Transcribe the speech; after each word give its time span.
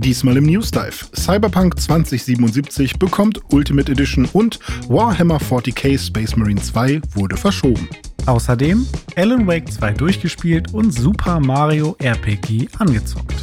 Diesmal 0.00 0.36
im 0.36 0.44
News 0.44 0.70
Dive. 0.70 1.06
Cyberpunk 1.12 1.80
2077 1.80 3.00
bekommt 3.00 3.40
Ultimate 3.52 3.90
Edition 3.90 4.28
und 4.32 4.60
Warhammer 4.86 5.38
40k 5.38 5.98
Space 5.98 6.36
Marine 6.36 6.62
2 6.62 7.00
wurde 7.14 7.36
verschoben. 7.36 7.88
Außerdem 8.26 8.86
Alan 9.16 9.44
Wake 9.48 9.72
2 9.72 9.94
durchgespielt 9.94 10.72
und 10.72 10.92
Super 10.92 11.40
Mario 11.40 11.96
RPG 11.98 12.68
angezockt. 12.78 13.34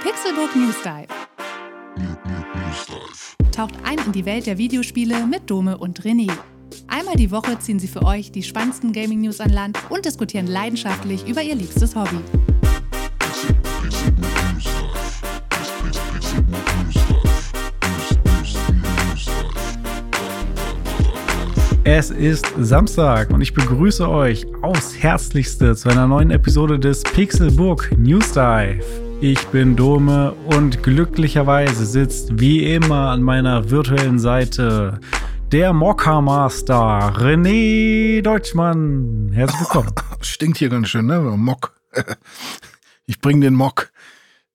Pixelbook 0.00 0.54
News 0.54 0.76
Dive. 0.84 1.08
Taucht 3.50 3.74
ein 3.82 3.98
in 4.06 4.12
die 4.12 4.24
Welt 4.26 4.46
der 4.46 4.58
Videospiele 4.58 5.26
mit 5.26 5.50
Dome 5.50 5.76
und 5.76 6.02
René. 6.02 6.30
Einmal 6.86 7.16
die 7.16 7.32
Woche 7.32 7.58
ziehen 7.58 7.80
sie 7.80 7.88
für 7.88 8.04
euch 8.04 8.30
die 8.30 8.44
spannendsten 8.44 8.92
Gaming 8.92 9.22
News 9.22 9.40
an 9.40 9.50
Land 9.50 9.76
und 9.90 10.04
diskutieren 10.04 10.46
leidenschaftlich 10.46 11.26
über 11.26 11.42
ihr 11.42 11.56
liebstes 11.56 11.96
Hobby. 11.96 12.18
Es 21.86 22.08
ist 22.10 22.46
Samstag 22.58 23.28
und 23.28 23.42
ich 23.42 23.52
begrüße 23.52 24.08
euch 24.08 24.46
aufs 24.62 24.96
Herzlichste 24.96 25.76
zu 25.76 25.90
einer 25.90 26.06
neuen 26.06 26.30
Episode 26.30 26.78
des 26.78 27.02
Pixelbook 27.02 27.90
News 27.98 28.32
Dive. 28.32 28.82
Ich 29.20 29.38
bin 29.48 29.76
Dome 29.76 30.32
und 30.46 30.82
glücklicherweise 30.82 31.84
sitzt 31.84 32.40
wie 32.40 32.72
immer 32.72 33.10
an 33.10 33.20
meiner 33.20 33.68
virtuellen 33.68 34.18
Seite 34.18 34.98
der 35.52 35.74
Mokka 35.74 36.22
Master 36.22 37.12
René 37.18 38.22
Deutschmann. 38.22 39.30
Herzlich 39.34 39.60
willkommen. 39.60 39.92
Stinkt 40.22 40.56
hier 40.56 40.70
ganz 40.70 40.88
schön, 40.88 41.04
ne? 41.06 41.20
Mock. 41.20 41.74
Ich 43.06 43.20
bring 43.20 43.42
den 43.42 43.52
Mock. 43.52 43.92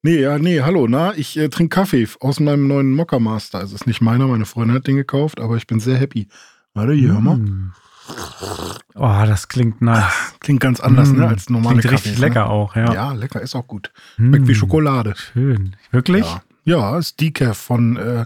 Nee, 0.02 0.22
ja, 0.22 0.40
nee, 0.40 0.62
hallo, 0.62 0.88
na, 0.88 1.14
ich 1.16 1.38
äh, 1.38 1.50
trinke 1.50 1.75
Kaffee 1.75 2.08
aus 2.20 2.40
meinem 2.40 2.68
neuen 2.68 2.92
Mokka 2.92 3.20
Master. 3.20 3.59
Also 3.59 3.75
ist 3.75 3.86
nicht 3.86 4.02
meiner, 4.02 4.25
meine 4.25 4.46
Freundin 4.46 4.78
hat 4.78 4.88
den 4.88 4.96
gekauft, 4.96 5.40
aber 5.40 5.58
ich 5.58 5.68
bin 5.68 5.80
sehr 5.80 5.98
happy. 5.98 6.28
Warte, 6.73 6.94
hier, 6.94 7.14
hör 7.14 7.22
mal. 7.22 7.38
Mm. 7.38 7.72
Oh, 8.95 9.23
das 9.25 9.48
klingt 9.48 9.81
nice. 9.81 10.34
Klingt 10.39 10.59
ganz 10.59 10.80
anders, 10.80 11.09
Mm. 11.09 11.17
ne, 11.20 11.28
als 11.28 11.50
normale 11.50 11.80
Klingt 11.80 11.94
richtig 11.94 12.12
Kaffees, 12.14 12.20
lecker 12.20 12.45
ne? 12.45 12.50
auch, 12.50 12.75
ja. 12.75 12.94
Ja, 12.94 13.12
lecker, 13.14 13.42
ist 13.42 13.56
auch 13.56 13.67
gut. 13.67 13.92
Schmeckt 14.16 14.48
wie 14.48 14.52
Mm. 14.53 14.56
Schokolade. 14.56 15.14
Schön. 15.16 15.75
Wirklich? 15.92 16.25
Ja, 16.25 16.92
ja 16.92 16.97
ist 16.97 17.20
Decaf 17.22 17.58
von 17.58 17.97
äh, 17.97 18.25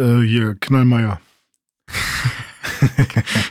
äh, 0.00 0.20
hier 0.26 0.54
Knallmeier. 0.60 1.20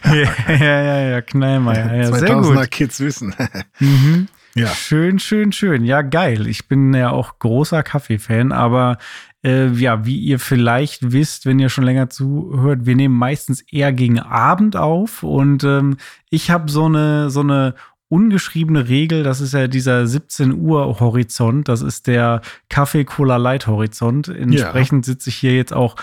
ja, 0.05 0.13
ja, 0.53 0.81
ja, 0.81 0.99
ja, 1.09 1.21
Knallmeier. 1.21 1.93
Ja, 1.95 2.13
sehr 2.13 2.29
2000er 2.29 2.55
gut. 2.61 2.71
Kids 2.71 2.99
wissen. 2.99 3.33
Mhm. 3.79 4.27
ja. 4.55 4.67
Schön, 4.67 5.19
schön, 5.19 5.51
schön. 5.51 5.83
Ja, 5.83 6.01
geil. 6.01 6.47
Ich 6.47 6.67
bin 6.67 6.93
ja 6.93 7.09
auch 7.09 7.39
großer 7.39 7.83
Kaffee-Fan, 7.83 8.51
aber 8.53 8.97
äh, 9.45 9.67
ja, 9.73 10.05
wie 10.05 10.17
ihr 10.17 10.39
vielleicht 10.39 11.11
wisst, 11.11 11.45
wenn 11.45 11.59
ihr 11.59 11.69
schon 11.69 11.83
länger 11.83 12.09
zuhört, 12.09 12.87
wir 12.87 12.95
nehmen 12.95 13.15
meistens 13.15 13.61
eher 13.61 13.93
gegen 13.93 14.19
Abend 14.19 14.75
auf 14.75 15.21
und 15.21 15.63
ähm, 15.63 15.97
ich 16.31 16.49
habe 16.49 16.71
so 16.71 16.85
eine, 16.85 17.29
so 17.29 17.41
eine 17.41 17.75
ungeschriebene 18.07 18.89
Regel, 18.89 19.21
das 19.23 19.41
ist 19.41 19.53
ja 19.53 19.67
dieser 19.67 20.07
17 20.07 20.51
Uhr 20.53 20.99
Horizont, 20.99 21.67
das 21.67 21.81
ist 21.81 22.07
der 22.07 22.41
Kaffee-Cola-Light-Horizont. 22.69 24.29
Entsprechend 24.29 25.05
sitze 25.05 25.29
ich 25.29 25.35
hier 25.35 25.55
jetzt 25.55 25.73
auch 25.73 25.95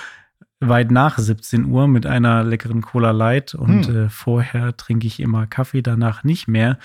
weit 0.60 0.92
nach 0.92 1.18
17 1.18 1.64
Uhr 1.64 1.88
mit 1.88 2.06
einer 2.06 2.44
leckeren 2.44 2.82
Cola 2.82 3.10
Light 3.10 3.54
und 3.54 3.86
Hm. 3.86 3.96
äh, 3.96 4.08
vorher 4.08 4.76
trinke 4.76 5.06
ich 5.08 5.18
immer 5.18 5.46
Kaffee, 5.48 5.82
danach 5.82 6.22
nicht 6.22 6.46
mehr. 6.46 6.78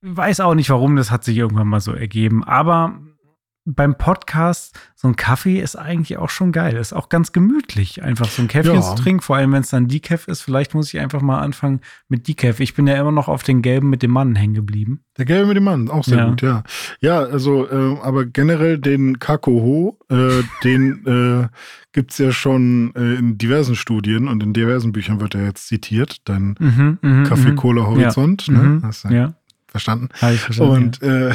Weiß 0.00 0.40
auch 0.40 0.54
nicht 0.54 0.70
warum, 0.70 0.94
das 0.96 1.10
hat 1.10 1.24
sich 1.24 1.36
irgendwann 1.36 1.68
mal 1.68 1.80
so 1.80 1.92
ergeben. 1.92 2.44
Aber 2.44 3.00
beim 3.64 3.96
Podcast, 3.96 4.76
so 4.96 5.06
ein 5.06 5.14
Kaffee 5.14 5.60
ist 5.60 5.76
eigentlich 5.76 6.16
auch 6.18 6.30
schon 6.30 6.50
geil. 6.50 6.74
Ist 6.76 6.92
auch 6.92 7.08
ganz 7.08 7.30
gemütlich, 7.30 8.02
einfach 8.02 8.26
so 8.26 8.42
ein 8.42 8.48
Käffchen 8.48 8.74
Ja. 8.74 8.80
zu 8.82 9.00
trinken. 9.00 9.20
Vor 9.22 9.36
allem, 9.36 9.52
wenn 9.52 9.62
es 9.62 9.70
dann 9.70 9.86
Decaf 9.86 10.26
ist. 10.26 10.40
Vielleicht 10.42 10.74
muss 10.74 10.92
ich 10.92 10.98
einfach 11.00 11.22
mal 11.22 11.40
anfangen 11.40 11.80
mit 12.08 12.26
Decaf. 12.26 12.58
Ich 12.60 12.74
bin 12.74 12.86
ja 12.88 12.96
immer 13.00 13.12
noch 13.12 13.28
auf 13.28 13.44
den 13.44 13.62
gelben 13.62 13.88
mit 13.88 14.02
dem 14.02 14.10
Mann 14.10 14.34
hängen 14.34 14.54
geblieben. 14.54 15.04
Der 15.16 15.26
Gelbe 15.26 15.46
mit 15.48 15.56
dem 15.56 15.64
Mann, 15.64 15.90
auch 15.90 16.02
sehr 16.04 16.18
Ja. 16.18 16.28
gut, 16.30 16.42
ja. 16.42 16.62
Ja, 17.00 17.20
also, 17.20 17.68
äh, 17.70 17.98
aber 18.02 18.24
generell 18.26 18.78
den 18.78 19.18
Kakoho, 19.20 19.98
äh, 20.08 20.42
den 20.64 21.06
äh, 21.06 21.48
gibt's 21.92 22.18
ja 22.18 22.32
schon 22.32 22.92
äh, 22.96 23.14
in 23.14 23.38
diversen 23.38 23.76
Studien 23.76 24.26
und 24.26 24.42
in 24.42 24.54
diversen 24.54 24.90
Büchern 24.92 25.20
wird 25.20 25.34
er 25.34 25.44
jetzt 25.44 25.68
zitiert. 25.68 26.16
Dein 26.24 26.54
Mhm, 26.58 26.98
mhm, 27.02 27.24
Kaffee-Cola-Horizont, 27.24 28.48
mhm. 28.48 28.54
ne? 28.56 28.62
Mhm. 29.04 29.12
Ja, 29.14 29.34
verstanden? 29.72 30.08
habe 30.20 30.34
ich 30.34 30.40
verstanden. 30.40 30.72
Und, 30.72 31.02
äh, 31.02 31.34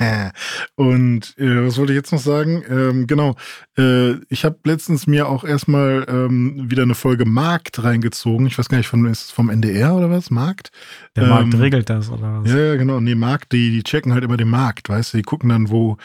und 0.76 1.34
äh, 1.38 1.66
was 1.66 1.76
wollte 1.78 1.92
ich 1.92 1.96
jetzt 1.96 2.12
noch 2.12 2.20
sagen? 2.20 2.62
Ähm, 2.68 3.06
genau, 3.06 3.34
äh, 3.76 4.12
ich 4.28 4.44
habe 4.44 4.58
letztens 4.64 5.06
mir 5.06 5.28
auch 5.28 5.44
erstmal 5.44 6.06
ähm, 6.08 6.70
wieder 6.70 6.84
eine 6.84 6.94
Folge 6.94 7.24
Markt 7.24 7.82
reingezogen. 7.82 8.46
Ich 8.46 8.56
weiß 8.58 8.68
gar 8.68 8.78
nicht, 8.78 8.88
von, 8.88 9.04
ist 9.06 9.24
es 9.26 9.30
vom 9.30 9.50
NDR 9.50 9.94
oder 9.96 10.10
was? 10.10 10.30
Markt? 10.30 10.70
Der 11.16 11.26
Markt 11.26 11.54
ähm, 11.54 11.60
regelt 11.60 11.90
das, 11.90 12.10
oder 12.10 12.42
was? 12.44 12.52
Ja, 12.52 12.76
genau. 12.76 13.00
Nee, 13.00 13.14
Markt, 13.16 13.52
die, 13.52 13.70
die 13.70 13.82
checken 13.82 14.12
halt 14.12 14.22
immer 14.22 14.36
den 14.36 14.48
Markt, 14.50 14.88
weißt 14.88 15.12
du? 15.14 15.16
Die 15.18 15.22
gucken 15.22 15.48
dann, 15.48 15.70
wo 15.70 15.96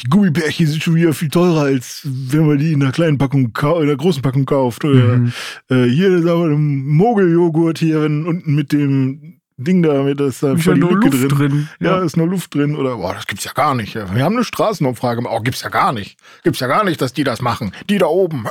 die 0.00 0.08
Gummibärchen 0.08 0.66
sind 0.66 0.82
schon 0.82 0.94
wieder 0.94 1.12
viel 1.12 1.28
teurer, 1.28 1.62
als 1.62 2.00
wenn 2.04 2.46
man 2.46 2.58
die 2.58 2.72
in 2.72 2.82
einer 2.82 2.92
kleinen 2.92 3.18
Packung, 3.18 3.52
in 3.54 3.66
einer 3.82 3.96
großen 3.96 4.22
Packung 4.22 4.46
kauft. 4.46 4.84
Oder 4.84 5.18
Mhm. 5.18 5.32
äh, 5.68 5.84
hier, 5.84 6.22
sagen 6.22 6.40
wir, 6.40 6.56
ein 6.56 6.86
Mogeljoghurt 6.86 7.78
hier 7.78 8.02
wenn, 8.02 8.26
unten 8.26 8.54
mit 8.54 8.72
dem 8.72 9.40
Ding 9.64 9.82
da, 9.82 10.02
mit 10.02 10.20
das 10.20 10.40
da 10.40 10.52
Ist 10.52 10.64
ja 10.66 10.74
nur 10.74 10.92
Lücke 10.92 11.16
Luft 11.16 11.38
drin. 11.38 11.50
drin. 11.50 11.68
Ja, 11.80 12.02
ist 12.02 12.16
nur 12.16 12.28
Luft 12.28 12.54
drin. 12.54 12.76
Oder, 12.76 12.96
boah, 12.96 13.14
das 13.14 13.26
gibt's 13.26 13.44
ja 13.44 13.52
gar 13.52 13.74
nicht. 13.74 13.94
Wir 13.94 14.24
haben 14.24 14.34
eine 14.36 14.44
Straßenumfrage. 14.44 15.22
Oh, 15.28 15.40
gibt's 15.40 15.62
ja 15.62 15.68
gar 15.68 15.92
nicht. 15.92 16.18
Gibt's 16.44 16.60
ja 16.60 16.66
gar 16.66 16.84
nicht, 16.84 17.00
dass 17.00 17.12
die 17.12 17.24
das 17.24 17.40
machen. 17.40 17.72
Die 17.88 17.98
da 17.98 18.06
oben. 18.06 18.46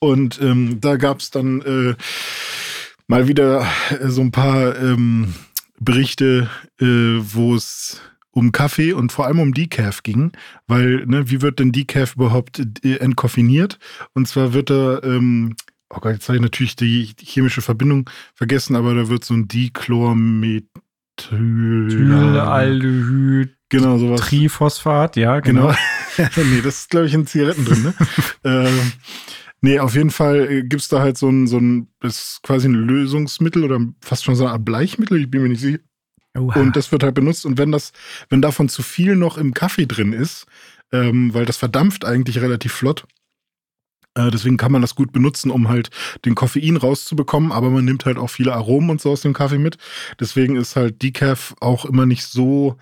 Und 0.00 0.40
ähm, 0.40 0.80
da 0.80 0.96
gab's 0.96 1.30
dann 1.30 1.62
äh, 1.62 1.94
mal 3.06 3.28
wieder 3.28 3.66
äh, 3.90 4.08
so 4.08 4.20
ein 4.20 4.32
paar 4.32 4.76
ähm, 4.76 5.34
Berichte, 5.80 6.48
äh, 6.80 6.86
wo 6.86 7.54
es 7.54 8.00
um 8.30 8.50
Kaffee 8.50 8.92
und 8.92 9.12
vor 9.12 9.26
allem 9.26 9.38
um 9.38 9.54
Decaf 9.54 10.02
ging, 10.02 10.32
weil, 10.66 11.06
ne, 11.06 11.30
wie 11.30 11.40
wird 11.40 11.60
denn 11.60 11.70
Decaf 11.70 12.16
überhaupt 12.16 12.60
äh, 12.84 12.96
entkoffiniert? 12.96 13.78
Und 14.12 14.26
zwar 14.26 14.52
wird 14.52 14.70
da, 14.70 15.00
ähm, 15.04 15.54
oh 15.90 15.98
Gott, 16.00 16.12
jetzt 16.12 16.28
habe 16.28 16.36
ich 16.36 16.42
natürlich 16.42 16.76
die 16.76 17.14
chemische 17.20 17.62
Verbindung 17.62 18.10
vergessen, 18.34 18.76
aber 18.76 18.94
da 18.94 19.08
wird 19.08 19.24
so 19.24 19.34
ein 19.34 19.48
Dichlormethyl. 19.48 20.68
Thylaldehyd, 21.88 23.54
Genau, 23.74 23.98
sowas. 23.98 24.20
Triphosphat, 24.20 25.16
ja, 25.16 25.40
genau. 25.40 25.74
Genau. 26.16 26.28
nee, 26.36 26.60
das 26.62 26.80
ist, 26.80 26.90
glaube 26.90 27.06
ich, 27.06 27.14
in 27.14 27.26
Zigaretten 27.26 27.64
drin, 27.64 27.82
ne? 27.82 27.94
ähm, 28.44 28.92
nee, 29.62 29.80
auf 29.80 29.94
jeden 29.94 30.10
Fall 30.10 30.48
äh, 30.48 30.62
gibt's 30.62 30.88
da 30.88 31.00
halt 31.00 31.18
so 31.18 31.28
ein, 31.28 31.46
so 31.48 31.58
ein, 31.58 31.88
das 32.00 32.18
ist 32.18 32.42
quasi 32.42 32.68
ein 32.68 32.74
Lösungsmittel 32.74 33.64
oder 33.64 33.80
fast 34.00 34.24
schon 34.24 34.36
so 34.36 34.46
Art 34.46 34.64
Bleichmittel, 34.64 35.20
ich 35.20 35.30
bin 35.30 35.42
mir 35.42 35.48
nicht 35.48 35.60
sicher. 35.60 35.80
Oha. 36.36 36.60
Und 36.60 36.76
das 36.76 36.92
wird 36.92 37.02
halt 37.02 37.14
benutzt. 37.14 37.46
Und 37.46 37.58
wenn 37.58 37.72
das, 37.72 37.92
wenn 38.28 38.42
davon 38.42 38.68
zu 38.68 38.82
viel 38.82 39.16
noch 39.16 39.38
im 39.38 39.54
Kaffee 39.54 39.86
drin 39.86 40.12
ist, 40.12 40.46
ähm, 40.92 41.32
weil 41.34 41.44
das 41.44 41.56
verdampft 41.56 42.04
eigentlich 42.04 42.40
relativ 42.40 42.72
flott, 42.72 43.06
deswegen 44.16 44.56
kann 44.56 44.72
man 44.72 44.82
das 44.82 44.94
gut 44.94 45.12
benutzen, 45.12 45.50
um 45.50 45.68
halt 45.68 45.90
den 46.24 46.34
Koffein 46.34 46.76
rauszubekommen, 46.76 47.52
aber 47.52 47.70
man 47.70 47.84
nimmt 47.84 48.04
halt 48.06 48.16
auch 48.18 48.30
viele 48.30 48.52
Aromen 48.54 48.90
und 48.90 49.00
so 49.00 49.10
aus 49.10 49.22
dem 49.22 49.32
Kaffee 49.32 49.58
mit. 49.58 49.76
Deswegen 50.20 50.56
ist 50.56 50.76
halt 50.76 51.02
Decaf 51.02 51.54
auch 51.60 51.84
immer 51.84 52.06
nicht 52.06 52.24
so, 52.24 52.76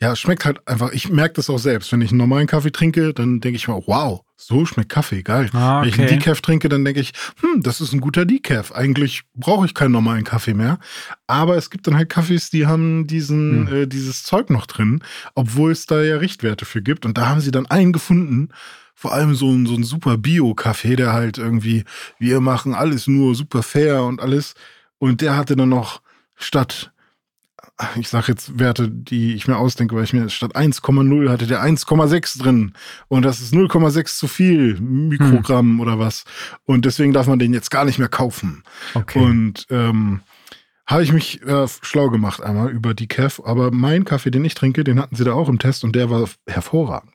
ja, 0.00 0.12
es 0.12 0.18
schmeckt 0.20 0.44
halt 0.44 0.66
einfach, 0.68 0.92
ich 0.92 1.08
merke 1.08 1.34
das 1.34 1.48
auch 1.50 1.58
selbst. 1.58 1.90
Wenn 1.92 2.00
ich 2.02 2.10
einen 2.10 2.18
normalen 2.18 2.46
Kaffee 2.46 2.72
trinke, 2.72 3.14
dann 3.14 3.40
denke 3.40 3.56
ich 3.56 3.68
mir, 3.68 3.80
wow, 3.86 4.22
so 4.36 4.66
schmeckt 4.66 4.90
Kaffee, 4.90 5.22
geil. 5.22 5.48
Ah, 5.54 5.80
Wenn 5.80 5.88
ich 5.88 5.94
einen 5.98 6.08
okay. 6.08 6.18
Decaf 6.18 6.40
trinke, 6.40 6.68
dann 6.68 6.84
denke 6.84 7.00
ich, 7.00 7.12
hm, 7.40 7.62
das 7.62 7.80
ist 7.80 7.92
ein 7.92 8.00
guter 8.00 8.26
Decaf. 8.26 8.72
Eigentlich 8.72 9.22
brauche 9.34 9.64
ich 9.66 9.72
keinen 9.72 9.92
normalen 9.92 10.24
Kaffee 10.24 10.52
mehr. 10.52 10.78
Aber 11.26 11.56
es 11.56 11.70
gibt 11.70 11.86
dann 11.86 11.96
halt 11.96 12.10
Kaffees, 12.10 12.50
die 12.50 12.66
haben 12.66 13.06
diesen, 13.06 13.68
Hm. 13.68 13.74
äh, 13.82 13.86
dieses 13.86 14.24
Zeug 14.24 14.50
noch 14.50 14.66
drin, 14.66 15.02
obwohl 15.34 15.70
es 15.72 15.86
da 15.86 16.02
ja 16.02 16.16
Richtwerte 16.16 16.64
für 16.66 16.82
gibt. 16.82 17.06
Und 17.06 17.16
da 17.16 17.28
haben 17.28 17.40
sie 17.40 17.52
dann 17.52 17.66
einen 17.66 17.92
gefunden, 17.92 18.50
vor 18.94 19.12
allem 19.12 19.34
so 19.34 19.50
ein, 19.50 19.66
so 19.66 19.74
ein 19.74 19.84
super 19.84 20.16
Bio-Kaffee, 20.16 20.96
der 20.96 21.12
halt 21.12 21.38
irgendwie, 21.38 21.84
wir 22.18 22.40
machen 22.40 22.74
alles 22.74 23.06
nur 23.06 23.34
super 23.34 23.62
fair 23.62 24.04
und 24.04 24.20
alles. 24.20 24.54
Und 24.98 25.20
der 25.20 25.36
hatte 25.36 25.56
dann 25.56 25.68
noch 25.68 26.00
statt, 26.36 26.92
ich 27.96 28.08
sag 28.08 28.28
jetzt 28.28 28.58
Werte, 28.58 28.88
die 28.88 29.34
ich 29.34 29.48
mir 29.48 29.56
ausdenke, 29.56 29.96
weil 29.96 30.04
ich 30.04 30.12
mir 30.12 30.28
statt 30.30 30.54
1,0 30.54 31.28
hatte 31.28 31.46
der 31.46 31.62
1,6 31.62 32.38
drin. 32.42 32.72
Und 33.08 33.24
das 33.24 33.40
ist 33.40 33.52
0,6 33.52 34.16
zu 34.16 34.28
viel 34.28 34.80
Mikrogramm 34.80 35.80
oder 35.80 35.98
was. 35.98 36.24
Und 36.64 36.84
deswegen 36.84 37.12
darf 37.12 37.26
man 37.26 37.38
den 37.38 37.52
jetzt 37.52 37.70
gar 37.70 37.84
nicht 37.84 37.98
mehr 37.98 38.08
kaufen. 38.08 38.62
okay. 38.94 39.18
Und 39.18 39.66
ähm, 39.70 40.20
habe 40.86 41.02
ich 41.02 41.12
mich 41.12 41.42
äh, 41.42 41.66
schlau 41.82 42.10
gemacht 42.10 42.42
einmal 42.42 42.70
über 42.70 42.94
die 42.94 43.08
Caf, 43.08 43.40
aber 43.44 43.70
mein 43.70 44.04
Kaffee, 44.04 44.30
den 44.30 44.44
ich 44.44 44.54
trinke, 44.54 44.84
den 44.84 45.00
hatten 45.00 45.16
sie 45.16 45.24
da 45.24 45.32
auch 45.32 45.48
im 45.48 45.58
Test 45.58 45.82
und 45.82 45.96
der 45.96 46.10
war 46.10 46.28
hervorragend. 46.46 47.13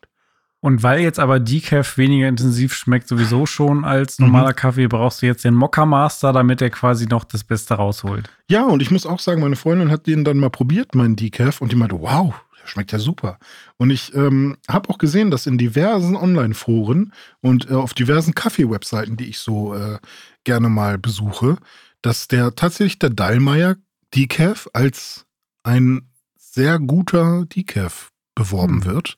Und 0.61 0.83
weil 0.83 0.99
jetzt 0.99 1.19
aber 1.19 1.39
Decaf 1.39 1.97
weniger 1.97 2.27
intensiv 2.27 2.73
schmeckt 2.73 3.07
sowieso 3.07 3.45
schon 3.45 3.85
als 3.85 4.19
Mhm. 4.19 4.25
normaler 4.25 4.53
Kaffee, 4.53 4.87
brauchst 4.87 5.21
du 5.21 5.25
jetzt 5.25 5.45
den 5.45 5.53
Mokka 5.53 5.85
Master, 5.85 6.33
damit 6.33 6.61
er 6.61 6.69
quasi 6.69 7.05
noch 7.05 7.23
das 7.23 7.45
Beste 7.45 7.75
rausholt. 7.75 8.29
Ja, 8.49 8.65
und 8.65 8.81
ich 8.81 8.91
muss 8.91 9.05
auch 9.05 9.19
sagen, 9.19 9.41
meine 9.41 9.55
Freundin 9.55 9.89
hat 9.89 10.05
den 10.05 10.25
dann 10.25 10.37
mal 10.37 10.49
probiert, 10.49 10.95
meinen 10.95 11.15
Decaf, 11.15 11.61
und 11.61 11.71
die 11.71 11.77
meinte, 11.77 12.01
wow, 12.01 12.33
der 12.61 12.67
schmeckt 12.67 12.91
ja 12.91 12.99
super. 12.99 13.39
Und 13.77 13.89
ich 13.89 14.13
ähm, 14.13 14.57
habe 14.67 14.89
auch 14.89 14.97
gesehen, 14.97 15.31
dass 15.31 15.47
in 15.47 15.57
diversen 15.57 16.17
Online-Foren 16.17 17.13
und 17.39 17.69
äh, 17.69 17.75
auf 17.75 17.93
diversen 17.93 18.35
Kaffee-Webseiten, 18.35 19.15
die 19.15 19.29
ich 19.29 19.39
so 19.39 19.73
äh, 19.73 19.97
gerne 20.43 20.67
mal 20.67 20.97
besuche, 20.97 21.55
dass 22.01 22.27
der 22.27 22.53
tatsächlich 22.55 22.99
der 22.99 23.11
Dallmayr 23.11 23.77
Decaf 24.13 24.67
als 24.73 25.25
ein 25.63 26.09
sehr 26.37 26.79
guter 26.79 27.45
Decaf 27.45 28.11
beworben 28.35 28.83
hm. 28.83 28.85
wird. 28.85 29.17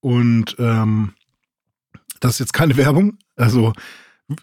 Und 0.00 0.56
ähm, 0.58 1.12
das 2.20 2.32
ist 2.32 2.38
jetzt 2.40 2.52
keine 2.52 2.76
Werbung. 2.76 3.18
Also 3.36 3.72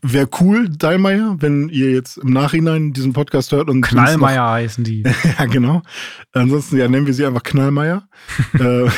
wäre 0.02 0.28
cool, 0.40 0.68
Dallmayr, 0.70 1.36
wenn 1.40 1.70
ihr 1.70 1.92
jetzt 1.92 2.18
im 2.18 2.32
Nachhinein 2.32 2.94
diesen 2.94 3.14
Podcast 3.14 3.52
hört 3.52 3.70
und 3.70 3.82
Knallmeier 3.82 4.44
noch, 4.44 4.52
heißen 4.52 4.84
die. 4.84 5.04
ja, 5.40 5.46
genau. 5.46 5.84
Ansonsten 6.32 6.78
ja, 6.78 6.88
nennen 6.88 7.06
wir 7.06 7.14
sie 7.14 7.26
einfach 7.26 7.44
Knallmeier. 7.44 8.08
äh, 8.60 8.90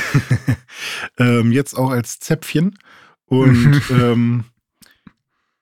ähm, 1.18 1.51
jetzt 1.51 1.74
auch 1.74 1.92
als 1.92 2.19
Zäpfchen. 2.19 2.77
Und 3.25 3.81
ähm, 3.92 4.45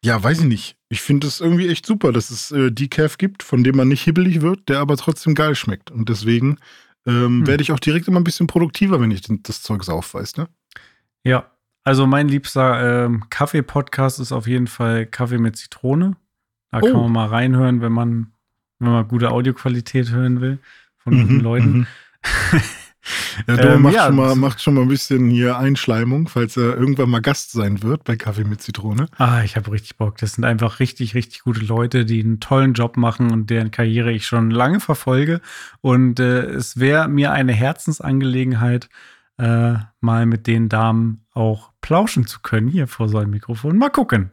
ja, 0.03 0.21
weiß 0.21 0.41
ich 0.41 0.45
nicht. 0.45 0.77
Ich 0.89 1.01
finde 1.01 1.25
es 1.25 1.41
irgendwie 1.41 1.67
echt 1.67 1.85
super, 1.85 2.11
dass 2.11 2.29
es 2.29 2.51
äh, 2.51 2.71
Decaf 2.71 3.17
gibt, 3.17 3.41
von 3.41 3.63
dem 3.63 3.75
man 3.75 3.87
nicht 3.87 4.03
hibbelig 4.03 4.41
wird, 4.41 4.69
der 4.69 4.79
aber 4.79 4.97
trotzdem 4.97 5.33
geil 5.33 5.55
schmeckt. 5.55 5.89
Und 5.89 6.09
deswegen 6.09 6.59
ähm, 7.07 7.39
hm. 7.39 7.47
werde 7.47 7.63
ich 7.63 7.71
auch 7.71 7.79
direkt 7.79 8.07
immer 8.07 8.19
ein 8.19 8.23
bisschen 8.23 8.45
produktiver, 8.45 9.01
wenn 9.01 9.09
ich 9.09 9.21
das 9.23 9.63
Zeug 9.63 9.83
sauf, 9.83 10.13
weißt 10.13 10.37
ne? 10.37 10.47
Ja, 11.25 11.51
also 11.83 12.07
mein 12.07 12.27
liebster 12.27 13.05
ähm, 13.05 13.25
Kaffee-Podcast 13.29 14.19
ist 14.19 14.31
auf 14.31 14.47
jeden 14.47 14.67
Fall 14.67 15.05
Kaffee 15.05 15.39
mit 15.39 15.57
Zitrone. 15.57 16.15
Da 16.71 16.79
oh. 16.81 16.87
kann 16.87 17.01
man 17.01 17.11
mal 17.11 17.27
reinhören, 17.27 17.81
wenn 17.81 17.91
man, 17.91 18.33
wenn 18.79 18.91
man 18.91 19.07
gute 19.07 19.31
Audioqualität 19.31 20.11
hören 20.11 20.39
will 20.39 20.59
von 20.97 21.15
mhm, 21.15 21.21
guten 21.21 21.39
Leuten. 21.41 21.77
Mhm. 21.77 21.87
Ja, 23.47 23.57
du 23.57 23.67
ähm, 23.73 23.81
macht, 23.83 23.93
ja, 23.93 24.07
schon 24.07 24.15
mal, 24.15 24.35
macht 24.35 24.61
schon 24.61 24.73
mal 24.73 24.81
ein 24.81 24.87
bisschen 24.87 25.29
hier 25.29 25.59
Einschleimung, 25.59 26.27
falls 26.27 26.57
er 26.57 26.75
irgendwann 26.75 27.09
mal 27.09 27.21
Gast 27.21 27.51
sein 27.51 27.83
wird 27.83 28.03
bei 28.03 28.15
Kaffee 28.15 28.43
mit 28.43 28.61
Zitrone. 28.61 29.07
Ah, 29.17 29.43
ich 29.43 29.55
habe 29.55 29.71
richtig 29.71 29.97
Bock. 29.97 30.17
Das 30.17 30.33
sind 30.33 30.43
einfach 30.43 30.79
richtig, 30.79 31.13
richtig 31.13 31.41
gute 31.43 31.63
Leute, 31.63 32.05
die 32.05 32.23
einen 32.23 32.39
tollen 32.39 32.73
Job 32.73 32.97
machen 32.97 33.31
und 33.31 33.49
deren 33.49 33.71
Karriere 33.71 34.11
ich 34.11 34.25
schon 34.25 34.49
lange 34.49 34.79
verfolge. 34.79 35.41
Und 35.81 36.19
äh, 36.19 36.45
es 36.45 36.79
wäre 36.79 37.07
mir 37.07 37.31
eine 37.31 37.53
Herzensangelegenheit, 37.53 38.89
äh, 39.37 39.75
mal 39.99 40.25
mit 40.25 40.47
den 40.47 40.69
Damen 40.69 41.25
auch 41.31 41.71
plauschen 41.81 42.25
zu 42.27 42.39
können 42.41 42.67
hier 42.67 42.87
vor 42.87 43.09
so 43.09 43.17
einem 43.17 43.31
Mikrofon. 43.31 43.77
Mal 43.77 43.89
gucken. 43.89 44.31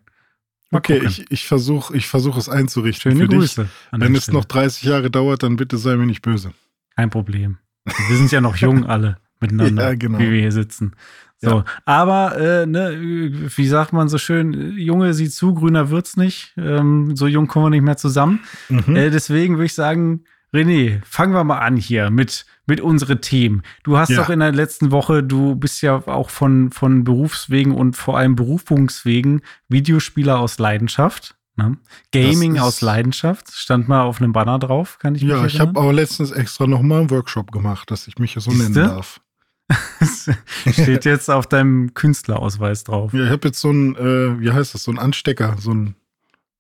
Mal 0.70 0.78
okay, 0.78 1.00
gucken. 1.00 1.08
ich, 1.08 1.30
ich 1.30 1.46
versuche 1.46 1.96
ich 1.96 2.06
versuch 2.06 2.36
es 2.36 2.48
einzurichten 2.48 3.12
Schöne 3.12 3.24
für 3.24 3.36
Grüße 3.36 3.62
dich. 3.64 3.72
Wenn 3.92 4.14
es 4.14 4.24
Stelle. 4.24 4.38
noch 4.38 4.44
30 4.44 4.84
Jahre 4.84 5.10
dauert, 5.10 5.42
dann 5.42 5.56
bitte 5.56 5.76
sei 5.76 5.96
mir 5.96 6.06
nicht 6.06 6.22
böse. 6.22 6.52
Kein 6.96 7.10
Problem. 7.10 7.58
Wir 7.84 8.16
sind 8.16 8.30
ja 8.30 8.40
noch 8.40 8.56
jung 8.56 8.86
alle 8.86 9.18
miteinander, 9.40 9.90
ja, 9.90 9.94
genau. 9.94 10.18
wie 10.18 10.30
wir 10.30 10.40
hier 10.40 10.52
sitzen. 10.52 10.94
So, 11.38 11.50
ja. 11.50 11.64
aber 11.84 12.38
äh, 12.38 12.66
ne, 12.66 13.50
wie 13.56 13.66
sagt 13.66 13.92
man 13.92 14.08
so 14.08 14.16
schön, 14.16 14.78
Junge, 14.78 15.12
sieh 15.12 15.28
zu, 15.28 15.54
grüner 15.54 15.90
wird's 15.90 16.16
nicht. 16.16 16.54
Ähm, 16.56 17.16
so 17.16 17.26
jung 17.26 17.48
kommen 17.48 17.66
wir 17.66 17.70
nicht 17.70 17.82
mehr 17.82 17.96
zusammen. 17.96 18.40
Mhm. 18.68 18.94
Äh, 18.94 19.10
deswegen 19.10 19.56
würde 19.56 19.66
ich 19.66 19.74
sagen, 19.74 20.22
René, 20.52 21.00
fangen 21.04 21.32
wir 21.32 21.44
mal 21.44 21.58
an 21.58 21.76
hier 21.76 22.10
mit, 22.10 22.44
mit 22.66 22.80
unseren 22.80 23.20
Themen. 23.20 23.62
Du 23.84 23.96
hast 23.96 24.10
ja. 24.10 24.18
doch 24.18 24.28
in 24.28 24.40
der 24.40 24.52
letzten 24.52 24.90
Woche, 24.90 25.22
du 25.22 25.56
bist 25.56 25.80
ja 25.82 26.06
auch 26.06 26.28
von, 26.28 26.70
von 26.70 27.04
Berufswegen 27.04 27.72
und 27.72 27.96
vor 27.96 28.18
allem 28.18 28.36
Berufungswegen 28.36 29.40
Videospieler 29.68 30.38
aus 30.38 30.58
Leidenschaft. 30.58 31.36
Ne? 31.56 31.78
Gaming 32.12 32.58
aus 32.58 32.80
Leidenschaft, 32.80 33.50
stand 33.52 33.88
mal 33.88 34.02
auf 34.02 34.20
einem 34.20 34.32
Banner 34.32 34.58
drauf, 34.58 34.98
kann 34.98 35.14
ich 35.14 35.22
mich 35.22 35.30
Ja, 35.30 35.44
ich 35.44 35.60
habe 35.60 35.78
auch 35.78 35.92
letztens 35.92 36.30
extra 36.30 36.66
noch 36.66 36.80
mal 36.80 37.00
einen 37.00 37.10
Workshop 37.10 37.52
gemacht, 37.52 37.90
dass 37.90 38.06
ich 38.08 38.18
mich 38.18 38.32
so 38.32 38.50
Siehste? 38.50 38.58
nennen 38.58 38.74
darf. 38.74 39.20
Steht 40.70 41.04
jetzt 41.04 41.30
auf 41.30 41.46
deinem 41.46 41.94
Künstlerausweis 41.94 42.84
drauf. 42.84 43.12
Ja, 43.12 43.24
ich 43.24 43.30
habe 43.30 43.48
jetzt 43.48 43.60
so 43.60 43.70
ein, 43.70 43.96
äh, 43.96 44.40
wie 44.40 44.50
heißt 44.50 44.74
das, 44.74 44.84
so 44.84 44.90
ein 44.90 44.98
Anstecker, 44.98 45.56
so 45.58 45.72
ein, 45.72 45.94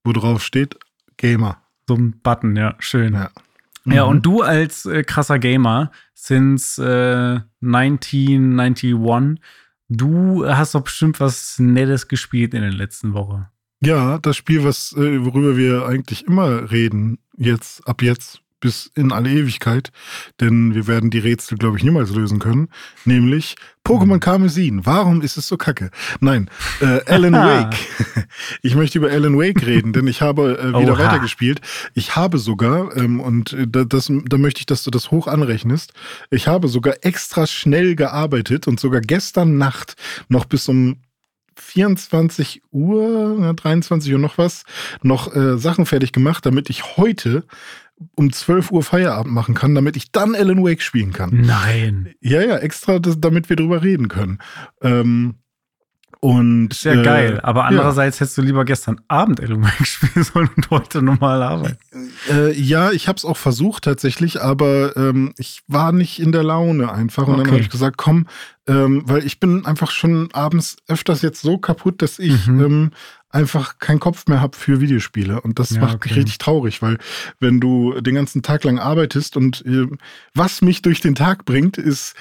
wo 0.04 0.12
drauf 0.12 0.42
steht, 0.42 0.78
Gamer. 1.16 1.58
So 1.88 1.94
ein 1.94 2.20
Button, 2.22 2.56
ja, 2.56 2.74
schön. 2.78 3.14
Ja. 3.14 3.30
Mhm. 3.84 3.92
Ja, 3.92 4.04
und 4.04 4.24
du 4.24 4.42
als 4.42 4.86
äh, 4.86 5.02
krasser 5.02 5.38
Gamer 5.38 5.90
since 6.14 6.82
äh, 6.82 7.40
1991, 7.64 9.40
du 9.88 10.46
hast 10.46 10.74
doch 10.74 10.82
bestimmt 10.82 11.20
was 11.20 11.58
Nettes 11.58 12.08
gespielt 12.08 12.54
in 12.54 12.62
der 12.62 12.72
letzten 12.72 13.14
Woche. 13.14 13.48
Ja, 13.80 14.18
das 14.18 14.36
Spiel, 14.36 14.62
was, 14.62 14.92
äh, 14.92 15.24
worüber 15.24 15.56
wir 15.56 15.86
eigentlich 15.86 16.26
immer 16.26 16.70
reden, 16.70 17.18
jetzt, 17.36 17.86
ab 17.86 18.02
jetzt, 18.02 18.41
bis 18.62 18.90
in 18.94 19.12
alle 19.12 19.28
Ewigkeit, 19.28 19.90
denn 20.40 20.74
wir 20.74 20.86
werden 20.86 21.10
die 21.10 21.18
Rätsel, 21.18 21.58
glaube 21.58 21.76
ich, 21.76 21.84
niemals 21.84 22.10
lösen 22.10 22.38
können, 22.38 22.68
nämlich 23.04 23.56
Pokémon 23.84 24.20
Karmesin. 24.20 24.86
Warum 24.86 25.20
ist 25.20 25.36
es 25.36 25.48
so 25.48 25.56
kacke? 25.56 25.90
Nein, 26.20 26.48
äh, 26.80 27.00
Alan 27.06 27.32
Wake. 27.34 27.76
ich 28.62 28.76
möchte 28.76 28.98
über 28.98 29.10
Alan 29.10 29.36
Wake 29.36 29.66
reden, 29.66 29.92
denn 29.92 30.06
ich 30.06 30.22
habe 30.22 30.58
äh, 30.58 30.68
wieder 30.68 30.92
Oha. 30.92 31.04
weitergespielt. 31.04 31.60
Ich 31.92 32.14
habe 32.16 32.38
sogar, 32.38 32.96
ähm, 32.96 33.20
und 33.20 33.52
äh, 33.52 33.66
das, 33.66 34.10
da 34.26 34.38
möchte 34.38 34.60
ich, 34.60 34.66
dass 34.66 34.84
du 34.84 34.90
das 34.90 35.10
hoch 35.10 35.26
anrechnest, 35.26 35.92
ich 36.30 36.46
habe 36.46 36.68
sogar 36.68 36.94
extra 37.02 37.46
schnell 37.46 37.96
gearbeitet 37.96 38.68
und 38.68 38.78
sogar 38.78 39.00
gestern 39.00 39.58
Nacht 39.58 39.96
noch 40.28 40.44
bis 40.44 40.68
um 40.68 40.98
24 41.56 42.62
Uhr, 42.70 43.54
23 43.54 44.12
Uhr 44.12 44.18
noch 44.18 44.38
was, 44.38 44.64
noch 45.02 45.34
äh, 45.34 45.58
Sachen 45.58 45.86
fertig 45.86 46.12
gemacht, 46.12 46.46
damit 46.46 46.70
ich 46.70 46.96
heute 46.96 47.44
um 48.16 48.32
12 48.32 48.70
Uhr 48.70 48.82
Feierabend 48.82 49.32
machen 49.32 49.54
kann, 49.54 49.74
damit 49.74 49.96
ich 49.96 50.12
dann 50.12 50.34
Alan 50.34 50.64
Wake 50.64 50.82
spielen 50.82 51.12
kann. 51.12 51.42
Nein. 51.44 52.14
Ja, 52.20 52.42
ja, 52.42 52.56
extra, 52.58 52.98
das, 52.98 53.20
damit 53.20 53.48
wir 53.48 53.56
drüber 53.56 53.82
reden 53.82 54.08
können. 54.08 54.38
Ähm, 54.80 55.34
und, 56.24 56.72
Sehr 56.72 56.98
äh, 56.98 57.02
geil. 57.02 57.40
Aber 57.42 57.64
andererseits 57.64 58.18
ja. 58.18 58.20
hättest 58.20 58.38
du 58.38 58.42
lieber 58.42 58.64
gestern 58.64 59.00
Abend 59.08 59.40
Alan 59.40 59.64
Wake 59.64 59.84
spielen 59.86 60.24
sollen 60.24 60.50
und 60.54 60.70
heute 60.70 61.02
normal 61.02 61.42
arbeiten. 61.42 61.78
Äh, 62.30 62.52
ja, 62.52 62.92
ich 62.92 63.08
habe 63.08 63.16
es 63.16 63.24
auch 63.24 63.36
versucht 63.36 63.82
tatsächlich, 63.82 64.40
aber 64.40 64.96
ähm, 64.96 65.32
ich 65.36 65.62
war 65.66 65.90
nicht 65.90 66.20
in 66.20 66.30
der 66.30 66.44
Laune 66.44 66.92
einfach. 66.92 67.26
Und 67.26 67.34
okay. 67.34 67.42
dann 67.42 67.52
habe 67.54 67.60
ich 67.60 67.70
gesagt, 67.70 67.96
komm, 67.96 68.28
ähm, 68.68 69.02
weil 69.06 69.26
ich 69.26 69.40
bin 69.40 69.66
einfach 69.66 69.90
schon 69.90 70.28
abends 70.32 70.76
öfters 70.86 71.22
jetzt 71.22 71.42
so 71.42 71.58
kaputt, 71.58 72.02
dass 72.02 72.20
ich 72.20 72.46
mhm. 72.46 72.64
ähm, 72.64 72.90
einfach 73.32 73.78
keinen 73.78 74.00
Kopf 74.00 74.26
mehr 74.26 74.40
habe 74.40 74.56
für 74.56 74.80
Videospiele. 74.80 75.40
Und 75.40 75.58
das 75.58 75.70
ja, 75.70 75.80
macht 75.80 75.96
okay. 75.96 76.10
mich 76.10 76.18
richtig 76.18 76.38
traurig, 76.38 76.82
weil 76.82 76.98
wenn 77.40 77.60
du 77.60 78.00
den 78.00 78.14
ganzen 78.14 78.42
Tag 78.42 78.64
lang 78.64 78.78
arbeitest 78.78 79.36
und 79.36 79.64
äh, 79.66 79.86
was 80.34 80.62
mich 80.62 80.82
durch 80.82 81.00
den 81.00 81.14
Tag 81.14 81.44
bringt, 81.44 81.78
ist 81.78 82.14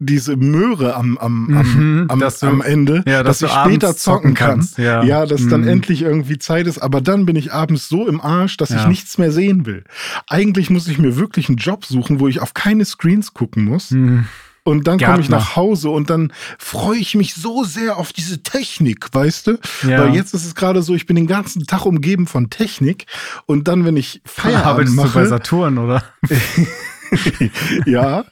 diese 0.00 0.36
Möhre 0.36 0.94
am, 0.94 1.18
am, 1.18 1.56
am, 1.56 1.74
mhm, 1.74 2.06
am, 2.08 2.20
du, 2.20 2.46
am 2.46 2.62
Ende, 2.62 3.02
ja, 3.06 3.24
dass, 3.24 3.40
dass 3.40 3.50
ich 3.50 3.56
später 3.56 3.96
zocken 3.96 4.34
kann. 4.34 4.66
Ja, 4.76 5.02
ja 5.02 5.26
dass 5.26 5.40
mhm. 5.40 5.50
dann 5.50 5.66
endlich 5.66 6.02
irgendwie 6.02 6.38
Zeit 6.38 6.68
ist. 6.68 6.78
Aber 6.78 7.00
dann 7.00 7.26
bin 7.26 7.34
ich 7.34 7.52
abends 7.52 7.88
so 7.88 8.06
im 8.06 8.20
Arsch, 8.20 8.56
dass 8.58 8.68
ja. 8.68 8.82
ich 8.82 8.86
nichts 8.86 9.18
mehr 9.18 9.32
sehen 9.32 9.66
will. 9.66 9.82
Eigentlich 10.28 10.70
muss 10.70 10.86
ich 10.86 10.98
mir 10.98 11.16
wirklich 11.16 11.48
einen 11.48 11.58
Job 11.58 11.84
suchen, 11.84 12.20
wo 12.20 12.28
ich 12.28 12.40
auf 12.40 12.54
keine 12.54 12.84
Screens 12.84 13.34
gucken 13.34 13.64
muss. 13.64 13.90
Mhm. 13.90 14.26
Und 14.68 14.86
dann 14.86 14.98
komme 14.98 15.20
ich 15.20 15.30
nach 15.30 15.56
Hause 15.56 15.88
und 15.88 16.10
dann 16.10 16.30
freue 16.58 16.98
ich 16.98 17.14
mich 17.14 17.34
so 17.34 17.64
sehr 17.64 17.96
auf 17.96 18.12
diese 18.12 18.42
Technik, 18.42 19.06
weißt 19.12 19.46
du? 19.46 19.58
Ja. 19.88 20.00
Weil 20.04 20.14
jetzt 20.14 20.34
ist 20.34 20.44
es 20.44 20.54
gerade 20.54 20.82
so, 20.82 20.94
ich 20.94 21.06
bin 21.06 21.16
den 21.16 21.26
ganzen 21.26 21.66
Tag 21.66 21.86
umgeben 21.86 22.26
von 22.26 22.50
Technik 22.50 23.06
und 23.46 23.66
dann, 23.66 23.86
wenn 23.86 23.96
ich 23.96 24.20
Feierabend 24.26 24.66
Arbeitest 24.66 24.96
mache, 24.96 25.08
du 25.08 25.14
bei 25.14 25.24
Saturn, 25.24 25.78
oder? 25.78 26.02
ja, 27.86 28.26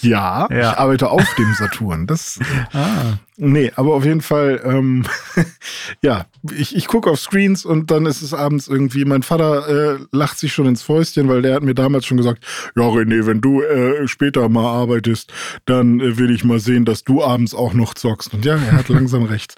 ja, 0.00 0.48
ja, 0.50 0.72
ich 0.72 0.78
arbeite 0.78 1.10
auf 1.10 1.34
dem 1.36 1.52
Saturn. 1.54 2.06
Das, 2.06 2.38
ah. 2.72 3.18
Nee, 3.40 3.70
aber 3.76 3.94
auf 3.94 4.04
jeden 4.04 4.20
Fall, 4.20 4.60
ähm, 4.64 5.04
ja, 6.02 6.26
ich, 6.50 6.74
ich 6.74 6.88
gucke 6.88 7.08
auf 7.08 7.20
Screens 7.20 7.64
und 7.64 7.90
dann 7.90 8.04
ist 8.06 8.20
es 8.20 8.34
abends 8.34 8.66
irgendwie, 8.66 9.04
mein 9.04 9.22
Vater 9.22 9.68
äh, 9.68 9.98
lacht 10.10 10.38
sich 10.38 10.52
schon 10.52 10.66
ins 10.66 10.82
Fäustchen, 10.82 11.28
weil 11.28 11.42
der 11.42 11.54
hat 11.54 11.62
mir 11.62 11.74
damals 11.74 12.04
schon 12.04 12.16
gesagt, 12.16 12.44
ja 12.74 12.82
René, 12.82 13.26
wenn 13.26 13.40
du 13.40 13.62
äh, 13.62 14.08
später 14.08 14.48
mal 14.48 14.66
arbeitest, 14.66 15.32
dann 15.66 16.00
äh, 16.00 16.18
will 16.18 16.32
ich 16.32 16.42
mal 16.42 16.58
sehen, 16.58 16.84
dass 16.84 17.04
du 17.04 17.22
abends 17.22 17.54
auch 17.54 17.74
noch 17.74 17.94
zockst. 17.94 18.34
Und 18.34 18.44
ja, 18.44 18.56
er 18.56 18.72
hat 18.72 18.88
langsam 18.88 19.22
recht. 19.24 19.54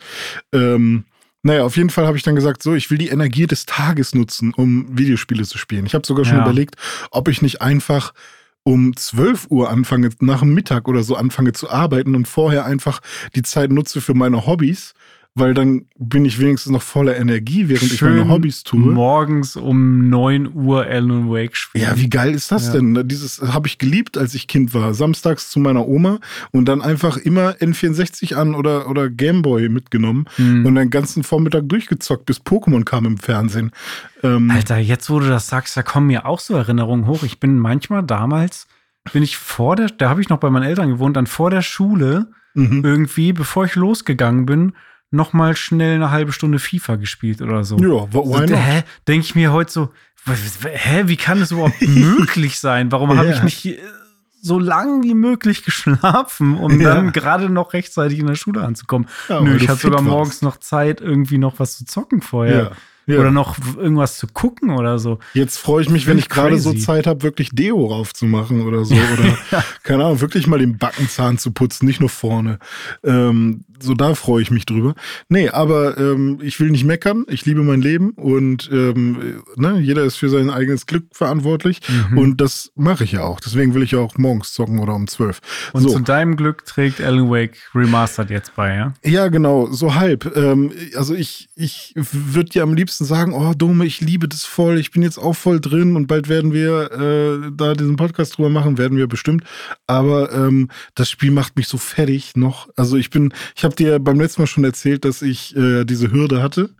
Ähm, 0.52 1.04
naja, 1.42 1.64
auf 1.64 1.78
jeden 1.78 1.88
Fall 1.88 2.06
habe 2.06 2.18
ich 2.18 2.22
dann 2.22 2.34
gesagt, 2.34 2.62
so, 2.62 2.74
ich 2.74 2.90
will 2.90 2.98
die 2.98 3.08
Energie 3.08 3.46
des 3.46 3.64
Tages 3.64 4.14
nutzen, 4.14 4.52
um 4.54 4.86
Videospiele 4.98 5.44
zu 5.44 5.56
spielen. 5.56 5.86
Ich 5.86 5.94
habe 5.94 6.06
sogar 6.06 6.26
schon 6.26 6.36
ja. 6.36 6.42
überlegt, 6.42 6.74
ob 7.10 7.28
ich 7.28 7.40
nicht 7.40 7.62
einfach 7.62 8.12
um 8.64 8.94
12 8.94 9.46
Uhr 9.50 9.70
anfange, 9.70 10.10
nach 10.20 10.40
dem 10.40 10.54
Mittag 10.54 10.88
oder 10.88 11.02
so 11.02 11.16
anfange 11.16 11.52
zu 11.52 11.70
arbeiten 11.70 12.14
und 12.14 12.28
vorher 12.28 12.64
einfach 12.64 13.00
die 13.34 13.42
Zeit 13.42 13.70
nutze 13.70 14.00
für 14.00 14.14
meine 14.14 14.46
Hobbys 14.46 14.94
weil 15.34 15.54
dann 15.54 15.86
bin 15.96 16.24
ich 16.24 16.40
wenigstens 16.40 16.72
noch 16.72 16.82
voller 16.82 17.16
Energie, 17.16 17.68
während 17.68 17.90
Schön 17.90 17.94
ich 17.94 18.02
meine 18.02 18.28
Hobbys 18.28 18.64
tue. 18.64 18.92
Morgens 18.92 19.54
um 19.54 20.08
9 20.08 20.54
Uhr 20.54 20.84
Alan 20.86 21.30
Wake 21.30 21.56
spielen. 21.56 21.84
Ja, 21.84 21.96
wie 21.96 22.10
geil 22.10 22.34
ist 22.34 22.50
das 22.50 22.66
ja. 22.66 22.72
denn? 22.74 23.06
Dieses 23.06 23.40
habe 23.40 23.68
ich 23.68 23.78
geliebt, 23.78 24.18
als 24.18 24.34
ich 24.34 24.48
Kind 24.48 24.74
war. 24.74 24.92
Samstags 24.92 25.50
zu 25.50 25.60
meiner 25.60 25.86
Oma 25.86 26.18
und 26.50 26.66
dann 26.66 26.82
einfach 26.82 27.16
immer 27.16 27.52
N64 27.52 28.34
an 28.34 28.56
oder, 28.56 28.88
oder 28.88 29.08
Gameboy 29.08 29.68
mitgenommen 29.68 30.26
mhm. 30.36 30.66
und 30.66 30.74
den 30.74 30.90
ganzen 30.90 31.22
Vormittag 31.22 31.68
durchgezockt, 31.68 32.26
bis 32.26 32.40
Pokémon 32.40 32.84
kam 32.84 33.06
im 33.06 33.16
Fernsehen. 33.16 33.70
Ähm, 34.24 34.50
Alter, 34.50 34.78
jetzt 34.78 35.10
wo 35.10 35.20
du 35.20 35.28
das 35.28 35.46
sagst, 35.46 35.76
da 35.76 35.82
kommen 35.82 36.08
mir 36.08 36.26
auch 36.26 36.40
so 36.40 36.56
Erinnerungen 36.56 37.06
hoch. 37.06 37.22
Ich 37.22 37.38
bin 37.38 37.58
manchmal 37.58 38.02
damals 38.02 38.66
bin 39.12 39.22
ich 39.22 39.38
vor 39.38 39.76
der, 39.76 39.88
da 39.88 40.10
habe 40.10 40.20
ich 40.20 40.28
noch 40.28 40.38
bei 40.38 40.50
meinen 40.50 40.64
Eltern 40.64 40.90
gewohnt, 40.90 41.16
dann 41.16 41.26
vor 41.26 41.50
der 41.50 41.62
Schule 41.62 42.28
Mhm. 42.54 42.82
irgendwie, 42.84 43.32
bevor 43.32 43.64
ich 43.64 43.76
losgegangen 43.76 44.46
bin, 44.46 44.72
noch 45.10 45.32
mal 45.32 45.56
schnell 45.56 45.94
eine 45.96 46.10
halbe 46.10 46.32
Stunde 46.32 46.58
FIFA 46.58 46.96
gespielt 46.96 47.42
oder 47.42 47.64
so. 47.64 47.76
Ja, 47.78 48.12
why 48.12 48.12
so, 48.12 48.38
not? 48.38 48.50
hä? 48.50 48.82
Denke 49.08 49.24
ich 49.26 49.34
mir 49.34 49.52
heute 49.52 49.72
so, 49.72 49.88
hä, 50.26 51.02
wie 51.06 51.16
kann 51.16 51.40
das 51.40 51.50
überhaupt 51.50 51.80
möglich 51.86 52.60
sein? 52.60 52.92
Warum 52.92 53.16
habe 53.16 53.28
ich 53.30 53.36
Ja. 53.38 53.44
nicht 53.44 53.66
äh, 53.66 53.78
so 54.42 54.58
lang 54.58 55.02
wie 55.02 55.14
möglich 55.14 55.64
geschlafen, 55.64 56.56
um 56.56 56.80
Ja. 56.80 56.94
dann 56.94 57.12
gerade 57.12 57.48
noch 57.48 57.72
rechtzeitig 57.72 58.18
in 58.20 58.26
der 58.26 58.36
Schule 58.36 58.62
anzukommen? 58.62 59.08
Ja, 59.28 59.40
Nö, 59.40 59.56
ich 59.56 59.68
hatte 59.68 59.80
sogar 59.80 59.98
warst. 60.00 60.08
morgens 60.10 60.42
noch 60.42 60.58
Zeit, 60.58 61.00
irgendwie 61.00 61.38
noch 61.38 61.58
was 61.58 61.76
zu 61.78 61.84
zocken 61.84 62.22
vorher. 62.22 62.62
Ja. 62.62 62.70
Ja. 63.06 63.18
Oder 63.18 63.32
noch 63.32 63.56
irgendwas 63.76 64.18
zu 64.18 64.28
gucken 64.28 64.70
oder 64.70 65.00
so. 65.00 65.18
Jetzt 65.34 65.56
freue 65.58 65.82
ich 65.82 65.88
mich, 65.88 66.06
wenn 66.06 66.18
ich 66.18 66.28
gerade 66.28 66.58
so. 66.58 66.72
Zeit 66.74 67.08
habe, 67.08 67.22
wirklich 67.24 67.48
Deo 67.50 67.86
raufzumachen 67.86 68.60
oder 68.60 68.84
so. 68.84 68.94
Oder, 68.94 69.64
keine 69.82 70.04
Ahnung, 70.04 70.20
wirklich 70.20 70.46
mal 70.46 70.60
den 70.60 70.78
Backenzahn 70.78 71.36
zu 71.36 71.50
putzen, 71.50 71.86
nicht 71.86 71.98
nur 71.98 72.10
vorne. 72.10 72.60
Ähm, 73.02 73.64
so 73.82 73.94
da 73.94 74.14
freue 74.14 74.42
ich 74.42 74.50
mich 74.50 74.66
drüber. 74.66 74.94
Nee, 75.28 75.48
aber 75.48 75.98
ähm, 75.98 76.38
ich 76.42 76.58
will 76.60 76.70
nicht 76.70 76.84
meckern. 76.84 77.24
Ich 77.28 77.44
liebe 77.46 77.62
mein 77.62 77.80
Leben 77.80 78.10
und 78.10 78.68
ähm, 78.72 79.42
ne, 79.56 79.78
jeder 79.80 80.04
ist 80.04 80.16
für 80.16 80.28
sein 80.28 80.50
eigenes 80.50 80.86
Glück 80.86 81.04
verantwortlich. 81.12 81.80
Mhm. 81.88 82.18
Und 82.18 82.40
das 82.40 82.72
mache 82.74 83.04
ich 83.04 83.12
ja 83.12 83.22
auch. 83.22 83.40
Deswegen 83.40 83.74
will 83.74 83.82
ich 83.82 83.92
ja 83.92 83.98
auch 83.98 84.16
morgens 84.18 84.52
zocken 84.52 84.78
oder 84.78 84.94
um 84.94 85.06
zwölf. 85.06 85.40
Und 85.72 85.82
so. 85.82 85.90
zu 85.90 86.00
deinem 86.00 86.36
Glück 86.36 86.64
trägt 86.64 87.00
Alan 87.00 87.30
Wake 87.30 87.56
Remastered 87.74 88.30
jetzt 88.30 88.54
bei, 88.56 88.74
ja? 88.74 88.94
Ja, 89.04 89.28
genau, 89.28 89.66
so 89.66 89.94
halb. 89.94 90.36
Ähm, 90.36 90.72
also 90.96 91.14
ich, 91.14 91.48
ich 91.54 91.94
würde 91.96 92.50
ja 92.52 92.62
am 92.62 92.74
liebsten 92.74 93.04
sagen, 93.04 93.32
oh 93.32 93.54
Dome, 93.54 93.84
ich 93.84 94.00
liebe 94.00 94.28
das 94.28 94.44
voll, 94.44 94.78
ich 94.78 94.90
bin 94.90 95.02
jetzt 95.02 95.18
auch 95.18 95.34
voll 95.34 95.60
drin 95.60 95.96
und 95.96 96.06
bald 96.06 96.28
werden 96.28 96.52
wir 96.52 96.92
äh, 96.92 97.50
da 97.54 97.74
diesen 97.74 97.96
Podcast 97.96 98.36
drüber 98.36 98.50
machen, 98.50 98.78
werden 98.78 98.98
wir 98.98 99.06
bestimmt. 99.06 99.44
Aber 99.86 100.32
ähm, 100.32 100.68
das 100.94 101.10
Spiel 101.10 101.30
macht 101.30 101.56
mich 101.56 101.68
so 101.68 101.78
fertig 101.78 102.36
noch. 102.36 102.68
Also 102.76 102.96
ich 102.96 103.10
bin, 103.10 103.32
ich 103.56 103.64
habe 103.64 103.69
dir 103.76 103.98
beim 103.98 104.20
letzten 104.20 104.42
Mal 104.42 104.46
schon 104.46 104.64
erzählt, 104.64 105.04
dass 105.04 105.22
ich 105.22 105.56
äh, 105.56 105.84
diese 105.84 106.10
Hürde 106.12 106.42
hatte 106.42 106.70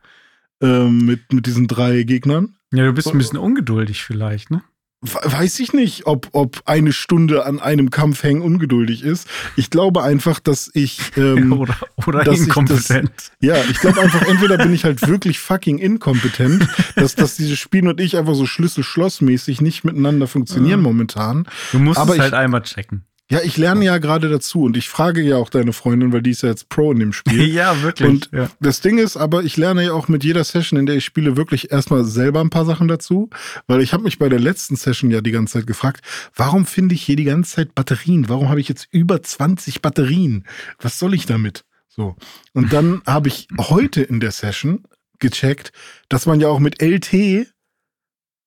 ähm, 0.63 1.05
mit, 1.07 1.33
mit 1.33 1.47
diesen 1.47 1.67
drei 1.69 2.03
Gegnern. 2.03 2.57
Ja, 2.73 2.85
du 2.87 2.93
bist 2.93 3.09
ein 3.09 3.19
bisschen 3.19 3.39
ungeduldig 3.39 4.03
vielleicht, 4.05 4.51
ne? 4.51 4.63
We- 5.03 5.19
Weiß 5.33 5.59
ich 5.61 5.73
nicht, 5.73 6.07
ob, 6.07 6.29
ob 6.33 6.61
eine 6.67 6.93
Stunde 6.93 7.47
an 7.47 7.59
einem 7.59 7.89
Kampf 7.89 8.23
hängen 8.23 8.43
ungeduldig 8.43 9.03
ist. 9.03 9.27
Ich 9.57 9.71
glaube 9.71 10.03
einfach, 10.03 10.41
dass 10.41 10.71
ich 10.75 11.01
ähm, 11.17 11.53
oder 11.59 11.75
oder 12.07 12.23
dass 12.23 12.35
ich 12.39 12.47
inkompetent. 12.49 13.11
Ja, 13.41 13.57
ich 13.71 13.81
glaube 13.81 13.99
einfach, 14.03 14.21
entweder 14.29 14.59
bin 14.59 14.75
ich 14.75 14.85
halt 14.85 15.09
wirklich 15.09 15.39
fucking 15.39 15.79
inkompetent, 15.79 16.69
dass, 16.97 17.15
dass 17.15 17.37
dieses 17.37 17.59
Spiel 17.59 17.89
und 17.89 17.99
ich 17.99 18.19
einfach 18.19 18.35
so 18.35 18.45
Schlüssel-Schloss-mäßig 18.45 19.63
nicht 19.63 19.85
miteinander 19.85 20.27
funktionieren 20.27 20.81
Ja. 20.81 20.85
momentan. 20.85 21.47
Du 21.73 21.79
musst 21.79 21.99
aber 21.99 22.11
es 22.11 22.17
ich- 22.17 22.23
halt 22.23 22.35
einmal 22.35 22.63
checken. 22.63 23.05
Ja, 23.31 23.41
ich 23.45 23.57
lerne 23.57 23.85
ja 23.85 23.99
gerade 23.99 24.29
dazu 24.29 24.65
und 24.65 24.77
ich 24.77 24.89
frage 24.89 25.23
ja 25.23 25.37
auch 25.37 25.51
deine 25.51 25.73
Freundin, 25.73 26.13
weil 26.13 26.21
die 26.21 26.33
ist 26.33 26.43
ja 26.43 26.49
jetzt 26.49 26.69
Pro 26.69 26.91
in 26.91 26.99
dem 26.99 27.13
Spiel. 27.13 27.47
ja, 27.55 27.81
wirklich. 27.81 28.09
Und 28.09 28.31
ja. 28.33 28.51
das 28.59 28.81
Ding 28.81 28.99
ist 28.99 29.17
aber, 29.17 29.45
ich 29.45 29.57
lerne 29.57 29.85
ja 29.85 29.93
auch 29.93 30.09
mit 30.09 30.25
jeder 30.25 30.43
Session, 30.43 30.81
in 30.81 30.87
der 30.87 30.97
ich 30.97 31.05
spiele, 31.05 31.37
wirklich 31.37 31.71
erstmal 31.71 32.05
selber 32.05 32.41
ein 32.41 32.51
paar 32.51 32.65
Sachen 32.65 32.89
dazu. 32.89 33.31
Weil 33.69 33.83
ich 33.83 33.93
habe 33.93 34.03
mich 34.03 34.19
bei 34.19 34.29
der 34.29 34.41
letzten 34.41 34.75
Session 34.75 35.13
ja 35.13 35.21
die 35.21 35.31
ganze 35.31 35.55
Zeit 35.55 35.69
gefragt, 35.69 36.05
warum 36.35 36.67
finde 36.67 36.97
ich 36.97 37.03
hier 37.03 37.15
die 37.15 37.25
ganze 37.25 37.55
Zeit 37.55 37.77
Batterien? 37.77 38.29
Warum 38.29 38.49
habe 38.49 38.61
ich 38.61 38.69
jetzt 38.69 38.89
über 38.91 39.23
20 39.23 39.81
Batterien? 39.81 40.45
Was 40.81 40.99
soll 40.99 41.15
ich 41.15 41.27
damit? 41.27 41.65
So. 41.87 42.17
Und 42.53 42.73
dann 42.73 43.01
habe 43.07 43.29
ich 43.29 43.47
heute 43.59 44.03
in 44.03 44.19
der 44.19 44.33
Session 44.33 44.83
gecheckt, 45.21 45.71
dass 46.09 46.27
man 46.27 46.41
ja 46.41 46.49
auch 46.49 46.59
mit 46.59 46.83
LT 46.83 47.47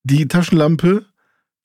die 0.03 0.27
Taschenlampe 0.27 1.05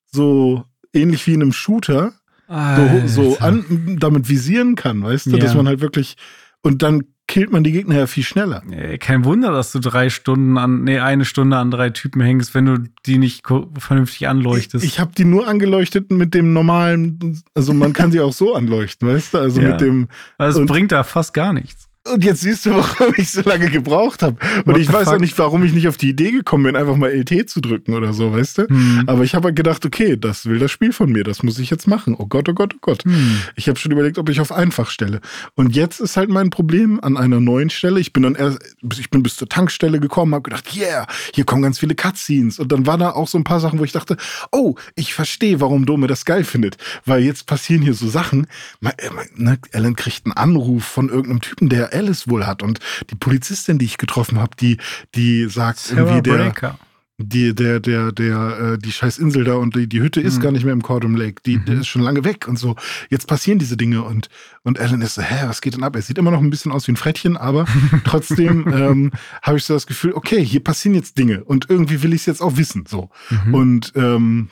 so 0.05 0.63
ähnlich 0.93 1.27
wie 1.27 1.33
in 1.33 1.41
einem 1.41 1.51
Shooter 1.51 2.18
so, 2.49 3.07
so 3.07 3.37
an, 3.39 3.97
damit 3.99 4.27
visieren 4.29 4.75
kann, 4.75 5.03
weißt 5.03 5.27
du, 5.27 5.31
Ja. 5.31 5.37
dass 5.37 5.55
man 5.55 5.67
halt 5.67 5.81
wirklich 5.81 6.15
und 6.61 6.81
dann 6.81 7.03
killt 7.27 7.51
man 7.51 7.63
die 7.63 7.71
Gegner 7.71 7.95
ja 7.95 8.07
viel 8.07 8.23
schneller. 8.23 8.63
Kein 8.99 9.23
Wunder, 9.23 9.51
dass 9.51 9.71
du 9.71 9.77
drei 9.77 10.09
Stunden 10.09 10.57
an, 10.57 10.83
nee, 10.83 10.97
eine 10.97 11.25
Stunde 11.25 11.57
an 11.57 11.69
drei 11.69 11.91
Typen 11.91 12.21
hängst, 12.21 12.55
wenn 12.55 12.65
du 12.65 12.77
die 13.05 13.19
nicht 13.19 13.43
vernünftig 13.77 14.27
anleuchtest. 14.27 14.83
Ich, 14.83 14.93
ich 14.93 14.99
habe 14.99 15.11
die 15.15 15.25
nur 15.25 15.47
angeleuchtet 15.47 16.09
mit 16.11 16.33
dem 16.33 16.53
normalen, 16.53 17.39
also 17.53 17.73
man 17.73 17.93
kann 17.93 18.11
sie 18.11 18.19
auch 18.19 18.33
so 18.33 18.55
anleuchten, 18.55 19.07
weißt 19.07 19.35
du, 19.35 19.37
also 19.37 19.61
Ja. 19.61 19.69
mit 19.69 19.81
dem 19.81 20.07
also 20.39 20.61
es 20.63 20.67
bringt 20.67 20.91
da 20.91 21.03
fast 21.03 21.35
gar 21.35 21.53
nichts. 21.53 21.88
Und 22.07 22.23
jetzt 22.23 22.41
siehst 22.41 22.65
du, 22.65 22.71
warum 22.75 23.13
ich 23.17 23.29
so 23.29 23.41
lange 23.41 23.69
gebraucht 23.69 24.23
habe. 24.23 24.37
Und 24.65 24.73
What 24.73 24.77
ich 24.77 24.91
weiß 24.91 25.07
auch 25.07 25.11
fuck? 25.13 25.21
nicht, 25.21 25.37
warum 25.37 25.63
ich 25.63 25.73
nicht 25.73 25.87
auf 25.87 25.97
die 25.97 26.09
Idee 26.09 26.31
gekommen 26.31 26.63
bin, 26.63 26.75
einfach 26.75 26.95
mal 26.95 27.11
LT 27.11 27.49
zu 27.49 27.59
drücken 27.61 27.93
oder 27.93 28.13
so, 28.13 28.33
weißt 28.33 28.59
du? 28.59 28.67
Hm. 28.69 29.03
Aber 29.07 29.23
ich 29.23 29.35
habe 29.35 29.45
halt 29.47 29.55
gedacht, 29.55 29.85
okay, 29.85 30.17
das 30.17 30.45
will 30.45 30.59
das 30.59 30.71
Spiel 30.71 30.91
von 30.93 31.11
mir, 31.11 31.23
das 31.23 31.43
muss 31.43 31.59
ich 31.59 31.69
jetzt 31.69 31.87
machen. 31.87 32.15
Oh 32.17 32.25
Gott, 32.25 32.47
oh 32.49 32.53
Gott, 32.53 32.73
oh 32.75 32.79
Gott. 32.81 33.03
Hm. 33.03 33.41
Ich 33.55 33.67
habe 33.67 33.77
schon 33.77 33.91
überlegt, 33.91 34.17
ob 34.17 34.29
ich 34.29 34.39
auf 34.39 34.51
einfach 34.51 34.89
stelle. 34.89 35.19
Und 35.55 35.75
jetzt 35.75 35.99
ist 35.99 36.17
halt 36.17 36.29
mein 36.29 36.49
Problem 36.49 36.99
an 37.03 37.17
einer 37.17 37.39
neuen 37.39 37.69
Stelle. 37.69 37.99
Ich 37.99 38.13
bin 38.13 38.23
dann 38.23 38.35
erst, 38.35 38.59
ich 38.97 39.09
bin 39.09 39.21
bis 39.21 39.35
zur 39.35 39.49
Tankstelle 39.49 39.99
gekommen, 39.99 40.33
habe 40.33 40.43
gedacht, 40.43 40.75
yeah, 40.75 41.05
hier 41.33 41.43
kommen 41.43 41.61
ganz 41.61 41.79
viele 41.79 41.95
Cutscenes. 41.95 42.59
Und 42.59 42.71
dann 42.71 42.87
war 42.87 42.97
da 42.97 43.11
auch 43.11 43.27
so 43.27 43.37
ein 43.37 43.43
paar 43.43 43.59
Sachen, 43.59 43.77
wo 43.79 43.83
ich 43.83 43.91
dachte, 43.91 44.17
oh, 44.51 44.75
ich 44.95 45.13
verstehe, 45.13 45.59
warum 45.61 45.85
Dome 45.85 46.07
das 46.07 46.25
geil 46.25 46.43
findet. 46.43 46.77
Weil 47.05 47.23
jetzt 47.23 47.45
passieren 47.45 47.81
hier 47.83 47.93
so 47.93 48.07
Sachen. 48.09 48.47
Äh, 48.81 49.09
ma- 49.13 49.19
Ne, 49.35 49.57
Alan 49.73 49.95
kriegt 49.95 50.25
einen 50.25 50.33
Anruf 50.33 50.83
von 50.83 51.07
irgendeinem 51.09 51.41
Typen, 51.41 51.69
der 51.69 51.93
Alice 51.99 52.27
wohl 52.27 52.45
hat. 52.47 52.63
Und 52.63 52.79
die 53.09 53.15
Polizistin, 53.15 53.77
die 53.77 53.85
ich 53.85 53.97
getroffen 53.97 54.39
habe, 54.39 54.55
die, 54.59 54.77
die 55.15 55.45
sagt 55.49 55.79
Sarah 55.79 56.01
irgendwie, 56.01 56.21
der, 56.29 56.37
Breaker. 56.37 56.79
die, 57.17 57.53
der, 57.53 57.79
der, 57.81 58.11
der, 58.13 58.59
äh, 58.59 58.77
die 58.77 58.91
scheiß 58.93 59.17
Insel 59.17 59.43
da 59.43 59.55
und 59.55 59.75
die, 59.75 59.87
die 59.87 59.99
Hütte 60.01 60.21
ist 60.21 60.37
Mhm. 60.37 60.41
gar 60.41 60.51
nicht 60.53 60.63
mehr 60.63 60.71
im 60.73 60.81
Cordon 60.81 61.15
Lake. 61.17 61.41
Die, 61.45 61.57
Mhm. 61.57 61.81
ist 61.81 61.87
schon 61.87 62.01
lange 62.01 62.23
weg 62.23 62.47
und 62.47 62.57
so. 62.57 62.75
Jetzt 63.09 63.27
passieren 63.27 63.59
diese 63.59 63.75
Dinge 63.75 64.03
und, 64.03 64.29
und 64.63 64.79
Alan 64.79 65.01
ist 65.01 65.15
so, 65.15 65.21
hä, 65.21 65.45
was 65.47 65.59
geht 65.61 65.73
denn 65.75 65.83
ab? 65.83 65.95
Er 65.97 66.01
sieht 66.01 66.17
immer 66.17 66.31
noch 66.31 66.39
ein 66.41 66.49
bisschen 66.49 66.71
aus 66.71 66.87
wie 66.87 66.93
ein 66.93 66.97
Frettchen, 66.97 67.35
aber 67.35 67.65
trotzdem 68.05 68.67
ähm, 68.73 69.11
habe 69.41 69.57
ich 69.57 69.65
so 69.65 69.73
das 69.73 69.85
Gefühl, 69.85 70.13
okay, 70.13 70.43
hier 70.43 70.63
passieren 70.63 70.95
jetzt 70.95 71.17
Dinge 71.17 71.43
und 71.43 71.69
irgendwie 71.69 72.01
will 72.03 72.13
ich 72.13 72.21
es 72.21 72.25
jetzt 72.27 72.41
auch 72.41 72.55
wissen, 72.57 72.85
so. 72.87 73.09
Mhm. 73.29 73.53
Und, 73.53 73.91
ähm, 73.95 74.49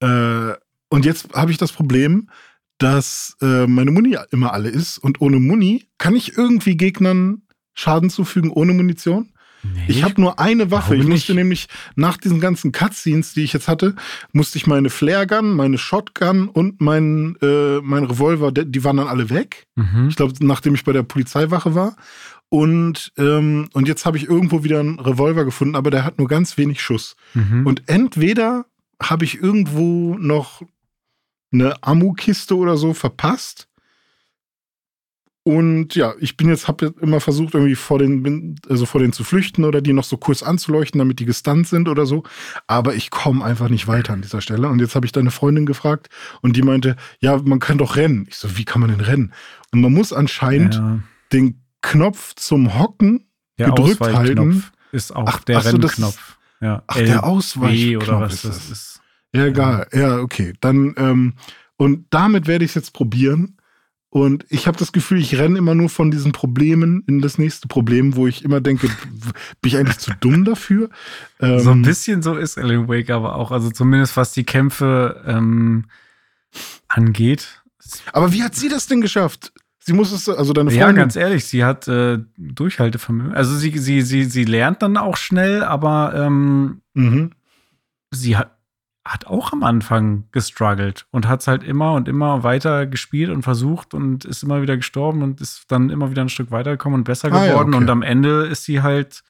äh, 0.00 0.52
und 0.90 1.04
jetzt 1.04 1.32
habe 1.34 1.50
ich 1.50 1.58
das 1.58 1.72
Problem, 1.72 2.28
dass 2.78 3.36
äh, 3.42 3.66
meine 3.66 3.90
Muni 3.90 4.16
immer 4.30 4.52
alle 4.52 4.68
ist 4.68 4.98
und 4.98 5.20
ohne 5.20 5.40
Muni 5.40 5.88
kann 5.98 6.16
ich 6.16 6.36
irgendwie 6.36 6.76
Gegnern 6.76 7.42
Schaden 7.74 8.10
zufügen 8.10 8.50
ohne 8.50 8.72
Munition. 8.72 9.28
Nee. 9.62 9.84
Ich 9.88 10.04
habe 10.04 10.20
nur 10.20 10.38
eine 10.38 10.70
Waffe. 10.70 10.94
Ich 10.96 11.06
musste 11.06 11.32
nicht? 11.32 11.38
nämlich 11.38 11.68
nach 11.96 12.16
diesen 12.16 12.40
ganzen 12.40 12.72
Cutscenes, 12.72 13.34
die 13.34 13.42
ich 13.42 13.52
jetzt 13.52 13.68
hatte, 13.68 13.94
musste 14.32 14.58
ich 14.58 14.66
meine 14.66 14.90
Flaregun, 14.90 15.54
meine 15.54 15.78
Shotgun 15.78 16.48
und 16.48 16.80
mein, 16.80 17.36
äh, 17.42 17.80
mein 17.82 18.04
Revolver, 18.04 18.52
die 18.52 18.70
die 18.70 18.84
waren 18.84 18.98
dann 18.98 19.08
alle 19.08 19.30
weg. 19.30 19.66
Mhm. 19.76 20.08
Ich 20.08 20.16
glaube, 20.16 20.34
nachdem 20.40 20.74
ich 20.74 20.84
bei 20.84 20.92
der 20.92 21.02
Polizeiwache 21.02 21.74
war. 21.74 21.96
Und, 22.50 23.12
ähm, 23.18 23.68
und 23.74 23.88
jetzt 23.88 24.06
habe 24.06 24.16
ich 24.16 24.28
irgendwo 24.28 24.64
wieder 24.64 24.80
einen 24.80 24.98
Revolver 24.98 25.44
gefunden, 25.44 25.74
aber 25.74 25.90
der 25.90 26.04
hat 26.04 26.18
nur 26.18 26.28
ganz 26.28 26.56
wenig 26.56 26.80
Schuss. 26.80 27.16
Mhm. 27.34 27.66
Und 27.66 27.82
entweder 27.86 28.64
habe 29.02 29.24
ich 29.24 29.40
irgendwo 29.40 30.16
noch 30.18 30.62
eine 31.52 31.82
Ammu-Kiste 31.82 32.56
oder 32.56 32.76
so 32.76 32.94
verpasst. 32.94 33.68
Und 35.48 35.94
ja, 35.94 36.12
ich 36.20 36.36
bin 36.36 36.50
jetzt, 36.50 36.68
habe 36.68 36.92
immer 37.00 37.20
versucht, 37.20 37.54
irgendwie 37.54 37.74
vor 37.74 37.98
den, 37.98 38.60
also 38.68 38.84
vor 38.84 39.00
denen 39.00 39.14
zu 39.14 39.24
flüchten 39.24 39.64
oder 39.64 39.80
die 39.80 39.94
noch 39.94 40.04
so 40.04 40.18
kurz 40.18 40.42
anzuleuchten, 40.42 40.98
damit 40.98 41.20
die 41.20 41.24
gestunt 41.24 41.66
sind 41.66 41.88
oder 41.88 42.04
so. 42.04 42.22
Aber 42.66 42.94
ich 42.94 43.10
komme 43.10 43.42
einfach 43.42 43.70
nicht 43.70 43.88
weiter 43.88 44.12
an 44.12 44.20
dieser 44.20 44.42
Stelle. 44.42 44.68
Und 44.68 44.78
jetzt 44.80 44.94
habe 44.94 45.06
ich 45.06 45.12
deine 45.12 45.30
Freundin 45.30 45.64
gefragt 45.64 46.08
und 46.42 46.54
die 46.54 46.60
meinte, 46.60 46.96
ja, 47.20 47.38
man 47.38 47.60
kann 47.60 47.78
doch 47.78 47.96
rennen. 47.96 48.26
Ich 48.28 48.36
so, 48.36 48.58
wie 48.58 48.66
kann 48.66 48.82
man 48.82 48.90
denn 48.90 49.00
rennen? 49.00 49.32
Und 49.72 49.80
man 49.80 49.94
muss 49.94 50.12
anscheinend 50.12 50.74
ja. 50.74 50.98
den 51.32 51.62
Knopf 51.80 52.34
zum 52.34 52.78
Hocken 52.78 53.26
Der 53.58 53.70
gedrückt 53.70 54.00
halten. 54.02 54.64
ist 54.92 55.16
auch 55.16 55.28
Ach, 55.28 55.44
der 55.44 55.58
ach 55.58 55.62
so, 55.62 55.70
Rennknopf. 55.70 56.36
Ja. 56.60 56.82
Ach, 56.86 56.96
der 56.96 57.16
LB 57.16 57.22
Ausweichknopf 57.22 58.08
oder 58.08 58.20
was 58.20 58.34
ist 58.34 58.44
das 58.44 58.56
das. 58.56 58.70
ist. 58.70 58.97
Ja, 59.34 59.46
egal. 59.46 59.86
Ja, 59.92 60.18
okay. 60.20 60.54
Dann, 60.60 60.94
ähm, 60.96 61.34
und 61.76 62.06
damit 62.10 62.46
werde 62.46 62.64
ich 62.64 62.72
es 62.72 62.74
jetzt 62.76 62.92
probieren. 62.92 63.54
Und 64.10 64.46
ich 64.48 64.66
habe 64.66 64.78
das 64.78 64.92
Gefühl, 64.92 65.18
ich 65.18 65.36
renne 65.38 65.58
immer 65.58 65.74
nur 65.74 65.90
von 65.90 66.10
diesen 66.10 66.32
Problemen 66.32 67.04
in 67.06 67.20
das 67.20 67.36
nächste 67.36 67.68
Problem, 67.68 68.16
wo 68.16 68.26
ich 68.26 68.42
immer 68.42 68.62
denke, 68.62 68.88
bin 69.60 69.68
ich 69.68 69.76
eigentlich 69.76 69.98
zu 69.98 70.12
dumm 70.18 70.46
dafür? 70.46 70.88
Ähm, 71.40 71.60
So 71.60 71.70
ein 71.72 71.82
bisschen 71.82 72.22
so 72.22 72.34
ist 72.34 72.56
Alan 72.56 72.88
Wake 72.88 73.10
aber 73.10 73.36
auch. 73.36 73.50
Also 73.52 73.70
zumindest 73.70 74.16
was 74.16 74.32
die 74.32 74.44
Kämpfe 74.44 75.22
ähm, 75.26 75.84
angeht. 76.88 77.62
Aber 78.12 78.32
wie 78.32 78.42
hat 78.42 78.54
sie 78.54 78.68
das 78.70 78.86
denn 78.86 79.02
geschafft? 79.02 79.52
Sie 79.78 79.92
muss 79.92 80.10
es, 80.12 80.28
also 80.28 80.52
deine 80.54 80.70
Ja, 80.72 80.84
Freundin. 80.84 81.02
ganz 81.02 81.16
ehrlich, 81.16 81.44
sie 81.44 81.64
hat 81.64 81.86
äh, 81.88 82.18
Durchhaltevermögen. 82.36 83.34
Also 83.34 83.56
sie, 83.56 83.76
sie, 83.78 84.02
sie, 84.02 84.24
sie 84.24 84.44
lernt 84.44 84.82
dann 84.82 84.96
auch 84.96 85.16
schnell, 85.18 85.62
aber 85.62 86.12
ähm, 86.14 86.80
mhm. 86.94 87.32
sie 88.10 88.36
hat, 88.36 88.57
hat 89.08 89.26
auch 89.26 89.52
am 89.52 89.62
Anfang 89.62 90.24
gestruggelt 90.32 91.06
und 91.10 91.26
hat 91.28 91.40
es 91.40 91.46
halt 91.48 91.64
immer 91.64 91.94
und 91.94 92.08
immer 92.08 92.42
weiter 92.42 92.86
gespielt 92.86 93.30
und 93.30 93.42
versucht 93.42 93.94
und 93.94 94.24
ist 94.24 94.42
immer 94.42 94.60
wieder 94.62 94.76
gestorben 94.76 95.22
und 95.22 95.40
ist 95.40 95.64
dann 95.68 95.90
immer 95.90 96.10
wieder 96.10 96.22
ein 96.22 96.28
Stück 96.28 96.50
weitergekommen 96.50 97.00
und 97.00 97.04
besser 97.04 97.32
Ah, 97.32 97.44
ja, 97.44 97.52
geworden. 97.52 97.70
okay. 97.74 97.82
Und 97.84 97.90
am 97.90 98.02
Ende 98.02 98.46
ist 98.46 98.64
sie 98.64 98.82
halt 98.82 99.22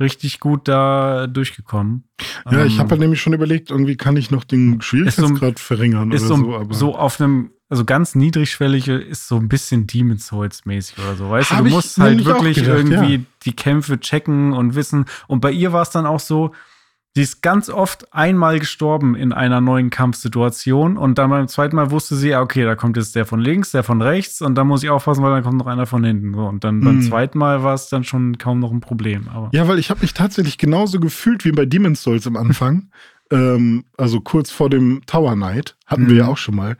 richtig 0.00 0.40
gut 0.40 0.66
da 0.66 1.28
durchgekommen. 1.28 2.04
Ja, 2.50 2.64
ich 2.64 2.74
Ähm, 2.74 2.78
habe 2.80 2.90
halt 2.90 3.00
nämlich 3.00 3.20
schon 3.20 3.32
überlegt, 3.32 3.70
irgendwie 3.70 3.96
kann 3.96 4.16
ich 4.16 4.30
noch 4.32 4.42
den 4.42 4.80
Schwierigkeitsgrad 4.82 5.60
verringern 5.60 6.10
ist 6.10 6.24
oder 6.30 6.36
so, 6.36 6.64
so, 6.64 6.72
so 6.72 6.96
auf 6.96 7.20
einem, 7.20 7.52
also 7.68 7.84
ganz 7.84 8.16
niedrigschwellig 8.16 8.88
ist 8.88 9.28
so 9.28 9.36
ein 9.36 9.48
bisschen 9.48 9.86
Demon's 9.86 10.26
Souls 10.26 10.64
mäßig 10.64 10.98
oder 10.98 11.14
so. 11.14 11.30
Weißt 11.30 11.52
du, 11.52 11.54
Hab 11.54 11.62
du 11.62 11.68
ich 11.68 11.72
musst 11.74 11.98
halt 11.98 12.24
wirklich 12.24 12.56
gedacht, 12.56 12.78
irgendwie 12.78 13.14
ja. 13.14 13.20
die 13.44 13.54
Kämpfe 13.54 14.00
checken 14.00 14.52
und 14.52 14.74
wissen. 14.74 15.04
Und 15.28 15.40
bei 15.40 15.52
ihr 15.52 15.72
war 15.72 15.82
es 15.82 15.90
dann 15.90 16.06
auch 16.06 16.20
so, 16.20 16.52
sie 17.14 17.22
ist 17.22 17.42
ganz 17.42 17.68
oft 17.70 18.12
einmal 18.12 18.58
gestorben 18.58 19.14
in 19.14 19.32
einer 19.32 19.60
neuen 19.60 19.90
Kampfsituation 19.90 20.96
und 20.96 21.18
dann 21.18 21.30
beim 21.30 21.48
zweiten 21.48 21.76
Mal 21.76 21.90
wusste 21.90 22.16
sie, 22.16 22.30
ja, 22.30 22.40
okay, 22.40 22.64
da 22.64 22.74
kommt 22.74 22.96
jetzt 22.96 23.14
der 23.14 23.24
von 23.26 23.40
links, 23.40 23.70
der 23.70 23.82
von 23.84 24.02
rechts 24.02 24.40
und 24.42 24.54
dann 24.56 24.66
muss 24.66 24.82
ich 24.82 24.90
aufpassen, 24.90 25.22
weil 25.22 25.32
dann 25.32 25.44
kommt 25.44 25.58
noch 25.58 25.66
einer 25.66 25.86
von 25.86 26.02
hinten. 26.04 26.34
So, 26.34 26.46
und 26.46 26.64
dann 26.64 26.80
beim 26.80 26.96
Mhm. 26.96 27.02
zweiten 27.02 27.38
Mal 27.38 27.62
war 27.62 27.74
es 27.74 27.88
dann 27.88 28.04
schon 28.04 28.38
kaum 28.38 28.58
noch 28.60 28.72
ein 28.72 28.80
Problem. 28.80 29.28
Aber 29.32 29.50
Ja, 29.52 29.68
weil 29.68 29.78
ich 29.78 29.90
habe 29.90 30.00
mich 30.00 30.14
tatsächlich 30.14 30.58
genauso 30.58 30.98
gefühlt 31.00 31.44
wie 31.44 31.52
bei 31.52 31.66
Demon's 31.66 32.02
Souls 32.02 32.26
am 32.26 32.36
Anfang. 32.36 32.88
ähm, 33.30 33.84
also 33.96 34.20
kurz 34.20 34.50
vor 34.50 34.68
dem 34.68 35.02
Tower 35.06 35.34
Knight 35.34 35.76
hatten 35.86 36.06
wir 36.08 36.14
Mhm. 36.14 36.18
ja 36.20 36.26
auch 36.26 36.36
schon 36.38 36.56
mal. 36.56 36.76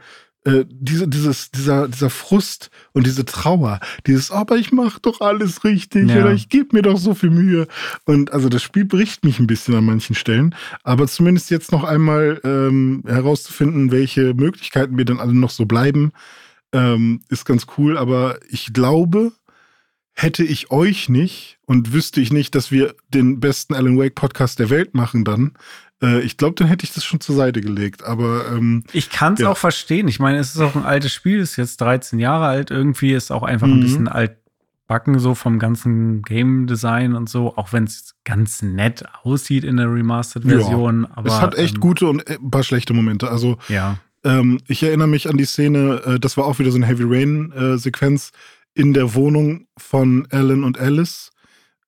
Äh, 0.47 0.67
diese, 0.69 1.09
dieses, 1.09 1.51
dieser, 1.51 1.89
dieser 1.89 2.11
Frust 2.11 2.71
und 2.93 3.07
diese 3.07 3.25
Trauer, 3.25 3.81
dieses, 4.07 4.31
aber 4.31 4.57
ich 4.57 4.73
mache 4.73 5.01
doch 5.01 5.23
alles 5.23 5.65
richtig 5.65 6.11
Ja. 6.11 6.21
oder 6.21 6.33
ich 6.35 6.51
gebe 6.51 6.77
mir 6.77 6.83
doch 6.83 6.99
so 6.99 7.15
viel 7.15 7.31
Mühe. 7.31 7.67
Und 8.05 8.31
also 8.33 8.51
das 8.51 8.63
Spiel 8.63 8.85
bricht 8.85 9.25
mich 9.25 9.39
ein 9.39 9.47
bisschen 9.47 9.75
an 9.75 9.87
manchen 9.87 10.15
Stellen. 10.15 10.55
Aber 10.83 11.07
zumindest 11.07 11.51
jetzt 11.51 11.73
noch 11.73 11.85
einmal 11.85 12.43
ähm, 12.45 13.03
herauszufinden, 13.07 13.91
welche 13.91 14.35
Möglichkeiten 14.35 14.95
mir 14.97 15.07
dann 15.07 15.19
alle 15.19 15.35
noch 15.35 15.51
so 15.51 15.65
bleiben, 15.65 16.13
ähm, 16.73 17.23
ist 17.31 17.47
ganz 17.47 17.67
cool. 17.79 17.97
Aber 17.97 18.39
ich 18.51 18.75
glaube, 18.75 19.33
hätte 20.13 20.45
ich 20.45 20.71
euch 20.71 21.09
nicht 21.09 21.59
und 21.67 21.93
wüsste 21.93 22.21
ich 22.21 22.33
nicht, 22.33 22.55
dass 22.55 22.71
wir 22.71 22.95
den 23.09 23.41
besten 23.41 23.75
Alan 23.75 23.99
Wake 23.99 24.15
Podcast 24.15 24.59
der 24.59 24.71
Welt 24.71 24.95
machen 24.95 25.25
dann, 25.25 25.55
äh, 26.05 26.21
ich 26.21 26.37
glaube, 26.37 26.55
dann 26.57 26.69
hätte 26.69 26.85
ich 26.85 26.93
das 26.93 27.05
schon 27.05 27.21
zur 27.21 27.35
Seite 27.37 27.61
gelegt. 27.61 28.05
Aber 28.05 28.47
ähm, 28.53 28.85
Ich 28.93 29.11
kann 29.11 29.35
es 29.35 29.41
Ja. 29.41 29.51
auch 29.51 29.57
verstehen. 29.59 30.07
Ich 30.09 30.21
meine, 30.21 30.39
es 30.39 30.55
ist 30.55 30.61
auch 30.61 30.75
ein 30.77 30.85
altes 30.85 31.13
Spiel, 31.13 31.39
ist 31.41 31.57
jetzt 31.57 31.81
13 31.81 32.19
Jahre 32.19 32.47
alt. 32.47 32.71
Irgendwie 32.71 33.13
ist 33.13 33.31
auch 33.31 33.43
einfach 33.43 33.67
ein 33.67 33.77
Mhm. 33.77 33.81
bisschen 33.81 34.09
altbacken 34.09 35.19
so 35.19 35.35
vom 35.35 35.59
ganzen 35.59 36.23
Game 36.23 36.67
Design 36.67 37.15
und 37.15 37.29
so, 37.29 37.57
auch 37.57 37.73
wenn 37.73 37.85
es 37.85 38.15
ganz 38.25 38.63
nett 38.63 39.05
aussieht 39.23 39.65
in 39.65 39.77
der 39.79 39.93
Remastered-Version. 39.93 41.07
Aber 41.07 41.29
es 41.29 41.41
hat 41.41 41.55
echt 41.57 41.77
ähm, 41.77 41.81
gute 41.81 42.07
und 42.07 42.29
äh, 42.29 42.35
ein 42.43 42.51
paar 42.51 42.63
schlechte 42.65 42.93
Momente. 42.95 43.31
Also 43.31 43.57
Ja. 43.69 43.99
ähm, 44.25 44.61
ich 44.69 44.83
erinnere 44.83 45.09
mich 45.09 45.29
an 45.29 45.37
die 45.37 45.45
Szene, 45.47 46.03
äh, 46.07 46.21
das 46.21 46.37
war 46.37 46.45
auch 46.45 46.59
wieder 46.59 46.71
so 46.71 46.77
eine 46.77 46.87
Heavy 46.87 47.05
Rain-Sequenz 47.07 48.33
in 48.75 48.93
der 48.93 49.15
Wohnung 49.15 49.67
von 49.79 50.27
Alan 50.31 50.65
und 50.65 50.79
Alice. 50.79 51.31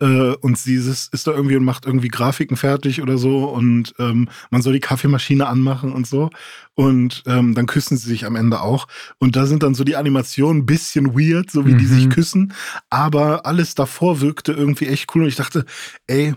Äh, 0.00 0.34
und 0.36 0.58
sie 0.58 0.74
ist, 0.74 1.12
ist 1.14 1.26
da 1.26 1.30
irgendwie 1.32 1.56
und 1.56 1.64
macht 1.64 1.86
irgendwie 1.86 2.08
Grafiken 2.08 2.56
fertig 2.56 3.00
oder 3.00 3.16
so 3.16 3.44
und 3.48 3.94
ähm, 3.98 4.28
man 4.50 4.60
soll 4.60 4.74
die 4.74 4.80
Kaffeemaschine 4.80 5.46
anmachen 5.46 5.92
und 5.92 6.06
so. 6.06 6.30
Und 6.74 7.22
ähm, 7.26 7.54
dann 7.54 7.66
küssen 7.66 7.96
sie 7.96 8.08
sich 8.08 8.26
am 8.26 8.36
Ende 8.36 8.60
auch. 8.60 8.86
Und 9.18 9.36
da 9.36 9.46
sind 9.46 9.62
dann 9.62 9.74
so 9.74 9.84
die 9.84 9.96
Animationen 9.96 10.62
ein 10.62 10.66
bisschen 10.66 11.14
weird, 11.18 11.50
so 11.50 11.64
wie 11.66 11.74
die 11.74 11.86
Mhm. 11.86 11.88
sich 11.94 12.10
küssen. 12.10 12.52
Aber 12.90 13.46
alles 13.46 13.74
davor 13.74 14.20
wirkte 14.20 14.52
irgendwie 14.52 14.86
echt 14.88 15.14
cool. 15.14 15.22
Und 15.22 15.28
ich 15.28 15.36
dachte, 15.36 15.64
ey, 16.06 16.34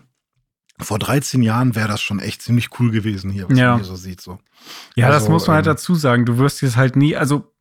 vor 0.81 0.97
13 0.97 1.41
Jahren 1.41 1.75
wäre 1.75 1.89
das 1.89 2.01
schon 2.01 2.19
echt 2.19 2.41
ziemlich 2.41 2.69
cool 2.79 2.91
gewesen 2.91 3.29
hier, 3.31 3.49
was 3.49 3.57
Ja. 3.59 3.71
man 3.71 3.79
hier 3.81 3.85
so 3.85 3.97
sieht. 3.97 4.21
So. 4.21 4.39
Ja, 4.95 5.07
das 5.09 5.23
Also, 5.23 5.31
muss 5.31 5.47
man 5.47 5.57
halt 5.57 5.65
ähm, 5.65 5.71
dazu 5.73 5.95
sagen. 5.95 6.25
Du 6.25 6.37
wirst 6.37 6.61
jetzt 6.61 6.77
halt 6.77 6.95
nie, 6.95 7.17
also 7.17 7.51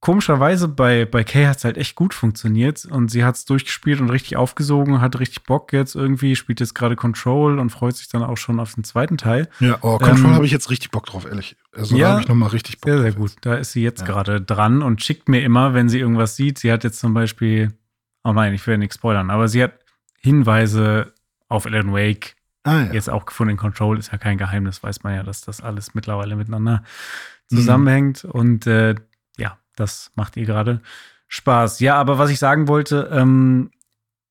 komischerweise 0.00 0.68
bei, 0.68 1.04
bei 1.04 1.24
Kay 1.24 1.46
hat 1.46 1.56
es 1.58 1.64
halt 1.64 1.76
echt 1.78 1.94
gut 1.96 2.14
funktioniert 2.14 2.84
und 2.84 3.10
sie 3.10 3.24
hat 3.24 3.34
es 3.36 3.44
durchgespielt 3.44 4.00
und 4.00 4.10
richtig 4.10 4.36
aufgesogen, 4.36 5.00
hat 5.00 5.18
richtig 5.18 5.42
Bock 5.44 5.72
jetzt 5.72 5.94
irgendwie, 5.96 6.36
spielt 6.36 6.60
jetzt 6.60 6.74
gerade 6.74 6.96
Control 6.96 7.58
und 7.58 7.70
freut 7.70 7.96
sich 7.96 8.08
dann 8.08 8.22
auch 8.22 8.36
schon 8.36 8.60
auf 8.60 8.74
den 8.74 8.84
zweiten 8.84 9.16
Teil. 9.16 9.48
Ja, 9.60 9.78
oh, 9.80 9.98
Control 9.98 10.26
Ähm, 10.30 10.34
habe 10.34 10.46
ich 10.46 10.52
jetzt 10.52 10.70
richtig 10.70 10.90
Bock 10.90 11.06
drauf, 11.06 11.24
ehrlich. 11.26 11.56
Also 11.72 11.96
ja, 11.96 12.06
da 12.06 12.12
habe 12.12 12.20
ich 12.22 12.28
nochmal 12.28 12.50
richtig 12.50 12.80
Bock 12.80 12.88
Sehr, 12.90 12.96
drauf. 12.96 13.02
sehr 13.04 13.12
gut. 13.20 13.32
Da 13.40 13.54
ist 13.56 13.72
sie 13.72 13.82
jetzt 13.82 14.00
Ja. 14.02 14.06
gerade 14.06 14.40
dran 14.40 14.82
und 14.82 15.02
schickt 15.02 15.28
mir 15.28 15.42
immer, 15.42 15.74
wenn 15.74 15.88
sie 15.88 15.98
irgendwas 15.98 16.36
sieht. 16.36 16.58
Sie 16.58 16.70
hat 16.70 16.84
jetzt 16.84 17.00
zum 17.00 17.14
Beispiel, 17.14 17.72
oh 18.22 18.32
nein, 18.32 18.54
ich 18.54 18.66
will 18.66 18.78
nichts 18.78 18.96
spoilern, 18.96 19.30
aber 19.30 19.48
sie 19.48 19.62
hat 19.62 19.72
Hinweise 20.20 21.14
auf 21.48 21.66
Alan 21.66 21.92
Wake 21.92 22.34
Ah, 22.64 22.82
ja. 22.86 22.92
jetzt 22.92 23.08
auch 23.08 23.26
gefunden. 23.26 23.52
In 23.52 23.56
Control 23.56 23.96
ist 23.98 24.10
ja 24.10 24.18
kein 24.18 24.38
Geheimnis, 24.38 24.82
weiß 24.82 25.04
man 25.04 25.14
ja, 25.14 25.22
dass 25.22 25.40
das 25.40 25.60
alles 25.60 25.94
mittlerweile 25.94 26.34
miteinander 26.34 26.82
Mhm. 27.50 27.56
zusammenhängt. 27.56 28.24
Und 28.24 28.66
äh, 28.66 28.90
ja, 28.90 28.94
das 29.76 30.10
macht 30.16 30.36
ihr 30.36 30.44
gerade 30.46 30.80
Spaß. 31.28 31.80
Ja, 31.80 31.96
aber 31.96 32.18
was 32.18 32.30
ich 32.30 32.38
sagen 32.38 32.68
wollte, 32.68 33.08
ähm, 33.12 33.70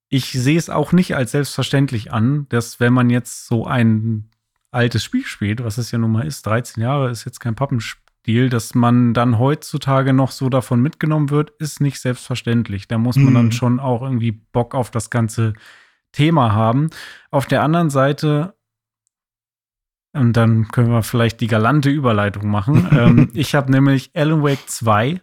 ich 0.10 0.32
sehe 0.32 0.58
es 0.58 0.70
auch 0.70 0.92
nicht 0.92 1.16
als 1.16 1.32
selbstverständlich 1.32 2.14
an, 2.14 2.48
dass 2.50 2.80
wenn 2.80 2.94
man 2.94 3.10
jetzt 3.10 3.48
so 3.48 3.66
ein 3.66 4.30
altes 4.72 5.04
Spiel 5.04 5.26
spielt, 5.26 5.64
was 5.64 5.78
es 5.78 5.92
ja 5.92 5.98
nun 5.98 6.12
mal 6.12 6.26
ist, 6.28 6.46
13 6.46 6.82
Jahre 6.84 7.10
ist 7.10 7.26
jetzt 7.26 7.40
kein 7.40 7.56
Pappenstiel, 7.56 8.50
dass 8.50 8.76
man 8.76 9.14
dann 9.14 9.40
heutzutage 9.40 10.14
noch 10.14 10.32
so 10.32 10.50
davon 10.50 10.82
mitgenommen 10.82 11.30
wird, 11.30 11.52
ist 11.60 11.82
nicht 11.82 12.00
selbstverständlich. 12.00 12.88
Da 12.88 12.98
muss 12.98 13.16
man 13.18 13.30
Mhm. 13.30 13.34
dann 13.36 13.52
schon 13.52 13.80
auch 13.80 14.02
irgendwie 14.02 14.32
Bock 14.32 14.76
auf 14.76 14.92
das 14.92 15.10
ganze 15.10 15.54
Thema 16.12 16.54
haben. 16.54 16.90
Auf 17.32 17.46
der 17.46 17.62
anderen 17.64 17.90
Seite, 17.90 18.56
und 20.14 20.34
dann 20.34 20.70
können 20.70 20.92
wir 20.92 21.04
vielleicht 21.04 21.42
die 21.42 21.48
galante 21.48 21.90
Überleitung 21.90 22.50
machen. 22.50 22.88
ähm, 22.92 23.32
ich 23.34 23.54
habe 23.56 23.72
nämlich 23.72 24.12
Alan 24.14 24.44
Wake 24.44 24.68
2 24.70 25.22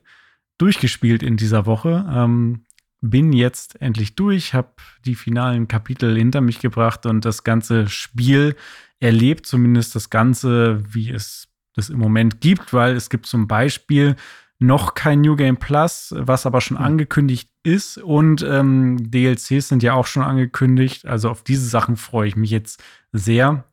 durchgespielt 0.62 1.22
in 1.22 1.36
dieser 1.36 1.66
Woche. 1.66 2.06
Ähm, 2.08 2.64
bin 3.00 3.32
jetzt 3.32 3.80
endlich 3.82 4.14
durch, 4.14 4.54
habe 4.54 4.70
die 5.04 5.16
finalen 5.16 5.66
Kapitel 5.66 6.16
hinter 6.16 6.40
mich 6.40 6.60
gebracht 6.60 7.04
und 7.04 7.24
das 7.24 7.42
ganze 7.42 7.88
Spiel 7.88 8.54
erlebt, 9.00 9.44
zumindest 9.44 9.96
das 9.96 10.08
Ganze, 10.08 10.80
wie 10.94 11.10
es 11.10 11.48
das 11.74 11.90
im 11.90 11.98
Moment 11.98 12.40
gibt, 12.40 12.72
weil 12.72 12.94
es 12.94 13.10
gibt 13.10 13.26
zum 13.26 13.48
Beispiel 13.48 14.14
noch 14.60 14.94
kein 14.94 15.20
New 15.20 15.34
Game 15.34 15.56
Plus, 15.56 16.14
was 16.16 16.46
aber 16.46 16.60
schon 16.60 16.78
Hm. 16.78 16.84
angekündigt 16.84 17.50
ist 17.64 17.98
und 17.98 18.42
ähm, 18.48 19.10
DLCs 19.10 19.68
sind 19.68 19.82
ja 19.82 19.94
auch 19.94 20.06
schon 20.06 20.22
angekündigt. 20.22 21.06
Also 21.06 21.28
auf 21.28 21.42
diese 21.42 21.66
Sachen 21.66 21.96
freue 21.96 22.28
ich 22.28 22.36
mich 22.36 22.50
jetzt 22.50 22.80
sehr, 23.10 23.64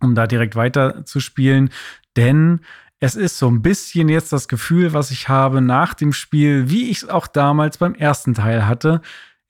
um 0.00 0.14
da 0.14 0.26
direkt 0.26 0.56
weiter 0.56 1.04
zu 1.04 1.20
spielen, 1.20 1.68
denn 2.16 2.60
es 3.00 3.14
ist 3.14 3.38
so 3.38 3.48
ein 3.48 3.62
bisschen 3.62 4.08
jetzt 4.08 4.32
das 4.32 4.48
Gefühl, 4.48 4.92
was 4.92 5.10
ich 5.10 5.28
habe 5.28 5.60
nach 5.60 5.94
dem 5.94 6.12
Spiel, 6.12 6.68
wie 6.70 6.90
ich 6.90 6.98
es 6.98 7.08
auch 7.08 7.26
damals 7.26 7.78
beim 7.78 7.94
ersten 7.94 8.34
Teil 8.34 8.66
hatte. 8.66 9.00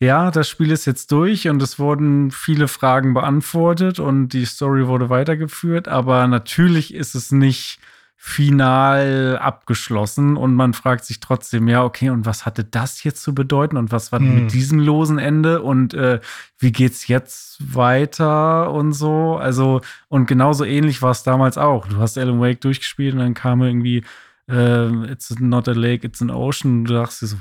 Ja, 0.01 0.31
das 0.31 0.49
Spiel 0.49 0.71
ist 0.71 0.85
jetzt 0.85 1.11
durch 1.11 1.49
und 1.49 1.61
es 1.63 1.79
wurden 1.79 2.31
viele 2.31 2.69
Fragen 2.69 3.15
beantwortet 3.15 3.99
und 3.99 4.29
die 4.29 4.45
Story 4.45 4.87
wurde 4.87 5.11
weitergeführt, 5.11 5.89
aber 5.89 6.27
natürlich 6.29 6.95
ist 6.95 7.15
es 7.15 7.33
nicht 7.33 7.81
final 8.20 9.38
abgeschlossen 9.38 10.37
und 10.37 10.54
man 10.54 10.74
fragt 10.74 11.04
sich 11.04 11.20
trotzdem, 11.20 11.68
ja, 11.68 11.85
okay, 11.85 12.11
und 12.11 12.26
was 12.26 12.44
hatte 12.44 12.64
das 12.64 13.04
jetzt 13.04 13.22
zu 13.22 13.33
bedeuten 13.33 13.76
und 13.76 13.92
was 13.92 14.11
war 14.11 14.18
Hm. 14.18 14.35
mit 14.42 14.52
diesem 14.52 14.81
losen 14.81 15.18
Ende 15.20 15.62
und 15.62 15.94
äh, 15.94 16.18
wie 16.59 16.72
geht's 16.72 17.07
jetzt 17.07 17.59
weiter 17.74 18.72
und 18.72 18.92
so? 18.92 19.37
Also, 19.37 19.83
und 20.09 20.26
genauso 20.26 20.64
ähnlich 20.64 21.00
war 21.00 21.12
es 21.12 21.22
damals 21.22 21.57
auch. 21.59 21.87
Du 21.87 21.98
hast 21.98 22.18
Alan 22.18 22.40
Wake 22.40 22.61
durchgespielt 22.61 23.14
und 23.14 23.20
dann 23.20 23.35
kam 23.35 23.62
irgendwie 23.62 24.02
äh, 24.50 25.12
It's 25.12 25.38
not 25.38 25.68
a 25.68 25.72
lake, 25.72 26.04
it's 26.04 26.20
an 26.20 26.31
ocean. 26.31 26.81
Und 26.81 26.85
du 26.87 26.94
dachtest 26.94 27.22
dir 27.22 27.26
so, 27.28 27.37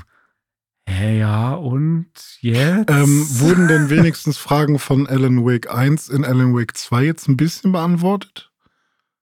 hä, 0.88 1.18
ja, 1.18 1.54
und 1.54 2.06
jetzt? 2.40 2.88
Ähm, 2.88 3.26
wurden 3.40 3.66
denn 3.66 3.90
wenigstens 3.90 4.38
Fragen 4.38 4.78
von 4.78 5.08
Alan 5.08 5.44
Wake 5.44 5.74
1 5.74 6.08
in 6.08 6.24
Alan 6.24 6.54
Wake 6.54 6.76
2 6.76 7.04
jetzt 7.04 7.28
ein 7.28 7.36
bisschen 7.36 7.72
beantwortet? 7.72 8.50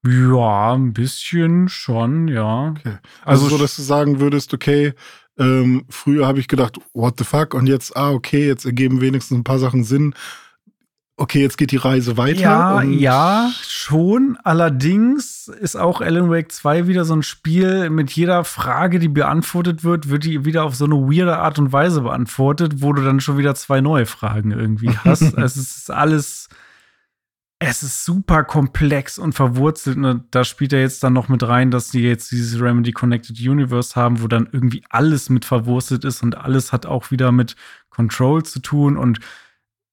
Ja, 0.08 0.74
ein 0.74 0.92
bisschen 0.92 1.68
schon, 1.68 2.28
ja. 2.28 2.70
Okay. 2.70 2.98
Also, 3.24 3.44
Also 3.44 3.56
so, 3.56 3.62
dass 3.62 3.76
du 3.76 3.82
sagen 3.82 4.20
würdest, 4.20 4.54
okay, 4.54 4.94
ähm, 5.38 5.84
früher 5.88 6.26
habe 6.26 6.40
ich 6.40 6.48
gedacht, 6.48 6.78
what 6.94 7.14
the 7.18 7.24
fuck? 7.24 7.54
Und 7.54 7.66
jetzt, 7.66 7.96
ah, 7.96 8.10
okay, 8.10 8.46
jetzt 8.46 8.64
ergeben 8.64 9.00
wenigstens 9.00 9.38
ein 9.38 9.44
paar 9.44 9.58
Sachen 9.58 9.84
Sinn. 9.84 10.14
Okay, 11.18 11.40
jetzt 11.40 11.56
geht 11.56 11.70
die 11.70 11.78
Reise 11.78 12.18
weiter. 12.18 12.40
Ja, 12.40 12.82
ja, 12.82 13.50
schon. 13.66 14.36
Allerdings 14.44 15.48
ist 15.48 15.74
auch 15.74 16.02
Alan 16.02 16.30
Wake 16.30 16.52
2 16.52 16.88
wieder 16.88 17.06
so 17.06 17.14
ein 17.14 17.22
Spiel, 17.22 17.88
mit 17.88 18.10
jeder 18.10 18.44
Frage, 18.44 18.98
die 18.98 19.08
beantwortet 19.08 19.82
wird, 19.82 20.10
wird 20.10 20.24
die 20.24 20.44
wieder 20.44 20.64
auf 20.64 20.74
so 20.74 20.84
eine 20.84 20.96
weirde 20.96 21.38
Art 21.38 21.58
und 21.58 21.72
Weise 21.72 22.02
beantwortet, 22.02 22.82
wo 22.82 22.92
du 22.92 23.02
dann 23.02 23.20
schon 23.20 23.38
wieder 23.38 23.54
zwei 23.54 23.80
neue 23.80 24.04
Fragen 24.04 24.50
irgendwie 24.50 24.90
hast. 25.04 25.22
es 25.38 25.56
ist 25.56 25.90
alles, 25.90 26.48
es 27.58 27.82
ist 27.82 28.04
super 28.04 28.44
komplex 28.44 29.18
und 29.18 29.32
verwurzelt. 29.32 29.96
Und 29.96 30.24
da 30.30 30.44
spielt 30.44 30.72
er 30.72 30.80
jetzt 30.80 31.02
dann 31.02 31.14
noch 31.14 31.28
mit 31.28 31.42
rein, 31.42 31.70
dass 31.70 31.90
die 31.90 32.02
jetzt 32.02 32.30
dieses 32.30 32.60
Remedy 32.60 32.92
Connected 32.92 33.38
Universe 33.40 33.96
haben, 33.96 34.22
wo 34.22 34.28
dann 34.28 34.48
irgendwie 34.52 34.84
alles 34.90 35.30
mit 35.30 35.44
verwurzelt 35.44 36.04
ist 36.04 36.22
und 36.22 36.36
alles 36.36 36.72
hat 36.72 36.84
auch 36.84 37.10
wieder 37.10 37.32
mit 37.32 37.56
Control 37.88 38.42
zu 38.44 38.60
tun 38.60 38.96
und 38.96 39.20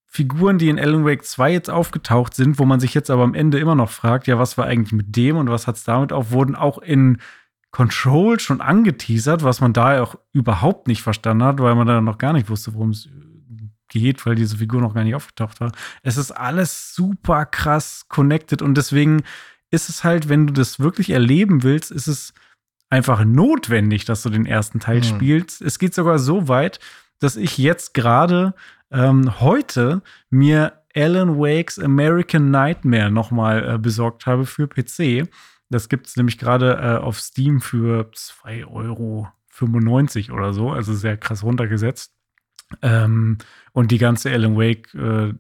Figuren, 0.06 0.60
die 0.60 0.70
in 0.70 0.78
Alan 0.78 1.06
Wake 1.06 1.26
2 1.26 1.52
jetzt 1.52 1.70
aufgetaucht 1.72 2.36
sind, 2.36 2.60
wo 2.60 2.66
man 2.66 2.80
sich 2.80 2.94
jetzt 2.94 3.10
aber 3.10 3.24
am 3.24 3.34
Ende 3.34 3.58
immer 3.58 3.74
noch 3.74 3.90
fragt, 3.90 4.28
ja, 4.28 4.38
was 4.38 4.60
war 4.60 4.66
eigentlich 4.66 4.94
mit 4.94 5.16
dem 5.16 5.38
und 5.38 5.50
was 5.50 5.66
hat's 5.66 5.86
damit 5.86 6.14
auf, 6.14 6.32
wurden 6.32 6.56
auch 6.56 6.78
in 6.78 7.18
Control 7.72 8.40
schon 8.40 8.62
angeteasert, 8.62 9.44
was 9.44 9.60
man 9.60 9.74
da 9.74 10.04
auch 10.04 10.16
überhaupt 10.32 10.88
nicht 10.88 11.02
verstanden 11.02 11.44
hat, 11.44 11.60
weil 11.60 11.74
man 11.74 11.88
da 11.88 12.00
noch 12.00 12.20
gar 12.20 12.34
nicht 12.34 12.48
wusste, 12.48 12.76
worum 12.76 12.92
es 12.92 13.10
geht, 13.94 14.26
weil 14.26 14.36
diese 14.36 14.58
Figur 14.58 14.82
noch 14.82 14.94
gar 14.94 15.04
nicht 15.04 15.16
aufgetaucht 15.16 15.62
war. 15.62 15.72
Es 16.02 16.18
ist 16.18 16.32
alles 16.32 16.94
super 16.94 17.46
krass 17.46 18.06
connected 18.10 18.62
und 18.62 18.76
deswegen 18.76 19.24
ist 19.72 19.90
es 19.90 20.04
halt, 20.04 20.28
wenn 20.28 20.48
du 20.48 20.54
das 20.54 20.80
wirklich 20.80 21.12
erleben 21.12 21.64
willst, 21.64 21.92
ist 21.92 22.08
es 22.08 22.34
einfach 22.90 23.24
notwendig, 23.24 24.06
dass 24.06 24.22
du 24.22 24.30
den 24.30 24.46
ersten 24.46 24.80
Teil 24.80 25.00
mhm. 25.00 25.04
spielst. 25.04 25.62
Es 25.62 25.80
geht 25.80 25.96
sogar 25.96 26.20
so 26.20 26.48
weit, 26.48 26.80
dass 27.20 27.38
ich 27.38 27.58
jetzt 27.58 27.94
gerade 27.94 28.54
ähm, 28.92 29.40
heute 29.40 30.02
mir 30.30 30.84
Alan 30.96 31.40
Wakes 31.40 31.80
American 31.80 32.52
Nightmare 32.52 33.10
nochmal 33.10 33.76
äh, 33.76 33.78
besorgt 33.80 34.26
habe 34.26 34.46
für 34.46 34.68
PC. 34.68 35.28
Das 35.70 35.90
gibt 35.90 36.08
es 36.08 36.18
nämlich 36.18 36.38
gerade 36.38 36.74
äh, 36.74 37.04
auf 37.04 37.20
Steam 37.20 37.62
für 37.62 38.12
2,95 38.12 38.68
Euro 40.30 40.38
oder 40.38 40.54
so, 40.54 40.70
also 40.70 40.94
sehr 40.94 41.18
krass 41.18 41.44
runtergesetzt. 41.44 42.14
Ähm, 42.82 43.38
und 43.72 43.92
die 43.92 43.98
ganze 43.98 44.32
Alan 44.32 44.58
Wake, 44.58 44.94
äh, 44.94 45.34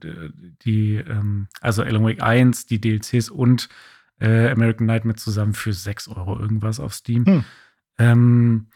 die, 0.64 0.96
ähm, 0.96 1.48
also 1.62 1.84
Alan 1.84 2.04
Wake 2.04 2.22
1, 2.22 2.66
die 2.66 2.80
DLCs 2.80 3.30
und 3.30 3.70
äh, 4.20 4.50
American 4.50 4.88
Nightmare 4.88 5.16
zusammen 5.16 5.54
für 5.54 5.74
6 5.74 6.08
Euro 6.10 6.40
irgendwas 6.40 6.80
auf 6.80 6.94
Steam. 6.94 7.26
Hm. 7.26 7.46
Ähm, 7.98 8.68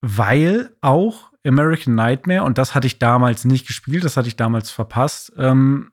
weil 0.00 0.76
auch 0.80 1.32
American 1.46 1.94
Nightmare, 1.94 2.44
und 2.44 2.58
das 2.58 2.74
hatte 2.74 2.86
ich 2.86 2.98
damals 2.98 3.44
nicht 3.44 3.66
gespielt, 3.66 4.04
das 4.04 4.16
hatte 4.16 4.28
ich 4.28 4.36
damals 4.36 4.70
verpasst, 4.70 5.32
ähm, 5.36 5.92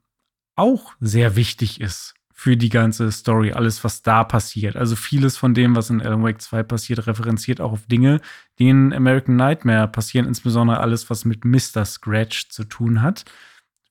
auch 0.56 0.94
sehr 1.00 1.36
wichtig 1.36 1.82
ist 1.82 2.14
für 2.42 2.58
die 2.58 2.70
ganze 2.70 3.12
Story, 3.12 3.52
alles, 3.52 3.84
was 3.84 4.02
da 4.02 4.24
passiert. 4.24 4.76
Also 4.76 4.96
vieles 4.96 5.38
von 5.38 5.54
dem, 5.54 5.76
was 5.76 5.92
in 5.92 6.02
Alan 6.02 6.24
Wake 6.24 6.42
2 6.42 6.64
passiert, 6.64 7.06
referenziert 7.06 7.62
auch 7.62 7.72
auf 7.72 7.86
Dinge, 7.86 8.20
die 8.58 8.68
in 8.68 8.94
American 8.94 9.36
Nightmare 9.36 9.88
passieren, 9.88 10.26
insbesondere 10.26 10.80
alles, 10.80 11.12
was 11.12 11.24
mit 11.24 11.46
Mr. 11.46 11.86
Scratch 11.86 12.50
zu 12.50 12.64
tun 12.64 13.04
hat. 13.04 13.26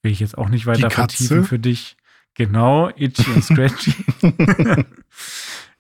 Will 0.03 0.11
ich 0.11 0.19
jetzt 0.19 0.37
auch 0.37 0.49
nicht 0.49 0.67
weiter 0.67 0.91
vertiefen 0.91 1.45
für 1.45 1.61
dich. 1.61 1.97
Genau, 2.35 2.91
Itchy 2.97 3.31
und 3.31 3.45
Scratchy. 3.45 3.95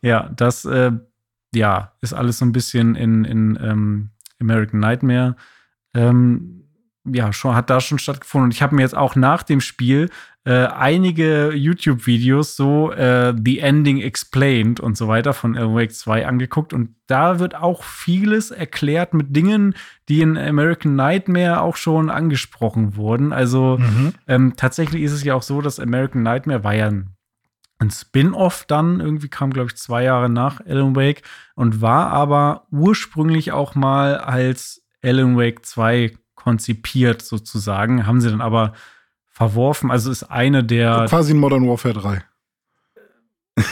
ja, 0.00 0.28
das 0.28 0.64
äh, 0.64 0.92
ja, 1.52 1.94
ist 2.00 2.12
alles 2.12 2.38
so 2.38 2.44
ein 2.44 2.52
bisschen 2.52 2.94
in, 2.94 3.24
in 3.24 3.58
ähm, 3.60 4.10
American 4.38 4.78
Nightmare 4.78 5.34
ähm, 5.92 6.60
ja, 7.04 7.32
schon, 7.32 7.54
hat 7.54 7.70
da 7.70 7.80
schon 7.80 7.98
stattgefunden. 7.98 8.46
Und 8.46 8.54
ich 8.54 8.62
habe 8.62 8.74
mir 8.74 8.82
jetzt 8.82 8.96
auch 8.96 9.16
nach 9.16 9.42
dem 9.42 9.60
Spiel 9.60 10.10
äh, 10.44 10.66
einige 10.66 11.52
YouTube-Videos, 11.52 12.56
so 12.56 12.92
äh, 12.92 13.34
The 13.36 13.58
Ending 13.58 14.00
Explained 14.00 14.80
und 14.80 14.96
so 14.96 15.06
weiter 15.06 15.34
von 15.34 15.56
Alan 15.56 15.74
Wake 15.74 15.92
2 15.92 16.26
angeguckt. 16.26 16.72
Und 16.72 16.94
da 17.06 17.38
wird 17.38 17.54
auch 17.54 17.82
vieles 17.82 18.50
erklärt 18.50 19.12
mit 19.12 19.36
Dingen, 19.36 19.74
die 20.08 20.22
in 20.22 20.38
American 20.38 20.96
Nightmare 20.96 21.60
auch 21.60 21.76
schon 21.76 22.08
angesprochen 22.08 22.96
wurden. 22.96 23.32
Also 23.32 23.76
mhm. 23.78 24.14
ähm, 24.26 24.54
tatsächlich 24.56 25.02
ist 25.02 25.12
es 25.12 25.24
ja 25.24 25.34
auch 25.34 25.42
so, 25.42 25.60
dass 25.60 25.78
American 25.78 26.22
Nightmare 26.22 26.64
war 26.64 26.74
ja 26.74 26.86
ein 26.86 27.16
ein 27.80 27.90
Spin-off 27.90 28.66
dann, 28.66 29.00
irgendwie 29.00 29.28
kam, 29.28 29.52
glaube 29.52 29.68
ich, 29.68 29.76
zwei 29.76 30.04
Jahre 30.04 30.28
nach 30.28 30.60
Alan 30.66 30.94
Wake 30.94 31.22
und 31.54 31.80
war 31.80 32.10
aber 32.10 32.66
ursprünglich 32.70 33.52
auch 33.52 33.74
mal 33.74 34.18
als 34.18 34.82
Alan 35.02 35.36
Wake 35.36 35.64
2 35.64 36.12
konzipiert 36.34 37.22
sozusagen, 37.22 38.06
haben 38.06 38.20
sie 38.20 38.30
dann 38.30 38.42
aber 38.42 38.74
verworfen. 39.40 39.90
Also 39.90 40.10
ist 40.10 40.24
eine 40.24 40.62
der. 40.62 41.06
Quasi 41.08 41.32
Modern 41.32 41.66
Warfare 41.66 41.94
3. 41.94 42.22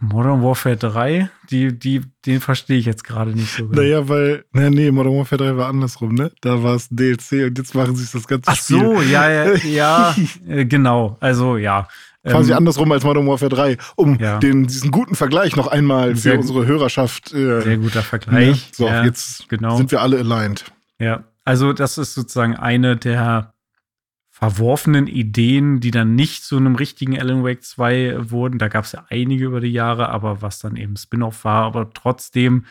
Modern 0.00 0.42
Warfare 0.42 0.76
3, 0.76 1.30
die, 1.48 1.78
die, 1.78 2.00
den 2.26 2.40
verstehe 2.40 2.76
ich 2.78 2.86
jetzt 2.86 3.04
gerade 3.04 3.30
nicht 3.30 3.54
so 3.54 3.66
gut. 3.66 3.76
Naja, 3.76 4.08
weil, 4.08 4.44
naja, 4.50 4.70
nee, 4.70 4.90
Modern 4.90 5.16
Warfare 5.16 5.44
3 5.44 5.56
war 5.56 5.68
andersrum, 5.68 6.16
ne? 6.16 6.32
Da 6.40 6.60
war 6.60 6.74
es 6.74 6.88
DLC 6.88 7.46
und 7.46 7.56
jetzt 7.56 7.72
machen 7.76 7.94
sie 7.94 8.04
das 8.12 8.26
ganze 8.26 8.50
Ach 8.50 8.56
Spiel. 8.56 8.78
Ach 8.78 8.82
so, 8.82 9.00
ja, 9.02 9.30
ja, 9.30 9.54
ja, 9.64 10.16
äh, 10.48 10.64
genau. 10.64 11.16
Also, 11.20 11.56
ja. 11.56 11.86
Quasi 12.26 12.50
ähm, 12.50 12.58
andersrum 12.58 12.90
als 12.90 13.04
Modern 13.04 13.28
Warfare 13.28 13.50
3, 13.50 13.76
um 13.94 14.18
ja. 14.18 14.38
den, 14.38 14.66
diesen 14.66 14.90
guten 14.90 15.14
Vergleich 15.14 15.54
noch 15.54 15.68
einmal 15.68 16.16
für 16.16 16.36
unsere 16.36 16.66
Hörerschaft. 16.66 17.32
Äh, 17.32 17.60
sehr 17.60 17.76
guter 17.76 18.02
Vergleich. 18.02 18.70
Ne? 18.70 18.72
So, 18.72 18.86
ja, 18.88 19.04
jetzt 19.04 19.48
genau. 19.48 19.76
sind 19.76 19.92
wir 19.92 20.00
alle 20.00 20.18
aligned. 20.18 20.64
Ja, 20.98 21.22
also 21.44 21.72
das 21.72 21.98
ist 21.98 22.14
sozusagen 22.14 22.56
eine 22.56 22.96
der 22.96 23.51
verworfenen 24.32 25.06
Ideen, 25.06 25.80
die 25.80 25.90
dann 25.90 26.14
nicht 26.14 26.42
zu 26.42 26.56
einem 26.56 26.74
richtigen 26.74 27.20
Alan 27.20 27.44
Wake 27.44 27.62
2 27.62 28.30
wurden. 28.30 28.58
Da 28.58 28.68
gab 28.68 28.86
es 28.86 28.92
ja 28.92 29.04
einige 29.10 29.44
über 29.44 29.60
die 29.60 29.68
Jahre, 29.68 30.08
aber 30.08 30.40
was 30.40 30.58
dann 30.58 30.74
eben 30.76 30.96
Spin-off 30.96 31.44
war. 31.44 31.64
Aber 31.64 31.90
trotzdem, 31.92 32.64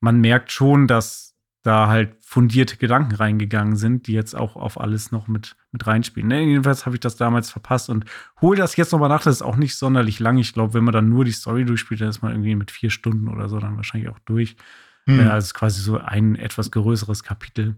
man 0.00 0.20
merkt 0.20 0.52
schon, 0.52 0.86
dass 0.86 1.36
da 1.64 1.88
halt 1.88 2.14
fundierte 2.20 2.76
Gedanken 2.76 3.16
reingegangen 3.16 3.74
sind, 3.74 4.06
die 4.06 4.12
jetzt 4.12 4.36
auch 4.36 4.54
auf 4.54 4.80
alles 4.80 5.10
noch 5.10 5.26
mit, 5.26 5.56
mit 5.72 5.86
reinspielen. 5.86 6.28
Ne, 6.28 6.44
jedenfalls 6.44 6.86
habe 6.86 6.94
ich 6.94 7.00
das 7.00 7.16
damals 7.16 7.50
verpasst 7.50 7.90
und 7.90 8.04
hole 8.40 8.56
das 8.56 8.76
jetzt 8.76 8.92
nochmal 8.92 9.08
nach. 9.08 9.24
Das 9.24 9.34
ist 9.34 9.42
auch 9.42 9.56
nicht 9.56 9.76
sonderlich 9.76 10.20
lang. 10.20 10.38
Ich 10.38 10.54
glaube, 10.54 10.74
wenn 10.74 10.84
man 10.84 10.94
dann 10.94 11.08
nur 11.08 11.24
die 11.24 11.32
Story 11.32 11.64
durchspielt, 11.64 12.00
dann 12.00 12.10
ist 12.10 12.22
man 12.22 12.30
irgendwie 12.30 12.54
mit 12.54 12.70
vier 12.70 12.90
Stunden 12.90 13.28
oder 13.28 13.48
so 13.48 13.58
dann 13.58 13.76
wahrscheinlich 13.76 14.08
auch 14.08 14.20
durch. 14.20 14.56
Hm. 15.06 15.18
Ja, 15.18 15.30
also 15.30 15.52
quasi 15.52 15.82
so 15.82 15.98
ein 15.98 16.36
etwas 16.36 16.70
größeres 16.70 17.24
Kapitel. 17.24 17.74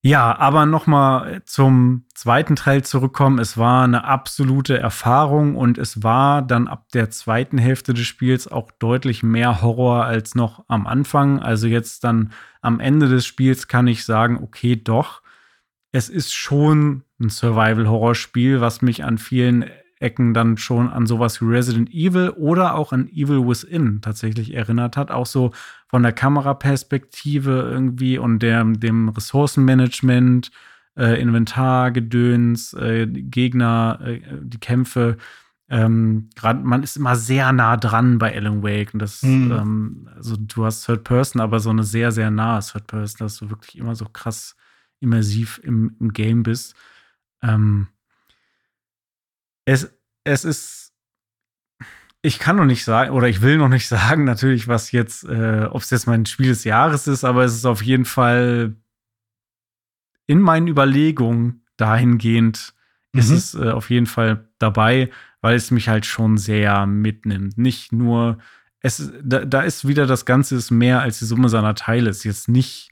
Ja, 0.00 0.38
aber 0.38 0.64
nochmal 0.64 1.42
zum 1.44 2.04
zweiten 2.14 2.54
Teil 2.54 2.84
zurückkommen. 2.84 3.40
Es 3.40 3.58
war 3.58 3.82
eine 3.82 4.04
absolute 4.04 4.78
Erfahrung 4.78 5.56
und 5.56 5.76
es 5.76 6.04
war 6.04 6.40
dann 6.42 6.68
ab 6.68 6.86
der 6.94 7.10
zweiten 7.10 7.58
Hälfte 7.58 7.94
des 7.94 8.06
Spiels 8.06 8.46
auch 8.46 8.70
deutlich 8.70 9.24
mehr 9.24 9.60
Horror 9.60 10.04
als 10.04 10.36
noch 10.36 10.64
am 10.68 10.86
Anfang. 10.86 11.40
Also 11.40 11.66
jetzt 11.66 12.04
dann 12.04 12.32
am 12.60 12.78
Ende 12.78 13.08
des 13.08 13.26
Spiels 13.26 13.66
kann 13.66 13.88
ich 13.88 14.04
sagen, 14.04 14.38
okay, 14.40 14.76
doch, 14.76 15.20
es 15.90 16.08
ist 16.08 16.32
schon 16.32 17.02
ein 17.18 17.30
Survival-Horror-Spiel, 17.30 18.60
was 18.60 18.82
mich 18.82 19.02
an 19.02 19.18
vielen 19.18 19.64
Ecken 20.00 20.34
dann 20.34 20.56
schon 20.56 20.88
an 20.88 21.06
sowas 21.06 21.40
wie 21.40 21.46
Resident 21.46 21.90
Evil 21.92 22.30
oder 22.30 22.74
auch 22.74 22.92
an 22.92 23.08
Evil 23.08 23.46
Within 23.46 24.00
tatsächlich 24.00 24.54
erinnert 24.54 24.96
hat. 24.96 25.10
Auch 25.10 25.26
so 25.26 25.52
von 25.88 26.02
der 26.02 26.12
Kameraperspektive 26.12 27.68
irgendwie 27.70 28.18
und 28.18 28.40
der, 28.40 28.64
dem 28.64 29.08
Ressourcenmanagement, 29.08 30.50
äh, 30.96 31.20
Inventargedöns, 31.20 32.74
äh, 32.74 33.06
Gegner, 33.06 34.00
äh, 34.04 34.20
die 34.40 34.58
Kämpfe. 34.58 35.16
Ähm, 35.70 36.30
gerade 36.34 36.64
man 36.64 36.82
ist 36.82 36.96
immer 36.96 37.14
sehr 37.14 37.52
nah 37.52 37.76
dran 37.76 38.18
bei 38.18 38.34
Alan 38.34 38.62
Wake 38.62 38.94
und 38.94 39.00
das, 39.00 39.22
mhm. 39.22 39.52
ähm, 39.52 40.08
also 40.16 40.36
du 40.38 40.64
hast 40.64 40.86
Third 40.86 41.04
Person, 41.04 41.42
aber 41.42 41.60
so 41.60 41.68
eine 41.70 41.84
sehr, 41.84 42.10
sehr 42.10 42.30
nahe 42.30 42.60
Third 42.60 42.86
Person, 42.86 43.18
dass 43.18 43.36
du 43.36 43.50
wirklich 43.50 43.76
immer 43.76 43.94
so 43.94 44.06
krass 44.06 44.56
immersiv 45.00 45.60
im, 45.62 45.94
im 46.00 46.12
Game 46.12 46.42
bist. 46.42 46.74
Ähm, 47.42 47.88
es, 49.68 49.90
es 50.24 50.44
ist, 50.44 50.92
ich 52.22 52.38
kann 52.38 52.56
noch 52.56 52.64
nicht 52.64 52.84
sagen, 52.84 53.10
oder 53.10 53.28
ich 53.28 53.42
will 53.42 53.58
noch 53.58 53.68
nicht 53.68 53.86
sagen, 53.96 54.24
natürlich, 54.24 54.66
was 54.66 54.92
jetzt, 54.92 55.24
äh, 55.24 55.68
ob 55.70 55.82
es 55.82 55.90
jetzt 55.90 56.06
mein 56.06 56.26
Spiel 56.26 56.48
des 56.48 56.64
Jahres 56.64 57.06
ist, 57.06 57.24
aber 57.24 57.44
es 57.44 57.54
ist 57.54 57.66
auf 57.66 57.82
jeden 57.82 58.06
Fall 58.06 58.76
in 60.26 60.40
meinen 60.40 60.68
Überlegungen 60.68 61.66
dahingehend, 61.76 62.74
mhm. 63.12 63.20
ist 63.20 63.30
es 63.30 63.54
äh, 63.54 63.70
auf 63.70 63.90
jeden 63.90 64.06
Fall 64.06 64.48
dabei, 64.58 65.10
weil 65.42 65.56
es 65.56 65.70
mich 65.70 65.88
halt 65.88 66.06
schon 66.06 66.38
sehr 66.38 66.86
mitnimmt. 66.86 67.58
Nicht 67.58 67.92
nur, 67.92 68.38
es, 68.80 69.12
da, 69.22 69.44
da 69.44 69.60
ist 69.62 69.86
wieder 69.86 70.06
das 70.06 70.24
Ganze 70.24 70.56
ist 70.56 70.70
mehr 70.70 71.02
als 71.02 71.18
die 71.18 71.26
Summe 71.26 71.50
seiner 71.50 71.74
Teile. 71.74 72.08
Es 72.08 72.18
ist 72.18 72.24
jetzt 72.24 72.48
nicht 72.48 72.90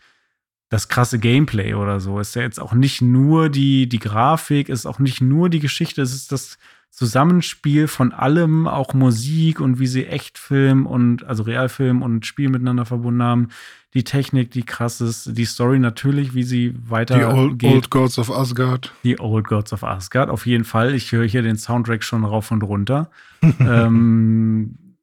das 0.69 0.89
krasse 0.89 1.19
Gameplay 1.19 1.75
oder 1.75 2.01
so. 2.01 2.19
Es 2.19 2.31
ist 2.31 2.35
ja 2.35 2.43
jetzt 2.43 2.61
auch 2.61 2.73
nicht 2.73 3.01
nur 3.03 3.49
die, 3.49 3.89
die 3.89 3.99
Grafik, 3.99 4.69
ist 4.69 4.87
auch 4.87 4.99
nicht 4.99 5.21
nur 5.21 5.49
die 5.49 5.61
Geschichte, 5.61 6.03
es 6.03 6.15
ist 6.15 6.33
das 6.33 6.59
Zusammenspiel 6.91 7.89
von 7.89 8.13
allem, 8.13 8.67
auch 8.67 8.95
Musik 8.95 9.61
und 9.61 9.79
wie 9.79 9.87
sie 9.87 10.07
Echtfilm 10.07 10.87
und 10.87 11.25
also 11.25 11.43
Realfilm 11.43 12.03
und 12.03 12.25
Spiel 12.25 12.49
miteinander 12.49 12.87
verbunden 12.87 13.23
haben. 13.23 13.49
Die 13.93 14.03
Technik, 14.03 14.51
die 14.51 14.63
krass 14.63 15.01
ist, 15.01 15.37
die 15.37 15.45
Story 15.45 15.79
natürlich, 15.79 16.35
wie 16.35 16.43
sie 16.43 16.75
weiter. 16.89 17.19
Die 17.19 17.25
Old, 17.25 17.63
Old 17.63 17.91
Gods 17.91 18.19
of 18.19 18.31
Asgard. 18.31 18.93
Die 19.05 19.21
Old 19.21 19.47
Gods 19.47 19.73
of 19.73 19.85
Asgard, 19.85 20.31
auf 20.31 20.47
jeden 20.47 20.65
Fall. 20.65 20.95
Ich 20.95 21.13
höre 21.13 21.27
hier 21.27 21.43
den 21.43 21.57
Soundtrack 21.57 22.03
schon 22.03 22.25
rauf 22.25 22.51
und 22.51 22.63
runter. 22.63 23.11
ähm, 23.61 24.97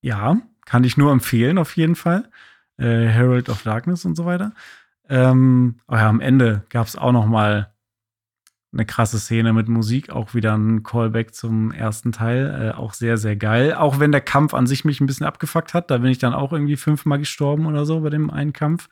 ja, 0.00 0.38
kann 0.64 0.84
ich 0.84 0.96
nur 0.96 1.12
empfehlen, 1.12 1.58
auf 1.58 1.76
jeden 1.76 1.94
Fall 1.94 2.28
äh, 2.78 3.06
Herald 3.06 3.48
of 3.48 3.62
Darkness 3.62 4.04
und 4.04 4.16
so 4.16 4.24
weiter. 4.24 4.52
Ähm, 5.08 5.76
aber 5.86 5.98
ja, 5.98 6.08
am 6.08 6.20
Ende 6.20 6.64
gab 6.70 6.86
es 6.86 6.96
auch 6.96 7.12
noch 7.12 7.26
mal 7.26 7.72
eine 8.72 8.84
krasse 8.84 9.18
Szene 9.18 9.52
mit 9.52 9.68
Musik, 9.68 10.10
auch 10.10 10.34
wieder 10.34 10.56
ein 10.56 10.82
Callback 10.82 11.34
zum 11.34 11.72
ersten 11.72 12.12
Teil, 12.12 12.72
äh, 12.74 12.76
auch 12.76 12.92
sehr, 12.92 13.16
sehr 13.16 13.34
geil. 13.34 13.74
Auch 13.74 13.98
wenn 13.98 14.12
der 14.12 14.20
Kampf 14.20 14.52
an 14.52 14.66
sich 14.66 14.84
mich 14.84 15.00
ein 15.00 15.06
bisschen 15.06 15.26
abgefuckt 15.26 15.72
hat, 15.72 15.90
da 15.90 15.98
bin 15.98 16.10
ich 16.10 16.18
dann 16.18 16.34
auch 16.34 16.52
irgendwie 16.52 16.76
fünfmal 16.76 17.18
gestorben 17.18 17.66
oder 17.66 17.86
so 17.86 18.00
bei 18.00 18.10
dem 18.10 18.30
einen 18.30 18.52
Kampf. 18.52 18.88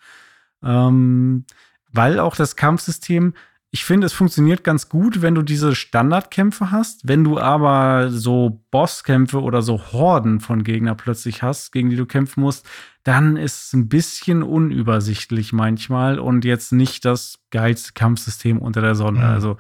Ähm, 0.63 1.45
weil 1.93 2.19
auch 2.19 2.37
das 2.37 2.57
Kampfsystem, 2.57 3.35
ich 3.77 3.85
finde, 3.85 4.07
es 4.07 4.15
funktioniert 4.15 4.65
ganz 4.65 4.89
gut, 4.89 5.21
wenn 5.21 5.35
du 5.35 5.43
diese 5.43 5.75
Standardkämpfe 5.75 6.71
hast. 6.71 7.07
Wenn 7.07 7.25
du 7.25 7.39
aber 7.39 8.11
so 8.11 8.65
Bosskämpfe 8.71 9.43
oder 9.43 9.61
so 9.61 9.93
Horden 9.93 10.41
von 10.41 10.65
Gegner 10.65 10.95
plötzlich 10.95 11.43
hast, 11.43 11.73
gegen 11.73 11.91
die 11.91 11.97
du 11.97 12.07
kämpfen 12.07 12.41
musst, 12.41 12.67
dann 13.03 13.37
ist 13.37 13.67
es 13.67 13.73
ein 13.75 13.91
bisschen 13.91 14.43
unübersichtlich 14.43 15.53
manchmal 15.53 16.19
und 16.19 16.47
jetzt 16.47 16.73
nicht 16.73 17.05
das 17.05 17.39
geilste 17.51 17.93
Kampfsystem 17.93 18.61
unter 18.61 18.81
der 18.81 18.95
Sonne. 18.95 19.19
Mhm. 19.19 19.25
Also 19.27 19.57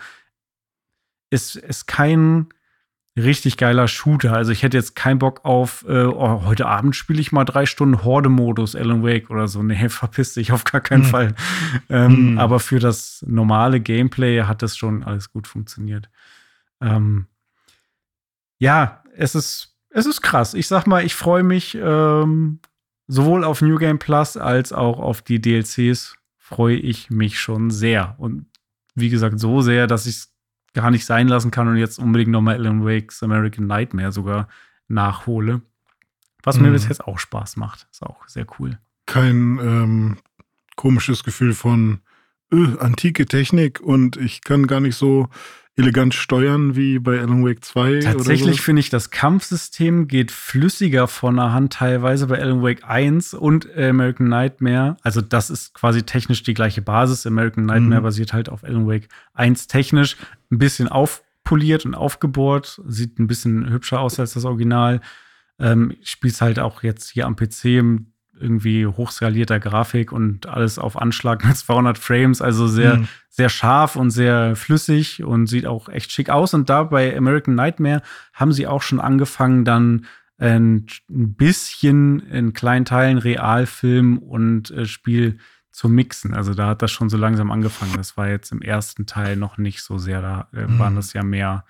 ist, 1.28 1.56
ist 1.56 1.86
kein 1.86 2.46
richtig 3.16 3.56
geiler 3.56 3.88
Shooter. 3.88 4.34
Also 4.34 4.52
ich 4.52 4.62
hätte 4.62 4.76
jetzt 4.76 4.94
keinen 4.94 5.18
Bock 5.18 5.44
auf, 5.44 5.84
äh, 5.88 6.04
oh, 6.04 6.44
heute 6.44 6.66
Abend 6.66 6.94
spiele 6.94 7.20
ich 7.20 7.32
mal 7.32 7.44
drei 7.44 7.64
Stunden 7.64 8.04
Horde-Modus 8.04 8.76
Alan 8.76 9.02
Wake 9.02 9.30
oder 9.30 9.48
so. 9.48 9.62
Nee, 9.62 9.88
verpiss 9.88 10.34
dich 10.34 10.52
auf 10.52 10.64
gar 10.64 10.80
keinen 10.80 11.04
mhm. 11.04 11.06
Fall. 11.06 11.34
Ähm, 11.88 12.32
mhm. 12.32 12.38
Aber 12.38 12.60
für 12.60 12.78
das 12.78 13.24
normale 13.26 13.80
Gameplay 13.80 14.42
hat 14.42 14.62
das 14.62 14.76
schon 14.76 15.02
alles 15.02 15.32
gut 15.32 15.46
funktioniert. 15.46 16.10
Ähm, 16.80 17.26
ja, 18.58 19.02
es 19.16 19.34
ist, 19.34 19.76
es 19.90 20.06
ist 20.06 20.22
krass. 20.22 20.54
Ich 20.54 20.68
sag 20.68 20.86
mal, 20.86 21.04
ich 21.04 21.14
freue 21.14 21.42
mich 21.42 21.74
ähm, 21.74 22.60
sowohl 23.06 23.44
auf 23.44 23.62
New 23.62 23.76
Game 23.76 23.98
Plus 23.98 24.36
als 24.36 24.72
auch 24.72 24.98
auf 24.98 25.22
die 25.22 25.40
DLCs 25.40 26.16
freue 26.36 26.76
ich 26.76 27.10
mich 27.10 27.40
schon 27.40 27.70
sehr. 27.70 28.14
Und 28.18 28.46
wie 28.94 29.10
gesagt, 29.10 29.40
so 29.40 29.62
sehr, 29.62 29.86
dass 29.86 30.06
ich 30.06 30.16
es 30.16 30.35
gar 30.76 30.90
nicht 30.90 31.06
sein 31.06 31.26
lassen 31.26 31.50
kann 31.50 31.68
und 31.68 31.78
jetzt 31.78 31.98
unbedingt 31.98 32.30
nochmal 32.30 32.56
Alan 32.56 32.84
Wakes 32.84 33.22
American 33.22 33.66
Nightmare 33.66 34.12
sogar 34.12 34.46
nachhole. 34.88 35.62
Was 36.42 36.58
mhm. 36.58 36.66
mir 36.66 36.72
bis 36.72 36.86
jetzt 36.86 37.02
auch 37.02 37.18
Spaß 37.18 37.56
macht. 37.56 37.88
Ist 37.90 38.02
auch 38.02 38.28
sehr 38.28 38.46
cool. 38.58 38.78
Kein 39.06 39.58
ähm, 39.58 40.16
komisches 40.76 41.24
Gefühl 41.24 41.54
von 41.54 42.00
öh, 42.52 42.76
antike 42.78 43.24
Technik 43.24 43.80
und 43.80 44.18
ich 44.18 44.42
kann 44.42 44.66
gar 44.66 44.80
nicht 44.80 44.96
so 44.96 45.30
elegant 45.76 46.14
steuern 46.14 46.74
wie 46.74 46.98
bei 46.98 47.20
Alan 47.20 47.44
Wake 47.44 47.62
2. 47.62 48.00
Tatsächlich 48.00 48.62
finde 48.62 48.80
ich, 48.80 48.88
das 48.88 49.10
Kampfsystem 49.10 50.08
geht 50.08 50.30
flüssiger 50.30 51.06
von 51.06 51.36
der 51.36 51.52
Hand 51.52 51.74
teilweise 51.74 52.26
bei 52.26 52.40
Alan 52.40 52.62
Wake 52.62 52.82
1 52.84 53.34
und 53.34 53.68
American 53.76 54.28
Nightmare. 54.28 54.96
Also 55.02 55.20
das 55.20 55.50
ist 55.50 55.74
quasi 55.74 56.02
technisch 56.02 56.42
die 56.42 56.54
gleiche 56.54 56.80
Basis. 56.80 57.26
American 57.26 57.66
Nightmare 57.66 58.00
mhm. 58.00 58.04
basiert 58.04 58.32
halt 58.32 58.48
auf 58.48 58.64
Alan 58.64 58.88
Wake 58.88 59.08
1 59.34 59.66
technisch. 59.66 60.16
Ein 60.50 60.58
bisschen 60.58 60.88
aufpoliert 60.88 61.84
und 61.84 61.94
aufgebohrt. 61.94 62.80
Sieht 62.86 63.18
ein 63.18 63.26
bisschen 63.26 63.68
hübscher 63.68 64.00
aus 64.00 64.18
als 64.18 64.32
das 64.32 64.46
Original. 64.46 65.02
Ähm, 65.58 65.94
Spielst 66.02 66.40
halt 66.40 66.58
auch 66.58 66.82
jetzt 66.82 67.10
hier 67.10 67.26
am 67.26 67.36
PC 67.36 67.82
irgendwie 68.38 68.86
hochskalierter 68.86 69.60
Grafik 69.60 70.12
und 70.12 70.46
alles 70.46 70.78
auf 70.78 71.00
Anschlag 71.00 71.44
mit 71.44 71.56
200 71.56 71.98
Frames, 71.98 72.42
also 72.42 72.66
sehr, 72.66 72.98
mhm. 72.98 73.08
sehr 73.28 73.48
scharf 73.48 73.96
und 73.96 74.10
sehr 74.10 74.56
flüssig 74.56 75.22
und 75.22 75.46
sieht 75.46 75.66
auch 75.66 75.88
echt 75.88 76.12
schick 76.12 76.30
aus. 76.30 76.54
Und 76.54 76.68
da 76.68 76.84
bei 76.84 77.16
American 77.16 77.54
Nightmare 77.54 78.02
haben 78.32 78.52
sie 78.52 78.66
auch 78.66 78.82
schon 78.82 79.00
angefangen, 79.00 79.64
dann 79.64 80.06
ein 80.38 80.86
bisschen 81.08 82.20
in 82.20 82.52
kleinen 82.52 82.84
Teilen 82.84 83.16
Realfilm 83.16 84.18
und 84.18 84.70
äh, 84.70 84.84
Spiel 84.84 85.38
zu 85.70 85.88
mixen. 85.88 86.34
Also 86.34 86.54
da 86.54 86.68
hat 86.68 86.82
das 86.82 86.90
schon 86.90 87.08
so 87.08 87.16
langsam 87.16 87.50
angefangen. 87.50 87.94
Das 87.96 88.16
war 88.16 88.28
jetzt 88.28 88.52
im 88.52 88.62
ersten 88.62 89.06
Teil 89.06 89.36
noch 89.36 89.58
nicht 89.58 89.82
so 89.82 89.98
sehr. 89.98 90.20
Da 90.20 90.48
äh, 90.52 90.66
mhm. 90.66 90.78
waren 90.78 90.96
das 90.96 91.12
ja 91.12 91.22
mehr 91.22 91.64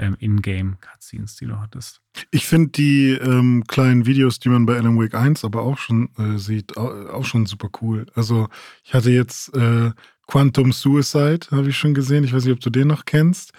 ähm, 0.00 0.16
In-Game-Cutscenes, 0.18 1.36
die 1.36 1.46
du 1.46 1.60
hattest. 1.60 2.00
Ich 2.30 2.46
finde 2.46 2.70
die 2.70 3.10
ähm, 3.10 3.64
kleinen 3.68 4.06
Videos, 4.06 4.40
die 4.40 4.48
man 4.48 4.66
bei 4.66 4.76
Alan 4.76 4.98
Wake 4.98 5.14
1 5.14 5.44
aber 5.44 5.62
auch 5.62 5.78
schon 5.78 6.08
äh, 6.18 6.38
sieht, 6.38 6.76
auch, 6.76 7.24
schon 7.24 7.46
super 7.46 7.68
cool. 7.82 8.06
Also 8.14 8.48
ich 8.82 8.94
hatte 8.94 9.10
jetzt 9.10 9.54
äh, 9.54 9.90
Quantum 10.26 10.72
Suicide, 10.72 11.46
habe 11.50 11.68
ich 11.68 11.76
schon 11.76 11.94
gesehen. 11.94 12.24
Ich 12.24 12.32
weiß 12.32 12.44
nicht, 12.44 12.54
ob 12.54 12.60
du 12.60 12.70
den 12.70 12.88
noch 12.88 13.04
kennst. 13.04 13.52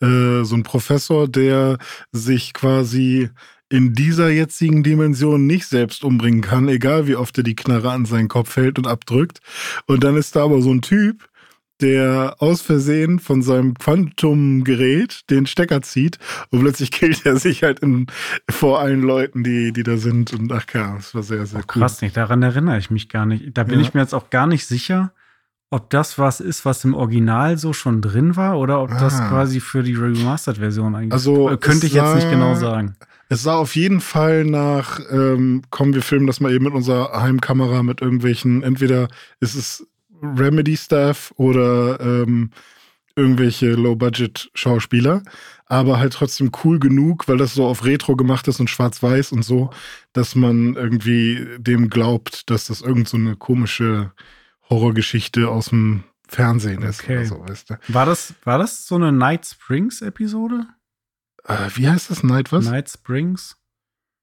Äh, 0.00 0.44
so 0.44 0.54
ein 0.54 0.62
Professor, 0.62 1.26
der 1.26 1.78
sich 2.12 2.52
quasi 2.52 3.30
in 3.68 3.94
dieser 3.94 4.28
jetzigen 4.28 4.82
Dimension 4.82 5.46
nicht 5.46 5.66
selbst 5.66 6.04
umbringen 6.04 6.40
kann, 6.40 6.68
egal 6.68 7.08
wie 7.08 7.16
oft 7.16 7.36
er 7.38 7.44
die 7.44 7.56
Knarre 7.56 7.90
an 7.90 8.04
seinen 8.04 8.28
Kopf 8.28 8.56
hält 8.56 8.78
und 8.78 8.86
abdrückt. 8.86 9.40
Und 9.86 10.04
dann 10.04 10.16
ist 10.16 10.36
da 10.36 10.44
aber 10.44 10.60
so 10.60 10.72
ein 10.72 10.82
Typ, 10.82 11.28
der 11.80 12.36
aus 12.38 12.62
Versehen 12.62 13.18
von 13.18 13.42
seinem 13.42 13.74
Quantum-Gerät 13.74 15.28
den 15.30 15.46
Stecker 15.46 15.82
zieht 15.82 16.18
und 16.50 16.60
plötzlich 16.60 16.90
killt 16.90 17.26
er 17.26 17.36
sich 17.36 17.62
halt 17.62 17.80
in, 17.80 18.06
vor 18.50 18.80
allen 18.80 19.02
Leuten, 19.02 19.44
die, 19.44 19.72
die 19.72 19.82
da 19.82 19.96
sind. 19.96 20.32
Und 20.32 20.52
ach 20.52 20.64
ja, 20.72 20.94
das 20.96 21.14
war 21.14 21.22
sehr, 21.22 21.46
sehr 21.46 21.60
oh, 21.60 21.64
cool. 21.74 21.82
Krass, 21.82 22.00
nicht, 22.00 22.16
daran 22.16 22.42
erinnere 22.42 22.78
ich 22.78 22.90
mich 22.90 23.08
gar 23.08 23.26
nicht. 23.26 23.56
Da 23.56 23.64
bin 23.64 23.80
ja. 23.80 23.86
ich 23.86 23.94
mir 23.94 24.00
jetzt 24.00 24.14
auch 24.14 24.30
gar 24.30 24.46
nicht 24.46 24.66
sicher, 24.66 25.12
ob 25.70 25.90
das 25.90 26.18
was 26.18 26.40
ist, 26.40 26.64
was 26.64 26.84
im 26.84 26.94
Original 26.94 27.58
so 27.58 27.72
schon 27.72 28.00
drin 28.00 28.36
war 28.36 28.58
oder 28.58 28.80
ob 28.82 28.92
ah. 28.92 29.00
das 29.00 29.18
quasi 29.28 29.60
für 29.60 29.82
die 29.82 29.94
Remastered-Version 29.94 30.94
eigentlich 30.94 31.12
also 31.12 31.50
äh, 31.50 31.56
könnte 31.56 31.86
ich 31.86 31.92
jetzt 31.92 32.14
nicht 32.14 32.30
genau 32.30 32.54
sagen. 32.54 32.96
Es 33.28 33.42
sah 33.42 33.56
auf 33.56 33.74
jeden 33.74 34.00
Fall 34.00 34.44
nach, 34.44 35.00
ähm, 35.10 35.62
komm, 35.70 35.92
wir 35.94 36.02
filmen 36.02 36.28
das 36.28 36.38
mal 36.40 36.52
eben 36.52 36.64
mit 36.64 36.74
unserer 36.74 37.20
Heimkamera 37.20 37.82
mit 37.82 38.00
irgendwelchen, 38.00 38.62
entweder 38.62 39.08
ist 39.40 39.56
es 39.56 39.88
Remedy-Staff 40.22 41.32
oder 41.36 42.00
ähm, 42.00 42.50
irgendwelche 43.16 43.72
Low-Budget-Schauspieler, 43.72 45.22
aber 45.64 45.98
halt 45.98 46.12
trotzdem 46.12 46.52
cool 46.64 46.78
genug, 46.78 47.26
weil 47.28 47.38
das 47.38 47.54
so 47.54 47.66
auf 47.66 47.84
Retro 47.84 48.14
gemacht 48.14 48.46
ist 48.46 48.60
und 48.60 48.68
schwarz-weiß 48.68 49.32
und 49.32 49.42
so, 49.42 49.70
dass 50.12 50.34
man 50.34 50.74
irgendwie 50.74 51.46
dem 51.58 51.88
glaubt, 51.88 52.50
dass 52.50 52.66
das 52.66 52.82
irgend 52.82 53.08
so 53.08 53.16
eine 53.16 53.36
komische 53.36 54.12
Horrorgeschichte 54.68 55.48
aus 55.48 55.70
dem 55.70 56.04
Fernsehen 56.28 56.82
ist 56.82 57.02
okay. 57.02 57.18
oder 57.18 57.26
so, 57.26 57.40
weißt 57.40 57.70
du. 57.70 57.74
War 57.88 58.04
das, 58.04 58.34
war 58.44 58.58
das 58.58 58.86
so 58.86 58.96
eine 58.96 59.12
Night 59.12 59.46
Springs-Episode? 59.46 60.66
Äh, 61.44 61.70
wie 61.74 61.88
heißt 61.88 62.10
das? 62.10 62.22
Night 62.22 62.52
was? 62.52 62.66
Night 62.66 62.90
Springs? 62.90 63.56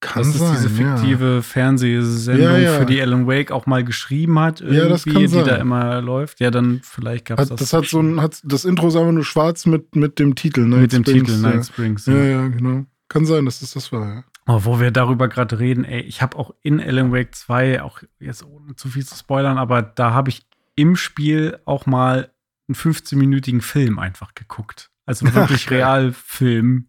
Kann 0.03 0.23
dass 0.23 0.37
sein, 0.37 0.55
es 0.55 0.61
diese 0.63 0.69
fiktive 0.69 1.35
ja. 1.35 1.41
Fernsehsendung, 1.41 2.45
ja, 2.45 2.57
ja. 2.57 2.77
für 2.77 2.85
die 2.85 3.01
Alan 3.01 3.25
Wake 3.25 3.51
auch 3.51 3.65
mal 3.65 3.85
geschrieben 3.85 4.37
hat, 4.37 4.59
irgendwie, 4.59 5.13
die 5.13 5.27
sein. 5.27 5.45
da 5.45 5.55
immer 5.55 6.01
läuft. 6.01 6.41
Ja, 6.41 6.51
dann 6.51 6.81
vielleicht 6.83 7.25
gab 7.25 7.39
es 7.39 7.47
das. 7.47 7.59
Das 7.59 7.73
hat 7.73 7.85
so 7.85 8.01
ein, 8.01 8.21
hat, 8.21 8.41
das 8.43 8.65
Intro 8.65 8.89
ist 8.89 8.97
einfach 8.97 9.13
nur 9.13 9.23
schwarz 9.23 9.65
mit, 9.65 9.95
mit 9.95 10.19
dem 10.19 10.35
Titel 10.35 10.65
Night 10.65 10.81
Mit 10.81 10.93
dem 10.93 11.03
Springs, 11.05 11.29
Titel 11.29 11.41
Night 11.41 11.65
Springs. 11.65 12.05
Ja. 12.05 12.21
ja, 12.21 12.47
genau. 12.49 12.85
Kann 13.07 13.25
sein, 13.25 13.45
dass 13.45 13.61
das 13.61 13.71
das 13.71 13.93
war, 13.93 14.15
ja. 14.15 14.23
Oh, 14.45 14.59
wo 14.63 14.81
wir 14.81 14.91
darüber 14.91 15.29
gerade 15.29 15.57
reden, 15.59 15.85
ey, 15.85 16.01
ich 16.01 16.21
habe 16.21 16.37
auch 16.37 16.53
in 16.63 16.81
Alan 16.81 17.13
Wake 17.13 17.33
2, 17.33 17.81
auch 17.81 18.01
jetzt 18.19 18.43
ohne 18.43 18.75
zu 18.75 18.89
viel 18.89 19.05
zu 19.05 19.15
spoilern, 19.15 19.57
aber 19.57 19.81
da 19.81 20.11
habe 20.11 20.29
ich 20.29 20.45
im 20.75 20.97
Spiel 20.97 21.59
auch 21.63 21.85
mal 21.85 22.29
einen 22.67 22.75
15-minütigen 22.75 23.61
Film 23.61 23.99
einfach 23.99 24.35
geguckt. 24.35 24.91
Also 25.05 25.25
wirklich 25.33 25.71
Realfilm, 25.71 26.87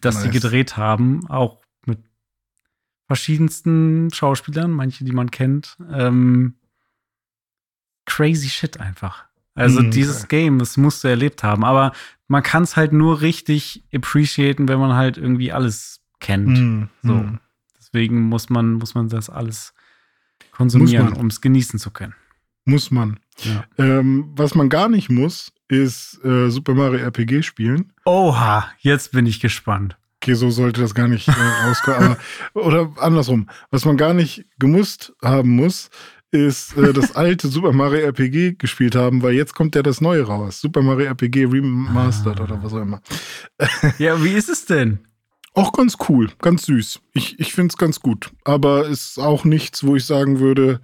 das 0.00 0.14
nice. 0.14 0.24
sie 0.24 0.30
gedreht 0.30 0.76
haben, 0.76 1.26
auch 1.28 1.61
verschiedensten 3.06 4.10
Schauspielern, 4.12 4.70
manche, 4.70 5.04
die 5.04 5.12
man 5.12 5.30
kennt. 5.30 5.76
Ähm, 5.92 6.54
crazy 8.06 8.48
shit 8.48 8.80
einfach. 8.80 9.24
Also 9.54 9.82
mhm. 9.82 9.90
dieses 9.90 10.28
Game, 10.28 10.58
das 10.58 10.76
musst 10.76 11.04
du 11.04 11.08
erlebt 11.08 11.42
haben. 11.42 11.64
Aber 11.64 11.92
man 12.28 12.42
kann 12.42 12.62
es 12.62 12.76
halt 12.76 12.92
nur 12.92 13.20
richtig 13.20 13.84
appreciaten, 13.92 14.68
wenn 14.68 14.78
man 14.78 14.94
halt 14.94 15.18
irgendwie 15.18 15.52
alles 15.52 16.00
kennt. 16.20 16.58
Mhm. 16.58 16.88
So. 17.02 17.14
Mhm. 17.14 17.38
Deswegen 17.78 18.22
muss 18.22 18.48
man, 18.48 18.74
muss 18.74 18.94
man 18.94 19.08
das 19.08 19.28
alles 19.28 19.74
konsumieren, 20.52 21.12
um 21.12 21.26
es 21.26 21.40
genießen 21.40 21.78
zu 21.78 21.90
können. 21.90 22.14
Muss 22.64 22.90
man. 22.90 23.18
Ja. 23.38 23.64
Ähm, 23.76 24.30
was 24.36 24.54
man 24.54 24.68
gar 24.68 24.88
nicht 24.88 25.10
muss, 25.10 25.52
ist 25.68 26.22
äh, 26.24 26.48
Super 26.48 26.74
Mario 26.74 27.00
RPG 27.00 27.42
spielen. 27.42 27.92
Oha, 28.04 28.70
jetzt 28.78 29.12
bin 29.12 29.26
ich 29.26 29.40
gespannt 29.40 29.96
okay, 30.22 30.34
so 30.34 30.50
sollte 30.50 30.80
das 30.80 30.94
gar 30.94 31.08
nicht 31.08 31.28
äh, 31.28 31.32
rauskommen. 31.66 32.16
aber, 32.54 32.66
oder 32.66 32.92
andersrum, 32.98 33.48
was 33.70 33.84
man 33.84 33.96
gar 33.96 34.14
nicht 34.14 34.46
gemusst 34.58 35.12
haben 35.22 35.50
muss, 35.50 35.90
ist 36.30 36.76
äh, 36.76 36.92
das 36.92 37.16
alte 37.16 37.48
Super 37.48 37.72
Mario 37.72 38.06
RPG 38.06 38.54
gespielt 38.54 38.94
haben, 38.94 39.22
weil 39.22 39.34
jetzt 39.34 39.54
kommt 39.54 39.74
ja 39.74 39.82
das 39.82 40.00
neue 40.00 40.22
raus. 40.22 40.60
Super 40.60 40.82
Mario 40.82 41.06
RPG 41.06 41.46
Remastered 41.46 42.40
ah. 42.40 42.44
oder 42.44 42.62
was 42.62 42.72
auch 42.72 42.82
immer. 42.82 43.02
ja, 43.98 44.22
wie 44.22 44.32
ist 44.32 44.48
es 44.48 44.64
denn? 44.64 45.00
Auch 45.54 45.72
ganz 45.72 45.96
cool, 46.08 46.30
ganz 46.40 46.64
süß. 46.66 47.00
Ich, 47.12 47.38
ich 47.38 47.52
finde 47.52 47.72
es 47.72 47.76
ganz 47.76 48.00
gut. 48.00 48.30
Aber 48.44 48.86
ist 48.86 49.18
auch 49.18 49.44
nichts, 49.44 49.84
wo 49.84 49.96
ich 49.96 50.06
sagen 50.06 50.38
würde, 50.38 50.80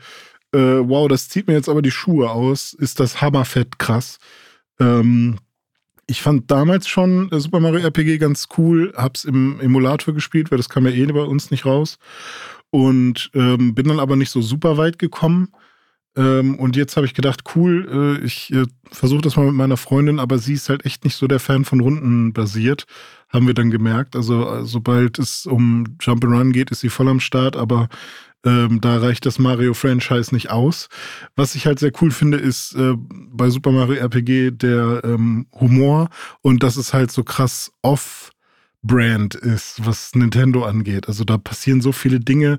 äh, 0.53 0.59
wow, 0.59 1.09
das 1.09 1.29
zieht 1.29 1.47
mir 1.47 1.55
jetzt 1.55 1.71
aber 1.71 1.81
die 1.81 1.91
Schuhe 1.91 2.31
aus. 2.31 2.75
Ist 2.75 3.01
das 3.01 3.23
hammerfett 3.23 3.79
krass. 3.79 4.19
Ähm, 4.79 5.39
ich 6.09 6.23
fand 6.23 6.51
damals 6.51 6.89
schon 6.89 7.31
äh, 7.31 7.39
Super 7.39 7.61
Mario 7.61 7.81
RPG 7.81 8.19
ganz 8.19 8.49
cool, 8.57 8.93
hab's 8.97 9.25
im 9.25 9.61
Emulator 9.61 10.15
gespielt, 10.15 10.51
weil 10.51 10.59
das 10.59 10.71
kam 10.71 10.87
ja 10.87 10.93
eh 10.93 11.07
bei 11.07 11.23
uns 11.23 11.51
nicht 11.51 11.67
raus. 11.67 11.99
Und 12.71 13.31
ähm, 13.35 13.75
bin 13.75 13.89
dann 13.89 14.01
aber 14.01 14.17
nicht 14.17 14.31
so 14.31 14.43
super 14.43 14.77
weit 14.77 14.99
gekommen. 14.99 15.53
Ähm, 16.17 16.57
und 16.57 16.77
jetzt 16.77 16.97
habe 16.97 17.07
ich 17.07 17.15
gedacht, 17.15 17.43
cool, 17.55 18.19
äh, 18.21 18.25
ich 18.25 18.53
äh, 18.53 18.65
versuche 18.91 19.21
das 19.21 19.37
mal 19.37 19.47
mit 19.47 19.55
meiner 19.55 19.77
Freundin, 19.77 20.19
aber 20.19 20.39
sie 20.39 20.55
ist 20.55 20.71
halt 20.71 20.85
echt 20.87 21.05
nicht 21.05 21.15
so 21.15 21.27
der 21.27 21.41
Fan 21.41 21.65
von 21.65 21.81
Runden 21.81 22.33
basiert, 22.33 22.87
haben 23.29 23.47
wir 23.47 23.55
dann 23.55 23.71
gemerkt. 23.71 24.17
Also 24.17 24.49
äh, 24.49 24.65
sobald 24.65 25.19
es 25.19 25.45
um 25.45 25.85
Jump'n'Run 26.01 26.53
geht, 26.53 26.71
ist 26.71 26.81
sie 26.81 26.89
voll 26.89 27.09
am 27.09 27.21
Start, 27.21 27.57
aber 27.57 27.89
Ähm, 28.45 28.81
da 28.81 28.99
reicht 28.99 29.27
das 29.27 29.39
Mario-Franchise 29.39 30.35
nicht 30.35 30.51
aus. 30.51 30.89
Was 31.35 31.55
ich 31.55 31.67
halt 31.67 31.79
sehr 31.79 31.93
cool 32.01 32.11
finde, 32.11 32.39
ist 32.39 32.75
äh, 32.75 32.95
bei 32.97 33.51
Super 33.51 33.73
Mario 33.73 33.97
RPG 33.97 34.53
der 34.53 35.03
ähm, 35.05 35.47
Humor 35.53 36.09
und 36.41 36.63
dass 36.63 36.77
es 36.77 36.95
halt 36.95 37.11
so 37.11 37.25
krass 37.25 37.73
off-brand 37.83 39.35
ist, 39.35 39.85
was 39.85 40.15
Nintendo 40.15 40.65
angeht. 40.65 41.09
Also 41.09 41.25
da 41.25 41.37
passieren 41.37 41.81
so 41.81 41.91
viele 41.93 42.21
Dinge, 42.21 42.59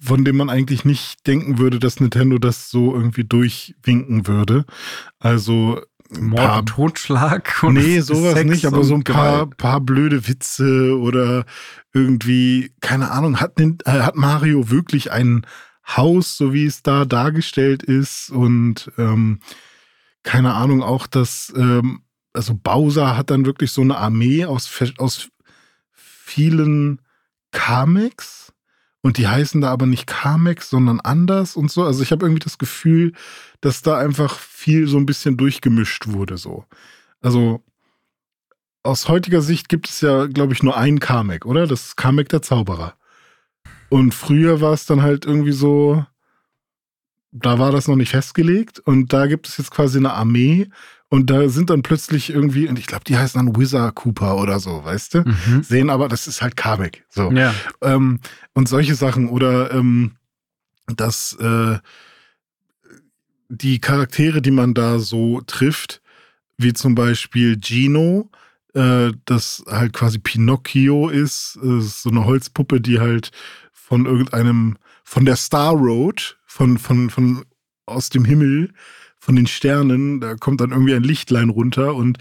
von 0.00 0.24
denen 0.24 0.38
man 0.38 0.50
eigentlich 0.50 0.84
nicht 0.84 1.26
denken 1.26 1.58
würde, 1.58 1.78
dass 1.78 2.00
Nintendo 2.00 2.38
das 2.38 2.70
so 2.70 2.94
irgendwie 2.94 3.24
durchwinken 3.24 4.26
würde. 4.26 4.64
Also 5.18 5.80
Mord 6.10 6.36
paar, 6.36 6.58
und 6.60 6.66
Totschlag 6.66 7.62
und 7.62 7.74
Nee, 7.74 8.00
sowas 8.00 8.34
Sex 8.34 8.50
nicht, 8.50 8.66
aber 8.66 8.84
so 8.84 8.94
ein 8.94 9.04
paar, 9.04 9.46
paar 9.46 9.80
blöde 9.80 10.26
Witze 10.26 10.98
oder 10.98 11.44
irgendwie, 11.92 12.72
keine 12.80 13.10
Ahnung, 13.10 13.40
hat, 13.40 13.60
äh, 13.60 13.74
hat 13.86 14.16
Mario 14.16 14.70
wirklich 14.70 15.12
ein 15.12 15.46
Haus, 15.86 16.36
so 16.36 16.52
wie 16.52 16.66
es 16.66 16.82
da 16.82 17.04
dargestellt 17.04 17.82
ist? 17.82 18.30
Und 18.30 18.90
ähm, 18.98 19.40
keine 20.22 20.54
Ahnung, 20.54 20.82
auch 20.82 21.06
das, 21.06 21.52
ähm, 21.56 22.02
also 22.32 22.54
Bowser 22.54 23.16
hat 23.16 23.30
dann 23.30 23.46
wirklich 23.46 23.72
so 23.72 23.80
eine 23.80 23.96
Armee 23.96 24.44
aus, 24.44 24.70
aus 24.98 25.28
vielen 25.92 27.00
Kamex 27.50 28.37
und 29.08 29.16
die 29.16 29.26
heißen 29.26 29.62
da 29.62 29.70
aber 29.70 29.86
nicht 29.86 30.06
Kamex, 30.06 30.68
sondern 30.68 31.00
anders 31.00 31.56
und 31.56 31.70
so. 31.70 31.82
Also 31.82 32.02
ich 32.02 32.12
habe 32.12 32.26
irgendwie 32.26 32.44
das 32.44 32.58
Gefühl, 32.58 33.14
dass 33.62 33.80
da 33.80 33.96
einfach 33.96 34.38
viel 34.38 34.86
so 34.86 34.98
ein 34.98 35.06
bisschen 35.06 35.38
durchgemischt 35.38 36.08
wurde 36.08 36.36
so. 36.36 36.66
Also 37.22 37.62
aus 38.82 39.08
heutiger 39.08 39.40
Sicht 39.40 39.70
gibt 39.70 39.88
es 39.88 40.02
ja, 40.02 40.26
glaube 40.26 40.52
ich, 40.52 40.62
nur 40.62 40.76
einen 40.76 41.00
Kamek, 41.00 41.46
oder? 41.46 41.66
Das 41.66 41.86
ist 41.86 41.96
Kamek 41.96 42.28
der 42.28 42.42
Zauberer. 42.42 42.96
Und 43.88 44.12
früher 44.12 44.60
war 44.60 44.74
es 44.74 44.84
dann 44.84 45.00
halt 45.00 45.24
irgendwie 45.24 45.52
so, 45.52 46.04
da 47.30 47.58
war 47.58 47.72
das 47.72 47.88
noch 47.88 47.96
nicht 47.96 48.10
festgelegt 48.10 48.80
und 48.80 49.12
da 49.12 49.26
gibt 49.26 49.48
es 49.48 49.58
jetzt 49.58 49.70
quasi 49.70 49.98
eine 49.98 50.12
Armee 50.12 50.68
und 51.10 51.30
da 51.30 51.48
sind 51.48 51.70
dann 51.70 51.82
plötzlich 51.82 52.30
irgendwie, 52.30 52.68
und 52.68 52.78
ich 52.78 52.86
glaube, 52.86 53.04
die 53.04 53.16
heißen 53.16 53.38
dann 53.38 53.56
Wizard 53.56 53.94
Cooper 53.94 54.36
oder 54.36 54.60
so, 54.60 54.84
weißt 54.84 55.14
du? 55.14 55.18
Mhm. 55.20 55.62
Sehen 55.62 55.90
aber, 55.90 56.08
das 56.08 56.26
ist 56.26 56.42
halt 56.42 56.56
Kamek. 56.56 57.04
So. 57.08 57.30
Ja. 57.32 57.54
Ähm, 57.80 58.20
und 58.52 58.68
solche 58.68 58.94
Sachen 58.94 59.28
oder 59.28 59.70
ähm, 59.72 60.16
dass 60.86 61.34
äh, 61.40 61.78
die 63.48 63.78
Charaktere, 63.78 64.42
die 64.42 64.50
man 64.50 64.74
da 64.74 64.98
so 64.98 65.40
trifft, 65.42 66.02
wie 66.58 66.72
zum 66.72 66.94
Beispiel 66.94 67.58
Gino, 67.58 68.30
äh, 68.74 69.12
das 69.24 69.64
halt 69.66 69.94
quasi 69.94 70.18
Pinocchio 70.18 71.08
ist, 71.08 71.58
äh, 71.62 71.78
ist 71.78 72.02
so 72.02 72.10
eine 72.10 72.26
Holzpuppe, 72.26 72.80
die 72.80 73.00
halt 73.00 73.30
von 73.72 74.04
irgendeinem, 74.04 74.76
von 75.04 75.24
der 75.24 75.36
Star 75.36 75.72
Road, 75.72 76.37
von, 76.48 76.78
von, 76.78 77.10
von 77.10 77.44
aus 77.86 78.10
dem 78.10 78.24
Himmel 78.24 78.72
von 79.20 79.36
den 79.36 79.46
Sternen, 79.46 80.20
da 80.20 80.34
kommt 80.34 80.60
dann 80.60 80.70
irgendwie 80.70 80.94
ein 80.94 81.02
Lichtlein 81.02 81.50
runter 81.50 81.94
und 81.94 82.18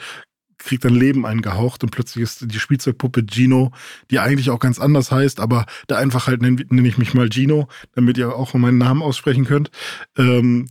kriegt 0.58 0.84
dann 0.84 0.96
Leben 0.96 1.26
eingehaucht 1.26 1.84
und 1.84 1.92
plötzlich 1.92 2.24
ist 2.24 2.52
die 2.52 2.60
Spielzeugpuppe 2.60 3.24
Gino, 3.30 3.72
die 4.10 4.20
eigentlich 4.20 4.50
auch 4.50 4.60
ganz 4.60 4.80
anders 4.80 5.12
heißt, 5.12 5.40
aber 5.40 5.66
da 5.88 5.98
einfach 5.98 6.28
halt 6.28 6.42
nenne 6.42 6.66
nenn 6.70 6.86
ich 6.86 6.98
mich 6.98 7.14
mal 7.14 7.30
Gino, 7.30 7.68
damit 7.94 8.18
ihr 8.18 8.36
auch 8.36 8.54
meinen 8.56 8.80
Namen 8.80 9.02
aussprechen 9.02 9.46
könnt. 9.46 9.70
Ähm, 10.18 10.68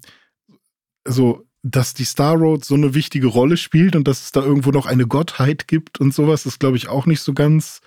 so, 1.07 1.47
dass 1.63 1.95
die 1.95 2.05
Star 2.05 2.35
Road 2.35 2.65
so 2.65 2.75
eine 2.75 2.95
wichtige 2.95 3.29
Rolle 3.29 3.57
spielt 3.57 3.97
und 3.97 4.07
dass 4.09 4.25
es 4.25 4.33
da 4.33 4.41
irgendwo 4.41 4.73
noch 4.73 4.87
eine 4.87 5.07
Gottheit 5.07 5.69
gibt 5.69 6.01
und 6.01 6.13
sowas, 6.13 6.47
ist 6.47 6.61
glaube 6.61 6.77
ich 6.77 6.89
auch 6.89 7.07
nicht 7.07 7.21
so 7.21 7.33
ganz 7.33 7.81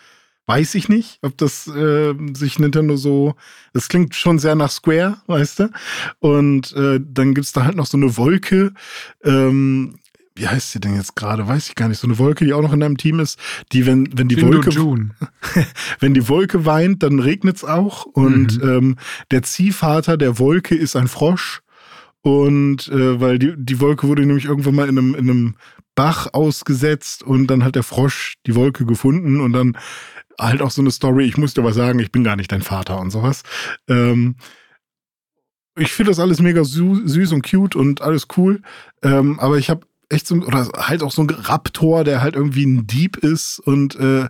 Weiß 0.50 0.74
ich 0.74 0.90
nicht, 0.90 1.20
ob 1.22 1.38
das 1.38 1.68
äh, 1.68 2.16
sich 2.34 2.58
Nintendo 2.58 2.96
so. 2.96 3.36
Das 3.72 3.88
klingt 3.88 4.16
schon 4.16 4.40
sehr 4.40 4.56
nach 4.56 4.72
Square, 4.72 5.22
weißt 5.28 5.60
du? 5.60 5.70
Und 6.18 6.74
äh, 6.74 7.00
dann 7.00 7.36
gibt's 7.36 7.52
da 7.52 7.66
halt 7.66 7.76
noch 7.76 7.86
so 7.86 7.98
eine 7.98 8.18
Wolke. 8.18 8.74
Ähm, 9.24 10.00
wie 10.34 10.48
heißt 10.48 10.72
sie 10.72 10.80
denn 10.80 10.96
jetzt 10.96 11.16
gerade? 11.16 11.48
Weiß 11.48 11.68
ich 11.68 11.76
gar 11.76 11.88
nicht. 11.88 12.00
So 12.00 12.08
eine 12.08 12.18
Wolke, 12.18 12.46
die 12.46 12.54
auch 12.54 12.64
noch 12.64 12.74
in 12.74 12.80
deinem 12.80 12.98
Team 12.98 13.20
ist, 13.20 13.38
die, 13.74 13.86
wenn, 13.86 14.10
wenn 14.18 14.28
die 14.28 14.38
Findo 14.38 14.58
Wolke. 14.58 14.72
June. 14.72 15.12
wenn 16.00 16.16
die 16.16 16.28
Wolke 16.28 16.66
weint, 16.66 17.04
dann 17.04 17.20
regnet's 17.20 17.64
auch. 17.64 18.06
Und 18.06 18.60
mhm. 18.60 18.70
ähm, 18.70 18.96
der 19.30 19.44
Ziehvater 19.44 20.18
der 20.18 20.40
Wolke 20.40 20.74
ist 20.74 20.96
ein 20.96 21.08
Frosch. 21.08 21.62
Und 22.22 22.88
äh, 22.88 23.22
weil 23.22 23.38
die, 23.38 23.54
die 23.56 23.80
Wolke 23.80 24.08
wurde 24.08 24.26
nämlich 24.26 24.46
irgendwann 24.46 24.74
mal 24.74 24.90
in 24.90 24.98
einem, 24.98 25.14
in 25.14 25.30
einem 25.30 25.56
Bach 26.00 26.28
ausgesetzt 26.34 27.24
und 27.24 27.48
dann 27.48 27.64
hat 27.64 27.76
der 27.76 27.84
Frosch 27.84 28.36
die 28.46 28.56
Wolke 28.56 28.86
gefunden 28.86 29.42
und 29.42 29.52
dann 29.52 29.78
halt 30.40 30.62
auch 30.62 30.72
so 30.72 30.82
eine 30.82 30.92
Story, 30.92 31.26
ich 31.26 31.38
muss 31.38 31.54
dir 31.54 31.64
was 31.64 31.76
sagen, 31.76 32.00
ich 32.00 32.12
bin 32.12 32.24
gar 32.24 32.36
nicht 32.36 32.52
dein 32.52 32.62
Vater 32.62 33.00
und 33.00 33.12
sowas. 33.12 33.44
Ähm, 33.88 34.36
ich 35.78 35.92
finde 35.92 36.12
das 36.12 36.20
alles 36.20 36.42
mega 36.42 36.64
süß 36.64 37.32
und 37.32 37.50
cute 37.50 37.76
und 37.76 38.02
alles 38.02 38.28
cool. 38.38 38.62
Ähm, 39.02 39.40
aber 39.40 39.58
ich 39.58 39.70
habe 39.70 39.86
echt 40.10 40.28
so, 40.28 40.36
oder 40.36 40.70
halt 40.76 41.04
auch 41.04 41.12
so 41.12 41.22
ein 41.22 41.30
Raptor, 41.30 42.04
der 42.04 42.22
halt 42.22 42.36
irgendwie 42.36 42.66
ein 42.66 42.88
Dieb 42.88 43.18
ist 43.18 43.60
und 43.60 43.96
äh, 43.96 44.28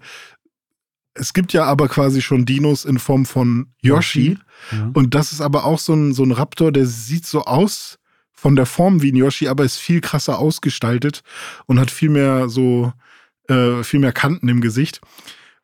es 1.14 1.34
gibt 1.34 1.54
ja 1.54 1.66
aber 1.66 1.88
quasi 1.88 2.22
schon 2.22 2.46
Dinos 2.46 2.86
in 2.86 2.98
Form 2.98 3.26
von 3.26 3.68
Yoshi. 3.82 4.38
Ja. 4.72 4.92
Und 4.94 5.16
das 5.16 5.32
ist 5.32 5.42
aber 5.42 5.66
auch 5.66 5.80
so 5.80 5.94
ein, 5.94 6.14
so 6.14 6.24
ein 6.24 6.32
Raptor, 6.32 6.72
der 6.72 6.86
sieht 6.86 7.26
so 7.26 7.44
aus 7.44 8.00
von 8.32 8.56
der 8.56 8.66
Form 8.66 9.02
wie 9.02 9.12
ein 9.12 9.18
Yoshi, 9.18 9.48
aber 9.48 9.66
ist 9.66 9.78
viel 9.78 10.00
krasser 10.00 10.40
ausgestaltet 10.40 11.24
und 11.66 11.80
hat 11.80 11.92
viel 11.92 12.10
mehr 12.10 12.48
so, 12.48 12.94
äh, 13.50 13.84
viel 13.84 14.00
mehr 14.00 14.14
Kanten 14.14 14.48
im 14.48 14.62
Gesicht. 14.62 15.02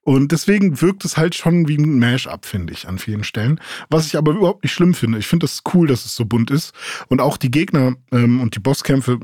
Und 0.06 0.32
deswegen 0.32 0.82
wirkt 0.82 1.04
es 1.04 1.18
halt 1.18 1.34
schon 1.34 1.68
wie 1.68 1.78
ein 1.78 1.98
Mash-up, 1.98 2.46
finde 2.46 2.74
ich, 2.74 2.88
an 2.88 3.00
vielen 3.00 3.24
Stellen. 3.24 3.60
Was 3.90 4.06
ich 4.06 4.16
aber 4.18 4.34
überhaupt 4.34 4.64
nicht 4.64 4.72
schlimm 4.72 4.94
finde. 4.94 5.18
Ich 5.18 5.26
finde 5.26 5.46
das 5.46 5.64
cool, 5.74 5.88
dass 5.88 6.06
es 6.06 6.14
so 6.14 6.26
bunt 6.26 6.52
ist. 6.52 6.74
Und 7.08 7.22
auch 7.22 7.38
die 7.38 7.50
Gegner 7.50 7.96
ähm, 8.12 8.40
und 8.40 8.56
die 8.56 8.60
Bosskämpfe 8.60 9.20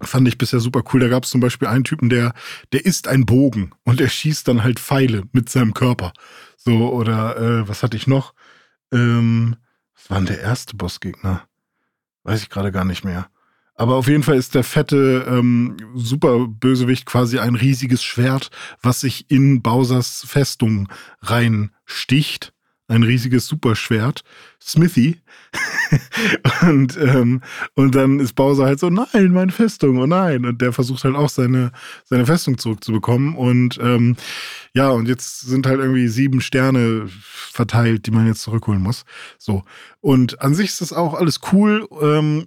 fand 0.00 0.26
ich 0.26 0.38
bisher 0.38 0.60
super 0.60 0.82
cool. 0.92 1.00
Da 1.00 1.08
gab 1.08 1.24
es 1.24 1.30
zum 1.30 1.42
Beispiel 1.42 1.68
einen 1.68 1.84
Typen, 1.84 2.08
der, 2.08 2.32
der 2.72 2.86
ist 2.86 3.06
ein 3.06 3.26
Bogen 3.26 3.72
und 3.84 4.00
der 4.00 4.08
schießt 4.08 4.48
dann 4.48 4.64
halt 4.64 4.80
Pfeile 4.80 5.24
mit 5.32 5.50
seinem 5.50 5.74
Körper. 5.74 6.14
So, 6.56 6.90
oder 6.90 7.36
äh, 7.36 7.68
was 7.68 7.82
hatte 7.82 7.98
ich 7.98 8.06
noch? 8.06 8.32
Ähm, 8.94 9.56
was 9.94 10.08
war 10.08 10.16
denn 10.16 10.26
der 10.26 10.40
erste 10.40 10.74
Bossgegner? 10.74 11.46
Weiß 12.22 12.42
ich 12.42 12.48
gerade 12.48 12.72
gar 12.72 12.86
nicht 12.86 13.04
mehr. 13.04 13.28
Aber 13.74 13.96
auf 13.96 14.08
jeden 14.08 14.22
Fall 14.22 14.36
ist 14.36 14.54
der 14.54 14.64
fette 14.64 15.26
ähm, 15.28 15.76
Superbösewicht 15.94 17.06
quasi 17.06 17.38
ein 17.38 17.54
riesiges 17.54 18.02
Schwert, 18.04 18.50
was 18.82 19.00
sich 19.00 19.30
in 19.30 19.62
Bowsers 19.62 20.24
Festung 20.26 20.88
reinsticht. 21.20 22.52
Ein 22.88 23.04
riesiges 23.04 23.46
Superschwert. 23.46 24.22
Smithy. 24.60 25.20
und, 26.62 26.96
ähm, 26.98 27.40
und 27.74 27.94
dann 27.94 28.20
ist 28.20 28.34
Bowser 28.34 28.66
halt 28.66 28.80
so, 28.80 28.90
nein, 28.90 29.32
meine 29.32 29.52
Festung, 29.52 29.98
oh 29.98 30.06
nein. 30.06 30.44
Und 30.44 30.60
der 30.60 30.72
versucht 30.72 31.04
halt 31.04 31.14
auch 31.14 31.30
seine, 31.30 31.72
seine 32.04 32.26
Festung 32.26 32.58
zurückzubekommen. 32.58 33.34
Und 33.34 33.78
ähm, 33.80 34.16
ja, 34.74 34.90
und 34.90 35.08
jetzt 35.08 35.40
sind 35.40 35.66
halt 35.66 35.80
irgendwie 35.80 36.08
sieben 36.08 36.40
Sterne 36.40 37.08
verteilt, 37.08 38.06
die 38.06 38.10
man 38.10 38.26
jetzt 38.26 38.42
zurückholen 38.42 38.82
muss. 38.82 39.04
So. 39.38 39.64
Und 40.00 40.40
an 40.42 40.54
sich 40.54 40.68
ist 40.68 40.80
das 40.80 40.92
auch 40.92 41.14
alles 41.14 41.40
cool. 41.52 41.88
Ähm, 42.00 42.46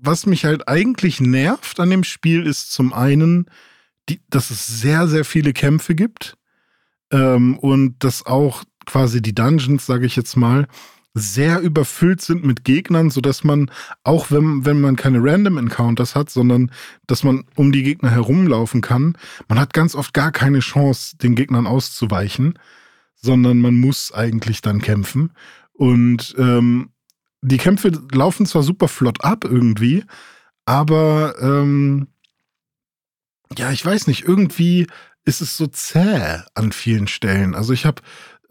was 0.00 0.26
mich 0.26 0.44
halt 0.44 0.68
eigentlich 0.68 1.20
nervt 1.20 1.80
an 1.80 1.90
dem 1.90 2.04
Spiel, 2.04 2.46
ist 2.46 2.72
zum 2.72 2.92
einen, 2.92 3.46
die, 4.08 4.20
dass 4.30 4.50
es 4.50 4.66
sehr, 4.66 5.08
sehr 5.08 5.24
viele 5.24 5.52
Kämpfe 5.52 5.94
gibt 5.94 6.36
ähm, 7.10 7.58
und 7.58 7.96
dass 8.00 8.24
auch 8.26 8.64
quasi 8.84 9.20
die 9.20 9.34
Dungeons, 9.34 9.86
sage 9.86 10.06
ich 10.06 10.16
jetzt 10.16 10.36
mal, 10.36 10.66
sehr 11.18 11.60
überfüllt 11.60 12.20
sind 12.20 12.44
mit 12.44 12.62
Gegnern, 12.64 13.08
sodass 13.08 13.42
man, 13.42 13.70
auch 14.04 14.30
wenn, 14.30 14.66
wenn 14.66 14.80
man 14.82 14.96
keine 14.96 15.18
Random 15.22 15.56
Encounters 15.56 16.14
hat, 16.14 16.28
sondern 16.28 16.70
dass 17.06 17.24
man 17.24 17.44
um 17.54 17.72
die 17.72 17.82
Gegner 17.82 18.10
herumlaufen 18.10 18.82
kann, 18.82 19.16
man 19.48 19.58
hat 19.58 19.72
ganz 19.72 19.94
oft 19.94 20.12
gar 20.12 20.30
keine 20.30 20.58
Chance, 20.58 21.16
den 21.16 21.34
Gegnern 21.34 21.66
auszuweichen, 21.66 22.58
sondern 23.14 23.60
man 23.60 23.74
muss 23.74 24.12
eigentlich 24.12 24.60
dann 24.60 24.82
kämpfen. 24.82 25.32
Und 25.72 26.34
ähm, 26.38 26.90
die 27.42 27.58
Kämpfe 27.58 27.92
laufen 28.12 28.46
zwar 28.46 28.62
super 28.62 28.88
flott 28.88 29.24
ab 29.24 29.44
irgendwie, 29.44 30.04
aber 30.64 31.36
ähm, 31.40 32.08
ja, 33.56 33.70
ich 33.70 33.84
weiß 33.84 34.06
nicht, 34.06 34.24
irgendwie 34.24 34.86
ist 35.24 35.40
es 35.40 35.56
so 35.56 35.66
zäh 35.66 36.40
an 36.54 36.72
vielen 36.72 37.08
Stellen. 37.08 37.54
Also 37.54 37.72
ich 37.72 37.86
habe 37.86 38.02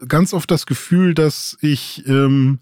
ganz 0.08 0.32
oft 0.32 0.50
das 0.50 0.66
Gefühl, 0.66 1.14
dass 1.14 1.56
ich 1.60 2.06
ähm, 2.06 2.60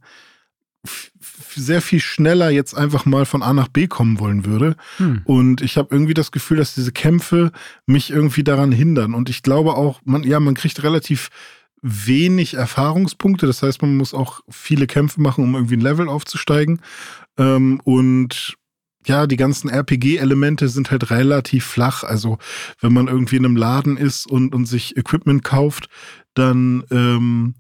sehr 1.55 1.81
viel 1.81 2.01
schneller 2.01 2.51
jetzt 2.51 2.75
einfach 2.75 3.07
mal 3.07 3.25
von 3.25 3.43
A 3.43 3.53
nach 3.53 3.69
B 3.69 3.87
kommen 3.87 4.19
wollen 4.19 4.45
würde. 4.45 4.77
Hm. 4.99 5.23
Und 5.25 5.63
ich 5.63 5.77
habe 5.77 5.89
irgendwie 5.95 6.15
das 6.15 6.33
Gefühl, 6.33 6.59
dass 6.59 6.75
diese 6.75 6.93
Kämpfe 6.93 7.53
mich 7.87 8.11
irgendwie 8.11 8.45
daran 8.45 8.73
hindern. 8.73 9.15
Und 9.15 9.31
ich 9.31 9.43
glaube 9.43 9.75
auch, 9.75 10.01
man, 10.05 10.23
ja, 10.25 10.41
man 10.41 10.55
kriegt 10.55 10.83
relativ 10.83 11.31
wenig 11.85 12.55
Erfahrungspunkte. 12.55 13.47
Das 13.47 13.63
heißt, 13.63 13.83
man 13.83 13.97
muss 13.97 14.15
auch 14.15 14.41
viele 14.49 14.87
Kämpfe 14.87 15.21
machen, 15.21 15.45
um 15.45 15.55
irgendwie 15.55 15.77
ein 15.77 15.83
Level 15.83 16.09
aufzusteigen. 16.09 16.81
Ähm, 17.37 17.81
und 17.85 18.57
ja, 19.07 19.27
die 19.27 19.37
ganzen 19.37 19.69
RPG-Elemente 19.69 20.69
sind 20.69 20.91
halt 20.91 21.11
relativ 21.11 21.67
flach. 21.67 22.03
Also, 22.03 22.39
wenn 22.81 22.95
man 22.95 23.07
irgendwie 23.07 23.37
in 23.37 23.45
einem 23.45 23.57
Laden 23.57 23.99
ist 23.99 24.27
und, 24.27 24.55
und 24.55 24.65
sich 24.65 24.97
Equipment 24.97 25.45
kauft, 25.45 25.89
dann 26.33 26.85
ähm, 26.91 27.55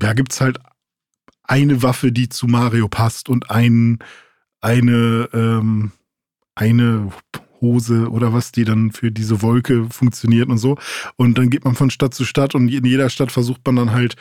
ja, 0.00 0.14
gibt's 0.14 0.40
halt 0.40 0.58
eine 1.42 1.82
Waffe, 1.82 2.12
die 2.12 2.30
zu 2.30 2.46
Mario 2.46 2.88
passt 2.88 3.28
und 3.28 3.50
ein, 3.50 3.98
eine, 4.62 5.28
ähm, 5.34 5.92
eine 6.54 7.12
Hose 7.60 8.10
oder 8.10 8.32
was, 8.32 8.52
die 8.52 8.64
dann 8.64 8.90
für 8.90 9.10
diese 9.10 9.42
Wolke 9.42 9.86
funktioniert 9.90 10.48
und 10.48 10.58
so. 10.58 10.76
Und 11.16 11.38
dann 11.38 11.50
geht 11.50 11.64
man 11.64 11.74
von 11.74 11.90
Stadt 11.90 12.14
zu 12.14 12.24
Stadt 12.24 12.54
und 12.54 12.68
in 12.68 12.84
jeder 12.84 13.10
Stadt 13.10 13.32
versucht 13.32 13.64
man 13.66 13.76
dann 13.76 13.92
halt 13.92 14.16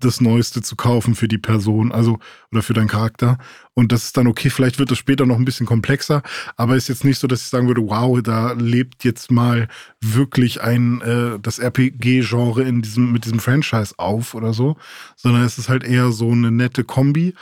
das 0.00 0.20
Neueste 0.20 0.62
zu 0.62 0.76
kaufen 0.76 1.14
für 1.14 1.28
die 1.28 1.38
Person, 1.38 1.92
also 1.92 2.18
oder 2.50 2.62
für 2.62 2.72
deinen 2.72 2.88
Charakter. 2.88 3.38
Und 3.74 3.92
das 3.92 4.04
ist 4.04 4.16
dann 4.16 4.26
okay, 4.26 4.50
vielleicht 4.50 4.78
wird 4.78 4.90
das 4.90 4.98
später 4.98 5.26
noch 5.26 5.36
ein 5.36 5.44
bisschen 5.44 5.66
komplexer, 5.66 6.22
aber 6.56 6.76
ist 6.76 6.88
jetzt 6.88 7.04
nicht 7.04 7.18
so, 7.18 7.26
dass 7.26 7.42
ich 7.42 7.48
sagen 7.48 7.68
würde, 7.68 7.82
wow, 7.82 8.20
da 8.22 8.52
lebt 8.52 9.04
jetzt 9.04 9.30
mal 9.30 9.68
wirklich 10.00 10.62
ein 10.62 11.00
äh, 11.02 11.38
das 11.40 11.58
RPG-Genre 11.58 12.62
in 12.62 12.82
diesem 12.82 13.12
mit 13.12 13.24
diesem 13.24 13.38
Franchise 13.38 13.94
auf 13.98 14.34
oder 14.34 14.52
so, 14.52 14.76
sondern 15.16 15.42
es 15.42 15.58
ist 15.58 15.68
halt 15.68 15.84
eher 15.84 16.10
so 16.10 16.32
eine 16.32 16.50
nette 16.50 16.84
Kombi. 16.84 17.34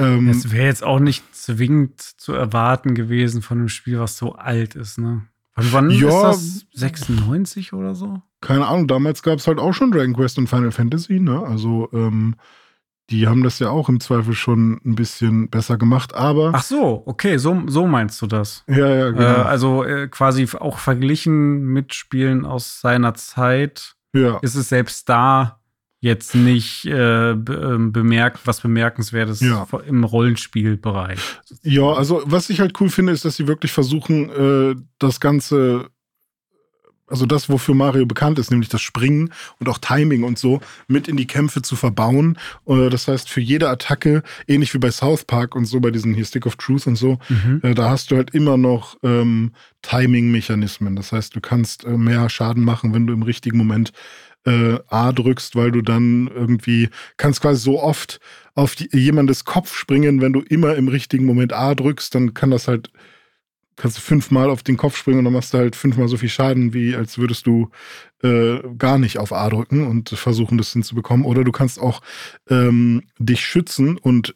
Ähm, 0.00 0.28
es 0.28 0.52
wäre 0.52 0.66
jetzt 0.66 0.82
auch 0.82 1.00
nicht 1.00 1.34
zwingend 1.34 2.00
zu 2.00 2.32
erwarten 2.32 2.94
gewesen 2.94 3.42
von 3.42 3.58
einem 3.58 3.68
Spiel, 3.68 3.98
was 3.98 4.16
so 4.16 4.34
alt 4.34 4.74
ist, 4.74 4.98
ne? 4.98 5.26
Wann, 5.54 5.72
wann 5.72 5.90
ja, 5.90 6.30
ist 6.30 6.66
das? 6.72 6.80
96 6.80 7.72
oder 7.72 7.94
so? 7.94 8.22
keine 8.40 8.66
Ahnung, 8.66 8.88
damals 8.88 9.22
gab 9.22 9.38
es 9.38 9.46
halt 9.46 9.58
auch 9.58 9.72
schon 9.72 9.90
Dragon 9.90 10.14
Quest 10.14 10.38
und 10.38 10.48
Final 10.48 10.70
Fantasy, 10.70 11.20
ne? 11.20 11.42
Also, 11.42 11.88
ähm, 11.92 12.36
die 13.10 13.26
haben 13.26 13.42
das 13.42 13.58
ja 13.58 13.70
auch 13.70 13.88
im 13.88 14.00
Zweifel 14.00 14.34
schon 14.34 14.80
ein 14.84 14.94
bisschen 14.94 15.50
besser 15.50 15.76
gemacht, 15.76 16.14
aber. 16.14 16.52
Ach 16.54 16.62
so, 16.62 17.02
okay, 17.06 17.38
so, 17.38 17.62
so 17.66 17.86
meinst 17.86 18.22
du 18.22 18.26
das. 18.26 18.64
Ja, 18.68 18.88
ja, 18.88 19.10
genau. 19.10 19.22
Äh, 19.22 19.42
also 19.42 19.84
äh, 19.84 20.08
quasi 20.08 20.48
auch 20.58 20.78
verglichen 20.78 21.64
mit 21.64 21.94
Spielen 21.94 22.46
aus 22.46 22.80
seiner 22.80 23.14
Zeit 23.14 23.96
ja. 24.12 24.38
ist 24.42 24.54
es 24.54 24.68
selbst 24.68 25.08
da 25.08 25.59
jetzt 26.00 26.34
nicht 26.34 26.86
äh, 26.86 27.34
be 27.34 27.72
ähm, 27.74 27.92
bemerkt, 27.92 28.40
was 28.46 28.60
bemerkenswertes 28.60 29.40
ja. 29.40 29.66
im 29.86 30.04
Rollenspielbereich. 30.04 31.20
Ja, 31.62 31.92
also 31.92 32.22
was 32.24 32.50
ich 32.50 32.60
halt 32.60 32.80
cool 32.80 32.88
finde, 32.88 33.12
ist, 33.12 33.24
dass 33.24 33.36
sie 33.36 33.46
wirklich 33.46 33.72
versuchen, 33.72 34.30
äh, 34.30 34.76
das 34.98 35.20
Ganze 35.20 35.90
also 37.10 37.26
das, 37.26 37.48
wofür 37.48 37.74
Mario 37.74 38.06
bekannt 38.06 38.38
ist, 38.38 38.50
nämlich 38.50 38.68
das 38.68 38.80
Springen 38.80 39.32
und 39.58 39.68
auch 39.68 39.78
Timing 39.78 40.22
und 40.22 40.38
so, 40.38 40.60
mit 40.86 41.08
in 41.08 41.16
die 41.16 41.26
Kämpfe 41.26 41.60
zu 41.60 41.74
verbauen. 41.74 42.38
Äh, 42.66 42.88
das 42.88 43.08
heißt, 43.08 43.28
für 43.28 43.40
jede 43.40 43.68
Attacke, 43.68 44.22
ähnlich 44.46 44.72
wie 44.74 44.78
bei 44.78 44.90
South 44.90 45.24
Park 45.24 45.56
und 45.56 45.64
so, 45.64 45.80
bei 45.80 45.90
diesen 45.90 46.14
hier 46.14 46.24
Stick 46.24 46.46
of 46.46 46.56
Truth 46.56 46.86
und 46.86 46.96
so, 46.96 47.18
mhm. 47.28 47.60
Äh, 47.62 47.74
da 47.74 47.90
hast 47.90 48.10
du 48.10 48.16
halt 48.16 48.30
immer 48.30 48.56
noch 48.56 48.96
ähm, 49.02 49.52
Timing-Mechanismen. 49.82 50.94
Das 50.94 51.10
heißt, 51.12 51.34
du 51.34 51.40
kannst 51.40 51.84
äh, 51.84 51.96
mehr 51.98 52.28
Schaden 52.30 52.64
machen, 52.64 52.94
wenn 52.94 53.06
du 53.06 53.12
im 53.12 53.22
richtigen 53.22 53.58
Moment 53.58 53.92
äh, 54.46 54.78
A 54.88 55.12
drückst, 55.12 55.56
weil 55.56 55.72
du 55.72 55.82
dann 55.82 56.28
irgendwie 56.28 56.88
kannst 57.16 57.40
quasi 57.40 57.62
so 57.62 57.80
oft 57.80 58.20
auf 58.54 58.74
die, 58.74 58.88
jemandes 58.92 59.44
Kopf 59.44 59.76
springen, 59.76 60.20
wenn 60.20 60.32
du 60.32 60.40
immer 60.40 60.76
im 60.76 60.88
richtigen 60.88 61.24
Moment 61.24 61.52
A 61.52 61.74
drückst, 61.74 62.14
dann 62.14 62.34
kann 62.34 62.50
das 62.50 62.68
halt 62.68 62.90
kannst 63.80 63.96
du 63.96 64.02
fünfmal 64.02 64.50
auf 64.50 64.62
den 64.62 64.76
Kopf 64.76 64.96
springen 64.96 65.20
und 65.20 65.24
dann 65.24 65.32
machst 65.32 65.54
du 65.54 65.58
halt 65.58 65.74
fünfmal 65.74 66.06
so 66.06 66.18
viel 66.18 66.28
Schaden, 66.28 66.74
wie 66.74 66.94
als 66.94 67.16
würdest 67.16 67.46
du 67.46 67.70
äh, 68.22 68.58
gar 68.76 68.98
nicht 68.98 69.16
auf 69.16 69.32
A 69.32 69.48
drücken 69.48 69.86
und 69.86 70.10
versuchen, 70.10 70.58
das 70.58 70.72
hinzubekommen. 70.72 71.24
Oder 71.24 71.44
du 71.44 71.52
kannst 71.52 71.80
auch 71.80 72.02
ähm, 72.50 73.02
dich 73.18 73.40
schützen 73.40 73.96
und 73.96 74.34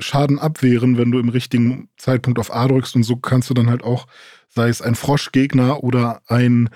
Schaden 0.00 0.40
abwehren, 0.40 0.98
wenn 0.98 1.12
du 1.12 1.20
im 1.20 1.28
richtigen 1.28 1.88
Zeitpunkt 1.96 2.40
auf 2.40 2.52
A 2.52 2.66
drückst. 2.66 2.96
Und 2.96 3.04
so 3.04 3.16
kannst 3.16 3.48
du 3.48 3.54
dann 3.54 3.70
halt 3.70 3.84
auch, 3.84 4.08
sei 4.48 4.68
es 4.68 4.82
ein 4.82 4.96
Froschgegner 4.96 5.84
oder 5.84 6.22
ein, 6.26 6.68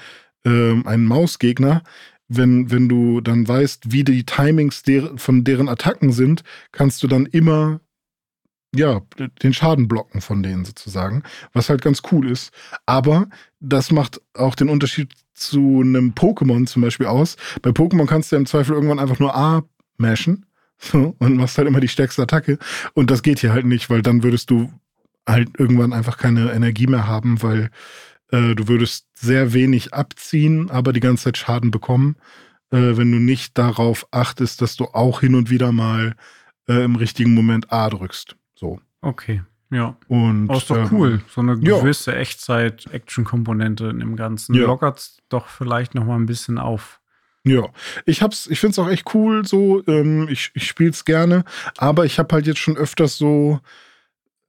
äh, 0.44 0.80
ein 0.84 1.04
Mausgegner, 1.04 1.82
wenn, 2.28 2.70
wenn 2.70 2.88
du 2.88 3.20
dann 3.20 3.46
weißt, 3.46 3.92
wie 3.92 4.04
die 4.04 4.24
Timings 4.24 4.82
der, 4.82 5.16
von 5.16 5.44
deren 5.44 5.68
Attacken 5.68 6.12
sind, 6.12 6.42
kannst 6.72 7.02
du 7.02 7.06
dann 7.06 7.26
immer 7.26 7.80
ja, 8.74 9.02
den 9.42 9.54
Schaden 9.54 9.88
blocken 9.88 10.20
von 10.20 10.42
denen 10.42 10.64
sozusagen, 10.64 11.22
was 11.52 11.70
halt 11.70 11.82
ganz 11.82 12.02
cool 12.10 12.28
ist. 12.28 12.52
Aber 12.86 13.28
das 13.60 13.92
macht 13.92 14.20
auch 14.34 14.54
den 14.54 14.68
Unterschied 14.68 15.12
zu 15.32 15.80
einem 15.80 16.12
Pokémon 16.12 16.66
zum 16.66 16.82
Beispiel 16.82 17.06
aus. 17.06 17.36
Bei 17.62 17.70
Pokémon 17.70 18.06
kannst 18.06 18.32
du 18.32 18.36
im 18.36 18.46
Zweifel 18.46 18.74
irgendwann 18.74 18.98
einfach 18.98 19.18
nur 19.18 19.36
A 19.36 19.62
mashen 19.96 20.46
so, 20.78 21.14
und 21.18 21.36
machst 21.36 21.58
halt 21.58 21.68
immer 21.68 21.80
die 21.80 21.88
stärkste 21.88 22.22
Attacke. 22.22 22.58
Und 22.94 23.10
das 23.10 23.22
geht 23.22 23.38
hier 23.40 23.52
halt 23.52 23.66
nicht, 23.66 23.90
weil 23.90 24.02
dann 24.02 24.22
würdest 24.22 24.50
du 24.50 24.72
halt 25.26 25.50
irgendwann 25.58 25.92
einfach 25.92 26.18
keine 26.18 26.52
Energie 26.52 26.86
mehr 26.86 27.06
haben, 27.06 27.42
weil 27.42 27.70
äh, 28.30 28.54
du 28.54 28.68
würdest 28.68 29.06
sehr 29.14 29.52
wenig 29.52 29.94
abziehen, 29.94 30.70
aber 30.70 30.92
die 30.92 31.00
ganze 31.00 31.24
Zeit 31.24 31.38
Schaden 31.38 31.70
bekommen, 31.70 32.16
äh, 32.70 32.96
wenn 32.96 33.12
du 33.12 33.18
nicht 33.18 33.56
darauf 33.58 34.06
achtest, 34.10 34.60
dass 34.60 34.76
du 34.76 34.86
auch 34.86 35.20
hin 35.20 35.34
und 35.34 35.50
wieder 35.50 35.72
mal 35.72 36.14
äh, 36.68 36.84
im 36.84 36.96
richtigen 36.96 37.34
Moment 37.34 37.72
A 37.72 37.88
drückst. 37.88 38.36
So. 38.54 38.80
Okay. 39.00 39.42
Ja. 39.70 39.96
Und 40.08 40.48
oh, 40.50 40.56
ist 40.56 40.70
doch 40.70 40.76
ähm, 40.76 40.88
cool. 40.92 41.20
So 41.28 41.40
eine 41.40 41.58
gewisse 41.58 42.12
ja. 42.12 42.18
Echtzeit-Action-Komponente 42.18 43.88
in 43.88 43.98
dem 43.98 44.16
Ganzen. 44.16 44.54
Ja. 44.54 44.66
Lockert 44.66 45.16
doch 45.28 45.48
vielleicht 45.48 45.94
noch 45.94 46.04
mal 46.04 46.16
ein 46.16 46.26
bisschen 46.26 46.58
auf. 46.58 47.00
Ja, 47.46 47.68
ich 48.06 48.22
hab's, 48.22 48.46
ich 48.46 48.58
find's 48.58 48.78
auch 48.78 48.88
echt 48.88 49.14
cool 49.14 49.44
so. 49.44 49.82
Ähm, 49.86 50.28
ich 50.30 50.50
ich 50.54 50.66
spiel's 50.66 51.04
gerne, 51.04 51.44
aber 51.76 52.06
ich 52.06 52.18
habe 52.18 52.34
halt 52.34 52.46
jetzt 52.46 52.58
schon 52.58 52.78
öfters 52.78 53.18
so, 53.18 53.60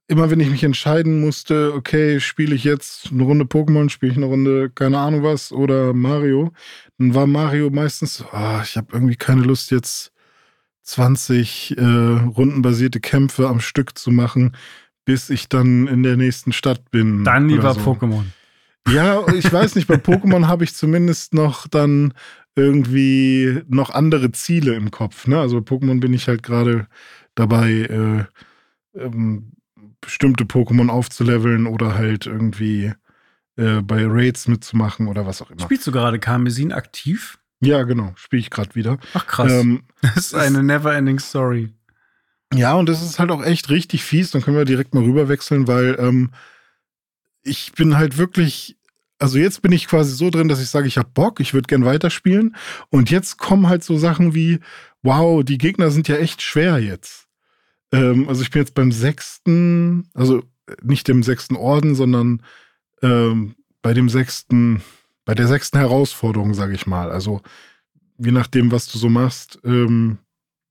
immer 0.08 0.30
wenn 0.30 0.40
ich 0.40 0.50
mich 0.50 0.62
entscheiden 0.62 1.20
musste, 1.20 1.72
okay, 1.74 2.20
spiele 2.20 2.54
ich 2.54 2.64
jetzt 2.64 3.10
eine 3.10 3.24
Runde 3.24 3.44
Pokémon, 3.44 3.88
spiele 3.88 4.12
ich 4.12 4.18
eine 4.18 4.26
Runde, 4.26 4.70
keine 4.70 4.98
Ahnung 4.98 5.22
was, 5.22 5.52
oder 5.52 5.92
Mario, 5.92 6.52
dann 6.98 7.14
war 7.14 7.26
Mario 7.26 7.70
meistens, 7.70 8.24
oh, 8.32 8.60
ich 8.62 8.76
habe 8.76 8.88
irgendwie 8.92 9.16
keine 9.16 9.42
Lust 9.42 9.70
jetzt 9.70 10.12
20 10.82 11.76
äh, 11.76 11.82
rundenbasierte 11.82 13.00
Kämpfe 13.00 13.48
am 13.48 13.60
Stück 13.60 13.98
zu 13.98 14.12
machen, 14.12 14.56
bis 15.04 15.30
ich 15.30 15.48
dann 15.48 15.88
in 15.88 16.02
der 16.02 16.16
nächsten 16.16 16.52
Stadt 16.52 16.90
bin. 16.90 17.24
Dann 17.24 17.48
lieber 17.48 17.74
so. 17.74 17.80
Pokémon. 17.80 18.24
Ja, 18.88 19.26
ich 19.34 19.52
weiß 19.52 19.74
nicht, 19.74 19.88
bei 19.88 19.96
Pokémon 19.96 20.46
habe 20.46 20.62
ich 20.62 20.74
zumindest 20.74 21.34
noch 21.34 21.66
dann 21.66 22.14
irgendwie 22.54 23.62
noch 23.68 23.90
andere 23.90 24.30
Ziele 24.30 24.74
im 24.74 24.92
Kopf. 24.92 25.26
Ne? 25.26 25.38
Also 25.38 25.60
bei 25.60 25.74
Pokémon 25.74 26.00
bin 26.00 26.14
ich 26.14 26.28
halt 26.28 26.44
gerade 26.44 26.86
dabei, 27.34 27.70
äh, 27.70 28.24
ähm, 28.98 29.52
bestimmte 30.00 30.44
Pokémon 30.44 30.88
aufzuleveln 30.88 31.66
oder 31.66 31.94
halt 31.94 32.26
irgendwie 32.26 32.92
äh, 33.56 33.80
bei 33.80 34.04
Raids 34.06 34.48
mitzumachen 34.48 35.08
oder 35.08 35.26
was 35.26 35.42
auch 35.42 35.50
immer. 35.50 35.62
Spielst 35.62 35.86
du 35.86 35.92
gerade 35.92 36.18
Karmesin 36.18 36.72
aktiv? 36.72 37.38
Ja, 37.60 37.84
genau, 37.84 38.12
spiele 38.16 38.40
ich 38.40 38.50
gerade 38.50 38.74
wieder. 38.74 38.98
Ach 39.14 39.26
krass. 39.26 39.52
Ähm, 39.52 39.82
das 40.02 40.16
ist 40.16 40.34
eine 40.34 40.62
never-ending 40.62 41.18
Story. 41.18 41.72
Ja, 42.54 42.74
und 42.74 42.88
das 42.88 43.02
ist 43.02 43.18
halt 43.18 43.30
auch 43.30 43.42
echt 43.42 43.70
richtig 43.70 44.04
fies. 44.04 44.30
Dann 44.30 44.42
können 44.42 44.56
wir 44.56 44.64
direkt 44.64 44.94
mal 44.94 45.02
rüberwechseln, 45.02 45.66
weil 45.66 45.96
ähm, 45.98 46.30
ich 47.42 47.72
bin 47.72 47.96
halt 47.96 48.18
wirklich, 48.18 48.76
also 49.18 49.38
jetzt 49.38 49.62
bin 49.62 49.72
ich 49.72 49.88
quasi 49.88 50.14
so 50.14 50.30
drin, 50.30 50.48
dass 50.48 50.60
ich 50.60 50.68
sage, 50.68 50.86
ich 50.86 50.98
habe 50.98 51.08
Bock, 51.12 51.40
ich 51.40 51.54
würde 51.54 51.66
gern 51.66 51.84
weiterspielen. 51.84 52.56
Und 52.90 53.10
jetzt 53.10 53.38
kommen 53.38 53.68
halt 53.68 53.82
so 53.82 53.96
Sachen 53.98 54.34
wie, 54.34 54.60
wow, 55.02 55.42
die 55.42 55.58
Gegner 55.58 55.90
sind 55.90 56.08
ja 56.08 56.16
echt 56.16 56.42
schwer 56.42 56.78
jetzt. 56.78 57.25
Ähm, 57.92 58.28
also 58.28 58.42
ich 58.42 58.50
bin 58.50 58.62
jetzt 58.62 58.74
beim 58.74 58.92
sechsten, 58.92 60.08
also 60.14 60.42
nicht 60.82 61.08
dem 61.08 61.22
sechsten 61.22 61.56
Orden, 61.56 61.94
sondern 61.94 62.42
ähm, 63.02 63.54
bei 63.82 63.94
dem 63.94 64.08
sechsten 64.08 64.82
bei 65.26 65.34
der 65.34 65.48
sechsten 65.48 65.78
Herausforderung, 65.78 66.54
sage 66.54 66.74
ich 66.74 66.86
mal. 66.86 67.10
Also 67.10 67.42
je 68.16 68.30
nachdem, 68.30 68.72
was 68.72 68.86
du 68.86 68.96
so 68.96 69.10
machst. 69.10 69.58
Ähm, 69.64 70.18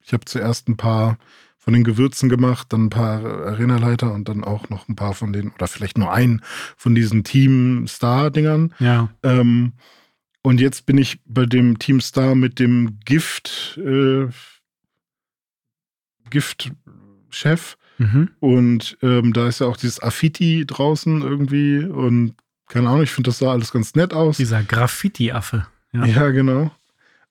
ich 0.01 0.13
habe 0.13 0.25
zuerst 0.25 0.67
ein 0.67 0.77
paar 0.77 1.17
von 1.57 1.73
den 1.73 1.83
Gewürzen 1.83 2.29
gemacht, 2.29 2.71
dann 2.71 2.85
ein 2.85 2.89
paar 2.89 3.25
Arenaleiter 3.25 4.13
und 4.13 4.29
dann 4.29 4.43
auch 4.43 4.69
noch 4.69 4.87
ein 4.87 4.95
paar 4.95 5.13
von 5.13 5.33
den, 5.33 5.51
oder 5.51 5.67
vielleicht 5.67 5.97
nur 5.97 6.11
einen 6.11 6.41
von 6.77 6.95
diesen 6.95 7.23
Team 7.23 7.87
Star-Dingern. 7.87 8.73
Ja. 8.79 9.09
Ähm, 9.23 9.73
und 10.41 10.61
jetzt 10.61 10.85
bin 10.85 10.97
ich 10.99 11.19
bei 11.25 11.45
dem 11.45 11.79
Team 11.79 12.01
Star 12.01 12.35
mit 12.35 12.59
dem 12.59 12.99
Gift, 13.03 13.79
äh, 13.83 14.27
Gift-Chef. 17.35 17.77
Mhm. 17.97 18.29
Und 18.39 18.97
ähm, 19.01 19.33
da 19.33 19.47
ist 19.47 19.59
ja 19.59 19.67
auch 19.67 19.77
dieses 19.77 20.01
Affiti 20.01 20.65
draußen 20.65 21.21
irgendwie 21.21 21.79
und 21.79 22.33
keine 22.67 22.89
Ahnung, 22.89 23.03
ich 23.03 23.11
finde, 23.11 23.29
das 23.29 23.37
sah 23.37 23.51
alles 23.51 23.71
ganz 23.71 23.93
nett 23.93 24.13
aus. 24.13 24.37
Dieser 24.37 24.63
Graffiti-Affe. 24.63 25.67
Ja. 25.93 26.05
ja, 26.05 26.29
genau. 26.31 26.71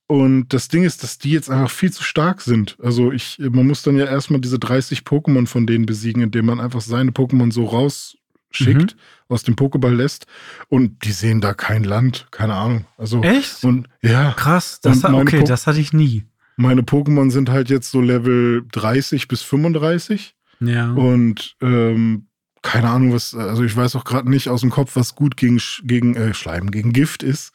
Und 0.07 0.51
das 0.53 0.69
Ding 0.69 0.85
ist, 0.85 1.03
dass 1.03 1.19
die 1.19 1.33
jetzt 1.33 1.51
einfach 1.51 1.71
viel 1.71 1.93
zu 1.93 2.05
stark 2.05 2.41
sind. 2.41 2.77
Also 2.81 3.11
ich, 3.11 3.39
man 3.39 3.67
muss 3.67 3.83
dann 3.83 3.97
ja 3.97 4.05
erstmal 4.05 4.41
diese 4.41 4.59
30 4.59 5.01
Pokémon 5.01 5.47
von 5.47 5.67
denen 5.67 5.87
besiegen, 5.87 6.23
indem 6.23 6.47
man 6.47 6.61
einfach 6.61 6.83
seine 6.83 7.11
Pokémon 7.11 7.53
so 7.53 7.65
rausschickt, 7.65 8.95
mhm. 8.95 8.99
aus 9.29 9.43
dem 9.43 9.57
Pokéball 9.57 9.95
lässt. 9.95 10.27
Und 10.69 11.05
die 11.05 11.13
sehen 11.13 11.41
da 11.41 11.53
kein 11.53 11.85
Land, 11.85 12.29
keine 12.31 12.55
Ahnung. 12.55 12.87
Also, 12.97 13.23
Echt? 13.23 13.65
Und 13.65 13.89
ja. 14.03 14.33
Krass, 14.33 14.81
das, 14.81 15.03
hat, 15.03 15.13
okay, 15.13 15.41
po 15.41 15.47
das 15.47 15.67
hatte 15.67 15.81
ich 15.81 15.93
nie. 15.93 16.25
Meine 16.57 16.83
Pokémon 16.83 17.31
sind 17.31 17.51
halt 17.51 17.71
jetzt 17.71 17.91
so 17.91 18.01
Level 18.01 18.65
30 18.73 19.29
bis 19.29 19.43
35. 19.43 20.35
Ja. 20.61 20.93
Und 20.93 21.57
ähm, 21.61 22.29
keine 22.63 22.89
Ahnung, 22.89 23.13
was, 23.13 23.35
also 23.35 23.63
ich 23.63 23.77
weiß 23.77 23.95
auch 23.97 24.05
gerade 24.05 24.31
nicht 24.31 24.49
aus 24.49 24.63
dem 24.63 24.71
Kopf, 24.71 24.97
was 24.97 25.15
gut 25.15 25.37
gegen, 25.37 25.61
gegen 25.83 26.17
äh, 26.17 26.33
Schleim, 26.33 26.71
gegen 26.71 26.93
Gift 26.93 27.23
ist. 27.23 27.53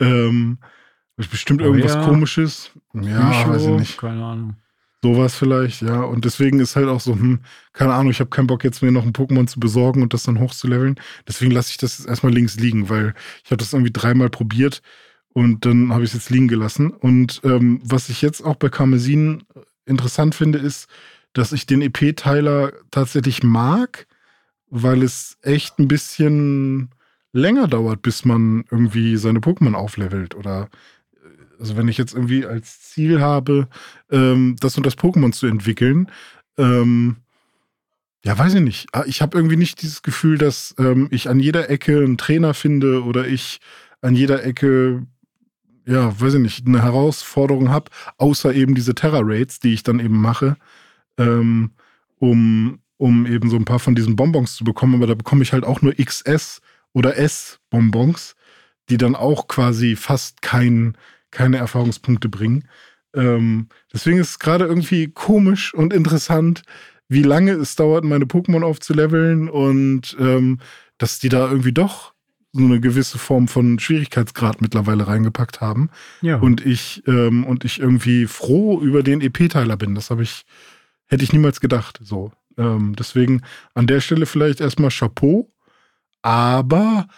Ähm, 0.00 0.58
bestimmt 1.16 1.60
irgendwas 1.60 1.94
ja. 1.94 2.04
komisches. 2.04 2.70
Ja, 2.94 3.30
Psycho, 3.30 3.50
weiß 3.50 3.62
ich 3.62 3.68
nicht. 3.68 3.98
Keine 3.98 4.24
Ahnung. 4.24 4.56
Sowas 5.02 5.36
vielleicht, 5.36 5.82
ja. 5.82 6.00
Und 6.00 6.24
deswegen 6.24 6.58
ist 6.58 6.74
halt 6.74 6.88
auch 6.88 7.00
so, 7.00 7.12
hm, 7.12 7.40
keine 7.72 7.92
Ahnung, 7.92 8.10
ich 8.10 8.20
habe 8.20 8.30
keinen 8.30 8.46
Bock 8.46 8.64
jetzt 8.64 8.82
mir 8.82 8.90
noch 8.90 9.04
ein 9.04 9.12
Pokémon 9.12 9.46
zu 9.46 9.60
besorgen 9.60 10.02
und 10.02 10.14
das 10.14 10.22
dann 10.22 10.40
hochzuleveln. 10.40 10.96
Deswegen 11.28 11.52
lasse 11.52 11.70
ich 11.70 11.76
das 11.76 11.98
jetzt 11.98 12.08
erstmal 12.08 12.32
links 12.32 12.56
liegen, 12.56 12.88
weil 12.88 13.14
ich 13.44 13.50
habe 13.50 13.58
das 13.58 13.72
irgendwie 13.72 13.92
dreimal 13.92 14.30
probiert 14.30 14.80
und 15.36 15.66
dann 15.66 15.92
habe 15.92 16.02
ich 16.02 16.08
es 16.08 16.14
jetzt 16.14 16.30
liegen 16.30 16.48
gelassen. 16.48 16.92
Und 16.92 17.42
ähm, 17.44 17.78
was 17.84 18.08
ich 18.08 18.22
jetzt 18.22 18.40
auch 18.40 18.56
bei 18.56 18.70
Karmesin 18.70 19.42
interessant 19.84 20.34
finde, 20.34 20.58
ist, 20.58 20.88
dass 21.34 21.52
ich 21.52 21.66
den 21.66 21.82
EP-Teiler 21.82 22.72
tatsächlich 22.90 23.42
mag, 23.42 24.06
weil 24.70 25.02
es 25.02 25.36
echt 25.42 25.78
ein 25.78 25.88
bisschen 25.88 26.88
länger 27.34 27.68
dauert, 27.68 28.00
bis 28.00 28.24
man 28.24 28.64
irgendwie 28.70 29.18
seine 29.18 29.40
Pokémon 29.40 29.74
auflevelt 29.74 30.34
oder 30.34 30.70
also 31.60 31.76
wenn 31.76 31.88
ich 31.88 31.98
jetzt 31.98 32.14
irgendwie 32.14 32.46
als 32.46 32.80
Ziel 32.80 33.20
habe, 33.20 33.68
ähm, 34.10 34.56
das 34.58 34.78
und 34.78 34.86
das 34.86 34.96
Pokémon 34.96 35.32
zu 35.32 35.48
entwickeln, 35.48 36.10
ähm, 36.56 37.16
ja, 38.24 38.38
weiß 38.38 38.54
ich 38.54 38.62
nicht. 38.62 38.86
Ah, 38.92 39.04
ich 39.06 39.20
habe 39.20 39.36
irgendwie 39.36 39.58
nicht 39.58 39.82
dieses 39.82 40.00
Gefühl, 40.00 40.38
dass 40.38 40.74
ähm, 40.78 41.08
ich 41.10 41.28
an 41.28 41.40
jeder 41.40 41.68
Ecke 41.68 41.98
einen 41.98 42.16
Trainer 42.16 42.54
finde 42.54 43.04
oder 43.04 43.28
ich 43.28 43.60
an 44.00 44.14
jeder 44.14 44.42
Ecke, 44.42 45.06
ja, 45.86 46.20
weiß 46.20 46.34
ich 46.34 46.40
nicht, 46.40 46.66
eine 46.66 46.82
Herausforderung 46.82 47.70
habe, 47.70 47.90
außer 48.18 48.54
eben 48.54 48.74
diese 48.74 48.94
Terra-Raids, 48.94 49.60
die 49.60 49.72
ich 49.72 49.82
dann 49.82 50.00
eben 50.00 50.20
mache, 50.20 50.56
ähm, 51.18 51.70
um, 52.18 52.80
um 52.96 53.26
eben 53.26 53.50
so 53.50 53.56
ein 53.56 53.64
paar 53.64 53.78
von 53.78 53.94
diesen 53.94 54.16
Bonbons 54.16 54.56
zu 54.56 54.64
bekommen. 54.64 54.96
Aber 54.96 55.06
da 55.06 55.14
bekomme 55.14 55.42
ich 55.42 55.52
halt 55.52 55.64
auch 55.64 55.82
nur 55.82 55.94
XS 55.94 56.60
oder 56.92 57.16
S-Bonbons, 57.16 58.34
die 58.88 58.96
dann 58.96 59.14
auch 59.14 59.48
quasi 59.48 59.96
fast 59.96 60.42
kein 60.42 60.96
keine 61.36 61.58
Erfahrungspunkte 61.58 62.28
bringen. 62.28 62.68
Ähm, 63.14 63.68
deswegen 63.92 64.18
ist 64.18 64.30
es 64.30 64.38
gerade 64.38 64.64
irgendwie 64.64 65.08
komisch 65.08 65.74
und 65.74 65.92
interessant, 65.92 66.62
wie 67.08 67.22
lange 67.22 67.52
es 67.52 67.76
dauert, 67.76 68.04
meine 68.04 68.24
Pokémon 68.24 68.62
aufzuleveln 68.64 69.48
und 69.48 70.16
ähm, 70.18 70.58
dass 70.98 71.18
die 71.18 71.28
da 71.28 71.48
irgendwie 71.48 71.72
doch 71.72 72.14
so 72.56 72.64
eine 72.64 72.80
gewisse 72.80 73.18
Form 73.18 73.48
von 73.48 73.78
Schwierigkeitsgrad 73.78 74.60
mittlerweile 74.62 75.06
reingepackt 75.06 75.60
haben. 75.60 75.90
Ja. 76.22 76.36
Und 76.36 76.64
ich 76.64 77.02
ähm, 77.06 77.44
und 77.44 77.64
ich 77.64 77.80
irgendwie 77.80 78.26
froh 78.26 78.80
über 78.80 79.02
den 79.02 79.20
EP-Teiler 79.20 79.76
bin. 79.76 79.94
Das 79.94 80.10
habe 80.10 80.22
ich 80.22 80.44
hätte 81.06 81.24
ich 81.24 81.32
niemals 81.32 81.60
gedacht. 81.60 82.00
So, 82.02 82.32
ähm, 82.56 82.94
deswegen 82.98 83.42
an 83.74 83.86
der 83.86 84.00
Stelle 84.00 84.26
vielleicht 84.26 84.60
erstmal 84.60 84.90
Chapeau, 84.90 85.52
aber 86.22 87.08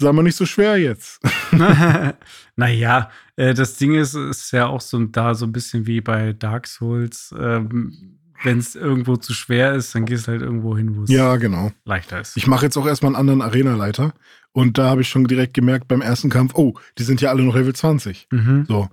Sag 0.00 0.14
mal 0.14 0.22
nicht 0.22 0.36
so 0.36 0.46
schwer 0.46 0.76
jetzt. 0.76 1.20
naja, 2.56 3.10
äh, 3.34 3.52
das 3.52 3.76
Ding 3.76 3.94
ist, 3.94 4.14
ist 4.14 4.52
ja 4.52 4.68
auch 4.68 4.80
so 4.80 5.04
da 5.06 5.34
so 5.34 5.44
ein 5.44 5.52
bisschen 5.52 5.86
wie 5.86 6.00
bei 6.00 6.32
Dark 6.32 6.68
Souls. 6.68 7.34
Ähm, 7.36 8.17
Wenn 8.42 8.58
es 8.58 8.74
irgendwo 8.74 9.16
zu 9.16 9.34
schwer 9.34 9.74
ist, 9.74 9.94
dann 9.94 10.06
gehst 10.06 10.26
du 10.26 10.32
halt 10.32 10.42
irgendwo 10.42 10.76
hin, 10.76 10.96
wo 10.96 11.02
es 11.02 11.10
ja, 11.10 11.36
genau. 11.36 11.72
leichter 11.84 12.20
ist. 12.20 12.36
Ich 12.36 12.46
mache 12.46 12.66
jetzt 12.66 12.76
auch 12.76 12.86
erstmal 12.86 13.10
einen 13.10 13.20
anderen 13.20 13.42
Arena-Leiter. 13.42 14.12
Und 14.52 14.78
da 14.78 14.90
habe 14.90 15.02
ich 15.02 15.08
schon 15.08 15.26
direkt 15.26 15.54
gemerkt 15.54 15.88
beim 15.88 16.00
ersten 16.00 16.30
Kampf, 16.30 16.54
oh, 16.54 16.74
die 16.98 17.02
sind 17.02 17.20
ja 17.20 17.30
alle 17.30 17.42
noch 17.42 17.54
Level 17.54 17.74
20. 17.74 18.28
Mhm. 18.30 18.64
So. 18.68 18.88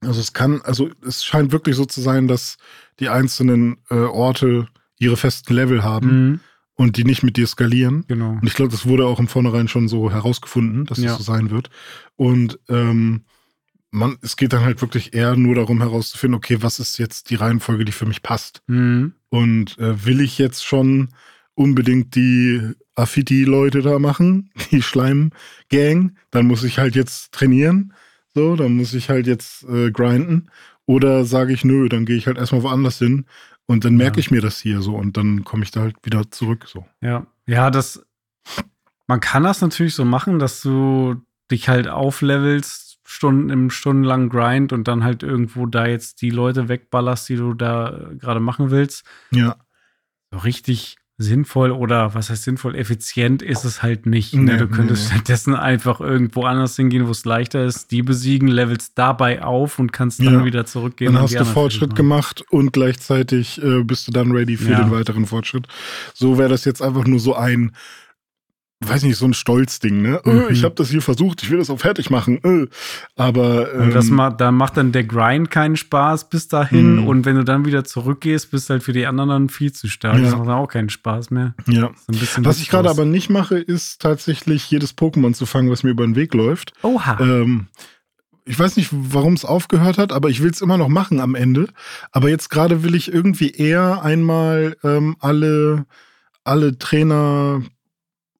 Also 0.00 0.20
es 0.20 0.32
kann, 0.32 0.60
also 0.62 0.90
es 1.06 1.24
scheint 1.24 1.52
wirklich 1.52 1.76
so 1.76 1.84
zu 1.84 2.00
sein, 2.00 2.28
dass 2.28 2.58
die 3.00 3.08
einzelnen 3.08 3.78
äh, 3.90 3.94
Orte 3.94 4.66
ihre 4.98 5.16
festen 5.16 5.54
Level 5.54 5.82
haben. 5.82 6.30
Mhm 6.30 6.40
und 6.76 6.96
die 6.96 7.04
nicht 7.04 7.22
mit 7.22 7.36
dir 7.36 7.46
skalieren. 7.46 8.04
Genau. 8.08 8.30
Und 8.32 8.44
ich 8.44 8.54
glaube, 8.54 8.70
das 8.70 8.86
wurde 8.86 9.06
auch 9.06 9.20
im 9.20 9.28
Vornherein 9.28 9.68
schon 9.68 9.88
so 9.88 10.10
herausgefunden, 10.10 10.86
dass 10.86 10.98
ja. 10.98 11.10
das 11.10 11.18
so 11.18 11.22
sein 11.22 11.50
wird. 11.50 11.70
Und 12.16 12.58
ähm, 12.68 13.24
man, 13.94 14.18
es 14.22 14.36
geht 14.36 14.52
dann 14.52 14.64
halt 14.64 14.80
wirklich 14.80 15.14
eher 15.14 15.36
nur 15.36 15.54
darum 15.54 15.80
herauszufinden, 15.80 16.36
okay, 16.36 16.58
was 16.60 16.80
ist 16.80 16.98
jetzt 16.98 17.30
die 17.30 17.36
Reihenfolge, 17.36 17.84
die 17.84 17.92
für 17.92 18.06
mich 18.06 18.22
passt? 18.22 18.62
Mhm. 18.66 19.14
Und 19.28 19.78
äh, 19.78 20.04
will 20.04 20.20
ich 20.20 20.36
jetzt 20.36 20.64
schon 20.64 21.10
unbedingt 21.54 22.16
die 22.16 22.72
Affiti-Leute 22.96 23.82
da 23.82 23.98
machen, 24.00 24.50
die 24.72 24.82
Schleim-Gang, 24.82 26.16
dann 26.30 26.46
muss 26.46 26.64
ich 26.64 26.78
halt 26.78 26.96
jetzt 26.96 27.32
trainieren. 27.32 27.94
So, 28.34 28.56
dann 28.56 28.74
muss 28.74 28.94
ich 28.94 29.10
halt 29.10 29.28
jetzt 29.28 29.62
äh, 29.64 29.92
grinden. 29.92 30.50
Oder 30.86 31.24
sage 31.24 31.52
ich, 31.52 31.64
nö, 31.64 31.88
dann 31.88 32.04
gehe 32.04 32.16
ich 32.16 32.26
halt 32.26 32.36
erstmal 32.36 32.64
woanders 32.64 32.98
hin 32.98 33.26
und 33.66 33.84
dann 33.84 33.96
merke 33.96 34.16
ja. 34.16 34.20
ich 34.20 34.30
mir 34.32 34.40
das 34.40 34.58
hier 34.58 34.82
so 34.82 34.96
und 34.96 35.16
dann 35.16 35.44
komme 35.44 35.62
ich 35.62 35.70
da 35.70 35.82
halt 35.82 35.96
wieder 36.02 36.30
zurück. 36.30 36.66
So. 36.66 36.84
Ja, 37.00 37.26
ja, 37.46 37.70
das. 37.70 38.04
Man 39.06 39.20
kann 39.20 39.44
das 39.44 39.60
natürlich 39.60 39.94
so 39.94 40.04
machen, 40.04 40.38
dass 40.38 40.62
du 40.62 41.22
dich 41.50 41.68
halt 41.68 41.88
auflevelst, 41.88 42.83
Stunden 43.04 43.50
im 43.50 43.70
stundenlangen 43.70 44.30
Grind 44.30 44.72
und 44.72 44.88
dann 44.88 45.04
halt 45.04 45.22
irgendwo 45.22 45.66
da 45.66 45.86
jetzt 45.86 46.22
die 46.22 46.30
Leute 46.30 46.68
wegballerst, 46.68 47.28
die 47.28 47.36
du 47.36 47.54
da 47.54 48.10
gerade 48.18 48.40
machen 48.40 48.70
willst. 48.70 49.04
Ja. 49.30 49.56
So 50.30 50.38
richtig 50.38 50.96
sinnvoll 51.16 51.70
oder 51.70 52.14
was 52.14 52.28
heißt 52.28 52.42
sinnvoll, 52.42 52.74
effizient 52.74 53.40
ist 53.40 53.64
es 53.64 53.82
halt 53.82 54.04
nicht. 54.04 54.34
Ne? 54.34 54.52
Nee, 54.52 54.56
du 54.56 54.66
könntest 54.66 55.04
nee. 55.04 55.14
stattdessen 55.14 55.54
einfach 55.54 56.00
irgendwo 56.00 56.42
anders 56.42 56.74
hingehen, 56.74 57.06
wo 57.06 57.12
es 57.12 57.24
leichter 57.24 57.64
ist, 57.64 57.92
die 57.92 58.02
besiegen, 58.02 58.48
levelst 58.48 58.98
dabei 58.98 59.42
auf 59.44 59.78
und 59.78 59.92
kannst 59.92 60.18
dann 60.18 60.40
ja. 60.40 60.44
wieder 60.44 60.66
zurückgehen. 60.66 61.12
Dann 61.12 61.22
hast 61.22 61.38
du 61.38 61.44
Fortschritt 61.44 61.94
gemacht 61.94 62.44
und 62.50 62.72
gleichzeitig 62.72 63.62
äh, 63.62 63.84
bist 63.84 64.08
du 64.08 64.12
dann 64.12 64.32
ready 64.32 64.56
für 64.56 64.72
ja. 64.72 64.82
den 64.82 64.90
weiteren 64.90 65.26
Fortschritt. 65.26 65.68
So 66.14 66.36
wäre 66.36 66.48
das 66.48 66.64
jetzt 66.64 66.82
einfach 66.82 67.04
nur 67.04 67.20
so 67.20 67.36
ein 67.36 67.72
weiß 68.80 69.04
nicht, 69.04 69.16
so 69.16 69.26
ein 69.26 69.34
Stolzding, 69.34 70.02
ne? 70.02 70.20
Äh, 70.24 70.30
mhm. 70.30 70.46
Ich 70.50 70.64
habe 70.64 70.74
das 70.74 70.90
hier 70.90 71.02
versucht, 71.02 71.42
ich 71.42 71.50
will 71.50 71.58
das 71.58 71.70
auch 71.70 71.78
fertig 71.78 72.10
machen. 72.10 72.38
Äh. 72.44 72.66
Aber 73.16 73.72
ähm, 73.74 73.82
und 73.82 73.94
das 73.94 74.10
ma 74.10 74.30
da 74.30 74.52
macht 74.52 74.76
dann 74.76 74.92
der 74.92 75.04
Grind 75.04 75.50
keinen 75.50 75.76
Spaß 75.76 76.28
bis 76.28 76.48
dahin 76.48 76.96
mhm. 76.96 77.06
und 77.06 77.24
wenn 77.24 77.36
du 77.36 77.44
dann 77.44 77.64
wieder 77.64 77.84
zurückgehst, 77.84 78.50
bist 78.50 78.68
du 78.68 78.74
halt 78.74 78.82
für 78.82 78.92
die 78.92 79.06
anderen 79.06 79.30
dann 79.30 79.48
viel 79.48 79.72
zu 79.72 79.88
stark. 79.88 80.16
Ja. 80.16 80.22
Das 80.22 80.32
macht 80.32 80.48
dann 80.48 80.54
auch 80.54 80.68
keinen 80.68 80.90
Spaß 80.90 81.30
mehr. 81.30 81.54
Ja. 81.66 81.90
was 82.38 82.60
ich 82.60 82.68
gerade 82.68 82.90
aber 82.90 83.04
nicht 83.04 83.30
mache, 83.30 83.58
ist 83.58 84.00
tatsächlich 84.00 84.70
jedes 84.70 84.96
Pokémon 84.96 85.34
zu 85.34 85.46
fangen, 85.46 85.70
was 85.70 85.82
mir 85.82 85.90
über 85.90 86.04
den 86.04 86.16
Weg 86.16 86.34
läuft. 86.34 86.72
Oha. 86.82 87.18
Ähm, 87.20 87.66
ich 88.46 88.58
weiß 88.58 88.76
nicht, 88.76 88.90
warum 88.92 89.32
es 89.32 89.46
aufgehört 89.46 89.96
hat, 89.96 90.12
aber 90.12 90.28
ich 90.28 90.42
will 90.42 90.50
es 90.50 90.60
immer 90.60 90.76
noch 90.76 90.88
machen 90.88 91.20
am 91.20 91.34
Ende. 91.34 91.68
Aber 92.12 92.28
jetzt 92.28 92.50
gerade 92.50 92.82
will 92.82 92.94
ich 92.94 93.12
irgendwie 93.12 93.50
eher 93.50 94.02
einmal 94.02 94.76
ähm, 94.84 95.16
alle 95.20 95.86
alle 96.44 96.78
Trainer 96.78 97.62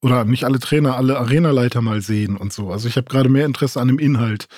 oder 0.04 0.26
nicht 0.26 0.44
alle 0.44 0.58
Trainer, 0.58 0.96
alle 0.96 1.18
Arenaleiter 1.18 1.80
mal 1.80 2.02
sehen 2.02 2.36
und 2.36 2.52
so. 2.52 2.70
Also 2.70 2.88
ich 2.88 2.96
habe 2.96 3.08
gerade 3.08 3.30
mehr 3.30 3.46
Interesse 3.46 3.80
an 3.80 3.88
dem 3.88 3.98
Inhalt. 3.98 4.48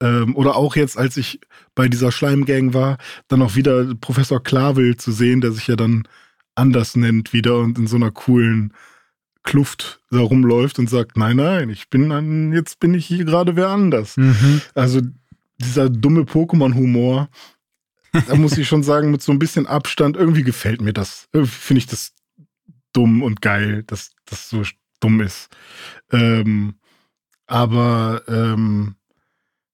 Ähm, 0.00 0.34
oder 0.34 0.56
auch 0.56 0.76
jetzt, 0.76 0.96
als 0.96 1.18
ich 1.18 1.40
bei 1.74 1.88
dieser 1.88 2.10
Schleimgang 2.10 2.72
war, 2.72 2.96
dann 3.28 3.42
auch 3.42 3.54
wieder 3.54 3.94
Professor 3.96 4.42
Klavel 4.42 4.96
zu 4.96 5.12
sehen, 5.12 5.42
der 5.42 5.52
sich 5.52 5.66
ja 5.66 5.76
dann 5.76 6.08
anders 6.54 6.96
nennt 6.96 7.34
wieder 7.34 7.58
und 7.58 7.78
in 7.78 7.86
so 7.86 7.96
einer 7.96 8.12
coolen 8.12 8.72
Kluft 9.42 10.00
da 10.10 10.20
rumläuft 10.20 10.78
und 10.78 10.88
sagt, 10.88 11.18
nein, 11.18 11.36
nein, 11.36 11.68
ich 11.68 11.90
bin 11.90 12.10
an, 12.10 12.54
jetzt 12.54 12.80
bin 12.80 12.94
ich 12.94 13.04
hier 13.04 13.26
gerade 13.26 13.56
wer 13.56 13.68
anders. 13.68 14.16
Mhm. 14.16 14.62
Also 14.74 15.02
dieser 15.58 15.90
dumme 15.90 16.22
Pokémon-Humor, 16.22 17.28
da 18.26 18.34
muss 18.36 18.56
ich 18.56 18.66
schon 18.66 18.82
sagen, 18.82 19.10
mit 19.10 19.20
so 19.20 19.32
ein 19.32 19.38
bisschen 19.38 19.66
Abstand, 19.66 20.16
irgendwie 20.16 20.44
gefällt 20.44 20.80
mir 20.80 20.94
das. 20.94 21.28
Finde 21.44 21.78
ich 21.78 21.86
das 21.86 22.14
dumm 22.94 23.22
und 23.22 23.42
geil, 23.42 23.82
dass 23.86 24.12
das 24.24 24.48
so 24.48 24.62
dumm 25.04 25.20
ist. 25.20 25.54
Ähm, 26.10 26.74
aber 27.46 28.22
ähm, 28.26 28.96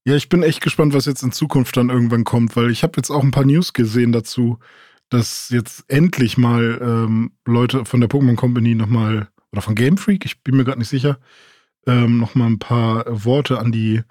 ja, 0.04 0.16
ich 0.16 0.28
bin 0.28 0.42
echt 0.42 0.60
gespannt, 0.60 0.92
was 0.92 1.06
jetzt 1.06 1.22
in 1.22 1.32
Zukunft 1.32 1.76
dann 1.76 1.90
irgendwann 1.90 2.24
kommt, 2.24 2.56
weil 2.56 2.70
ich 2.70 2.82
habe 2.82 2.94
jetzt 2.96 3.10
auch 3.10 3.22
ein 3.22 3.30
paar 3.30 3.44
News 3.44 3.72
gesehen 3.72 4.12
dazu, 4.12 4.58
dass 5.08 5.50
jetzt 5.50 5.84
endlich 5.88 6.38
mal 6.38 6.78
ähm, 6.80 7.32
Leute 7.44 7.84
von 7.84 8.00
der 8.00 8.08
Pokémon 8.08 8.36
Company 8.36 8.74
nochmal, 8.74 9.28
oder 9.52 9.62
von 9.62 9.74
Game 9.74 9.98
Freak, 9.98 10.24
ich 10.24 10.42
bin 10.42 10.56
mir 10.56 10.64
gerade 10.64 10.78
nicht 10.78 10.88
sicher, 10.88 11.18
ähm, 11.86 12.18
nochmal 12.18 12.48
ein 12.48 12.58
paar 12.58 13.04
Worte 13.24 13.58
an 13.58 13.72
die, 13.72 14.02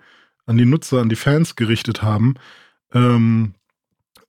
an 0.46 0.58
die 0.58 0.66
Nutzer, 0.66 1.02
an 1.02 1.10
die 1.10 1.16
Fans 1.16 1.56
gerichtet 1.56 2.02
haben, 2.02 2.36
ähm, 2.94 3.56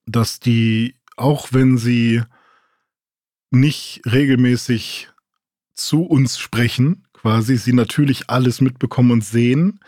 dass 0.06 0.40
die, 0.40 0.96
auch 1.16 1.52
wenn 1.52 1.76
sie 1.76 2.22
nicht 3.50 4.02
regelmäßig 4.06 5.09
zu 5.86 6.02
uns 6.02 6.38
sprechen, 6.38 7.04
quasi, 7.12 7.56
sie 7.56 7.72
natürlich 7.72 8.30
alles 8.30 8.60
mitbekommen 8.60 9.10
und 9.10 9.24
sehen 9.24 9.80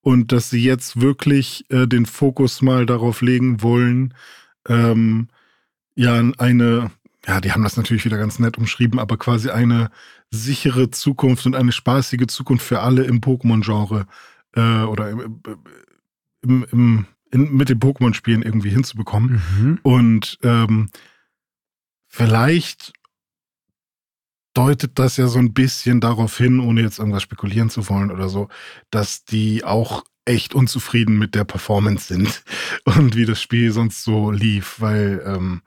und 0.00 0.32
dass 0.32 0.50
sie 0.50 0.62
jetzt 0.62 1.00
wirklich 1.00 1.64
äh, 1.70 1.86
den 1.86 2.06
Fokus 2.06 2.62
mal 2.62 2.86
darauf 2.86 3.22
legen 3.22 3.62
wollen, 3.62 4.14
ähm, 4.68 5.28
ja, 5.94 6.22
eine, 6.38 6.90
ja, 7.26 7.40
die 7.40 7.52
haben 7.52 7.62
das 7.64 7.76
natürlich 7.76 8.04
wieder 8.04 8.18
ganz 8.18 8.38
nett 8.38 8.56
umschrieben, 8.58 8.98
aber 8.98 9.16
quasi 9.18 9.50
eine 9.50 9.90
sichere 10.30 10.90
Zukunft 10.90 11.46
und 11.46 11.54
eine 11.54 11.72
spaßige 11.72 12.26
Zukunft 12.28 12.64
für 12.64 12.80
alle 12.80 13.04
im 13.04 13.20
Pokémon-Genre 13.20 14.06
äh, 14.54 14.82
oder 14.82 15.10
im, 15.10 15.40
im, 16.42 16.66
im 16.70 17.06
in, 17.30 17.54
mit 17.56 17.68
den 17.68 17.80
Pokémon-Spielen 17.80 18.42
irgendwie 18.42 18.70
hinzubekommen. 18.70 19.42
Mhm. 19.58 19.78
Und 19.82 20.38
ähm, 20.42 20.90
vielleicht 22.06 22.92
deutet 24.54 24.98
das 24.98 25.16
ja 25.16 25.26
so 25.28 25.38
ein 25.38 25.52
bisschen 25.52 26.00
darauf 26.00 26.36
hin, 26.36 26.60
ohne 26.60 26.82
jetzt 26.82 26.98
irgendwas 26.98 27.22
spekulieren 27.22 27.70
zu 27.70 27.88
wollen 27.88 28.10
oder 28.10 28.28
so, 28.28 28.48
dass 28.90 29.24
die 29.24 29.64
auch 29.64 30.04
echt 30.24 30.54
unzufrieden 30.54 31.18
mit 31.18 31.34
der 31.34 31.44
Performance 31.44 32.12
sind 32.12 32.42
und 32.84 33.16
wie 33.16 33.26
das 33.26 33.40
Spiel 33.40 33.72
sonst 33.72 34.04
so 34.04 34.30
lief, 34.30 34.76
weil 34.78 35.22
ähm, 35.24 35.62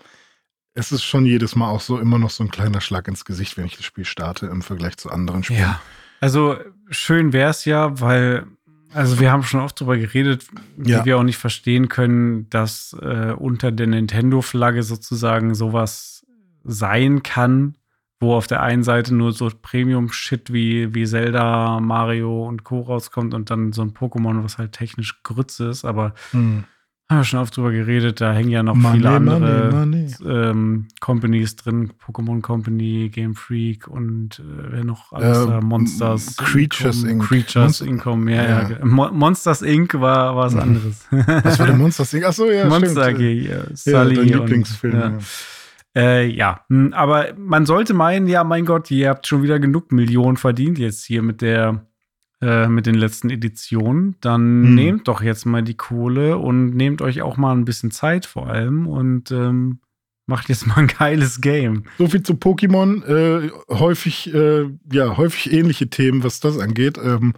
es 0.74 0.92
ist 0.92 1.04
schon 1.04 1.26
jedes 1.26 1.56
Mal 1.56 1.70
auch 1.70 1.82
so 1.82 2.00
immer 2.00 2.18
noch 2.18 2.30
so 2.30 2.44
ein 2.44 2.52
kleiner 2.52 2.82
Schlag 2.82 3.08
ins 3.08 3.26
Gesicht, 3.26 3.58
wenn 3.58 3.66
ich 3.66 3.78
das 3.78 3.86
Spiel 3.86 4.06
starte 4.06 4.48
im 4.48 4.62
Vergleich 4.62 4.98
zu 4.98 5.10
anderen 5.10 5.44
Spielen. 5.44 5.60
Ja. 5.60 5.82
Also 6.20 6.58
schön 6.90 7.34
wäre 7.34 7.52
es 7.52 7.66
ja, 7.66 8.00
weil, 8.00 8.48
also 8.94 9.20
wir 9.20 9.32
haben 9.32 9.44
schon 9.44 9.60
oft 9.60 9.80
darüber 9.80 9.98
geredet, 9.98 10.48
ja. 10.78 11.02
wie 11.02 11.06
wir 11.06 11.18
auch 11.18 11.24
nicht 11.24 11.38
verstehen 11.38 11.90
können, 11.90 12.50
dass 12.50 12.96
äh, 13.02 13.34
unter 13.38 13.72
der 13.72 13.88
Nintendo-Flagge 13.88 14.84
sozusagen 14.84 15.54
sowas 15.54 16.26
sein 16.64 17.24
kann, 17.24 17.76
wo 18.24 18.34
auf 18.34 18.48
der 18.48 18.64
einen 18.64 18.84
Seite 18.84 19.14
nur 19.14 19.34
so 19.34 19.50
Premium-Shit 19.62 20.52
wie, 20.52 20.96
wie 20.96 21.06
Zelda, 21.06 21.80
Mario 21.80 22.48
und 22.48 22.64
Co. 22.64 22.82
rauskommt 22.82 23.34
und 23.34 23.50
dann 23.52 23.74
so 23.74 23.82
ein 23.82 23.92
Pokémon, 23.92 24.44
was 24.44 24.58
halt 24.58 24.72
technisch 24.72 25.22
Grütze 25.24 25.68
ist, 25.68 25.86
aber 25.86 26.14
hm. 26.32 26.64
haben 27.10 27.18
wir 27.18 27.24
schon 27.24 27.40
oft 27.40 27.56
drüber 27.56 27.72
geredet, 27.72 28.22
da 28.22 28.34
hängen 28.34 28.50
ja 28.50 28.64
noch 28.64 28.76
money, 28.76 28.98
viele 28.98 29.10
andere 29.10 29.70
money, 29.72 30.08
money. 30.16 30.16
Ähm, 30.26 30.88
Companies 31.02 31.56
drin, 31.58 31.92
Pokémon 32.04 32.42
Company, 32.42 33.10
Game 33.14 33.36
Freak 33.36 33.88
und 33.88 34.40
äh, 34.40 34.72
wer 34.72 34.84
noch 34.84 35.12
alles 35.12 35.46
äh, 35.46 35.48
da, 35.48 35.62
Monsters. 35.62 36.38
Creatures 36.38 37.04
Inc. 37.04 37.24
Creatures 37.24 37.82
Income, 37.82 38.32
ja, 38.34 38.44
ja. 38.44 38.70
ja. 38.70 38.86
Monsters 38.86 39.62
Inc. 39.62 39.94
war 39.94 40.36
was 40.36 40.56
anderes. 40.56 41.06
Was 41.12 41.60
war 41.60 41.68
denn 41.68 41.78
Monsters 41.80 42.14
Inc.? 42.14 42.26
Achso, 42.26 42.50
ja, 42.50 42.68
Monster 42.68 43.04
stimmt. 43.04 43.20
AG, 43.20 43.22
ja. 43.22 43.76
Sully 43.76 44.16
ja, 44.16 44.24
dein 44.24 44.28
Lieblingsfilm, 44.28 44.94
und, 44.94 45.00
ja. 45.00 45.20
Äh, 45.96 46.28
ja, 46.28 46.62
hm, 46.70 46.94
aber 46.94 47.34
man 47.38 47.66
sollte 47.66 47.94
meinen, 47.94 48.28
ja, 48.28 48.44
mein 48.44 48.66
Gott, 48.66 48.90
ihr 48.92 49.10
habt 49.10 49.28
schon 49.28 49.44
wieder 49.44 49.60
genug 49.60 49.92
Millionen 49.92 50.38
verdient 50.38 50.80
jetzt 50.80 51.06
hier 51.06 51.22
mit 51.22 51.42
der, 51.42 51.86
äh, 52.42 52.68
mit 52.68 52.86
den 52.86 52.96
letzten 52.96 53.30
Editionen. 53.30 54.16
Dann 54.22 54.64
hm. 54.64 54.76
nehmt 54.76 55.08
doch 55.08 55.22
jetzt 55.22 55.46
mal 55.46 55.62
die 55.62 55.78
Kohle 55.78 56.38
und 56.38 56.76
nehmt 56.76 57.02
euch 57.02 57.22
auch 57.22 57.38
mal 57.38 57.54
ein 57.54 57.66
bisschen 57.66 57.92
Zeit 57.92 58.26
vor 58.26 58.48
allem 58.48 58.88
und 58.88 59.32
ähm, 59.32 59.80
macht 60.26 60.50
jetzt 60.50 60.66
mal 60.68 60.78
ein 60.78 60.88
geiles 60.88 61.42
Game. 61.42 61.84
So 61.98 62.08
viel 62.08 62.24
zu 62.24 62.34
Pokémon. 62.34 63.04
Äh, 63.06 63.52
häufig, 63.70 64.34
äh, 64.34 64.66
ja, 64.92 65.18
häufig 65.18 65.54
ähnliche 65.54 65.90
Themen, 65.90 66.24
was 66.24 66.40
das 66.40 66.58
angeht. 66.58 66.98
Ähm, 66.98 67.34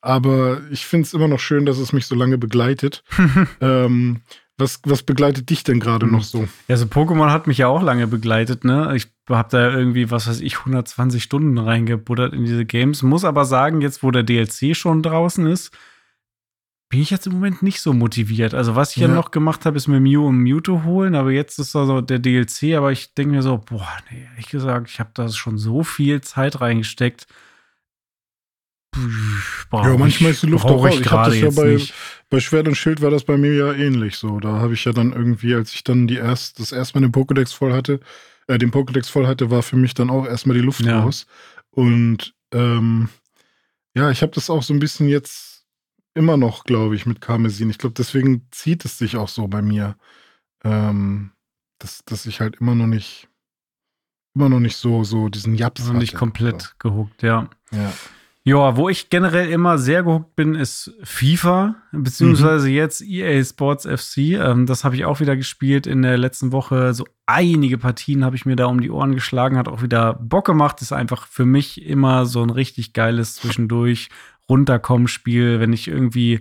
aber 0.00 0.60
ich 0.70 0.86
finde 0.86 1.06
es 1.06 1.14
immer 1.14 1.28
noch 1.28 1.40
schön, 1.40 1.66
dass 1.66 1.78
es 1.78 1.92
mich 1.92 2.06
so 2.06 2.14
lange 2.14 2.38
begleitet. 2.38 3.02
ähm, 3.60 4.22
was, 4.60 4.80
was 4.84 5.02
begleitet 5.02 5.50
dich 5.50 5.64
denn 5.64 5.80
gerade 5.80 6.06
noch 6.06 6.22
so? 6.22 6.46
Ja, 6.68 6.76
so 6.76 6.86
Pokémon 6.86 7.30
hat 7.30 7.46
mich 7.46 7.58
ja 7.58 7.66
auch 7.66 7.82
lange 7.82 8.06
begleitet, 8.06 8.64
ne? 8.64 8.94
Ich 8.94 9.08
habe 9.28 9.48
da 9.50 9.70
irgendwie, 9.70 10.10
was 10.10 10.28
weiß 10.28 10.40
ich, 10.40 10.58
120 10.58 11.22
Stunden 11.22 11.58
reingebuddert 11.58 12.34
in 12.34 12.44
diese 12.44 12.64
Games. 12.64 13.02
Muss 13.02 13.24
aber 13.24 13.44
sagen, 13.44 13.80
jetzt 13.80 14.02
wo 14.02 14.10
der 14.10 14.22
DLC 14.22 14.76
schon 14.76 15.02
draußen 15.02 15.46
ist, 15.46 15.70
bin 16.90 17.00
ich 17.00 17.10
jetzt 17.10 17.26
im 17.26 17.34
Moment 17.34 17.62
nicht 17.62 17.80
so 17.80 17.92
motiviert. 17.92 18.52
Also, 18.52 18.74
was 18.76 18.90
ich 18.90 19.02
ja, 19.02 19.08
ja 19.08 19.14
noch 19.14 19.30
gemacht 19.30 19.64
habe, 19.64 19.76
ist 19.76 19.86
mir 19.86 20.00
Mew 20.00 20.26
und 20.26 20.38
Mewtwo 20.38 20.82
holen, 20.84 21.14
aber 21.14 21.30
jetzt 21.30 21.58
ist 21.58 21.74
also 21.76 22.00
der 22.00 22.18
DLC, 22.18 22.74
aber 22.76 22.92
ich 22.92 23.14
denke 23.14 23.36
mir 23.36 23.42
so, 23.42 23.58
boah, 23.58 23.88
nee, 24.10 24.26
ehrlich 24.32 24.48
gesagt, 24.48 24.90
ich 24.90 25.00
habe 25.00 25.10
da 25.14 25.28
schon 25.28 25.56
so 25.56 25.84
viel 25.84 26.20
Zeit 26.20 26.60
reingesteckt 26.60 27.26
ja, 29.72 29.96
manchmal 29.96 30.32
ist 30.32 30.42
die 30.42 30.46
Luft 30.46 30.64
auch 30.64 30.84
raus. 30.84 30.94
Ich, 30.94 31.00
ich 31.00 31.10
habe 31.10 31.30
das 31.30 31.40
ja 31.40 31.50
bei, 31.50 31.78
bei 32.28 32.40
Schwert 32.40 32.68
und 32.68 32.74
Schild 32.74 33.02
war 33.02 33.10
das 33.10 33.24
bei 33.24 33.36
mir 33.36 33.54
ja 33.54 33.72
ähnlich 33.72 34.16
so. 34.16 34.40
Da 34.40 34.58
habe 34.60 34.74
ich 34.74 34.84
ja 34.84 34.92
dann 34.92 35.12
irgendwie, 35.12 35.54
als 35.54 35.72
ich 35.72 35.84
dann 35.84 36.06
die 36.06 36.16
erst, 36.16 36.58
das 36.58 36.72
erstmal 36.72 37.02
den 37.02 37.12
Pokédex 37.12 37.54
voll 37.54 37.72
hatte, 37.72 38.00
äh, 38.48 38.58
den 38.58 38.72
Pokédex 38.72 39.08
voll 39.10 39.26
hatte, 39.26 39.50
war 39.50 39.62
für 39.62 39.76
mich 39.76 39.94
dann 39.94 40.10
auch 40.10 40.26
erstmal 40.26 40.56
die 40.56 40.62
Luft 40.62 40.80
ja. 40.80 41.00
raus. 41.00 41.26
Und 41.70 42.34
ähm, 42.52 43.08
ja, 43.94 44.10
ich 44.10 44.22
habe 44.22 44.32
das 44.32 44.50
auch 44.50 44.62
so 44.62 44.74
ein 44.74 44.80
bisschen 44.80 45.08
jetzt 45.08 45.66
immer 46.14 46.36
noch, 46.36 46.64
glaube 46.64 46.96
ich, 46.96 47.06
mit 47.06 47.20
Karmesin. 47.20 47.70
Ich 47.70 47.78
glaube, 47.78 47.94
deswegen 47.96 48.46
zieht 48.50 48.84
es 48.84 48.98
sich 48.98 49.16
auch 49.16 49.28
so 49.28 49.46
bei 49.48 49.62
mir, 49.62 49.96
ähm, 50.64 51.32
dass, 51.78 52.04
dass 52.04 52.26
ich 52.26 52.40
halt 52.40 52.56
immer 52.56 52.74
noch 52.74 52.86
nicht, 52.86 53.28
immer 54.34 54.48
noch 54.48 54.60
nicht 54.60 54.76
so, 54.76 55.04
so 55.04 55.28
diesen 55.28 55.54
Japs 55.54 55.82
also 55.82 55.92
nicht 55.92 56.14
komplett 56.14 56.62
so. 56.62 56.68
gehuckt, 56.78 57.22
ja. 57.22 57.48
Ja. 57.70 57.92
Ja, 58.42 58.76
wo 58.76 58.88
ich 58.88 59.10
generell 59.10 59.50
immer 59.50 59.76
sehr 59.76 60.02
gehuckt 60.02 60.34
bin, 60.34 60.54
ist 60.54 60.94
FIFA, 61.02 61.74
beziehungsweise 61.92 62.68
mhm. 62.68 62.74
jetzt 62.74 63.02
EA 63.02 63.44
Sports 63.44 63.86
FC. 63.86 64.18
Ähm, 64.40 64.64
das 64.64 64.82
habe 64.82 64.96
ich 64.96 65.04
auch 65.04 65.20
wieder 65.20 65.36
gespielt 65.36 65.86
in 65.86 66.00
der 66.00 66.16
letzten 66.16 66.50
Woche. 66.50 66.94
So 66.94 67.06
einige 67.26 67.76
Partien 67.76 68.24
habe 68.24 68.36
ich 68.36 68.46
mir 68.46 68.56
da 68.56 68.64
um 68.64 68.80
die 68.80 68.90
Ohren 68.90 69.14
geschlagen, 69.14 69.58
hat 69.58 69.68
auch 69.68 69.82
wieder 69.82 70.14
Bock 70.14 70.46
gemacht. 70.46 70.80
Ist 70.80 70.92
einfach 70.92 71.26
für 71.26 71.44
mich 71.44 71.84
immer 71.84 72.24
so 72.24 72.42
ein 72.42 72.48
richtig 72.48 72.94
geiles 72.94 73.34
zwischendurch 73.34 74.08
runterkommen 74.48 75.06
Spiel, 75.06 75.60
wenn 75.60 75.74
ich 75.74 75.86
irgendwie 75.86 76.40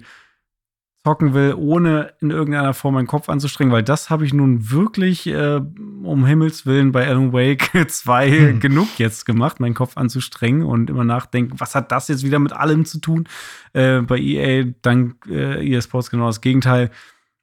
zocken 1.10 1.34
will, 1.34 1.55
ohne 1.57 2.14
in 2.22 2.30
irgendeiner 2.30 2.76
Form 2.76 2.93
meinen 2.93 3.07
Kopf 3.07 3.30
anzustrengen, 3.30 3.74
weil 3.74 3.82
das 3.82 4.12
habe 4.12 4.26
ich 4.26 4.34
nun 4.34 4.70
wirklich 4.70 5.26
äh, 5.26 5.60
um 6.03 6.24
Himmels 6.24 6.68
Willen 6.68 6.91
bei 6.91 7.07
Alan 7.07 7.34
Wake 7.34 7.72
2 7.89 8.30
hm. 8.30 8.60
genug 8.60 8.88
jetzt 8.99 9.26
gemacht, 9.26 9.60
meinen 9.60 9.74
Kopf 9.74 9.97
anzustrengen 9.97 10.62
und 10.62 10.89
immer 10.89 11.03
nachdenken, 11.03 11.60
was 11.60 11.74
hat 11.74 11.91
das 11.91 12.10
jetzt 12.10 12.24
wieder 12.24 12.38
mit 12.38 12.53
allem 12.53 12.86
zu 12.86 12.99
tun? 12.99 13.28
Äh, 13.74 14.01
bei 14.01 14.20
EA, 14.20 14.66
dank 14.84 15.16
äh, 15.28 15.68
EA 15.68 15.82
Sports 15.82 16.12
genau 16.12 16.28
das 16.28 16.41
Gegenteil. 16.41 16.91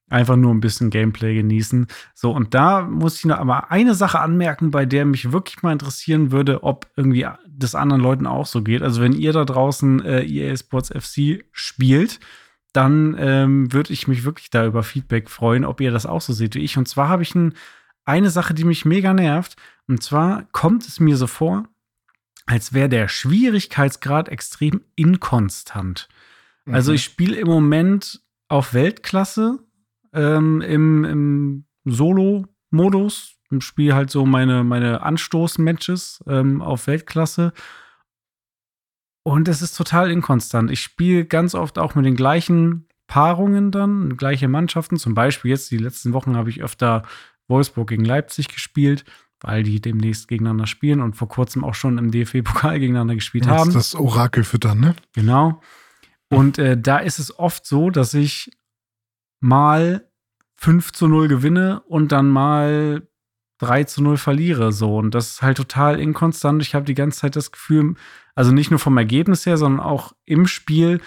Einfach 0.09 0.37
nur 0.37 0.55
ein 0.55 0.61
bisschen 0.61 0.91
Gameplay 0.91 1.35
genießen. 1.35 1.89
So, 2.15 2.31
und 2.31 2.55
da 2.55 2.83
muss 2.83 3.19
ich 3.19 3.25
noch 3.25 3.39
aber 3.39 3.73
eine 3.73 3.97
Sache 3.97 4.21
anmerken, 4.21 4.71
bei 4.71 4.87
der 4.87 5.05
mich 5.05 5.33
wirklich 5.33 5.65
mal 5.65 5.73
interessieren 5.73 6.31
würde, 6.31 6.63
ob 6.63 6.87
irgendwie 6.95 7.27
das 7.49 7.75
anderen 7.75 8.01
Leuten 8.01 8.29
auch 8.29 8.47
so 8.47 8.63
geht. 8.63 8.83
Also, 8.83 9.03
wenn 9.03 9.13
ihr 9.13 9.33
da 9.33 9.45
draußen 9.45 10.05
äh, 10.05 10.23
EA 10.23 10.57
Sports 10.57 10.91
FC 10.91 11.45
spielt, 11.51 12.21
dann 12.77 13.17
ähm, 13.19 13.73
würde 13.73 13.93
ich 13.93 14.07
mich 14.07 14.25
wirklich 14.25 14.51
da 14.51 14.67
über 14.67 14.83
Feedback 14.83 15.31
freuen, 15.31 15.65
ob 15.65 15.81
ihr 15.81 15.91
das 15.91 16.07
auch 16.07 16.21
so 16.21 16.33
seht 16.33 16.55
wie 16.55 16.61
ich. 16.61 16.77
Und 16.77 16.87
zwar 16.87 17.09
habe 17.09 17.23
ich 17.23 17.35
ein, 17.35 17.55
eine 18.05 18.31
Sache, 18.31 18.55
die 18.55 18.65
mich 18.65 18.85
mega 18.85 19.15
nervt. 19.15 19.57
Und 19.89 20.03
zwar 20.03 20.45
kommt 20.53 20.87
es 20.87 21.01
mir 21.01 21.17
so 21.17 21.27
vor, 21.27 21.65
als 22.45 22.73
wäre 22.73 22.89
der 22.89 23.09
Schwierigkeitsgrad 23.09 24.29
extrem 24.29 24.83
inkonstant. 24.95 26.09
Also 26.09 26.71
mhm. 26.71 26.75
Also 26.75 26.93
ich 26.93 27.05
spiele 27.05 27.37
im 27.37 27.49
Moment 27.49 28.21
auf 28.49 28.75
Weltklasse 28.75 29.59
ähm, 30.13 30.61
im, 30.61 31.05
im 31.05 31.65
Solo-Modus. 31.85 33.33
Spiele 33.61 33.95
halt 33.95 34.11
so 34.11 34.27
meine, 34.27 34.65
meine 34.65 35.03
Anstoß-Matches 35.03 36.25
ähm, 36.27 36.61
auf 36.61 36.89
Weltklasse. 36.89 37.53
Und 39.27 39.49
es 39.49 39.61
ist 39.61 39.77
total 39.77 40.13
inkonstant. 40.13 40.71
Ich 40.71 40.81
spiele 40.81 41.25
ganz 41.25 41.57
oft 41.57 41.81
auch 41.81 41.97
mit 41.97 42.05
den 42.05 42.15
gleichen 42.15 42.87
Paarungen 43.09 43.73
dann, 43.73 44.17
gleiche 44.17 44.47
Mannschaften. 44.47 44.99
Zum 44.99 45.15
Beispiel 45.15 45.51
jetzt 45.51 45.69
die 45.73 45.79
letzten 45.79 46.13
Wochen 46.13 46.37
habe 46.37 46.49
ich 46.49 46.63
öfter 46.63 47.03
Wolfsburg 47.49 47.89
gegen 47.89 48.05
Leipzig 48.05 48.47
gespielt, 48.47 49.05
weil 49.41 49.65
die 49.65 49.81
demnächst 49.81 50.29
gegeneinander 50.29 50.69
spielen 50.69 51.01
und 51.01 51.17
vor 51.17 51.27
kurzem 51.27 51.65
auch 51.65 51.75
schon 51.75 51.99
im 51.99 52.13
DFB-Pokal 52.13 52.79
gegeneinander 52.79 53.17
gespielt 53.17 53.49
haben. 53.49 53.73
Das 53.73 53.97
Orakel 53.97 54.45
füttern, 54.45 54.79
ne? 54.79 54.95
Genau. 55.13 55.61
Und 56.31 56.59
äh, 56.59 56.81
da 56.81 56.99
ist 56.99 57.19
es 57.19 57.37
oft 57.37 57.67
so, 57.67 57.91
dass 57.91 58.15
ich 58.15 58.53
mal 59.41 60.09
5 60.55 60.93
zu 60.93 61.09
0 61.09 61.27
gewinne 61.27 61.81
und 61.89 62.13
dann 62.13 62.31
mal 62.31 63.09
3 63.59 63.83
zu 63.83 64.05
0 64.05 64.19
verliere. 64.19 64.71
So. 64.71 64.97
Und 64.97 65.17
das 65.17 65.31
ist 65.31 65.43
halt 65.43 65.57
total 65.57 65.99
inkonstant. 65.99 66.63
Ich 66.63 66.77
habe 66.77 66.85
die 66.85 66.95
ganze 66.95 67.23
Zeit 67.23 67.35
das 67.35 67.51
Gefühl, 67.51 67.97
also 68.37 68.53
nicht 68.53 68.71
nur 68.71 68.79
vom 68.79 68.97
Ergebnis 68.99 69.47
her, 69.47 69.57
sondern 69.57 69.85
auch 69.85 70.13
im 70.27 70.47
Spiel. 70.47 71.01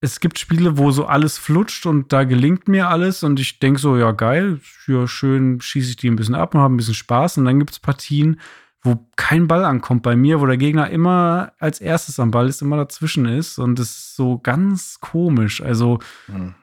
Es 0.00 0.18
gibt 0.18 0.38
Spiele, 0.38 0.78
wo 0.78 0.90
so 0.90 1.06
alles 1.06 1.38
flutscht 1.38 1.86
und 1.86 2.12
da 2.12 2.24
gelingt 2.24 2.66
mir 2.66 2.88
alles 2.88 3.22
und 3.22 3.38
ich 3.38 3.60
denke 3.60 3.78
so, 3.78 3.96
ja 3.96 4.10
geil, 4.10 4.60
ja, 4.88 5.06
schön 5.06 5.60
schieße 5.60 5.90
ich 5.90 5.96
die 5.96 6.10
ein 6.10 6.16
bisschen 6.16 6.34
ab 6.34 6.54
und 6.54 6.60
habe 6.60 6.74
ein 6.74 6.78
bisschen 6.78 6.94
Spaß. 6.94 7.38
Und 7.38 7.44
dann 7.44 7.60
gibt 7.60 7.70
es 7.70 7.78
Partien, 7.78 8.40
wo 8.82 9.06
kein 9.14 9.46
Ball 9.46 9.64
ankommt 9.64 10.02
bei 10.02 10.16
mir, 10.16 10.40
wo 10.40 10.46
der 10.46 10.56
Gegner 10.56 10.90
immer 10.90 11.52
als 11.58 11.80
erstes 11.80 12.18
am 12.18 12.32
Ball 12.32 12.48
ist, 12.48 12.62
immer 12.62 12.78
dazwischen 12.78 13.26
ist. 13.26 13.58
Und 13.58 13.78
das 13.78 13.90
ist 13.90 14.16
so 14.16 14.38
ganz 14.38 14.98
komisch. 15.00 15.62
Also, 15.62 16.00
mhm. 16.26 16.54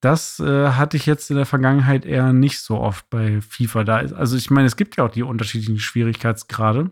das 0.00 0.40
äh, 0.40 0.70
hatte 0.70 0.96
ich 0.96 1.06
jetzt 1.06 1.30
in 1.30 1.36
der 1.36 1.46
Vergangenheit 1.46 2.04
eher 2.04 2.32
nicht 2.32 2.60
so 2.60 2.78
oft 2.78 3.08
bei 3.10 3.40
FIFA. 3.42 3.84
Da, 3.84 3.96
also, 3.96 4.36
ich 4.36 4.50
meine, 4.50 4.66
es 4.66 4.76
gibt 4.76 4.96
ja 4.96 5.04
auch 5.04 5.10
die 5.10 5.22
unterschiedlichen 5.22 5.78
Schwierigkeitsgrade. 5.78 6.90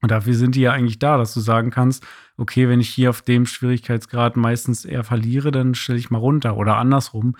Und 0.00 0.10
dafür 0.10 0.34
sind 0.34 0.54
die 0.54 0.60
ja 0.60 0.72
eigentlich 0.72 0.98
da, 0.98 1.16
dass 1.16 1.34
du 1.34 1.40
sagen 1.40 1.70
kannst, 1.70 2.06
okay, 2.36 2.68
wenn 2.68 2.80
ich 2.80 2.88
hier 2.88 3.10
auf 3.10 3.22
dem 3.22 3.46
Schwierigkeitsgrad 3.46 4.36
meistens 4.36 4.84
eher 4.84 5.04
verliere, 5.04 5.50
dann 5.50 5.74
stelle 5.74 5.98
ich 5.98 6.10
mal 6.10 6.18
runter 6.18 6.56
oder 6.56 6.76
andersrum. 6.76 7.36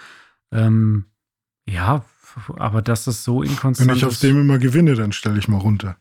Ähm, 0.52 1.04
ja, 1.68 2.04
aber 2.56 2.82
dass 2.82 3.04
das 3.04 3.24
so 3.24 3.42
inkonstant 3.42 3.88
Wenn 3.88 3.96
ich 3.96 4.04
auf 4.04 4.18
dem 4.18 4.40
immer 4.40 4.58
gewinne, 4.58 4.94
dann 4.94 5.12
stelle 5.12 5.38
ich 5.38 5.48
mal 5.48 5.58
runter. 5.58 5.96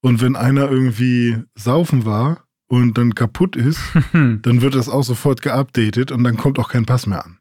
Und 0.00 0.20
wenn 0.20 0.34
einer 0.34 0.68
irgendwie 0.70 1.38
saufen 1.54 2.04
war 2.04 2.48
und 2.66 2.98
dann 2.98 3.14
kaputt 3.14 3.54
ist, 3.54 3.80
dann 4.12 4.60
wird 4.60 4.74
das 4.74 4.88
auch 4.88 5.04
sofort 5.04 5.42
geupdatet 5.42 6.10
und 6.10 6.24
dann 6.24 6.36
kommt 6.36 6.58
auch 6.58 6.70
kein 6.70 6.86
Pass 6.86 7.06
mehr 7.06 7.24
an. 7.24 7.38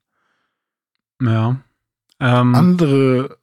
Ja. 1.21 1.61
Ähm, 2.19 2.55
Andere, 2.55 3.37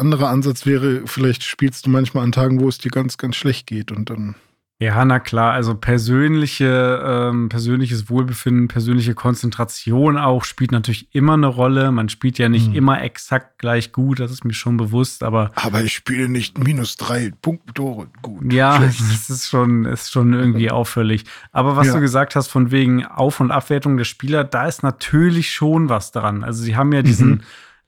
anderer 0.00 0.28
Ansatz 0.30 0.66
wäre, 0.66 1.02
vielleicht 1.06 1.44
spielst 1.44 1.86
du 1.86 1.90
manchmal 1.90 2.24
an 2.24 2.32
Tagen, 2.32 2.60
wo 2.60 2.68
es 2.68 2.78
dir 2.78 2.90
ganz, 2.90 3.16
ganz 3.18 3.36
schlecht 3.36 3.66
geht 3.68 3.92
und 3.92 4.10
dann. 4.10 4.34
Ja, 4.82 5.04
na 5.04 5.20
klar, 5.20 5.52
also 5.52 5.74
persönliche, 5.74 7.02
ähm, 7.06 7.50
persönliches 7.50 8.08
Wohlbefinden, 8.08 8.66
persönliche 8.68 9.14
Konzentration 9.14 10.16
auch 10.16 10.44
spielt 10.44 10.72
natürlich 10.72 11.14
immer 11.14 11.34
eine 11.34 11.48
Rolle. 11.48 11.92
Man 11.92 12.08
spielt 12.08 12.38
ja 12.38 12.48
nicht 12.48 12.68
Mhm. 12.70 12.74
immer 12.76 13.02
exakt 13.02 13.58
gleich 13.58 13.92
gut, 13.92 14.20
das 14.20 14.30
ist 14.30 14.44
mir 14.44 14.54
schon 14.54 14.78
bewusst, 14.78 15.22
aber 15.22 15.50
Aber 15.54 15.82
ich 15.82 15.92
spiele 15.92 16.30
nicht 16.30 16.58
minus 16.62 16.96
drei 16.96 17.30
Punkttore 17.42 18.08
gut. 18.22 18.50
ja, 18.52 18.76
Schlecht. 18.76 19.00
das 19.10 19.28
ist 19.30 19.48
schon, 19.48 19.84
ist 19.84 20.10
schon 20.10 20.32
irgendwie 20.32 20.70
auffällig. 20.70 21.24
Aber 21.52 21.76
was 21.76 21.88
Ja. 21.88 21.94
du 21.94 22.00
gesagt 22.00 22.34
hast 22.34 22.48
von 22.48 22.70
wegen 22.70 23.04
Auf- 23.04 23.40
und 23.40 23.50
Abwertung 23.50 23.98
der 23.98 24.04
Spieler, 24.04 24.44
da 24.44 24.66
ist 24.66 24.82
natürlich 24.82 25.50
schon 25.52 25.88
was 25.90 26.10
dran. 26.12 26.42
Also 26.42 26.62
sie 26.62 26.76
haben 26.76 26.92
ja 26.92 27.02
diesen 27.02 27.28
Mhm. 27.30 27.40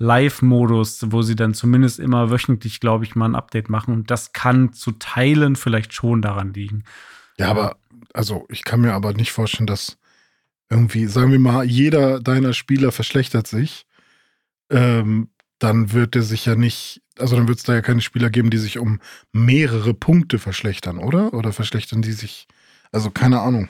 Live-Modus, 0.03 1.13
wo 1.13 1.23
sie 1.23 1.37
dann 1.37 1.55
zumindest 1.55 2.01
immer 2.01 2.31
wöchentlich, 2.31 2.81
glaube 2.81 3.05
ich, 3.05 3.15
mal 3.15 3.27
ein 3.27 3.35
Update 3.37 3.71
machen. 3.71 3.95
Und 3.95 4.11
das 4.11 4.33
kann 4.33 4.73
zu 4.73 4.93
Teilen 4.93 5.55
vielleicht 5.57 5.95
schon 5.95 6.21
daran 6.21 6.53
liegen. 6.53 6.85
Ja, 7.39 7.49
aber, 7.49 7.77
also 8.13 8.47
ich 8.51 8.65
kann 8.65 8.81
mir 8.81 8.95
aber 8.95 9.13
nicht 9.15 9.31
vorstellen, 9.31 9.69
dass 9.69 9.99
irgendwie, 10.69 11.07
sagen 11.07 11.31
wir 11.31 11.39
mal, 11.39 11.65
jeder 11.65 12.21
deiner 12.21 12.53
Spieler 12.53 12.91
verschlechtert 12.91 13.47
sich. 13.47 13.87
Ähm, 14.71 15.29
dann 15.59 15.93
wird 15.93 16.17
er 16.17 16.23
sich 16.23 16.47
ja 16.47 16.57
nicht, 16.57 17.01
also 17.19 17.37
dann 17.37 17.47
wird 17.47 17.59
es 17.59 17.65
da 17.65 17.75
ja 17.75 17.83
keine 17.83 18.01
Spieler 18.01 18.31
geben, 18.31 18.51
die 18.51 18.59
sich 18.59 18.79
um 18.79 19.01
mehrere 19.33 19.95
Punkte 19.95 20.41
verschlechtern, 20.41 20.99
oder? 20.99 21.33
Oder 21.33 21.53
verschlechtern 21.53 22.03
die 22.03 22.13
sich, 22.13 22.49
also 22.91 23.11
keine 23.11 23.41
Ahnung. 23.41 23.69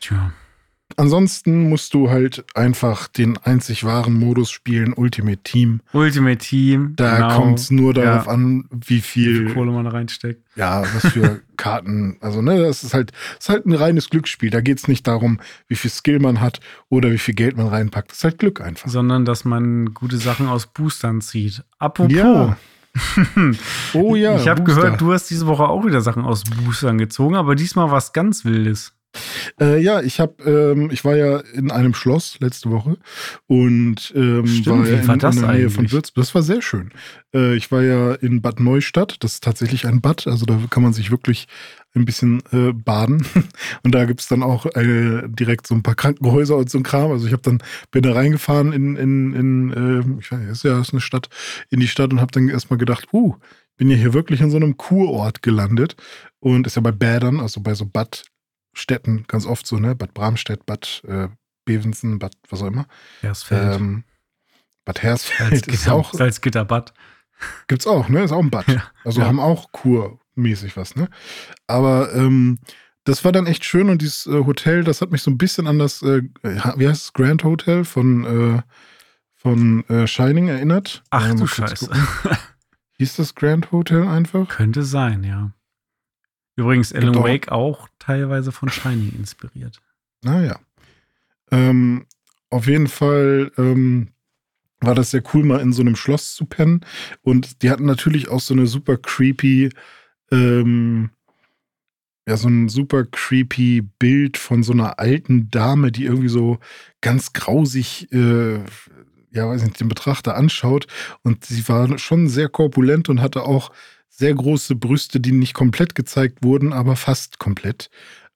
Tja. 0.00 0.34
Ansonsten 0.96 1.68
musst 1.68 1.92
du 1.94 2.10
halt 2.10 2.44
einfach 2.54 3.08
den 3.08 3.36
einzig 3.38 3.84
wahren 3.84 4.14
Modus 4.14 4.50
spielen, 4.50 4.92
Ultimate 4.92 5.38
Team. 5.42 5.80
Ultimate 5.92 6.38
Team. 6.38 6.92
Da 6.96 7.16
genau, 7.16 7.36
kommt 7.40 7.58
es 7.58 7.70
nur 7.70 7.94
darauf 7.94 8.26
Ja. 8.26 8.32
an, 8.32 8.66
wie 8.70 8.96
wie 8.96 9.00
viel, 9.00 9.46
viel 9.46 9.54
Kohle 9.54 9.72
man 9.72 9.86
reinsteckt. 9.86 10.42
ja, 10.56 10.82
was 10.94 11.12
für 11.12 11.40
Karten. 11.56 12.16
Also, 12.20 12.42
ne, 12.42 12.60
das 12.62 12.84
ist 12.84 12.94
halt, 12.94 13.10
das 13.36 13.46
ist 13.46 13.48
halt 13.48 13.66
ein 13.66 13.72
reines 13.72 14.08
Glücksspiel. 14.10 14.50
Da 14.50 14.60
geht 14.60 14.78
es 14.78 14.86
nicht 14.86 15.06
darum, 15.06 15.40
wie 15.68 15.74
viel 15.74 15.90
Skill 15.90 16.20
man 16.20 16.40
hat 16.40 16.60
oder 16.90 17.10
wie 17.10 17.18
viel 17.18 17.34
Geld 17.34 17.56
man 17.56 17.68
reinpackt. 17.68 18.10
Das 18.10 18.18
ist 18.18 18.24
halt 18.24 18.38
Glück 18.38 18.60
einfach. 18.60 18.88
Sondern, 18.88 19.24
dass 19.24 19.44
man 19.44 19.94
gute 19.94 20.18
Sachen 20.18 20.46
aus 20.48 20.66
Boostern 20.66 21.20
zieht. 21.22 21.64
Apropos. 21.78 22.12
Ja. 22.14 22.56
Oh 23.94 24.14
ja. 24.14 24.36
ich 24.36 24.46
habe 24.48 24.62
gehört, 24.62 25.00
du 25.00 25.12
hast 25.12 25.28
diese 25.30 25.46
Woche 25.48 25.64
auch 25.68 25.84
wieder 25.84 26.00
Sachen 26.00 26.24
aus 26.24 26.44
Boostern 26.44 26.98
gezogen, 26.98 27.34
aber 27.34 27.54
diesmal 27.56 27.90
was 27.90 28.12
ganz 28.12 28.44
Wildes. 28.44 28.92
Äh, 29.60 29.80
ja, 29.80 30.00
ich 30.00 30.20
habe, 30.20 30.42
ähm, 30.44 30.90
ich 30.90 31.04
war 31.04 31.16
ja 31.16 31.38
in 31.54 31.70
einem 31.70 31.94
Schloss 31.94 32.38
letzte 32.40 32.70
Woche 32.70 32.96
und 33.46 34.12
ähm, 34.16 34.46
Stimmt, 34.46 34.66
war 34.66 34.86
ja 34.86 35.00
in, 35.00 35.08
war 35.08 35.14
in 35.14 35.40
der 35.40 35.52
Nähe 35.52 35.70
von? 35.70 35.90
Würzburg. 35.90 36.24
Das 36.24 36.34
war 36.34 36.42
sehr 36.42 36.62
schön. 36.62 36.90
Äh, 37.34 37.54
ich 37.54 37.70
war 37.70 37.82
ja 37.82 38.14
in 38.14 38.42
Bad 38.42 38.60
Neustadt. 38.60 39.16
Das 39.20 39.34
ist 39.34 39.44
tatsächlich 39.44 39.86
ein 39.86 40.00
Bad, 40.00 40.26
also 40.26 40.46
da 40.46 40.58
kann 40.70 40.82
man 40.82 40.92
sich 40.92 41.10
wirklich 41.10 41.46
ein 41.94 42.04
bisschen 42.04 42.42
äh, 42.52 42.72
baden. 42.72 43.26
Und 43.84 43.94
da 43.94 44.04
gibt's 44.04 44.28
dann 44.28 44.42
auch 44.42 44.66
äh, 44.74 45.22
direkt 45.26 45.66
so 45.66 45.74
ein 45.74 45.82
paar 45.82 45.94
Krankenhäuser 45.94 46.56
und 46.56 46.68
so 46.68 46.78
ein 46.78 46.82
Kram. 46.82 47.12
Also 47.12 47.26
ich 47.26 47.32
habe 47.32 47.42
dann 47.42 47.62
bin 47.90 48.02
da 48.02 48.12
reingefahren 48.12 48.72
in, 48.72 48.96
in, 48.96 49.32
in 49.32 49.72
äh, 49.72 50.20
ich 50.20 50.32
weiß 50.32 50.62
ja 50.64 50.80
ist 50.80 50.92
eine 50.92 51.00
Stadt, 51.00 51.28
in 51.70 51.80
die 51.80 51.88
Stadt 51.88 52.12
und 52.12 52.20
habe 52.20 52.32
dann 52.32 52.48
erstmal 52.48 52.78
gedacht, 52.78 53.08
uh, 53.12 53.36
bin 53.76 53.90
ja 53.90 53.96
hier 53.96 54.12
wirklich 54.12 54.40
in 54.40 54.50
so 54.50 54.56
einem 54.56 54.76
Kurort 54.76 55.42
gelandet 55.42 55.96
und 56.40 56.66
ist 56.66 56.76
ja 56.76 56.82
bei 56.82 56.92
Bädern, 56.92 57.40
also 57.40 57.60
bei 57.60 57.74
so 57.74 57.86
Badstädten 58.74 59.24
ganz 59.28 59.46
oft 59.46 59.66
so, 59.66 59.78
ne? 59.78 59.94
Bad 59.94 60.14
Bramstedt, 60.14 60.66
Bad 60.66 61.02
äh, 61.06 61.28
Bevensen, 61.64 62.18
Bad 62.18 62.34
was 62.50 62.62
auch 62.62 62.66
immer. 62.66 62.86
Hersfeld. 63.20 63.76
Ähm, 63.76 64.04
Bad 64.84 65.02
Hersfeld 65.02 65.66
ist 65.68 65.88
auch, 65.88 66.12
Salzgitterbad. 66.12 66.92
gibt's 67.68 67.86
auch, 67.86 68.08
ne? 68.08 68.24
Ist 68.24 68.32
auch 68.32 68.42
ein 68.42 68.50
Bad. 68.50 68.66
Ja. 68.68 68.82
Also 69.04 69.20
Ja. 69.20 69.28
haben 69.28 69.40
auch 69.40 69.70
kurmäßig 69.72 70.76
was, 70.76 70.96
ne? 70.96 71.08
Aber 71.66 72.12
ähm, 72.14 72.58
das 73.04 73.24
war 73.24 73.32
dann 73.32 73.46
echt 73.46 73.64
schön 73.64 73.88
und 73.88 74.02
dieses 74.02 74.26
äh, 74.26 74.44
Hotel, 74.44 74.82
das 74.84 75.00
hat 75.00 75.10
mich 75.12 75.22
so 75.22 75.30
ein 75.30 75.38
bisschen 75.38 75.66
an 75.66 75.78
das, 75.78 76.02
äh, 76.02 76.22
wie 76.42 76.88
heißt 76.88 77.02
es, 77.04 77.12
Grand 77.12 77.44
Hotel 77.44 77.84
von, 77.84 78.56
äh, 78.56 78.62
von 79.34 79.84
äh, 79.88 80.06
Shining 80.06 80.48
erinnert. 80.48 81.02
Ach 81.10 81.32
du 81.34 81.46
Scheiße. 81.46 81.90
Hieß 82.98 83.16
das 83.16 83.34
Grand 83.34 83.72
Hotel 83.72 84.06
einfach? 84.06 84.48
Könnte 84.48 84.82
sein, 84.82 85.22
ja. 85.24 85.52
Übrigens, 86.56 86.92
Alan 86.92 87.12
Gibt 87.12 87.16
auch- 87.24 87.28
Wake 87.28 87.52
auch 87.52 87.88
teilweise 87.98 88.52
von 88.52 88.68
Shining 88.68 89.12
inspiriert. 89.18 89.80
Naja. 90.22 90.58
Ähm, 91.50 92.06
auf 92.50 92.66
jeden 92.66 92.86
Fall 92.88 93.50
ähm, 93.58 94.08
war 94.80 94.94
das 94.94 95.10
sehr 95.10 95.22
cool, 95.32 95.44
mal 95.44 95.60
in 95.60 95.72
so 95.72 95.82
einem 95.82 95.96
Schloss 95.96 96.34
zu 96.34 96.46
pennen. 96.46 96.80
Und 97.22 97.62
die 97.62 97.70
hatten 97.70 97.84
natürlich 97.86 98.28
auch 98.28 98.40
so 98.40 98.54
eine 98.54 98.66
super 98.66 98.96
creepy, 98.96 99.70
ähm, 100.30 101.10
ja, 102.26 102.36
so 102.36 102.48
ein 102.48 102.68
super 102.68 103.04
creepy 103.04 103.82
Bild 103.82 104.36
von 104.38 104.62
so 104.62 104.72
einer 104.72 104.98
alten 104.98 105.50
Dame, 105.50 105.92
die 105.92 106.04
irgendwie 106.04 106.28
so 106.28 106.58
ganz 107.00 107.32
grausig, 107.32 108.10
äh, 108.12 108.58
ja, 109.30 109.48
weiß 109.48 109.62
nicht, 109.64 109.80
den 109.80 109.88
Betrachter 109.88 110.36
anschaut. 110.36 110.86
Und 111.22 111.44
sie 111.44 111.68
war 111.68 111.98
schon 111.98 112.28
sehr 112.28 112.48
korpulent 112.48 113.08
und 113.08 113.20
hatte 113.20 113.42
auch 113.42 113.72
sehr 114.16 114.34
große 114.34 114.74
Brüste, 114.76 115.20
die 115.20 115.32
nicht 115.32 115.54
komplett 115.54 115.94
gezeigt 115.94 116.38
wurden, 116.42 116.72
aber 116.72 116.96
fast 116.96 117.38
komplett. 117.38 117.90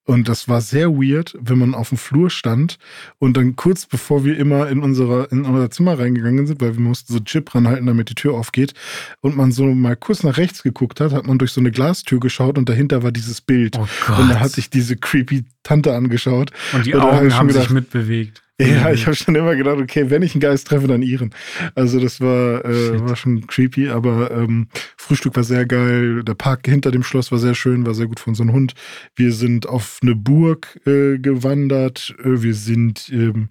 Und 0.04 0.26
das 0.26 0.48
war 0.48 0.62
sehr 0.62 0.88
weird, 0.92 1.36
wenn 1.38 1.58
man 1.58 1.74
auf 1.74 1.90
dem 1.90 1.98
Flur 1.98 2.30
stand 2.30 2.78
und 3.18 3.36
dann 3.36 3.56
kurz 3.56 3.84
bevor 3.84 4.24
wir 4.24 4.38
immer 4.38 4.66
in, 4.70 4.78
unserer, 4.78 5.30
in 5.30 5.44
unser 5.44 5.70
Zimmer 5.70 5.98
reingegangen 5.98 6.46
sind, 6.46 6.62
weil 6.62 6.72
wir 6.72 6.80
mussten 6.80 7.12
so 7.12 7.20
Chip 7.20 7.54
ranhalten, 7.54 7.84
damit 7.86 8.08
die 8.08 8.14
Tür 8.14 8.32
aufgeht, 8.32 8.72
und 9.20 9.36
man 9.36 9.52
so 9.52 9.66
mal 9.66 9.96
kurz 9.96 10.22
nach 10.22 10.38
rechts 10.38 10.62
geguckt 10.62 11.00
hat, 11.00 11.12
hat 11.12 11.26
man 11.26 11.36
durch 11.36 11.52
so 11.52 11.60
eine 11.60 11.70
Glastür 11.70 12.20
geschaut 12.20 12.56
und 12.56 12.70
dahinter 12.70 13.02
war 13.02 13.12
dieses 13.12 13.42
Bild. 13.42 13.76
Oh. 13.78 13.82
Und 14.18 14.30
da 14.30 14.40
hat 14.40 14.50
sich 14.50 14.70
diese 14.70 14.96
creepy 14.96 15.44
Tante 15.62 15.94
angeschaut. 15.94 16.52
Und 16.72 16.86
die 16.86 16.94
Und 16.94 17.02
Augen 17.02 17.34
haben 17.34 17.50
sich 17.50 17.58
gedacht- 17.58 17.74
mitbewegt. 17.74 18.42
Ja, 18.60 18.90
ich 18.90 19.06
habe 19.06 19.14
schon 19.14 19.36
immer 19.36 19.54
gedacht, 19.54 19.78
okay, 19.78 20.10
wenn 20.10 20.22
ich 20.22 20.34
einen 20.34 20.40
Geist 20.40 20.66
treffe, 20.66 20.88
dann 20.88 21.02
ihren. 21.02 21.32
Also 21.76 22.00
das 22.00 22.20
war, 22.20 22.64
äh, 22.64 23.00
war 23.08 23.14
schon 23.14 23.46
creepy, 23.46 23.88
aber 23.88 24.32
ähm, 24.32 24.66
Frühstück 24.96 25.36
war 25.36 25.44
sehr 25.44 25.64
geil. 25.64 26.24
Der 26.24 26.34
Park 26.34 26.66
hinter 26.66 26.90
dem 26.90 27.04
Schloss 27.04 27.30
war 27.30 27.38
sehr 27.38 27.54
schön, 27.54 27.86
war 27.86 27.94
sehr 27.94 28.08
gut 28.08 28.18
für 28.18 28.30
unseren 28.30 28.52
Hund. 28.52 28.74
Wir 29.14 29.32
sind 29.32 29.68
auf 29.68 29.98
eine 30.02 30.16
Burg 30.16 30.80
äh, 30.86 31.18
gewandert. 31.18 32.16
Äh, 32.18 32.42
wir 32.42 32.54
sind 32.54 33.08
ähm, 33.12 33.50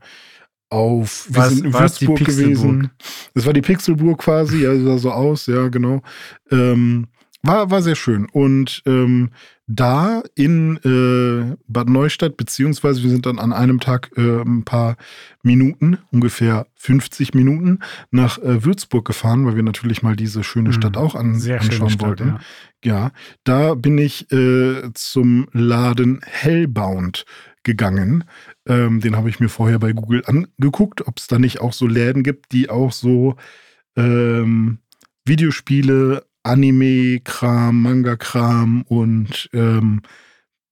auf, 0.70 1.28
wir 1.30 1.44
sind 1.44 1.66
in 1.66 1.74
Würzburg 1.74 2.20
gewesen. 2.26 2.92
Das 3.34 3.46
war 3.46 3.54
die 3.54 3.62
Pixelburg 3.62 4.20
quasi, 4.20 4.64
ja, 4.64 4.78
sah 4.78 4.98
so 4.98 5.12
aus, 5.12 5.48
ja, 5.48 5.70
genau. 5.70 6.02
Ähm, 6.52 7.08
war, 7.44 7.70
war 7.72 7.82
sehr 7.82 7.96
schön. 7.96 8.28
Und 8.32 8.82
ähm, 8.86 9.30
da 9.68 10.24
in 10.36 10.78
äh, 10.78 11.56
Bad 11.68 11.90
Neustadt, 11.90 12.38
beziehungsweise 12.38 13.04
wir 13.04 13.10
sind 13.10 13.26
dann 13.26 13.40
an 13.40 13.54
einem 13.54 13.80
Tag 13.80 14.12
äh, 14.18 14.42
ein 14.42 14.64
paar 14.64 14.96
Minuten, 15.44 15.98
ungefähr 16.12 16.68
50 16.76 17.34
Minuten, 17.34 17.80
nach 18.12 18.38
äh, 18.40 18.64
Würzburg 18.66 19.06
gefahren, 19.06 19.46
weil 19.46 19.56
wir 19.56 19.64
natürlich 19.64 20.02
mal 20.04 20.16
diese 20.16 20.44
schöne 20.44 20.74
Stadt 20.74 20.96
Mhm. 20.96 21.02
auch 21.02 21.16
an, 21.16 21.36
Sehr 21.40 21.62
anschauen 21.62 21.90
Stadt, 21.90 22.08
wollten. 22.08 22.28
ja. 22.28 22.40
Ja, 22.84 23.12
da 23.44 23.74
bin 23.76 23.98
ich 23.98 24.32
äh, 24.32 24.90
zum 24.94 25.48
Laden 25.52 26.22
Hellbound 26.24 27.26
gegangen. 27.64 28.24
Ähm, 28.68 29.02
den 29.02 29.16
habe 29.18 29.30
ich 29.30 29.40
mir 29.40 29.50
vorher 29.50 29.80
bei 29.80 29.92
Google 29.94 30.24
angeguckt, 30.26 31.06
ob 31.08 31.18
es 31.18 31.28
da 31.28 31.40
nicht 31.40 31.60
auch 31.60 31.74
so 31.74 31.88
Läden 31.88 32.24
gibt, 32.24 32.52
die 32.54 32.70
auch 32.70 32.92
so 32.94 33.36
ähm, 33.98 34.78
Videospiele, 35.26 36.24
Anime-Kram, 36.48 37.82
Manga-Kram 37.82 38.82
und 38.84 39.50
ähm, 39.54 40.02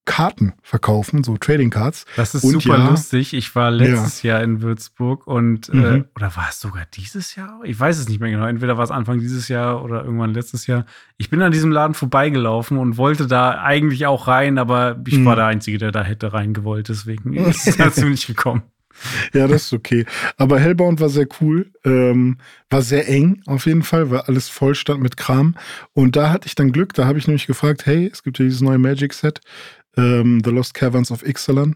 Karten 0.08 0.54
verkaufen, 0.62 1.24
so 1.24 1.36
Trading 1.36 1.72
Cards. 1.72 2.06
Das 2.16 2.36
ist 2.36 2.44
Und 2.44 2.62
super 2.62 2.78
ja- 2.78 2.90
lustig. 2.92 3.34
Ich 3.34 3.56
war 3.56 3.72
letztes 3.72 4.22
Jahr 4.22 4.44
in 4.44 4.62
Würzburg 4.62 5.26
und, 5.26 5.70
äh, 5.70 5.76
Mhm. 5.76 6.06
oder 6.16 6.36
war 6.36 6.46
es 6.50 6.60
sogar 6.60 6.86
dieses 6.94 7.34
Jahr? 7.36 7.60
Ich 7.64 7.80
weiß 7.80 7.98
es 7.98 8.08
nicht 8.08 8.20
mehr 8.20 8.30
genau. 8.30 8.46
Entweder 8.46 8.78
war 8.78 8.84
es 8.84 8.92
Anfang 8.92 9.18
dieses 9.18 9.48
Jahr 9.48 9.84
oder 9.84 10.04
irgendwann 10.06 10.36
letztes 10.36 10.68
Jahr. 10.68 10.86
Ich 11.18 11.32
bin 11.32 11.42
an 11.42 11.52
diesem 11.52 11.72
Laden 11.72 11.96
vorbeigelaufen 11.96 12.78
und 12.78 12.98
wollte 12.98 13.26
da 13.26 13.60
eigentlich 13.64 14.06
auch 14.06 14.28
rein, 14.28 14.60
aber 14.60 15.02
ich 15.08 15.18
Mhm. 15.18 15.26
war 15.26 15.36
der 15.38 15.48
Einzige, 15.48 15.80
der 15.80 15.92
da 15.92 16.04
hätte 16.04 16.34
reingewollt. 16.34 16.88
Deswegen 16.88 17.34
ist 17.34 17.68
es 17.68 17.78
dazu 17.78 18.06
nicht 18.06 18.28
gekommen. 18.28 18.62
Ja, 19.34 19.48
das 19.48 19.66
ist 19.66 19.74
okay. 19.74 20.06
Aber 20.38 20.60
Hellbound 20.60 21.00
war 21.00 21.10
sehr 21.10 21.28
cool. 21.42 21.72
Ähm, 21.84 22.38
war 22.70 22.82
sehr 22.82 23.08
eng 23.08 23.42
auf 23.46 23.66
jeden 23.66 23.84
Fall, 23.84 24.12
weil 24.12 24.22
alles 24.22 24.50
voll 24.50 24.76
stand 24.76 25.02
mit 25.02 25.18
Kram. 25.18 25.56
Und 25.94 26.16
da 26.16 26.32
hatte 26.32 26.48
ich 26.48 26.56
dann 26.56 26.72
Glück. 26.72 26.94
Da 26.94 27.06
habe 27.06 27.20
ich 27.20 27.28
nämlich 27.28 27.48
gefragt, 27.48 27.86
hey, 27.86 28.10
es 28.12 28.24
gibt 28.24 28.40
ja 28.40 28.46
dieses 28.46 28.62
neue 28.62 28.78
Magic-Set, 28.78 29.42
ähm, 29.98 30.42
The 30.44 30.52
Lost 30.52 30.74
Caverns 30.74 31.12
of 31.12 31.26
Ixalan. 31.26 31.76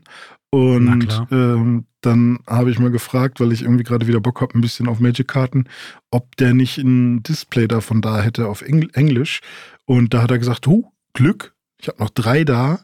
Und 0.51 1.28
ähm, 1.32 1.86
dann 2.01 2.39
habe 2.47 2.72
ich 2.72 2.80
mal 2.80 2.89
gefragt, 2.89 3.39
weil 3.39 3.51
ich 3.51 3.61
irgendwie 3.61 3.84
gerade 3.84 4.07
wieder 4.07 4.20
Bock 4.20 4.41
habe, 4.41 4.57
ein 4.57 4.61
bisschen 4.61 4.88
auf 4.88 4.99
Magic-Karten, 4.99 5.65
ob 6.09 6.36
der 6.38 6.53
nicht 6.53 6.78
ein 6.80 7.22
Display 7.22 7.67
davon 7.67 8.01
da 8.01 8.22
hätte 8.22 8.47
auf 8.47 8.61
Engl 8.61 8.89
Englisch. 8.93 9.41
Und 9.86 10.13
da 10.13 10.24
hat 10.24 10.32
er 10.32 10.39
gesagt, 10.39 10.65
huh, 10.65 10.86
Glück, 11.13 11.53
ich 11.80 11.88
habe 11.88 11.99
noch 11.99 12.09
drei 12.09 12.43
da. 12.43 12.80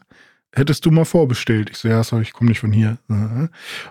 Hättest 0.56 0.86
du 0.86 0.90
mal 0.90 1.04
vorbestellt? 1.04 1.68
Ich 1.70 1.76
so, 1.76 1.88
ja, 1.88 2.02
sorry, 2.02 2.22
ich 2.22 2.32
komme 2.32 2.48
nicht 2.48 2.60
von 2.60 2.72
hier. 2.72 2.96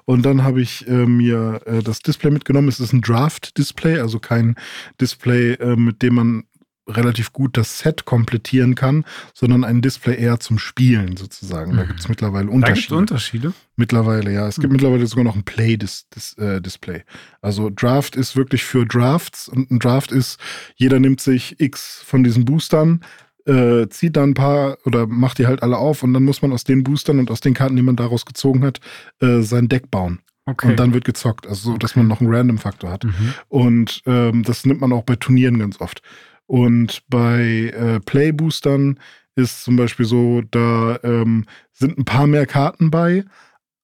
Und 0.05 0.25
dann 0.25 0.43
habe 0.43 0.63
ich 0.63 0.87
äh, 0.87 1.05
mir 1.05 1.61
äh, 1.65 1.83
das 1.83 1.99
Display 1.99 2.31
mitgenommen. 2.31 2.67
Es 2.67 2.79
ist 2.79 2.91
ein 2.91 3.01
Draft-Display, 3.01 3.99
also 3.99 4.17
kein 4.17 4.55
Display, 4.99 5.53
äh, 5.53 5.75
mit 5.75 6.01
dem 6.01 6.15
man 6.15 6.43
relativ 6.87 7.33
gut 7.33 7.57
das 7.57 7.79
Set 7.79 8.05
komplettieren 8.05 8.73
kann, 8.75 9.05
sondern 9.33 9.63
ein 9.63 9.81
Display 9.81 10.19
eher 10.19 10.39
zum 10.39 10.57
Spielen 10.57 11.17
sozusagen. 11.17 11.75
Da 11.75 11.83
mhm. 11.83 11.87
gibt 11.87 11.99
es 11.99 12.09
mittlerweile 12.09 12.49
Unterschiede. 12.49 12.89
Da 12.89 12.99
gibt 12.99 13.11
Unterschiede? 13.11 13.53
Mittlerweile, 13.75 14.33
ja. 14.33 14.47
Es 14.47 14.55
gibt 14.55 14.67
mhm. 14.67 14.73
mittlerweile 14.73 15.05
sogar 15.05 15.23
noch 15.23 15.35
ein 15.35 15.43
Play-Display. 15.43 16.97
Äh, 16.97 17.03
also 17.41 17.69
Draft 17.69 18.15
ist 18.15 18.35
wirklich 18.35 18.63
für 18.63 18.85
Drafts 18.85 19.47
und 19.47 19.69
ein 19.69 19.79
Draft 19.79 20.11
ist, 20.11 20.39
jeder 20.75 20.99
nimmt 20.99 21.21
sich 21.21 21.59
X 21.59 22.01
von 22.05 22.23
diesen 22.23 22.45
Boostern, 22.45 23.01
äh, 23.45 23.87
zieht 23.89 24.15
dann 24.15 24.31
ein 24.31 24.33
paar 24.33 24.77
oder 24.85 25.07
macht 25.07 25.37
die 25.37 25.47
halt 25.47 25.63
alle 25.63 25.77
auf 25.77 26.03
und 26.03 26.13
dann 26.13 26.23
muss 26.23 26.41
man 26.41 26.51
aus 26.51 26.63
den 26.63 26.83
Boostern 26.83 27.19
und 27.19 27.31
aus 27.31 27.41
den 27.41 27.53
Karten, 27.53 27.75
die 27.75 27.81
man 27.81 27.95
daraus 27.95 28.25
gezogen 28.25 28.63
hat, 28.63 28.79
äh, 29.21 29.41
sein 29.41 29.67
Deck 29.67 29.91
bauen. 29.91 30.19
Okay. 30.47 30.69
Und 30.69 30.79
dann 30.79 30.93
wird 30.93 31.05
gezockt, 31.05 31.47
also 31.47 31.61
so, 31.61 31.69
okay. 31.71 31.79
dass 31.79 31.95
man 31.95 32.07
noch 32.07 32.21
einen 32.21 32.33
Random-Faktor 32.33 32.91
hat. 32.91 33.03
Mhm. 33.03 33.33
Und 33.47 34.01
ähm, 34.05 34.43
das 34.43 34.65
nimmt 34.65 34.81
man 34.81 34.93
auch 34.93 35.03
bei 35.03 35.15
Turnieren 35.15 35.57
ganz 35.59 35.81
oft. 35.81 36.01
Und 36.45 37.01
bei 37.09 37.73
äh, 37.75 37.99
Play-Boostern 37.99 38.99
ist 39.35 39.63
zum 39.63 39.75
Beispiel 39.75 40.05
so, 40.05 40.41
da 40.51 40.99
ähm, 41.03 41.45
sind 41.71 41.97
ein 41.97 42.05
paar 42.05 42.27
mehr 42.27 42.45
Karten 42.45 42.91
bei. 42.91 43.25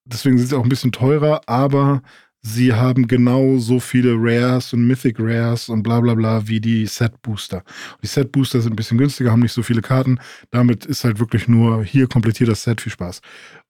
Deswegen 0.05 0.38
sind 0.38 0.47
sie 0.47 0.57
auch 0.57 0.64
ein 0.64 0.70
bisschen 0.70 0.91
teurer, 0.91 1.41
aber 1.47 2.03
sie 2.42 2.74
haben 2.74 3.08
genau 3.08 3.58
so 3.58 3.80
viele 3.80 4.16
Rares 4.18 4.74
und 4.74 4.88
Mythic 4.88 5.18
Rares 5.20 5.70
und 5.70 5.84
bla 5.84 6.00
bla 6.00 6.16
bla 6.16 6.48
wie 6.48 6.60
die 6.60 6.86
Set 6.86 7.22
Booster. 7.22 7.64
Die 8.02 8.08
Set 8.08 8.32
Booster 8.32 8.62
sind 8.62 8.74
ein 8.74 8.76
bisschen 8.76 8.98
günstiger, 8.98 9.32
haben 9.32 9.42
nicht 9.42 9.54
so 9.54 9.64
viele 9.64 9.82
Karten. 9.82 10.20
Damit 10.50 10.86
ist 10.86 11.04
halt 11.04 11.20
wirklich 11.20 11.48
nur 11.48 11.84
hier 11.84 12.08
komplettiert 12.08 12.50
das 12.50 12.64
Set. 12.64 12.82
Viel 12.82 12.92
Spaß. 12.92 13.22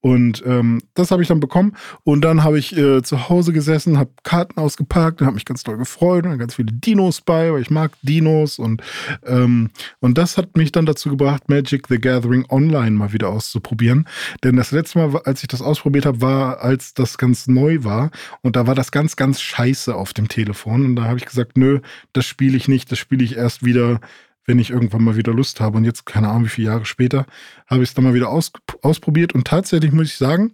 Und 0.01 0.43
ähm, 0.45 0.81
das 0.95 1.11
habe 1.11 1.21
ich 1.21 1.27
dann 1.27 1.39
bekommen. 1.39 1.75
Und 2.03 2.21
dann 2.21 2.43
habe 2.43 2.57
ich 2.57 2.75
äh, 2.75 3.03
zu 3.03 3.29
Hause 3.29 3.53
gesessen, 3.53 3.99
habe 3.99 4.09
Karten 4.23 4.59
ausgepackt 4.59 5.21
und 5.21 5.27
habe 5.27 5.35
mich 5.35 5.45
ganz 5.45 5.63
doll 5.63 5.77
gefreut 5.77 6.25
und 6.25 6.37
ganz 6.39 6.55
viele 6.55 6.71
Dinos 6.73 7.21
bei, 7.21 7.53
weil 7.53 7.61
ich 7.61 7.69
mag 7.69 7.91
Dinos. 8.01 8.57
Und, 8.57 8.81
ähm, 9.25 9.69
und 9.99 10.17
das 10.17 10.37
hat 10.37 10.57
mich 10.57 10.71
dann 10.71 10.87
dazu 10.87 11.09
gebracht, 11.09 11.49
Magic 11.49 11.87
the 11.87 11.99
Gathering 11.99 12.45
online 12.49 12.91
mal 12.91 13.13
wieder 13.13 13.29
auszuprobieren. 13.29 14.07
Denn 14.43 14.55
das 14.55 14.71
letzte 14.71 14.99
Mal, 14.99 15.21
als 15.23 15.43
ich 15.43 15.47
das 15.47 15.61
ausprobiert 15.61 16.07
habe, 16.07 16.21
war, 16.21 16.61
als 16.61 16.95
das 16.95 17.19
ganz 17.19 17.47
neu 17.47 17.83
war. 17.83 18.09
Und 18.41 18.55
da 18.55 18.65
war 18.65 18.73
das 18.73 18.91
ganz, 18.91 19.15
ganz 19.15 19.39
scheiße 19.39 19.93
auf 19.93 20.13
dem 20.13 20.27
Telefon. 20.27 20.83
Und 20.85 20.95
da 20.95 21.03
habe 21.03 21.19
ich 21.19 21.25
gesagt, 21.25 21.57
nö, 21.57 21.79
das 22.13 22.25
spiele 22.25 22.57
ich 22.57 22.67
nicht, 22.67 22.91
das 22.91 22.97
spiele 22.97 23.23
ich 23.23 23.37
erst 23.37 23.63
wieder 23.63 23.99
wenn 24.51 24.59
ich 24.59 24.69
irgendwann 24.69 25.03
mal 25.03 25.15
wieder 25.15 25.33
Lust 25.33 25.61
habe. 25.61 25.77
Und 25.77 25.85
jetzt, 25.85 26.05
keine 26.05 26.27
Ahnung, 26.27 26.43
wie 26.43 26.49
viele 26.49 26.67
Jahre 26.67 26.85
später, 26.85 27.25
habe 27.67 27.83
ich 27.83 27.89
es 27.89 27.93
dann 27.93 28.03
mal 28.03 28.13
wieder 28.13 28.29
aus, 28.29 28.51
ausprobiert. 28.81 29.33
Und 29.33 29.47
tatsächlich 29.47 29.93
muss 29.93 30.07
ich 30.07 30.17
sagen, 30.17 30.51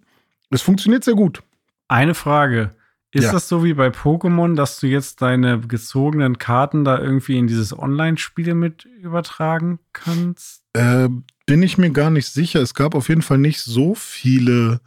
es 0.51 0.61
funktioniert 0.61 1.03
sehr 1.03 1.15
gut. 1.15 1.41
Eine 1.87 2.13
Frage. 2.13 2.75
Ist 3.11 3.25
ja. 3.25 3.31
das 3.31 3.49
so 3.49 3.63
wie 3.63 3.73
bei 3.73 3.87
Pokémon, 3.87 4.55
dass 4.55 4.79
du 4.79 4.85
jetzt 4.85 5.23
deine 5.23 5.59
gezogenen 5.59 6.37
Karten 6.37 6.83
da 6.85 6.99
irgendwie 6.99 7.39
in 7.39 7.47
dieses 7.47 7.77
Online-Spiel 7.77 8.53
mit 8.53 8.85
übertragen 8.85 9.79
kannst? 9.93 10.61
Äh, 10.73 11.09
bin 11.47 11.63
ich 11.63 11.79
mir 11.79 11.89
gar 11.89 12.11
nicht 12.11 12.27
sicher. 12.27 12.61
Es 12.61 12.75
gab 12.75 12.93
auf 12.93 13.09
jeden 13.09 13.23
Fall 13.23 13.39
nicht 13.39 13.61
so 13.61 13.95
viele. 13.95 14.79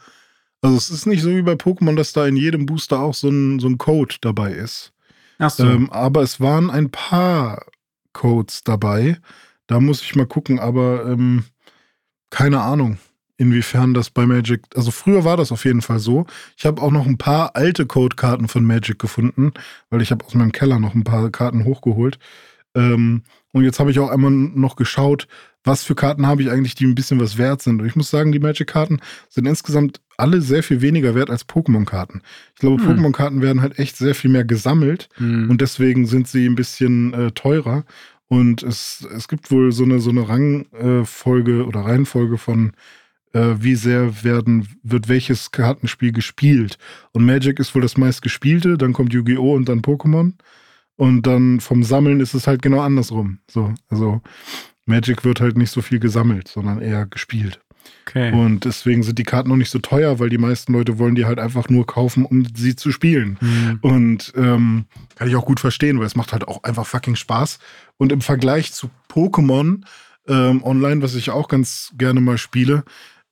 Also 0.62 0.76
es 0.76 0.90
ist 0.90 1.06
nicht 1.06 1.22
so 1.22 1.30
wie 1.30 1.42
bei 1.42 1.54
Pokémon, 1.54 1.96
dass 1.96 2.12
da 2.12 2.26
in 2.26 2.36
jedem 2.36 2.66
Booster 2.66 3.00
auch 3.00 3.14
so 3.14 3.28
ein, 3.28 3.58
so 3.58 3.66
ein 3.66 3.78
Code 3.78 4.14
dabei 4.20 4.52
ist. 4.52 4.92
Ach 5.40 5.50
so. 5.50 5.64
Ähm, 5.64 5.90
aber 5.90 6.22
es 6.22 6.38
waren 6.38 6.70
ein 6.70 6.90
paar 6.90 7.64
Codes 8.12 8.62
dabei. 8.64 9.18
Da 9.66 9.80
muss 9.80 10.02
ich 10.02 10.16
mal 10.16 10.26
gucken, 10.26 10.58
aber 10.58 11.06
ähm, 11.06 11.44
keine 12.30 12.60
Ahnung, 12.60 12.98
inwiefern 13.36 13.94
das 13.94 14.10
bei 14.10 14.26
Magic. 14.26 14.62
Also 14.74 14.90
früher 14.90 15.24
war 15.24 15.36
das 15.36 15.52
auf 15.52 15.64
jeden 15.64 15.82
Fall 15.82 15.98
so. 15.98 16.26
Ich 16.56 16.66
habe 16.66 16.82
auch 16.82 16.90
noch 16.90 17.06
ein 17.06 17.18
paar 17.18 17.56
alte 17.56 17.86
Codekarten 17.86 18.48
von 18.48 18.64
Magic 18.64 18.98
gefunden, 18.98 19.52
weil 19.88 20.02
ich 20.02 20.10
habe 20.10 20.24
aus 20.24 20.34
meinem 20.34 20.52
Keller 20.52 20.78
noch 20.78 20.94
ein 20.94 21.04
paar 21.04 21.30
Karten 21.30 21.64
hochgeholt. 21.64 22.18
Ähm, 22.74 23.22
und 23.52 23.64
jetzt 23.64 23.80
habe 23.80 23.90
ich 23.90 23.98
auch 23.98 24.10
einmal 24.10 24.30
noch 24.30 24.76
geschaut, 24.76 25.26
was 25.64 25.82
für 25.82 25.94
Karten 25.94 26.26
habe 26.26 26.42
ich 26.42 26.50
eigentlich, 26.50 26.74
die 26.74 26.86
ein 26.86 26.94
bisschen 26.94 27.20
was 27.20 27.36
wert 27.36 27.62
sind. 27.62 27.80
Und 27.80 27.86
ich 27.86 27.96
muss 27.96 28.10
sagen, 28.10 28.32
die 28.32 28.38
Magic-Karten 28.38 29.00
sind 29.28 29.46
insgesamt 29.46 30.00
alle 30.16 30.40
sehr 30.40 30.62
viel 30.62 30.80
weniger 30.80 31.14
wert 31.14 31.30
als 31.30 31.48
Pokémon-Karten. 31.48 32.22
Ich 32.54 32.60
glaube, 32.60 32.82
hm. 32.82 32.90
Pokémon-Karten 32.90 33.42
werden 33.42 33.60
halt 33.60 33.78
echt 33.78 33.96
sehr 33.96 34.14
viel 34.14 34.30
mehr 34.30 34.44
gesammelt 34.44 35.08
hm. 35.16 35.50
und 35.50 35.60
deswegen 35.60 36.06
sind 36.06 36.28
sie 36.28 36.46
ein 36.46 36.54
bisschen 36.54 37.12
äh, 37.12 37.30
teurer. 37.32 37.84
Und 38.28 38.62
es, 38.62 39.06
es 39.12 39.26
gibt 39.26 39.50
wohl 39.50 39.72
so 39.72 39.82
eine, 39.82 39.98
so 39.98 40.10
eine 40.10 40.28
Rangfolge 40.28 41.58
äh, 41.58 41.62
oder 41.62 41.80
Reihenfolge 41.80 42.38
von, 42.38 42.72
äh, 43.32 43.56
wie 43.58 43.74
sehr 43.74 44.22
werden, 44.22 44.68
wird 44.84 45.08
welches 45.08 45.50
Kartenspiel 45.50 46.12
gespielt. 46.12 46.78
Und 47.12 47.26
Magic 47.26 47.58
ist 47.58 47.74
wohl 47.74 47.82
das 47.82 47.96
meistgespielte, 47.96 48.78
dann 48.78 48.92
kommt 48.92 49.12
Yu-Gi-Oh! 49.12 49.54
und 49.54 49.68
dann 49.68 49.82
Pokémon. 49.82 50.34
Und 51.00 51.22
dann 51.22 51.60
vom 51.60 51.82
Sammeln 51.82 52.20
ist 52.20 52.34
es 52.34 52.46
halt 52.46 52.60
genau 52.60 52.82
andersrum. 52.82 53.38
So, 53.50 53.72
also 53.88 54.20
Magic 54.84 55.24
wird 55.24 55.40
halt 55.40 55.56
nicht 55.56 55.70
so 55.70 55.80
viel 55.80 55.98
gesammelt, 55.98 56.46
sondern 56.46 56.82
eher 56.82 57.06
gespielt. 57.06 57.58
Okay. 58.06 58.30
Und 58.32 58.66
deswegen 58.66 59.02
sind 59.02 59.18
die 59.18 59.22
Karten 59.22 59.48
noch 59.48 59.56
nicht 59.56 59.70
so 59.70 59.78
teuer, 59.78 60.18
weil 60.18 60.28
die 60.28 60.36
meisten 60.36 60.74
Leute 60.74 60.98
wollen 60.98 61.14
die 61.14 61.24
halt 61.24 61.38
einfach 61.38 61.70
nur 61.70 61.86
kaufen, 61.86 62.26
um 62.26 62.44
sie 62.54 62.76
zu 62.76 62.92
spielen. 62.92 63.38
Mhm. 63.40 63.78
Und 63.80 64.34
ähm, 64.36 64.84
kann 65.14 65.26
ich 65.26 65.36
auch 65.36 65.46
gut 65.46 65.58
verstehen, 65.58 65.98
weil 65.98 66.06
es 66.06 66.16
macht 66.16 66.34
halt 66.34 66.46
auch 66.46 66.64
einfach 66.64 66.84
fucking 66.84 67.16
Spaß. 67.16 67.60
Und 67.96 68.12
im 68.12 68.20
Vergleich 68.20 68.74
zu 68.74 68.90
Pokémon 69.10 69.84
ähm, 70.28 70.62
online, 70.62 71.00
was 71.00 71.14
ich 71.14 71.30
auch 71.30 71.48
ganz 71.48 71.94
gerne 71.96 72.20
mal 72.20 72.36
spiele, 72.36 72.84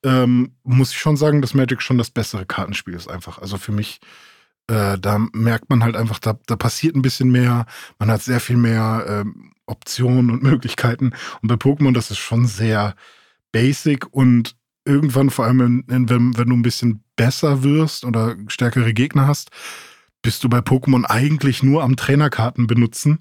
ähm, 0.03 0.53
muss 0.65 0.93
ich 0.93 0.99
schon 0.99 1.19
sagen, 1.19 1.43
dass 1.43 1.53
Magic 1.53 1.83
schon 1.83 1.99
das 1.99 2.09
bessere 2.09 2.47
Kartenspiel 2.47 2.95
ist 2.95 3.11
einfach. 3.11 3.41
Also 3.41 3.59
für 3.59 3.73
mich, 3.73 4.01
äh, 4.69 4.99
da 4.99 5.19
merkt 5.33 5.71
man 5.71 5.83
halt 5.83 5.97
einfach, 5.97 6.19
da, 6.19 6.39
da 6.47 6.57
passiert 6.57 6.95
ein 6.95 7.03
bisschen 7.03 7.31
mehr. 7.31 7.67
Man 7.99 8.11
hat 8.11 8.23
sehr 8.23 8.41
viel 8.41 8.57
mehr 8.57 9.05
ähm, 9.09 9.53
Optionen 9.67 10.31
und 10.31 10.43
Möglichkeiten. 10.51 11.13
Und 11.43 11.49
bei 11.49 11.55
Pokémon, 11.55 11.93
das 11.93 12.11
ist 12.11 12.19
schon 12.19 12.47
sehr 12.47 12.95
basic 13.53 14.07
und 14.13 14.57
irgendwann, 14.85 15.31
vor 15.31 15.45
allem, 15.45 15.85
wenn, 15.87 16.09
wenn 16.09 16.49
du 16.49 16.57
ein 16.57 16.63
bisschen 16.63 17.03
besser 17.17 17.63
wirst 17.63 18.05
oder 18.05 18.37
stärkere 18.49 18.95
Gegner 18.95 19.27
hast, 19.27 19.51
bist 20.23 20.43
du 20.45 20.49
bei 20.49 20.59
Pokémon 20.59 21.05
eigentlich 21.05 21.63
nur 21.63 21.83
am 21.83 21.97
Trainerkarten 21.97 22.67
benutzen. 22.67 23.19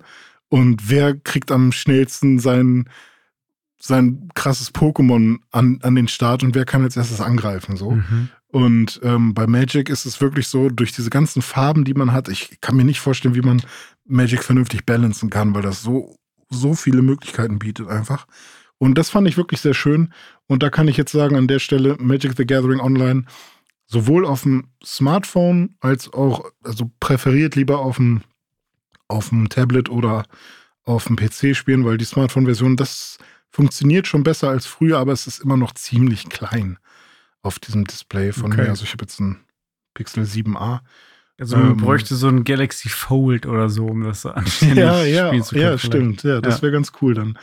Und 0.50 0.90
wer 0.90 1.16
kriegt 1.16 1.52
am 1.52 1.72
schnellsten 1.72 2.40
sein, 2.40 2.90
sein 3.80 4.30
krasses 4.34 4.74
Pokémon 4.74 5.40
an, 5.52 5.80
an 5.84 5.96
den 5.96 6.08
Start 6.08 6.44
und 6.44 6.56
wer 6.56 6.66
kann 6.66 6.84
als 6.84 6.98
erstes 6.98 7.22
angreifen? 7.22 7.76
So. 7.76 7.92
Mhm. 7.92 8.30
Und 8.50 9.00
ähm, 9.04 9.34
bei 9.34 9.46
Magic 9.46 9.90
ist 9.90 10.06
es 10.06 10.22
wirklich 10.22 10.48
so, 10.48 10.70
durch 10.70 10.94
diese 10.94 11.10
ganzen 11.10 11.42
Farben, 11.42 11.84
die 11.84 11.94
man 11.94 12.14
hat, 12.14 12.30
ich 12.30 12.62
kann 12.62 12.78
mir 12.78 12.86
nicht 12.86 13.02
vorstellen, 13.02 13.36
wie 13.36 13.42
man 13.42 13.62
Magic 14.06 14.44
vernünftig 14.44 14.86
balancen 14.86 15.30
kann, 15.30 15.54
weil 15.54 15.62
das 15.62 15.82
so, 15.82 16.16
so 16.50 16.74
viele 16.74 17.02
Möglichkeiten 17.02 17.60
bietet 17.60 17.90
einfach. 17.90 18.26
Und 18.78 18.98
das 18.98 19.10
fand 19.10 19.28
ich 19.28 19.38
wirklich 19.38 19.60
sehr 19.60 19.74
schön. 19.74 20.14
Und 20.48 20.64
da 20.64 20.70
kann 20.70 20.88
ich 20.88 20.98
jetzt 20.98 21.12
sagen, 21.12 21.36
an 21.36 21.48
der 21.48 21.60
Stelle 21.60 21.98
Magic 22.00 22.34
the 22.38 22.46
Gathering 22.46 22.80
Online 22.80 23.26
sowohl 23.86 24.26
auf 24.26 24.44
dem 24.44 24.70
Smartphone 24.84 25.76
als 25.80 26.12
auch, 26.14 26.46
also 26.64 26.92
präferiert 27.00 27.56
lieber 27.56 27.80
auf 27.80 27.98
dem, 27.98 28.22
auf 29.08 29.30
dem 29.30 29.50
Tablet 29.50 29.90
oder 29.90 30.24
auf 30.84 31.06
dem 31.06 31.18
PC 31.18 31.56
spielen, 31.56 31.84
weil 31.86 31.98
die 31.98 32.06
Smartphone-Version, 32.06 32.78
das 32.78 33.18
funktioniert 33.50 34.08
schon 34.08 34.24
besser 34.24 34.50
als 34.50 34.66
früher, 34.66 35.00
aber 35.00 35.12
es 35.12 35.28
ist 35.28 35.40
immer 35.40 35.58
noch 35.58 35.74
ziemlich 35.74 36.30
klein 36.30 36.78
auf 37.48 37.60
diesem 37.60 37.86
Display 37.86 38.32
von 38.32 38.52
okay. 38.52 38.64
mir. 38.64 38.70
Also 38.70 38.84
ich 38.84 38.92
habe 38.92 39.04
jetzt 39.04 39.20
ein 39.20 39.40
Pixel 39.94 40.24
7a. 40.24 40.82
Also 41.40 41.58
man 41.58 41.72
ähm, 41.72 41.78
bräuchte 41.78 42.16
so 42.16 42.28
ein 42.28 42.44
Galaxy 42.44 42.90
Fold 42.90 43.46
oder 43.46 43.70
so, 43.70 43.86
um 43.88 44.04
das 44.04 44.26
anständig 44.26 44.78
ja, 44.78 45.04
ja, 45.04 45.28
spielen 45.28 45.44
zu 45.44 45.56
können. 45.56 45.64
Ja, 45.64 45.78
stimmt. 45.78 46.24
Ja, 46.24 46.42
das 46.42 46.58
ja. 46.58 46.62
wäre 46.64 46.74
ganz 46.74 46.92
cool 47.02 47.14
dann. 47.14 47.38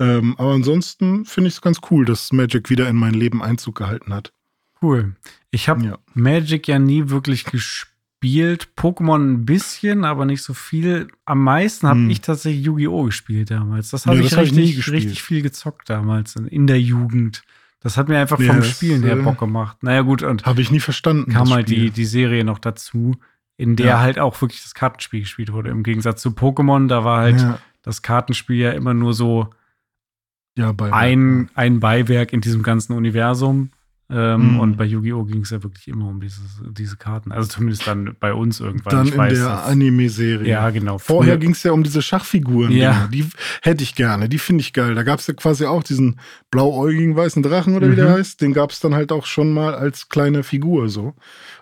Ähm, 0.00 0.36
aber 0.38 0.52
ansonsten 0.52 1.24
finde 1.24 1.48
ich 1.48 1.54
es 1.54 1.60
ganz 1.60 1.80
cool, 1.90 2.04
dass 2.04 2.32
Magic 2.32 2.70
wieder 2.70 2.88
in 2.88 2.96
mein 2.96 3.14
Leben 3.14 3.42
Einzug 3.42 3.76
gehalten 3.76 4.14
hat. 4.14 4.32
Cool. 4.80 5.16
Ich 5.50 5.68
habe 5.68 5.84
ja. 5.84 5.98
Magic 6.14 6.68
ja 6.68 6.78
nie 6.78 7.08
wirklich 7.08 7.44
gespielt. 7.44 8.68
Pokémon 8.76 9.32
ein 9.32 9.44
bisschen, 9.44 10.04
aber 10.04 10.24
nicht 10.24 10.42
so 10.42 10.54
viel. 10.54 11.08
Am 11.24 11.42
meisten 11.42 11.88
habe 11.88 12.00
hm. 12.00 12.10
ich 12.10 12.20
tatsächlich 12.20 12.64
Yu-Gi-Oh! 12.64 13.04
gespielt 13.04 13.50
damals. 13.50 13.90
Das 13.90 14.06
habe 14.06 14.18
ja, 14.18 14.24
ich, 14.24 14.36
richtig, 14.36 14.72
hab 14.72 14.78
ich 14.78 14.92
richtig 14.92 15.22
viel 15.22 15.42
gezockt 15.42 15.90
damals 15.90 16.36
in 16.36 16.66
der 16.66 16.80
Jugend. 16.80 17.42
Das 17.80 17.96
hat 17.96 18.08
mir 18.08 18.18
einfach 18.18 18.40
Ja, 18.40 18.48
vom 18.48 18.56
das, 18.56 18.68
Spielen 18.70 19.02
her 19.02 19.16
Bock 19.16 19.38
gemacht. 19.38 19.82
Naja, 19.82 20.00
gut, 20.02 20.22
und 20.22 20.44
Habe 20.46 20.60
ich 20.60 20.70
nie 20.70 20.80
verstanden. 20.80 21.32
kam 21.32 21.50
halt 21.50 21.68
die, 21.68 21.90
die 21.90 22.04
Serie 22.04 22.44
noch 22.44 22.58
dazu, 22.58 23.14
in 23.56 23.76
der 23.76 23.86
Ja. 23.86 24.00
halt 24.00 24.18
auch 24.18 24.40
wirklich 24.40 24.62
das 24.62 24.74
Kartenspiel 24.74 25.20
gespielt 25.20 25.52
wurde. 25.52 25.70
Im 25.70 25.82
Gegensatz 25.84 26.20
zu 26.20 26.30
Pokémon, 26.30 26.88
da 26.88 27.04
war 27.04 27.20
halt 27.20 27.40
ja, 27.40 27.58
das 27.82 28.02
Kartenspiel 28.02 28.56
ja 28.56 28.70
immer 28.72 28.94
nur 28.94 29.14
so 29.14 29.50
ja, 30.56 30.74
ein, 30.90 31.50
ein 31.54 31.78
Beiwerk 31.78 32.32
in 32.32 32.40
diesem 32.40 32.62
ganzen 32.64 32.94
Universum. 32.94 33.70
Ähm, 34.10 34.54
Mhm. 34.54 34.60
Und 34.60 34.76
bei 34.78 34.84
Yu-Gi-Oh! 34.86 35.24
ging 35.24 35.42
es 35.42 35.50
ja 35.50 35.62
wirklich 35.62 35.86
immer 35.86 36.08
um 36.08 36.20
dieses, 36.20 36.62
diese 36.70 36.96
Karten. 36.96 37.30
Also 37.30 37.48
zumindest 37.48 37.86
dann 37.86 38.16
bei 38.18 38.32
uns 38.32 38.58
irgendwann. 38.60 38.90
Dann 38.90 39.06
ich 39.06 39.12
in 39.12 39.18
weiß, 39.18 39.38
der 39.38 39.64
Anime-Serie. 39.66 40.48
Ja, 40.48 40.70
genau. 40.70 40.96
Vorher 40.98 41.36
ging 41.36 41.50
es 41.50 41.62
ja 41.62 41.72
um 41.72 41.82
diese 41.82 42.00
Schachfiguren. 42.00 42.72
Ja. 42.72 43.06
Die 43.12 43.26
hätte 43.62 43.84
ich 43.84 43.94
gerne. 43.94 44.28
Die 44.30 44.38
finde 44.38 44.62
ich 44.62 44.72
geil. 44.72 44.94
Da 44.94 45.02
gab 45.02 45.18
es 45.20 45.26
ja 45.26 45.34
quasi 45.34 45.66
auch 45.66 45.82
diesen 45.82 46.18
blauäugigen 46.50 47.16
weißen 47.16 47.42
Drachen 47.42 47.76
oder 47.76 47.90
wie 47.90 47.96
der 47.96 48.08
Mhm. 48.08 48.14
heißt. 48.14 48.40
Den 48.40 48.54
gab 48.54 48.70
es 48.70 48.80
dann 48.80 48.94
halt 48.94 49.12
auch 49.12 49.26
schon 49.26 49.52
mal 49.52 49.74
als 49.74 50.08
kleine 50.08 50.42
Figur 50.42 50.88
so. 50.88 51.14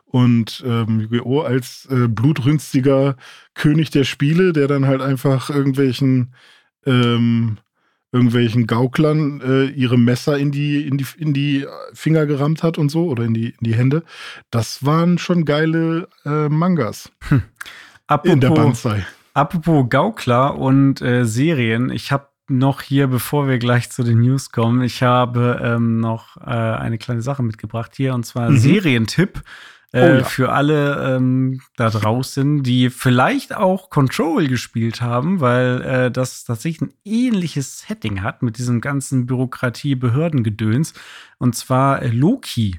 Und 0.04 0.62
ähm, 0.64 1.00
Yu-Gi-Oh! 1.00 1.40
als 1.40 1.88
äh, 1.90 2.06
blutrünstiger 2.06 3.16
König 3.54 3.90
der 3.90 4.04
Spiele, 4.04 4.52
der 4.52 4.68
dann 4.68 4.86
halt 4.86 5.02
einfach 5.02 5.50
irgendwelchen 5.50 6.32
ähm, 6.86 7.58
irgendwelchen 8.12 8.66
Gauklern 8.66 9.40
äh, 9.40 9.64
ihre 9.66 9.98
Messer 9.98 10.38
in 10.38 10.50
die, 10.52 10.86
in, 10.86 10.96
die, 10.96 11.06
in 11.18 11.34
die 11.34 11.66
Finger 11.92 12.26
gerammt 12.26 12.62
hat 12.62 12.78
und 12.78 12.88
so 12.88 13.06
oder 13.08 13.24
in 13.24 13.34
die, 13.34 13.48
in 13.50 13.58
die 13.62 13.74
Hände. 13.74 14.04
Das 14.50 14.84
waren 14.84 15.18
schon 15.18 15.44
geile 15.44 16.08
äh, 16.24 16.48
Mangas 16.48 17.10
in 17.30 17.42
der 18.40 18.50
apropos, 18.50 18.54
Banzai. 18.54 19.06
apropos 19.34 19.86
Gaukler 19.90 20.56
und 20.56 21.02
äh, 21.02 21.24
Serien, 21.24 21.90
ich 21.90 22.12
habe 22.12 22.28
noch 22.48 22.80
hier, 22.80 23.08
bevor 23.08 23.48
wir 23.48 23.58
gleich 23.58 23.90
zu 23.90 24.04
den 24.04 24.20
News 24.20 24.52
kommen, 24.52 24.80
ich 24.82 25.02
habe 25.02 25.60
ähm, 25.64 25.98
noch 25.98 26.36
äh, 26.36 26.42
eine 26.44 26.96
kleine 26.96 27.20
Sache 27.20 27.42
mitgebracht 27.42 27.92
hier 27.96 28.14
und 28.14 28.24
zwar 28.24 28.50
Mhm. 28.50 28.58
Serientipp. 28.58 29.42
Äh, 29.96 30.12
Oh 30.12 30.18
ja. 30.18 30.24
Für 30.24 30.52
alle 30.52 31.16
ähm, 31.16 31.60
da 31.76 31.88
draußen, 31.90 32.62
die 32.62 32.90
vielleicht 32.90 33.54
auch 33.56 33.88
Control 33.90 34.46
gespielt 34.46 35.00
haben, 35.00 35.40
weil 35.40 35.80
äh, 35.82 36.10
das 36.10 36.44
tatsächlich 36.44 36.82
ein 36.90 36.94
ähnliches 37.04 37.80
Setting 37.80 38.22
hat 38.22 38.42
mit 38.42 38.58
diesem 38.58 38.80
ganzen 38.80 39.26
Bürokratie-Behördengedöns. 39.26 40.92
Und 41.38 41.54
zwar 41.56 42.02
äh, 42.02 42.08
Loki. 42.08 42.78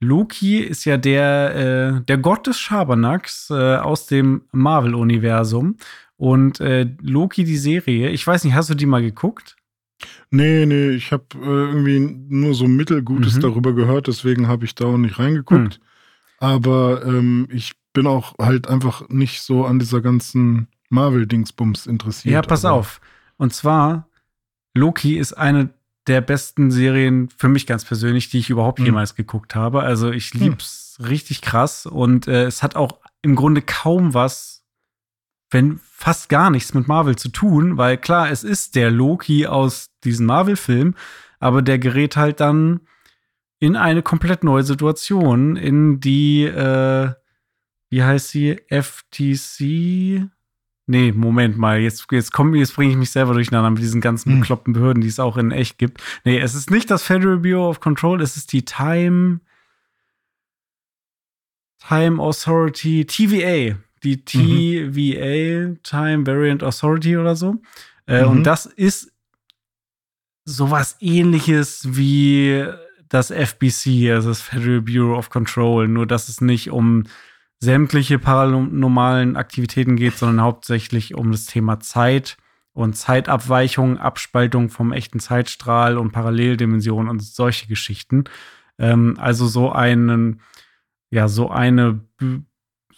Loki 0.00 0.58
ist 0.60 0.84
ja 0.86 0.96
der, 0.96 1.54
äh, 2.00 2.04
der 2.04 2.18
Gott 2.18 2.46
des 2.46 2.58
Schabernacks 2.58 3.50
äh, 3.50 3.76
aus 3.76 4.06
dem 4.06 4.42
Marvel-Universum. 4.52 5.76
Und 6.16 6.60
äh, 6.60 6.86
Loki, 7.00 7.44
die 7.44 7.56
Serie, 7.56 8.10
ich 8.10 8.26
weiß 8.26 8.44
nicht, 8.44 8.54
hast 8.54 8.70
du 8.70 8.74
die 8.74 8.86
mal 8.86 9.02
geguckt? 9.02 9.56
Nee, 10.30 10.64
nee, 10.66 10.90
ich 10.90 11.12
habe 11.12 11.24
äh, 11.34 11.46
irgendwie 11.46 12.00
nur 12.28 12.54
so 12.54 12.66
Mittelgutes 12.66 13.36
Mhm. 13.36 13.40
darüber 13.40 13.74
gehört, 13.74 14.06
deswegen 14.06 14.48
habe 14.48 14.64
ich 14.64 14.74
da 14.74 14.86
auch 14.86 14.96
nicht 14.96 15.18
reingeguckt. 15.18 15.80
Aber 16.40 17.04
ähm, 17.04 17.46
ich 17.52 17.72
bin 17.92 18.06
auch 18.06 18.34
halt 18.38 18.68
einfach 18.68 19.08
nicht 19.08 19.42
so 19.42 19.64
an 19.64 19.78
dieser 19.78 20.00
ganzen 20.00 20.66
Marvel-Dingsbums 20.88 21.86
interessiert. 21.86 22.32
Ja, 22.32 22.42
pass 22.42 22.64
aber- 22.64 22.74
auf. 22.76 23.00
Und 23.36 23.52
zwar, 23.54 24.08
Loki 24.74 25.16
ist 25.18 25.34
eine 25.34 25.70
der 26.06 26.20
besten 26.22 26.70
Serien 26.70 27.28
für 27.36 27.48
mich 27.48 27.66
ganz 27.66 27.84
persönlich, 27.84 28.30
die 28.30 28.38
ich 28.38 28.50
überhaupt 28.50 28.78
Hm. 28.78 28.86
jemals 28.86 29.14
geguckt 29.14 29.54
habe. 29.54 29.82
Also 29.82 30.10
ich 30.10 30.30
Hm. 30.32 30.40
lieb's 30.40 30.98
richtig 31.00 31.40
krass 31.42 31.86
und 31.86 32.26
äh, 32.26 32.44
es 32.44 32.62
hat 32.62 32.74
auch 32.74 32.98
im 33.22 33.36
Grunde 33.36 33.62
kaum 33.62 34.14
was, 34.14 34.64
wenn 35.50 35.78
fast 35.92 36.28
gar 36.28 36.50
nichts 36.50 36.74
mit 36.74 36.88
Marvel 36.88 37.16
zu 37.16 37.28
tun, 37.28 37.76
weil 37.76 37.98
klar, 37.98 38.30
es 38.30 38.44
ist 38.44 38.76
der 38.76 38.90
Loki 38.90 39.46
aus 39.46 39.90
diesem 40.04 40.26
Marvel-Film, 40.26 40.94
aber 41.38 41.60
der 41.62 41.78
gerät 41.78 42.16
halt 42.16 42.40
dann 42.40 42.80
in 43.60 43.76
eine 43.76 44.02
komplett 44.02 44.42
neue 44.42 44.62
Situation, 44.64 45.56
in 45.56 46.00
die, 46.00 46.44
äh, 46.44 47.12
wie 47.90 48.02
heißt 48.02 48.28
sie, 48.30 48.58
FTC? 48.68 50.26
Nee, 50.86 51.12
Moment 51.12 51.56
mal, 51.56 51.78
jetzt, 51.78 52.06
jetzt, 52.10 52.32
komm, 52.32 52.54
jetzt 52.56 52.74
bringe 52.74 52.90
ich 52.90 52.96
mich 52.98 53.10
selber 53.10 53.34
durcheinander 53.34 53.70
mit 53.70 53.80
diesen 53.82 54.00
ganzen 54.00 54.32
Hm. 54.32 54.40
bekloppten 54.40 54.72
Behörden, 54.72 55.02
die 55.02 55.08
es 55.08 55.20
auch 55.20 55.36
in 55.36 55.52
echt 55.52 55.78
gibt. 55.78 56.02
Nee, 56.24 56.40
es 56.40 56.54
ist 56.54 56.70
nicht 56.70 56.90
das 56.90 57.02
Federal 57.04 57.38
Bureau 57.38 57.68
of 57.68 57.78
Control, 57.80 58.20
es 58.22 58.36
ist 58.36 58.52
die 58.52 58.64
Time, 58.64 59.40
Time 61.86 62.20
Authority, 62.20 63.04
TVA. 63.06 63.76
Die 64.02 64.24
TVA, 64.24 65.76
Time 65.82 66.26
Variant 66.26 66.62
Authority 66.64 67.16
oder 67.18 67.36
so. 67.36 67.60
Äh, 68.06 68.24
Mhm. 68.24 68.30
Und 68.30 68.42
das 68.44 68.64
ist 68.66 69.12
sowas 70.46 70.96
ähnliches 71.00 71.82
wie 71.94 72.64
das 73.10 73.30
FBC, 73.30 74.10
also 74.12 74.30
das 74.30 74.40
Federal 74.40 74.80
Bureau 74.80 75.16
of 75.16 75.28
Control, 75.28 75.86
nur 75.88 76.06
dass 76.06 76.28
es 76.28 76.40
nicht 76.40 76.70
um 76.70 77.04
sämtliche 77.58 78.18
paranormalen 78.18 79.36
Aktivitäten 79.36 79.96
geht, 79.96 80.16
sondern 80.16 80.42
hauptsächlich 80.44 81.14
um 81.14 81.30
das 81.30 81.44
Thema 81.44 81.80
Zeit 81.80 82.38
und 82.72 82.96
Zeitabweichung, 82.96 83.98
Abspaltung 83.98 84.70
vom 84.70 84.92
echten 84.92 85.20
Zeitstrahl 85.20 85.98
und 85.98 86.12
Paralleldimensionen 86.12 87.10
und 87.10 87.22
solche 87.22 87.66
Geschichten. 87.66 88.24
Ähm, 88.78 89.16
also 89.18 89.46
so 89.46 89.72
einen, 89.72 90.40
ja, 91.10 91.28
so 91.28 91.50
eine 91.50 92.00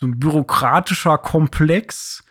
so 0.03 0.07
ein 0.09 0.19
bürokratischer 0.19 1.17
Komplex, 1.17 2.25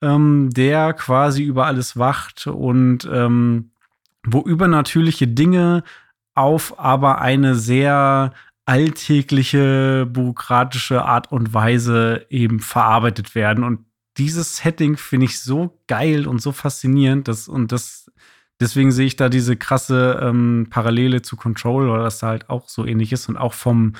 ähm, 0.00 0.48
der 0.50 0.94
quasi 0.94 1.44
über 1.44 1.66
alles 1.66 1.96
wacht 1.98 2.46
und 2.46 3.08
ähm, 3.10 3.70
wo 4.24 4.40
übernatürliche 4.40 5.28
Dinge 5.28 5.84
auf 6.34 6.78
aber 6.78 7.20
eine 7.20 7.54
sehr 7.54 8.32
alltägliche, 8.64 10.06
bürokratische 10.06 11.04
Art 11.04 11.32
und 11.32 11.52
Weise 11.52 12.26
eben 12.30 12.60
verarbeitet 12.60 13.34
werden. 13.34 13.64
Und 13.64 13.80
dieses 14.16 14.58
Setting 14.58 14.96
finde 14.96 15.26
ich 15.26 15.40
so 15.40 15.78
geil 15.88 16.26
und 16.26 16.40
so 16.40 16.52
faszinierend, 16.52 17.28
dass, 17.28 17.48
und 17.48 17.72
das, 17.72 18.10
deswegen 18.60 18.92
sehe 18.92 19.06
ich 19.06 19.16
da 19.16 19.28
diese 19.28 19.56
krasse 19.56 20.20
ähm, 20.22 20.68
Parallele 20.70 21.22
zu 21.22 21.36
Control, 21.36 21.88
oder 21.88 22.04
dass 22.04 22.18
da 22.18 22.28
halt 22.28 22.50
auch 22.50 22.68
so 22.68 22.86
ähnlich 22.86 23.12
ist 23.12 23.28
und 23.28 23.36
auch 23.36 23.54
vom 23.54 23.94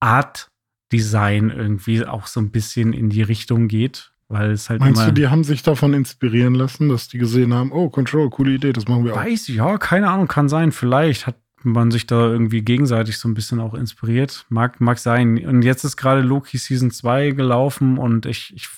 Art-Design 0.00 1.50
irgendwie 1.50 2.04
auch 2.04 2.26
so 2.26 2.40
ein 2.40 2.50
bisschen 2.50 2.92
in 2.92 3.08
die 3.08 3.22
Richtung 3.22 3.66
geht, 3.66 4.12
weil 4.28 4.50
es 4.50 4.68
halt 4.68 4.80
Meinst 4.80 5.06
du, 5.06 5.12
die 5.12 5.28
haben 5.28 5.44
sich 5.44 5.62
davon 5.62 5.94
inspirieren 5.94 6.54
lassen, 6.54 6.88
dass 6.88 7.08
die 7.08 7.18
gesehen 7.18 7.54
haben, 7.54 7.72
oh, 7.72 7.88
Control, 7.88 8.28
coole 8.28 8.52
Idee, 8.52 8.72
das 8.72 8.88
machen 8.88 9.04
wir 9.04 9.14
auch. 9.14 9.24
Weiß 9.24 9.48
ich, 9.48 9.56
ja, 9.56 9.78
keine 9.78 10.10
Ahnung, 10.10 10.28
kann 10.28 10.48
sein. 10.48 10.72
Vielleicht 10.72 11.26
hat 11.26 11.36
man 11.66 11.90
sich 11.90 12.06
da 12.06 12.26
irgendwie 12.26 12.62
gegenseitig 12.62 13.18
so 13.18 13.28
ein 13.28 13.34
bisschen 13.34 13.60
auch 13.60 13.74
inspiriert. 13.74 14.46
Mag, 14.48 14.80
mag 14.80 14.98
sein. 14.98 15.44
Und 15.46 15.62
jetzt 15.62 15.84
ist 15.84 15.96
gerade 15.96 16.20
Loki 16.22 16.58
Season 16.58 16.90
2 16.90 17.30
gelaufen 17.30 17.98
und 17.98 18.24
ich, 18.26 18.52
ich 18.54 18.68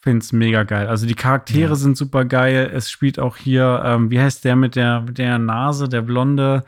finde 0.00 0.18
es 0.22 0.32
mega 0.32 0.62
geil. 0.62 0.86
Also 0.86 1.06
die 1.06 1.14
Charaktere 1.14 1.70
Ja. 1.70 1.74
sind 1.74 1.96
super 1.96 2.24
geil. 2.24 2.70
Es 2.72 2.90
spielt 2.90 3.18
auch 3.18 3.36
hier, 3.36 3.82
ähm, 3.84 4.10
wie 4.10 4.20
heißt 4.20 4.44
der 4.44 4.56
mit 4.56 4.76
der, 4.76 5.00
mit 5.00 5.18
der 5.18 5.38
Nase, 5.38 5.88
der 5.88 6.02
blonde? 6.02 6.64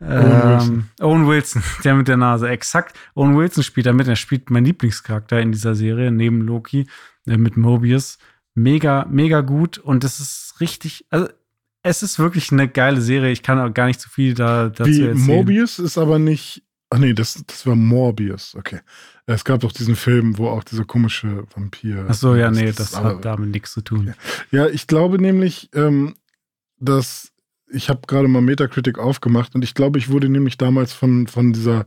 Owen 0.00 0.42
Wilson. 0.42 0.74
Ähm, 0.74 0.84
Owen 1.00 1.26
Wilson, 1.28 1.62
der 1.84 1.94
mit 1.94 2.08
der 2.08 2.16
Nase, 2.16 2.48
exakt. 2.48 2.98
Owen 3.14 3.36
Wilson 3.36 3.62
spielt 3.62 3.86
damit. 3.86 4.08
Er 4.08 4.16
spielt 4.16 4.50
mein 4.50 4.64
Lieblingscharakter 4.64 5.40
in 5.40 5.52
dieser 5.52 5.74
Serie, 5.74 6.10
neben 6.10 6.40
Loki, 6.42 6.86
äh, 7.26 7.36
mit 7.36 7.56
Mobius. 7.56 8.18
Mega, 8.54 9.06
mega 9.10 9.40
gut. 9.40 9.78
Und 9.78 10.04
es 10.04 10.20
ist 10.20 10.56
richtig, 10.60 11.06
also 11.10 11.28
es 11.84 12.02
ist 12.02 12.18
wirklich 12.18 12.50
eine 12.50 12.66
geile 12.66 13.00
Serie. 13.00 13.30
Ich 13.30 13.42
kann 13.42 13.60
auch 13.60 13.72
gar 13.72 13.86
nicht 13.86 14.00
zu 14.00 14.08
viel 14.08 14.34
da, 14.34 14.70
dazu 14.70 14.90
Wie 14.90 15.02
erzählen. 15.02 15.18
Mobius 15.26 15.78
ist 15.78 15.98
aber 15.98 16.18
nicht. 16.18 16.62
Ach 16.90 16.98
nee, 16.98 17.12
das, 17.12 17.42
das 17.46 17.66
war 17.66 17.76
Morbius, 17.76 18.54
okay. 18.54 18.80
Es 19.26 19.44
gab 19.44 19.60
doch 19.60 19.72
diesen 19.72 19.96
Film, 19.96 20.38
wo 20.38 20.48
auch 20.48 20.64
dieser 20.64 20.84
komische 20.84 21.44
Vampir. 21.54 22.06
Ach 22.08 22.14
so, 22.14 22.34
ja, 22.36 22.50
nee, 22.50 22.72
das 22.72 22.94
aber- 22.94 23.16
hat 23.16 23.24
damit 23.24 23.50
nichts 23.50 23.72
zu 23.72 23.82
tun. 23.82 24.14
Ja, 24.50 24.66
ich 24.68 24.86
glaube 24.86 25.20
nämlich, 25.20 25.70
ähm, 25.74 26.14
dass 26.78 27.32
ich 27.70 27.88
habe 27.88 28.02
gerade 28.06 28.28
mal 28.28 28.42
Metacritic 28.42 28.98
aufgemacht 28.98 29.54
und 29.54 29.62
ich 29.64 29.74
glaube, 29.74 29.98
ich 29.98 30.08
wurde 30.10 30.28
nämlich 30.28 30.56
damals 30.56 30.92
von, 30.92 31.26
von 31.26 31.52
dieser, 31.52 31.86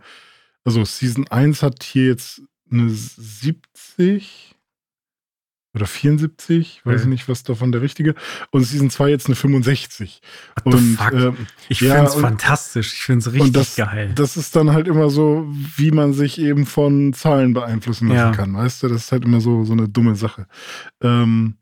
also 0.63 0.83
Season 0.83 1.27
1 1.27 1.63
hat 1.63 1.83
hier 1.83 2.07
jetzt 2.07 2.41
eine 2.69 2.89
70 2.89 4.55
oder 5.78 5.86
74, 5.88 6.82
weiß 6.84 7.01
ich 7.01 7.07
nicht, 7.07 7.30
was 7.30 7.43
davon 7.43 7.71
der 7.71 7.82
richtige, 7.82 8.15
und 8.51 8.63
Season 8.63 8.89
2 8.89 9.09
jetzt 9.09 9.28
eine 9.28 9.36
65. 9.36 10.21
What 10.63 10.73
the 10.73 10.78
und 10.78 10.97
ähm, 11.13 11.38
Ich 11.69 11.80
ja, 11.82 11.93
finde 11.95 12.09
es 12.09 12.15
fantastisch. 12.15 12.93
Ich 12.93 13.01
finde 13.03 13.28
es 13.28 13.34
richtig 13.34 13.53
das, 13.53 13.75
geil. 13.75 14.11
das 14.15 14.38
ist 14.38 14.55
dann 14.55 14.71
halt 14.73 14.88
immer 14.88 15.09
so, 15.09 15.47
wie 15.78 15.91
man 15.91 16.13
sich 16.13 16.39
eben 16.39 16.65
von 16.65 17.13
Zahlen 17.13 17.53
beeinflussen 17.53 18.07
lassen 18.09 18.17
Ja. 18.17 18.32
kann, 18.32 18.53
weißt 18.53 18.84
du? 18.84 18.88
Das 18.88 19.03
ist 19.05 19.11
halt 19.11 19.23
immer 19.25 19.39
so, 19.41 19.63
so 19.63 19.73
eine 19.73 19.88
dumme 19.88 20.15
Sache. 20.15 20.47
Ähm, 21.01 21.55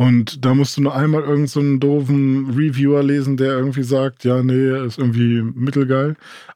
Und 0.00 0.44
da 0.44 0.54
musst 0.54 0.76
du 0.76 0.82
nur 0.82 0.94
einmal 0.94 1.22
irgendeinen 1.22 1.48
so 1.48 1.76
doofen 1.78 2.50
Reviewer 2.50 3.02
lesen, 3.02 3.36
der 3.36 3.54
irgendwie 3.58 3.82
sagt, 3.82 4.22
ja, 4.22 4.44
nee, 4.44 4.86
ist 4.86 4.96
irgendwie 4.96 5.42
mittelgeil. 5.42 6.14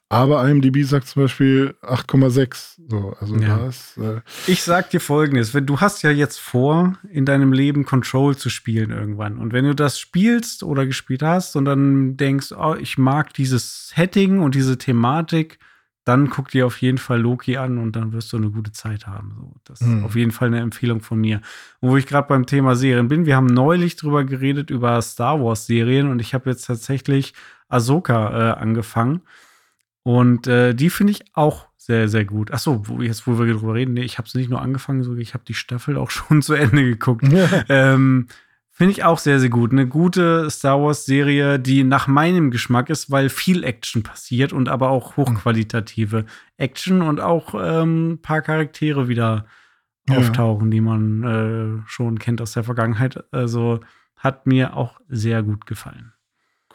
Aber 0.08 0.48
IMDb 0.48 0.84
sagt 0.84 1.08
zum 1.08 1.22
Beispiel 1.22 1.74
8,6. 1.82 2.78
So, 2.88 3.16
also 3.18 3.34
Ja. 3.36 3.56
da 3.58 3.66
ist, 3.68 3.96
äh, 3.98 4.20
Ich 4.46 4.62
sag 4.62 4.90
dir 4.90 5.00
folgendes: 5.00 5.54
wenn, 5.54 5.66
Du 5.66 5.80
hast 5.80 6.02
ja 6.04 6.10
jetzt 6.12 6.38
vor, 6.38 6.98
in 7.10 7.24
deinem 7.24 7.52
Leben 7.52 7.84
Control 7.84 8.36
zu 8.36 8.48
spielen 8.48 8.90
irgendwann. 8.90 9.38
Und 9.38 9.52
wenn 9.52 9.64
du 9.64 9.74
das 9.74 9.98
spielst 9.98 10.62
oder 10.62 10.86
gespielt 10.86 11.22
hast 11.24 11.56
und 11.56 11.64
dann 11.64 12.16
denkst, 12.16 12.52
oh, 12.52 12.76
ich 12.78 12.96
mag 12.96 13.34
dieses 13.34 13.88
Setting 13.88 14.38
und 14.38 14.54
diese 14.54 14.78
Thematik, 14.78 15.58
dann 16.04 16.30
guck 16.30 16.48
dir 16.48 16.66
auf 16.66 16.80
jeden 16.82 16.98
Fall 16.98 17.20
Loki 17.20 17.56
an 17.56 17.78
und 17.78 17.94
dann 17.94 18.12
wirst 18.12 18.32
du 18.32 18.36
eine 18.36 18.50
gute 18.50 18.72
Zeit 18.72 19.06
haben. 19.06 19.34
So, 19.38 19.54
das 19.64 19.80
ist 19.80 19.86
Hm. 19.86 20.04
auf 20.04 20.16
jeden 20.16 20.32
Fall 20.32 20.48
eine 20.48 20.60
Empfehlung 20.60 21.00
von 21.00 21.20
mir. 21.20 21.40
Und 21.80 21.90
wo 21.90 21.96
ich 21.96 22.06
gerade 22.06 22.26
beim 22.28 22.46
Thema 22.46 22.74
Serien 22.74 23.08
bin, 23.08 23.24
wir 23.26 23.36
haben 23.36 23.46
neulich 23.46 23.94
drüber 23.96 24.24
geredet 24.24 24.70
über 24.70 25.00
Star 25.02 25.40
Wars 25.40 25.66
Serien 25.66 26.10
und 26.10 26.18
ich 26.20 26.34
habe 26.34 26.50
jetzt 26.50 26.66
tatsächlich 26.66 27.34
Ahsoka 27.68 28.30
äh, 28.30 28.60
angefangen. 28.60 29.22
Und 30.02 30.46
äh, 30.48 30.74
die 30.74 30.90
finde 30.90 31.12
ich 31.12 31.22
auch 31.34 31.68
sehr, 31.76 32.08
sehr 32.08 32.24
gut. 32.24 32.50
Ach 32.52 32.58
so, 32.58 32.86
wo, 32.88 33.00
jetzt, 33.00 33.26
wo 33.26 33.38
wir 33.38 33.52
drüber 33.54 33.74
reden, 33.74 33.94
nee, 33.94 34.02
ich 34.02 34.18
habe 34.18 34.26
es 34.26 34.34
nicht 34.34 34.50
nur 34.50 34.60
angefangen, 34.60 35.02
so, 35.04 35.14
ich 35.16 35.34
habe 35.34 35.44
die 35.46 35.54
Staffel 35.54 35.96
auch 35.96 36.10
schon 36.12 36.42
zu 36.42 36.54
Ende 36.54 36.82
geguckt. 36.84 37.24
ähm, 37.68 38.26
finde 38.82 38.92
ich 38.98 39.04
auch 39.04 39.18
sehr, 39.20 39.38
sehr 39.38 39.48
gut. 39.48 39.70
Eine 39.70 39.86
gute 39.86 40.50
Star 40.50 40.82
Wars-Serie, 40.82 41.60
die 41.60 41.84
nach 41.84 42.08
meinem 42.08 42.50
Geschmack 42.50 42.90
ist, 42.90 43.12
weil 43.12 43.28
viel 43.28 43.62
Action 43.62 44.02
passiert 44.02 44.52
und 44.52 44.68
aber 44.68 44.90
auch 44.90 45.16
hochqualitative 45.16 46.24
Action 46.56 47.00
und 47.00 47.20
auch 47.20 47.54
ähm, 47.54 48.14
ein 48.14 48.22
paar 48.22 48.42
Charaktere 48.42 49.06
wieder 49.06 49.46
Ja. 50.08 50.18
auftauchen, 50.18 50.72
die 50.72 50.80
man 50.80 51.22
äh, 51.22 51.82
schon 51.88 52.18
kennt 52.18 52.40
aus 52.40 52.54
der 52.54 52.64
Vergangenheit. 52.64 53.22
Also 53.32 53.78
hat 54.16 54.48
mir 54.48 54.76
auch 54.76 54.98
sehr 55.08 55.44
gut 55.44 55.64
gefallen. 55.66 56.12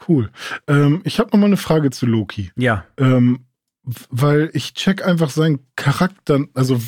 cool. 0.08 0.30
Ähm, 0.66 1.02
ich 1.04 1.18
habe 1.20 1.28
noch 1.32 1.38
mal 1.40 1.44
eine 1.46 1.58
Frage 1.58 1.90
zu 1.90 2.06
Loki. 2.06 2.52
Ja, 2.56 2.86
Ähm, 2.96 3.44
weil 4.08 4.48
ich 4.54 4.72
check 4.72 5.04
einfach 5.06 5.28
seinen 5.28 5.58
Charakter. 5.76 6.46
Also 6.54 6.80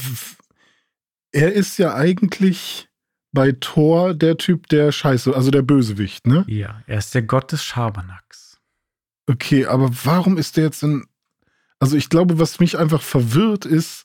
er 1.32 1.52
ist 1.52 1.76
ja 1.78 1.94
eigentlich 1.94 2.89
bei 3.32 3.52
Thor 3.52 4.14
der 4.14 4.36
Typ, 4.36 4.68
der 4.68 4.92
Scheiße, 4.92 5.34
also 5.34 5.50
der 5.50 5.62
Bösewicht, 5.62 6.26
ne? 6.26 6.44
ja, 6.48 6.82
er 6.86 6.98
ist 6.98 7.14
der 7.14 7.22
Gott 7.22 7.52
des 7.52 7.62
Schabernacks. 7.62 8.58
Okay, 9.26 9.66
aber 9.66 9.90
warum 10.04 10.36
ist 10.36 10.56
der 10.56 10.64
jetzt 10.64 10.82
in. 10.82 11.04
Also 11.78 11.96
ich 11.96 12.08
glaube, 12.08 12.38
was 12.38 12.60
mich 12.60 12.76
einfach 12.78 13.00
verwirrt 13.00 13.64
ist, 13.64 14.04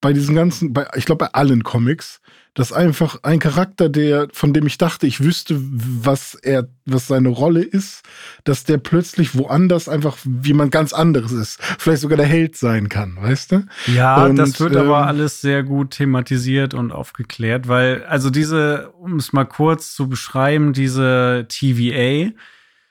bei 0.00 0.12
diesen 0.12 0.34
ganzen, 0.34 0.72
bei, 0.72 0.86
ich 0.96 1.06
glaube 1.06 1.24
bei 1.26 1.32
allen 1.32 1.62
Comics, 1.62 2.20
dass 2.54 2.72
einfach 2.72 3.18
ein 3.22 3.38
Charakter, 3.38 3.88
der, 3.90 4.28
von 4.32 4.54
dem 4.54 4.66
ich 4.66 4.78
dachte, 4.78 5.06
ich 5.06 5.22
wüsste, 5.22 5.58
was 5.60 6.34
er, 6.34 6.68
was 6.86 7.06
seine 7.06 7.28
Rolle 7.28 7.62
ist, 7.62 8.02
dass 8.44 8.64
der 8.64 8.78
plötzlich 8.78 9.36
woanders 9.36 9.88
einfach 9.90 10.16
wie 10.24 10.54
man 10.54 10.70
ganz 10.70 10.94
anderes 10.94 11.32
ist. 11.32 11.62
Vielleicht 11.78 12.00
sogar 12.00 12.16
der 12.16 12.26
Held 12.26 12.56
sein 12.56 12.88
kann, 12.88 13.16
weißt 13.20 13.52
du? 13.52 13.66
Ja, 13.94 14.24
Und, 14.24 14.36
das 14.36 14.58
wird 14.58 14.74
ähm, 14.74 14.82
aber 14.82 15.06
alles 15.06 15.42
sehr 15.42 15.64
gut 15.64 15.90
thematisiert 15.90 16.72
und 16.72 16.92
aufgeklärt, 16.92 17.68
weil, 17.68 18.04
also 18.04 18.30
diese, 18.30 18.90
um 18.92 19.16
es 19.16 19.34
mal 19.34 19.44
kurz 19.44 19.94
zu 19.94 20.08
beschreiben, 20.08 20.72
diese 20.72 21.46
TVA, 21.48 22.30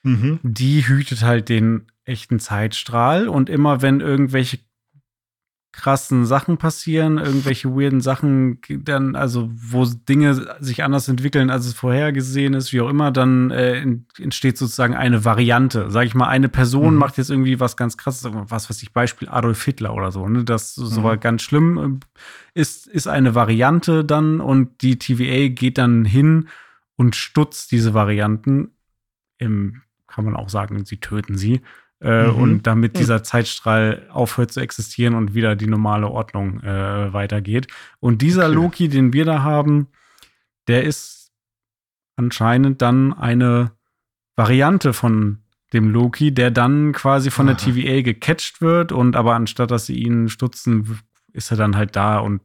Mhm. 0.03 0.39
die 0.43 0.87
hütet 0.87 1.23
halt 1.23 1.49
den 1.49 1.87
echten 2.03 2.39
Zeitstrahl 2.39 3.27
und 3.27 3.49
immer 3.49 3.81
wenn 3.81 4.01
irgendwelche 4.01 4.59
krassen 5.75 6.25
Sachen 6.25 6.57
passieren, 6.57 7.17
irgendwelche 7.17 7.69
weirden 7.69 7.99
Sachen, 8.01 8.59
dann, 8.69 9.15
also 9.15 9.49
wo 9.53 9.85
Dinge 9.85 10.55
sich 10.59 10.83
anders 10.83 11.07
entwickeln, 11.09 11.49
als 11.49 11.65
es 11.65 11.73
vorhergesehen 11.73 12.53
ist, 12.53 12.71
wie 12.73 12.81
auch 12.81 12.89
immer, 12.89 13.11
dann 13.11 13.51
äh, 13.51 13.79
en- 13.81 14.05
entsteht 14.17 14.57
sozusagen 14.57 14.95
eine 14.95 15.25
Variante. 15.25 15.91
Sag 15.91 16.05
ich 16.05 16.15
mal, 16.15 16.27
eine 16.27 16.49
Person 16.49 16.93
Mhm. 16.93 16.99
macht 16.99 17.17
jetzt 17.17 17.29
irgendwie 17.29 17.59
was 17.59 17.75
ganz 17.77 17.97
krasses, 17.97 18.29
was 18.33 18.69
weiß 18.69 18.81
ich, 18.83 18.93
Beispiel 18.93 19.27
Adolf 19.29 19.63
Hitler 19.63 19.93
oder 19.93 20.11
so, 20.11 20.27
ne? 20.27 20.43
Das 20.45 20.73
so 20.75 21.01
Mhm. 21.01 21.03
war 21.03 21.17
ganz 21.17 21.41
schlimm 21.41 21.99
äh, 22.55 22.59
ist, 22.59 22.87
ist 22.87 23.07
eine 23.07 23.35
Variante 23.35 24.05
dann 24.05 24.39
und 24.39 24.81
die 24.81 24.97
TVA 24.97 25.49
geht 25.53 25.77
dann 25.77 26.05
hin 26.05 26.47
und 26.95 27.15
stutzt 27.17 27.71
diese 27.73 27.93
Varianten 27.93 28.71
im, 29.37 29.81
kann 30.07 30.23
man 30.23 30.35
auch 30.37 30.47
sagen, 30.49 30.85
sie 30.85 30.97
töten 30.97 31.37
sie. 31.37 31.61
Äh, 32.01 32.27
Mhm. 32.27 32.35
Und 32.35 32.63
damit 32.67 32.97
dieser 32.97 33.23
Zeitstrahl 33.23 34.07
aufhört 34.11 34.51
zu 34.51 34.59
existieren 34.59 35.15
und 35.15 35.33
wieder 35.33 35.55
die 35.55 35.67
normale 35.67 36.07
Ordnung 36.09 36.61
äh, 36.61 37.13
weitergeht. 37.13 37.67
Und 37.99 38.21
dieser 38.21 38.45
Okay. 38.47 38.53
Loki, 38.55 38.89
den 38.89 39.13
wir 39.13 39.25
da 39.25 39.43
haben, 39.43 39.87
der 40.67 40.83
ist 40.83 41.31
anscheinend 42.17 42.81
dann 42.81 43.13
eine 43.13 43.71
Variante 44.35 44.93
von 44.93 45.39
dem 45.73 45.89
Loki, 45.89 46.33
der 46.33 46.51
dann 46.51 46.91
quasi 46.93 47.31
von 47.31 47.47
der 47.47 47.55
Aha. 47.55 47.63
TVA 47.65 48.01
gecatcht 48.01 48.61
wird 48.61 48.91
und 48.91 49.15
aber 49.15 49.33
anstatt 49.35 49.71
dass 49.71 49.85
sie 49.85 49.95
ihn 49.97 50.29
stutzen, 50.29 50.99
ist 51.33 51.51
er 51.51 51.57
dann 51.57 51.75
halt 51.75 51.95
da 51.95 52.19
und 52.19 52.41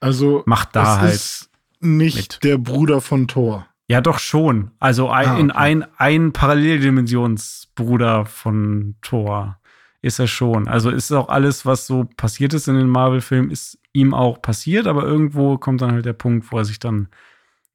Also 0.00 0.42
macht 0.46 0.76
da 0.76 1.00
halt. 1.00 1.14
ist 1.14 1.50
nicht 1.80 2.16
mit. 2.16 2.44
der 2.44 2.58
Bruder 2.58 3.00
von 3.00 3.26
Thor. 3.28 3.66
Ja, 3.88 4.00
doch 4.00 4.18
schon. 4.18 4.72
Also 4.80 5.10
ein, 5.10 5.28
Ah, 5.28 5.38
in 5.38 5.50
okay. 5.50 5.58
ein, 5.60 5.86
ein 5.96 6.32
Paralleldimensionsbruder 6.32 8.24
von 8.26 8.96
Thor 9.02 9.58
ist 10.02 10.18
er 10.18 10.26
schon. 10.26 10.68
Also 10.68 10.90
ist 10.90 11.10
auch 11.12 11.28
alles, 11.28 11.66
was 11.66 11.86
so 11.86 12.04
passiert 12.16 12.54
ist 12.54 12.68
in 12.68 12.76
den 12.76 12.88
Marvel-Filmen, 12.88 13.50
ist 13.50 13.78
ihm 13.92 14.14
auch 14.14 14.40
passiert, 14.42 14.86
aber 14.86 15.04
irgendwo 15.04 15.56
kommt 15.58 15.82
dann 15.82 15.92
halt 15.92 16.04
der 16.04 16.12
Punkt, 16.12 16.50
wo 16.52 16.58
er 16.58 16.64
sich 16.64 16.78
dann 16.78 17.08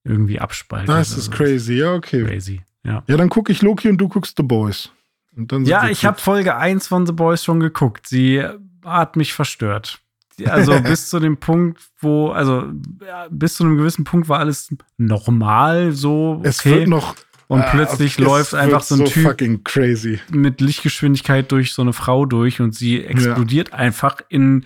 irgendwie 0.04 0.40
abspaltet. 0.40 0.90
Das 0.90 0.98
Also 1.14 1.18
ist 1.18 1.32
crazy, 1.32 1.76
ja, 1.76 1.94
okay. 1.94 2.24
Crazy, 2.24 2.62
ja. 2.84 3.04
Ja, 3.08 3.18
dann 3.18 3.30
gucke 3.30 3.52
ich 3.52 3.62
Loki 3.62 3.90
und 3.90 3.98
du 3.98 4.08
guckst 4.08 4.36
The 4.38 4.44
Boys. 4.44 4.92
Und 5.36 5.52
dann 5.52 5.66
sind 5.66 5.72
Ja, 5.72 5.88
ich 5.90 6.06
habe 6.06 6.20
Folge 6.20 6.56
1 6.56 6.88
von 6.88 7.06
The 7.06 7.14
Boys 7.14 7.44
schon 7.44 7.60
geguckt. 7.60 8.08
Sie 8.08 8.44
hat 8.86 9.16
mich 9.16 9.34
verstört. 9.34 10.00
Also 10.48 10.80
bis 10.82 11.10
zu 11.10 11.20
dem 11.20 11.38
Punkt, 11.38 11.80
wo, 12.00 12.30
also 12.30 12.66
ja, 13.06 13.28
bis 13.30 13.56
zu 13.56 13.64
einem 13.64 13.78
gewissen 13.78 14.04
Punkt 14.04 14.30
war 14.30 14.40
alles 14.40 14.74
normal 14.98 15.92
so. 15.92 16.38
Okay. 16.40 16.48
Es 16.48 16.66
wird 16.66 16.88
noch. 16.88 17.16
Und 17.48 17.62
Ah, 17.62 17.70
plötzlich 17.72 18.18
läuft 18.18 18.54
einfach 18.54 18.82
so 18.82 18.96
ein 18.96 19.04
Typ 19.06 19.24
fucking 19.24 19.64
crazy. 19.66 20.20
mit 20.32 20.62
Lichtgeschwindigkeit 20.62 21.52
durch 21.52 21.74
so 21.74 21.82
eine 21.82 21.92
Frau 21.92 22.26
durch 22.26 22.62
und 22.62 22.74
sie 22.74 23.04
explodiert 23.04 23.74
einfach 23.74 24.18
in 24.30 24.66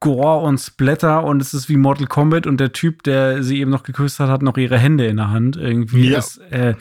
Gore 0.00 0.42
und 0.46 0.58
Splatter 0.58 1.24
und 1.24 1.40
es 1.40 1.54
ist 1.54 1.70
wie 1.70 1.78
Mortal 1.78 2.06
Kombat 2.06 2.46
und 2.46 2.58
der 2.60 2.72
Typ, 2.72 3.02
der 3.04 3.42
sie 3.42 3.60
eben 3.60 3.70
noch 3.70 3.82
geküsst 3.82 4.20
hat, 4.20 4.28
hat 4.28 4.42
noch 4.42 4.58
ihre 4.58 4.78
Hände 4.78 5.06
in 5.06 5.16
der 5.16 5.30
Hand. 5.30 5.56
Irgendwie 5.56 6.10
Ja. 6.10 6.18
ist, 6.18 6.38
äh, 6.50 6.74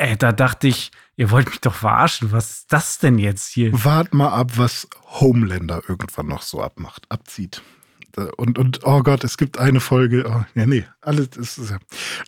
äh, 0.00 0.16
da 0.16 0.32
dachte 0.32 0.68
ich, 0.68 0.90
ihr 1.16 1.30
wollt 1.30 1.48
mich 1.48 1.60
doch 1.60 1.74
verarschen. 1.74 2.32
Was 2.32 2.50
ist 2.50 2.72
das 2.72 2.98
denn 2.98 3.18
jetzt 3.18 3.52
hier? 3.52 3.72
Wart 3.84 4.14
mal 4.14 4.30
ab, 4.30 4.52
was 4.56 4.88
Homelander 5.04 5.82
irgendwann 5.88 6.26
noch 6.26 6.42
so 6.42 6.62
abmacht, 6.62 7.04
abzieht. 7.10 7.62
Und, 8.36 8.58
und 8.58 8.80
oh 8.82 9.02
Gott, 9.02 9.22
es 9.22 9.36
gibt 9.36 9.58
eine 9.58 9.78
Folge. 9.78 10.24
Oh, 10.26 10.44
ja, 10.54 10.66
nee, 10.66 10.84
alles 11.00 11.28
ist 11.36 11.70
ja. 11.70 11.78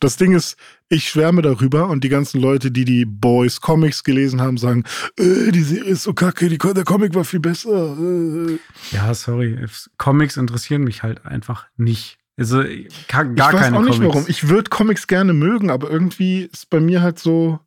Das 0.01 0.17
Ding 0.17 0.33
ist, 0.33 0.57
ich 0.89 1.09
schwärme 1.09 1.43
darüber 1.43 1.89
und 1.89 2.05
die 2.05 2.09
ganzen 2.09 2.41
Leute, 2.41 2.71
die 2.71 2.85
die 2.85 3.05
Boys 3.05 3.61
Comics 3.61 4.05
gelesen 4.05 4.41
haben, 4.41 4.59
sagen, 4.59 4.85
äh, 5.19 5.51
die 5.51 5.63
Serie 5.63 5.91
ist 5.91 6.05
so 6.05 6.15
kacke, 6.15 6.49
die, 6.49 6.59
der 6.59 6.85
Comic 6.85 7.15
war 7.15 7.25
viel 7.25 7.41
besser. 7.41 7.97
Äh. 7.99 8.59
Ja, 8.93 9.13
sorry. 9.15 9.59
Comics 9.99 10.37
interessieren 10.37 10.85
mich 10.85 11.03
halt 11.03 11.27
einfach 11.27 11.67
nicht. 11.77 12.19
Also 12.37 12.59
gar, 12.59 12.69
Ich 12.69 13.09
gar 13.37 13.53
weiß 13.53 13.61
keine 13.61 13.77
auch 13.77 13.83
nicht 13.83 13.99
Comics. 13.99 14.15
warum. 14.15 14.25
Ich 14.29 14.49
würde 14.49 14.71
Comics 14.71 15.07
gerne 15.07 15.33
mögen, 15.33 15.71
aber 15.71 15.91
irgendwie 15.91 16.43
ist 16.45 16.71
bei 16.71 16.81
mir 16.81 17.03
halt 17.03 17.19
so, 17.19 17.61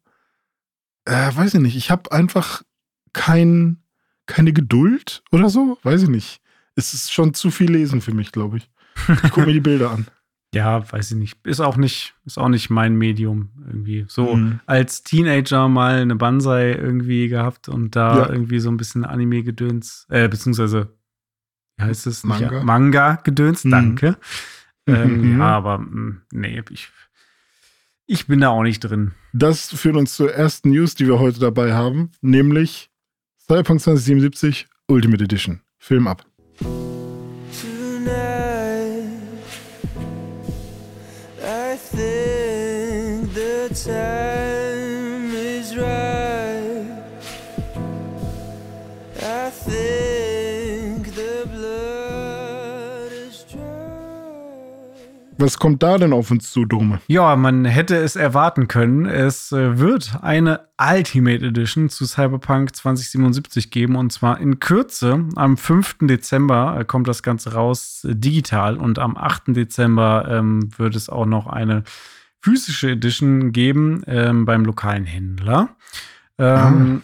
äh, 1.05 1.32
weiß 1.36 1.53
ich 1.53 1.59
nicht, 1.61 1.76
ich 1.78 1.91
habe 1.91 2.11
einfach 2.11 2.63
kein, 3.13 3.78
keine 4.26 4.53
Geduld 4.53 5.24
oder 5.32 5.49
so, 5.49 5.78
weiß 5.84 6.03
ich 6.03 6.09
nicht. 6.09 6.41
Es 6.76 6.93
ist 6.93 7.13
schon 7.13 7.34
zu 7.34 7.51
viel 7.51 7.72
lesen 7.72 8.01
für 8.01 8.13
mich, 8.13 8.32
glaube 8.32 8.57
ich. 8.57 8.70
Ich 9.24 9.32
gucke 9.32 9.45
mir 9.47 9.53
die 9.53 9.59
Bilder 9.61 9.91
an. 9.91 10.07
Ja, 10.53 10.89
weiß 10.89 11.11
ich 11.11 11.18
nicht. 11.18 11.45
Ist 11.45 11.59
auch 11.59 11.76
nicht, 11.76 12.13
ist 12.24 12.38
auch 12.38 12.47
nicht 12.47 12.70
mein 12.70 12.95
Medium 12.95 13.49
irgendwie. 13.68 14.05
So 14.07 14.38
Mhm. 14.38 14.61
als 14.66 15.03
Teenager 15.03 15.68
mal 15.68 15.97
eine 15.99 16.16
Banzai 16.16 16.72
irgendwie 16.72 17.28
gehabt 17.28 17.68
und 17.68 17.97
da 17.97 18.20
Ja. 18.20 18.30
irgendwie 18.30 18.59
so 18.59 18.70
ein 18.72 18.78
bisschen 18.78 19.03
Anime-Gedöns, 19.03 20.05
äh, 20.09 20.30
beziehungsweise, 20.30 20.95
wie 21.76 21.84
heißt 21.84 22.07
es? 22.07 22.24
Manga. 22.24 22.63
Manga-Gedöns, 22.63 23.66
Mhm. 23.66 23.72
Ähm, 24.88 25.33
Mhm. 25.33 25.39
ja, 25.39 25.47
aber 25.47 25.79
mh, 25.79 26.17
nee, 26.31 26.61
ich, 26.69 26.89
ich 28.05 28.27
bin 28.27 28.39
da 28.41 28.49
auch 28.49 28.63
nicht 28.63 28.79
drin. 28.81 29.11
Das 29.33 29.73
führt 29.73 29.95
uns 29.95 30.15
zur 30.15 30.31
ersten 30.33 30.69
News, 30.69 30.95
die 30.95 31.07
wir 31.07 31.19
heute 31.19 31.39
dabei 31.39 31.73
haben, 31.73 32.11
nämlich 32.21 32.89
Cyberpunk 33.39 33.81
2077 33.81 34.67
Ultimate 34.88 35.23
Edition. 35.23 35.61
Film 35.79 36.07
ab. 36.07 36.26
Was 55.38 55.60
kommt 55.60 55.84
da 55.84 55.98
denn 55.98 56.14
auf 56.14 56.32
uns 56.32 56.52
zu, 56.52 56.66
Dome? 56.66 56.99
Ja, 57.07 57.36
man 57.36 57.66
hätte 57.66 57.98
es 57.98 58.16
erwarten 58.16 58.68
können. 58.68 59.06
Es 59.06 59.52
äh, 59.52 59.78
wird 59.78 60.18
eine 60.22 60.68
Ultimate 60.80 61.45
Edition 61.45 61.90
zu 61.90 62.06
Cyberpunk 62.06 62.76
2077 62.76 63.70
geben 63.70 63.98
und 63.98 64.12
zwar 64.14 64.40
in 64.40 64.60
Kürze. 64.60 65.26
Am 65.36 65.57
5. 65.57 65.98
Dezember 66.02 66.78
äh, 66.80 66.86
kommt 66.86 67.07
das 67.07 67.22
Ganze 67.22 67.53
raus 67.53 68.06
äh, 68.10 68.16
digital 68.16 68.78
und 68.78 68.98
am 68.98 69.18
8. 69.18 69.48
Dezember 69.48 70.26
ähm, 70.30 70.70
wird 70.78 70.95
es 70.95 71.10
auch 71.10 71.26
noch 71.26 71.48
eine 71.48 71.84
physische 72.41 72.91
Edition 72.91 73.52
geben 73.52 74.03
ähm, 74.07 74.45
beim 74.45 74.64
lokalen 74.64 75.06
Händler. 75.06 75.70
Ähm, 76.38 77.02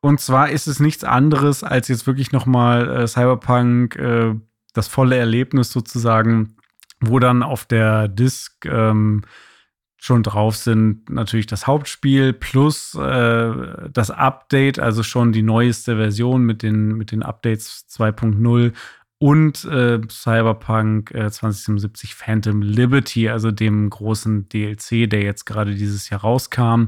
Und 0.00 0.20
zwar 0.20 0.50
ist 0.50 0.66
es 0.66 0.80
nichts 0.80 1.04
anderes 1.04 1.62
als 1.62 1.86
jetzt 1.86 2.08
wirklich 2.08 2.32
nochmal 2.32 2.88
äh, 2.88 3.06
Cyberpunk, 3.06 3.96
äh, 3.96 4.34
das 4.74 4.88
volle 4.88 5.16
Erlebnis 5.16 5.70
sozusagen, 5.70 6.56
wo 7.02 7.18
dann 7.18 7.42
auf 7.42 7.64
der 7.64 8.08
Disc 8.08 8.64
ähm, 8.64 9.22
schon 9.98 10.24
drauf 10.24 10.56
sind 10.56 11.10
natürlich 11.10 11.46
das 11.46 11.68
Hauptspiel 11.68 12.32
plus 12.32 12.94
äh, 12.94 13.88
das 13.92 14.10
Update, 14.10 14.80
also 14.80 15.04
schon 15.04 15.30
die 15.32 15.42
neueste 15.42 15.96
Version 15.96 16.42
mit 16.42 16.62
den, 16.62 16.96
mit 16.96 17.12
den 17.12 17.22
Updates 17.22 17.86
2.0 17.88 18.72
und 19.18 19.64
äh, 19.66 20.00
Cyberpunk 20.10 21.12
äh, 21.12 21.30
2077 21.30 22.16
Phantom 22.16 22.62
Liberty, 22.62 23.28
also 23.28 23.52
dem 23.52 23.88
großen 23.90 24.48
DLC, 24.48 25.08
der 25.08 25.22
jetzt 25.22 25.44
gerade 25.44 25.76
dieses 25.76 26.10
Jahr 26.10 26.22
rauskam. 26.22 26.86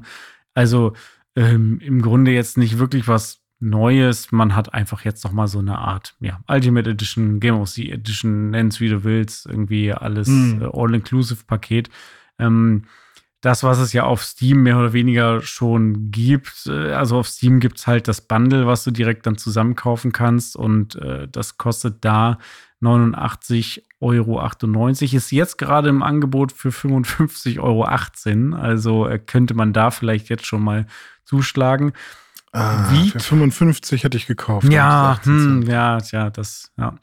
Also 0.54 0.94
ähm, 1.36 1.78
im 1.80 2.02
Grunde 2.02 2.32
jetzt 2.32 2.58
nicht 2.58 2.78
wirklich 2.78 3.06
was 3.06 3.43
Neues. 3.60 4.32
Man 4.32 4.54
hat 4.54 4.74
einfach 4.74 5.04
jetzt 5.04 5.24
noch 5.24 5.32
mal 5.32 5.46
so 5.46 5.58
eine 5.58 5.78
Art 5.78 6.14
ja, 6.20 6.40
Ultimate 6.48 6.90
Edition, 6.90 7.40
Game 7.40 7.54
of 7.54 7.68
the 7.68 7.90
Edition, 7.90 8.50
nenn's 8.50 8.80
wie 8.80 8.88
du 8.88 9.04
willst, 9.04 9.46
irgendwie 9.46 9.92
alles 9.92 10.28
Hm. 10.28 10.62
äh, 10.62 10.68
All-Inclusive-Paket. 10.72 11.88
Ähm, 12.38 12.84
das, 13.40 13.62
was 13.62 13.78
es 13.78 13.92
ja 13.92 14.04
auf 14.04 14.22
Steam 14.22 14.62
mehr 14.62 14.78
oder 14.78 14.94
weniger 14.94 15.42
schon 15.42 16.10
gibt, 16.10 16.66
äh, 16.66 16.92
also 16.92 17.18
auf 17.18 17.28
Steam 17.28 17.60
gibt 17.60 17.78
es 17.78 17.86
halt 17.86 18.08
das 18.08 18.22
Bundle, 18.22 18.66
was 18.66 18.84
du 18.84 18.90
direkt 18.90 19.26
dann 19.26 19.36
zusammenkaufen 19.36 20.12
kannst 20.12 20.56
und 20.56 20.96
äh, 20.96 21.28
das 21.28 21.58
kostet 21.58 22.04
da 22.04 22.38
89,98 22.82 23.80
Euro. 24.00 24.88
Ist 24.88 25.30
jetzt 25.30 25.58
gerade 25.58 25.90
im 25.90 26.02
Angebot 26.02 26.52
für 26.52 26.70
55,18 26.70 27.58
Euro. 27.60 27.84
Also 28.56 29.06
äh, 29.06 29.18
könnte 29.18 29.54
man 29.54 29.72
da 29.72 29.90
vielleicht 29.90 30.28
jetzt 30.28 30.46
schon 30.46 30.62
mal 30.62 30.86
zuschlagen. 31.24 31.92
Ah, 32.54 32.88
Wie- 32.92 33.10
Für 33.10 33.20
55 33.20 34.04
hätte 34.04 34.16
ich 34.16 34.26
gekauft. 34.26 34.72
Ja, 34.72 35.10
18 35.12 35.32
hm, 35.32 35.62
ja, 35.64 35.98
tja, 36.00 36.30
das 36.30 36.70
ja, 36.78 36.94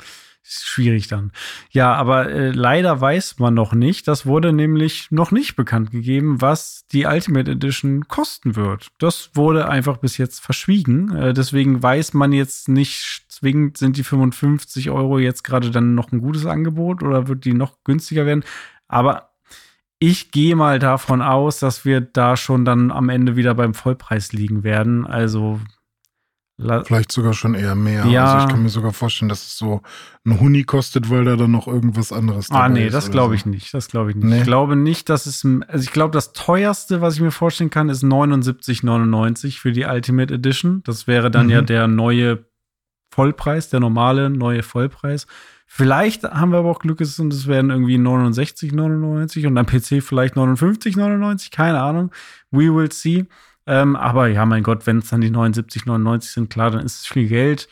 ist 0.43 0.65
schwierig 0.65 1.07
dann. 1.07 1.31
Ja, 1.71 1.93
aber 1.93 2.29
äh, 2.29 2.51
leider 2.51 2.99
weiß 3.01 3.37
man 3.39 3.53
noch 3.53 3.73
nicht. 3.73 4.07
Das 4.07 4.25
wurde 4.25 4.53
nämlich 4.53 5.11
noch 5.11 5.31
nicht 5.31 5.55
bekannt 5.57 5.91
gegeben, 5.91 6.39
was 6.41 6.85
die 6.93 7.05
Ultimate 7.05 7.51
Edition 7.51 8.07
kosten 8.07 8.55
wird. 8.55 8.87
Das 8.97 9.31
wurde 9.33 9.67
einfach 9.67 9.97
bis 9.97 10.17
jetzt 10.17 10.39
verschwiegen. 10.39 11.13
Äh, 11.15 11.33
deswegen 11.33 11.83
weiß 11.83 12.13
man 12.13 12.31
jetzt 12.31 12.69
nicht 12.69 13.25
zwingend, 13.27 13.77
sind 13.77 13.97
die 13.97 14.03
55 14.05 14.89
Euro 14.89 15.19
jetzt 15.19 15.43
gerade 15.43 15.69
dann 15.69 15.95
noch 15.95 16.11
ein 16.13 16.21
gutes 16.21 16.45
Angebot 16.45 17.03
oder 17.03 17.27
wird 17.27 17.43
die 17.43 17.53
noch 17.53 17.83
günstiger 17.83 18.25
werden. 18.25 18.43
Aber 18.87 19.30
ich 20.03 20.31
gehe 20.31 20.55
mal 20.55 20.79
davon 20.79 21.21
aus, 21.21 21.59
dass 21.59 21.85
wir 21.85 22.01
da 22.01 22.35
schon 22.35 22.65
dann 22.65 22.91
am 22.91 23.07
Ende 23.09 23.35
wieder 23.35 23.53
beim 23.53 23.73
Vollpreis 23.75 24.33
liegen 24.33 24.63
werden. 24.63 25.05
Also 25.05 25.59
Vielleicht 26.85 27.11
sogar 27.11 27.33
schon 27.33 27.55
eher 27.55 27.73
mehr. 27.73 28.05
Ja. 28.05 28.33
Also 28.33 28.45
ich 28.45 28.51
kann 28.51 28.61
mir 28.61 28.69
sogar 28.69 28.93
vorstellen, 28.93 29.29
dass 29.29 29.47
es 29.47 29.57
so 29.57 29.81
ein 30.25 30.39
Huni 30.39 30.63
kostet, 30.63 31.09
weil 31.09 31.25
da 31.25 31.35
dann 31.35 31.49
noch 31.49 31.67
irgendwas 31.67 32.11
anderes 32.11 32.47
dabei 32.49 32.63
Ah, 32.65 32.69
nee, 32.69 32.89
das 32.89 33.09
glaube 33.09 33.29
so. 33.29 33.33
ich 33.35 33.45
nicht. 33.47 33.73
Das 33.73 33.87
glaube 33.87 34.11
ich 34.11 34.15
nicht. 34.15 34.25
Nee. 34.27 34.37
Ich 34.39 34.43
glaube 34.43 34.75
nicht, 34.75 35.09
dass 35.09 35.25
es. 35.25 35.43
Also, 35.67 35.83
ich 35.83 35.91
glaube, 35.91 36.11
das 36.13 36.33
teuerste, 36.33 37.01
was 37.01 37.15
ich 37.15 37.21
mir 37.21 37.31
vorstellen 37.31 37.71
kann, 37.71 37.89
ist 37.89 38.03
79,99 38.03 39.59
für 39.59 39.71
die 39.71 39.85
Ultimate 39.85 40.31
Edition. 40.33 40.83
Das 40.83 41.07
wäre 41.07 41.31
dann 41.31 41.47
Mhm. 41.47 41.51
ja 41.51 41.61
der 41.63 41.87
neue 41.87 42.45
Vollpreis, 43.11 43.69
der 43.69 43.79
normale 43.79 44.29
neue 44.29 44.61
Vollpreis. 44.61 45.25
Vielleicht 45.73 46.23
haben 46.23 46.51
wir 46.51 46.59
aber 46.59 46.69
auch 46.69 46.79
Glück 46.79 46.99
und 46.99 47.33
es 47.33 47.47
werden 47.47 47.71
irgendwie 47.71 47.95
69,99 47.95 49.47
und 49.47 49.57
am 49.57 49.65
PC 49.65 50.03
vielleicht 50.03 50.35
59,99. 50.35 51.49
Keine 51.49 51.79
Ahnung. 51.79 52.11
We 52.51 52.75
will 52.75 52.91
see. 52.91 53.25
Ähm, 53.65 53.95
aber 53.95 54.27
ja, 54.27 54.45
mein 54.45 54.63
Gott, 54.63 54.85
wenn 54.85 54.97
es 54.97 55.07
dann 55.07 55.21
die 55.21 55.31
79,99 55.31 56.33
sind, 56.33 56.49
klar, 56.49 56.71
dann 56.71 56.85
ist 56.85 56.99
es 56.99 57.07
viel 57.07 57.29
Geld. 57.29 57.69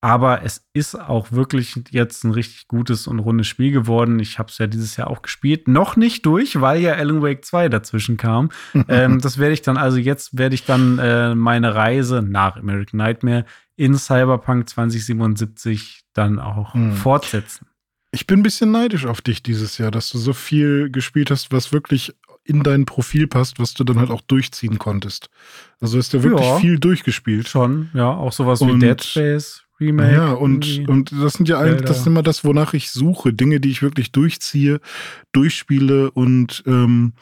Aber 0.00 0.44
es 0.44 0.66
ist 0.72 0.94
auch 0.94 1.30
wirklich 1.30 1.78
jetzt 1.90 2.24
ein 2.24 2.30
richtig 2.30 2.68
gutes 2.68 3.06
und 3.06 3.18
rundes 3.18 3.48
Spiel 3.48 3.70
geworden. 3.70 4.18
Ich 4.18 4.38
habe 4.38 4.48
es 4.48 4.56
ja 4.56 4.66
dieses 4.66 4.96
Jahr 4.96 5.10
auch 5.10 5.20
gespielt. 5.20 5.68
Noch 5.68 5.96
nicht 5.96 6.24
durch, 6.24 6.62
weil 6.62 6.80
ja 6.80 6.94
Alan 6.94 7.20
Wake 7.20 7.44
2 7.44 7.68
dazwischen 7.68 8.16
kam. 8.16 8.48
ähm, 8.88 9.20
das 9.20 9.36
werde 9.36 9.52
ich 9.52 9.60
dann, 9.60 9.76
also 9.76 9.98
jetzt 9.98 10.38
werde 10.38 10.54
ich 10.54 10.64
dann 10.64 10.98
äh, 10.98 11.34
meine 11.34 11.74
Reise 11.74 12.22
nach 12.22 12.56
American 12.56 12.96
Nightmare 12.96 13.44
in 13.80 13.96
Cyberpunk 13.96 14.68
2077 14.68 16.02
dann 16.12 16.38
auch 16.38 16.74
Hm. 16.74 16.92
fortsetzen. 16.92 17.66
Ich 18.12 18.26
bin 18.26 18.40
ein 18.40 18.42
bisschen 18.42 18.70
neidisch 18.72 19.06
auf 19.06 19.20
dich 19.22 19.42
dieses 19.42 19.78
Jahr, 19.78 19.90
dass 19.90 20.10
du 20.10 20.18
so 20.18 20.32
viel 20.32 20.90
gespielt 20.90 21.30
hast, 21.30 21.50
was 21.52 21.72
wirklich 21.72 22.12
in 22.44 22.62
dein 22.62 22.84
Profil 22.84 23.26
passt, 23.26 23.58
was 23.58 23.72
du 23.74 23.84
dann 23.84 23.98
halt 23.98 24.10
auch 24.10 24.20
durchziehen 24.22 24.78
konntest. 24.78 25.30
Also 25.80 25.96
hast 25.98 26.12
du 26.12 26.22
wirklich 26.22 26.46
Ja. 26.46 26.58
viel 26.58 26.78
durchgespielt. 26.78 27.48
Schon, 27.48 27.88
ja, 27.94 28.10
auch 28.10 28.32
sowas 28.32 28.60
wie 28.60 28.70
Und- 28.70 28.80
Dead 28.80 29.02
Space 29.02 29.62
Remake. 29.78 30.12
Ja, 30.12 30.32
und, 30.32 30.86
und 30.88 31.12
das 31.12 31.34
sind 31.34 31.48
ja 31.48 31.58
eigentlich, 31.58 31.82
das 31.86 32.00
ist 32.00 32.06
immer 32.06 32.22
das, 32.22 32.44
wonach 32.44 32.74
ich 32.74 32.90
suche. 32.90 33.32
Dinge, 33.32 33.60
die 33.60 33.70
ich 33.70 33.80
wirklich 33.82 34.12
durchziehe, 34.12 34.80
durchspiele 35.32 36.10
und 36.10 36.62
ähm, 36.66 37.12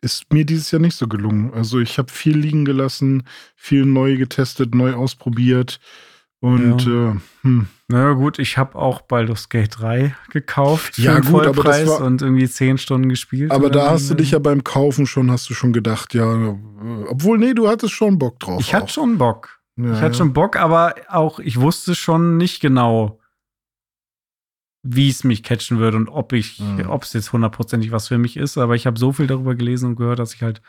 ist 0.00 0.32
mir 0.32 0.44
dieses 0.44 0.70
Jahr 0.70 0.80
nicht 0.80 0.96
so 0.96 1.08
gelungen. 1.08 1.52
Also 1.54 1.80
ich 1.80 1.98
habe 1.98 2.10
viel 2.10 2.36
liegen 2.38 2.64
gelassen, 2.64 3.24
viel 3.56 3.84
neu 3.84 4.16
getestet, 4.16 4.74
neu 4.74 4.94
ausprobiert 4.94 5.80
und 6.40 6.86
äh, 6.86 7.14
hm, 7.42 7.66
Na 7.88 7.98
ja, 7.98 8.12
gut, 8.12 8.38
ich 8.38 8.58
habe 8.58 8.76
auch 8.76 9.00
Baldur's 9.00 9.48
Gate 9.48 9.76
3 9.80 10.14
gekauft 10.30 10.94
für 10.94 11.02
Ja, 11.02 11.14
den 11.20 11.24
gut, 11.32 11.46
aber 11.46 11.64
das 11.64 11.78
Vollpreis 11.80 11.88
war- 11.88 12.06
und 12.06 12.22
irgendwie 12.22 12.48
10 12.48 12.78
Stunden 12.78 13.08
gespielt. 13.08 13.50
aber 13.50 13.70
da 13.70 13.90
hast 13.90 14.08
du 14.08 14.14
dich 14.14 14.28
äh, 14.30 14.32
ja 14.34 14.38
beim 14.38 14.62
Kaufen 14.62 15.06
schon, 15.08 15.32
hast 15.32 15.50
du 15.50 15.54
schon 15.54 15.72
gedacht, 15.72 16.14
ja, 16.14 16.32
äh, 16.32 16.54
obwohl, 17.08 17.38
nee, 17.38 17.54
du 17.54 17.68
hattest 17.68 17.92
schon 17.92 18.18
Bock 18.18 18.38
drauf. 18.38 18.60
Ich 18.60 18.72
hatte 18.72 18.84
auch. 18.84 18.88
schon 18.90 19.18
Bock. 19.18 19.58
Ja, 19.76 19.94
ich 19.94 20.00
hatte 20.00 20.18
schon 20.18 20.32
Bock, 20.32 20.56
aber 20.56 20.94
auch 21.08 21.40
ich 21.40 21.60
wusste 21.60 21.94
schon 21.96 22.36
nicht 22.36 22.60
genau, 22.60 23.18
wie 24.82 25.08
es 25.08 25.24
mich 25.24 25.42
catchen 25.42 25.78
würde 25.78 25.96
und 25.96 26.08
ob 26.08 26.32
ich, 26.32 26.60
Mhm. 26.60 26.88
ob 26.88 27.02
es 27.02 27.12
jetzt 27.12 27.32
hundertprozentig 27.32 27.90
was 27.92 28.08
für 28.08 28.18
mich 28.18 28.36
ist. 28.36 28.58
Aber 28.58 28.74
ich 28.74 28.86
habe 28.86 28.98
so 28.98 29.12
viel 29.12 29.26
darüber 29.26 29.54
gelesen 29.54 29.90
und 29.90 29.96
gehört, 29.96 30.18
dass 30.18 30.34
ich 30.34 30.42
halt 30.42 30.62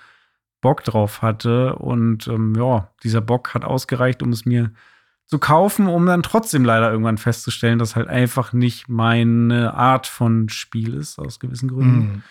Bock 0.61 0.83
drauf 0.83 1.21
hatte. 1.21 1.75
Und 1.75 2.27
ähm, 2.27 2.55
ja, 2.55 2.89
dieser 3.03 3.21
Bock 3.21 3.53
hat 3.53 3.63
ausgereicht, 3.63 4.23
um 4.23 4.31
es 4.31 4.45
mir 4.45 4.71
zu 5.25 5.37
kaufen, 5.37 5.87
um 5.87 6.05
dann 6.07 6.23
trotzdem 6.23 6.65
leider 6.65 6.89
irgendwann 6.91 7.19
festzustellen, 7.19 7.77
dass 7.77 7.95
halt 7.95 8.07
einfach 8.07 8.51
nicht 8.51 8.89
meine 8.89 9.75
Art 9.75 10.07
von 10.07 10.49
Spiel 10.49 10.95
ist, 10.95 11.19
aus 11.19 11.39
gewissen 11.39 11.69
Gründen. 11.69 11.99
Mhm. 11.99 12.23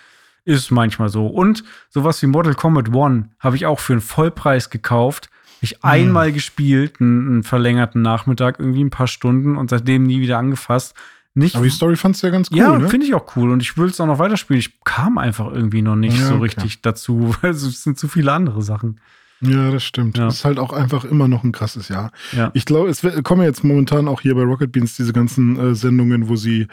Ist 0.45 0.71
manchmal 0.73 1.09
so. 1.11 1.27
Und 1.29 1.63
sowas 1.91 2.21
wie 2.23 2.27
Mortal 2.27 2.55
Kombat 2.55 2.93
One 2.93 3.31
habe 3.39 3.55
ich 3.55 3.67
auch 3.67 3.79
für 3.79 3.93
einen 3.93 4.01
Vollpreis 4.03 4.69
gekauft. 4.71 5.31
Ich 5.61 5.85
einmal 5.85 6.33
gespielt, 6.33 7.01
einen, 7.01 7.29
einen 7.29 7.43
verlängerten 7.45 8.03
Nachmittag, 8.03 8.59
irgendwie 8.59 8.83
ein 8.85 8.91
paar 8.91 9.09
Stunden 9.09 9.57
und 9.57 9.71
seitdem 9.71 10.03
nie 10.05 10.21
wieder 10.21 10.39
angefasst. 10.39 10.95
Nicht, 11.35 11.55
Aber 11.55 11.65
die 11.65 11.71
Story 11.71 11.95
fandst 11.97 12.23
du 12.23 12.27
ja 12.27 12.33
ganz 12.33 12.51
cool, 12.51 12.59
ja, 12.59 12.79
ne? 12.79 12.89
finde 12.89 13.07
ich 13.07 13.15
auch 13.15 13.37
cool 13.37 13.51
und 13.53 13.61
ich 13.63 13.77
will 13.77 13.87
es 13.87 14.01
auch 14.01 14.07
noch 14.07 14.19
weiterspielen. 14.19 14.59
Ich 14.59 14.81
kam 14.85 15.19
einfach 15.19 15.53
irgendwie 15.53 15.83
noch 15.83 15.95
nicht 15.95 16.19
Ja, 16.19 16.27
so 16.27 16.35
okay. 16.35 16.43
richtig 16.45 16.83
dazu, 16.83 17.35
weil 17.43 17.51
es 17.53 17.83
sind 17.83 17.99
zu 17.99 18.09
viele 18.09 18.33
andere 18.33 18.63
Sachen. 18.63 19.01
Ja, 19.41 19.71
das 19.71 19.85
stimmt. 19.85 20.19
Ja. 20.19 20.27
Ist 20.29 20.45
halt 20.45 20.59
auch 20.59 20.73
einfach 20.73 21.05
immer 21.05 21.29
noch 21.29 21.45
ein 21.45 21.53
krasses 21.53 21.89
Jahr. 21.89 22.11
Ja. 22.33 22.51
Ich 22.55 22.65
glaube, 22.65 22.89
es 22.89 23.07
kommen 23.23 23.43
jetzt 23.43 23.63
momentan 23.63 24.09
auch 24.09 24.21
hier 24.21 24.35
bei 24.35 24.43
Rocket 24.43 24.73
Beans 24.73 24.97
diese 24.97 25.13
ganzen 25.13 25.59
äh, 25.59 25.75
Sendungen, 25.77 26.29
wo 26.29 26.35
sie 26.37 26.67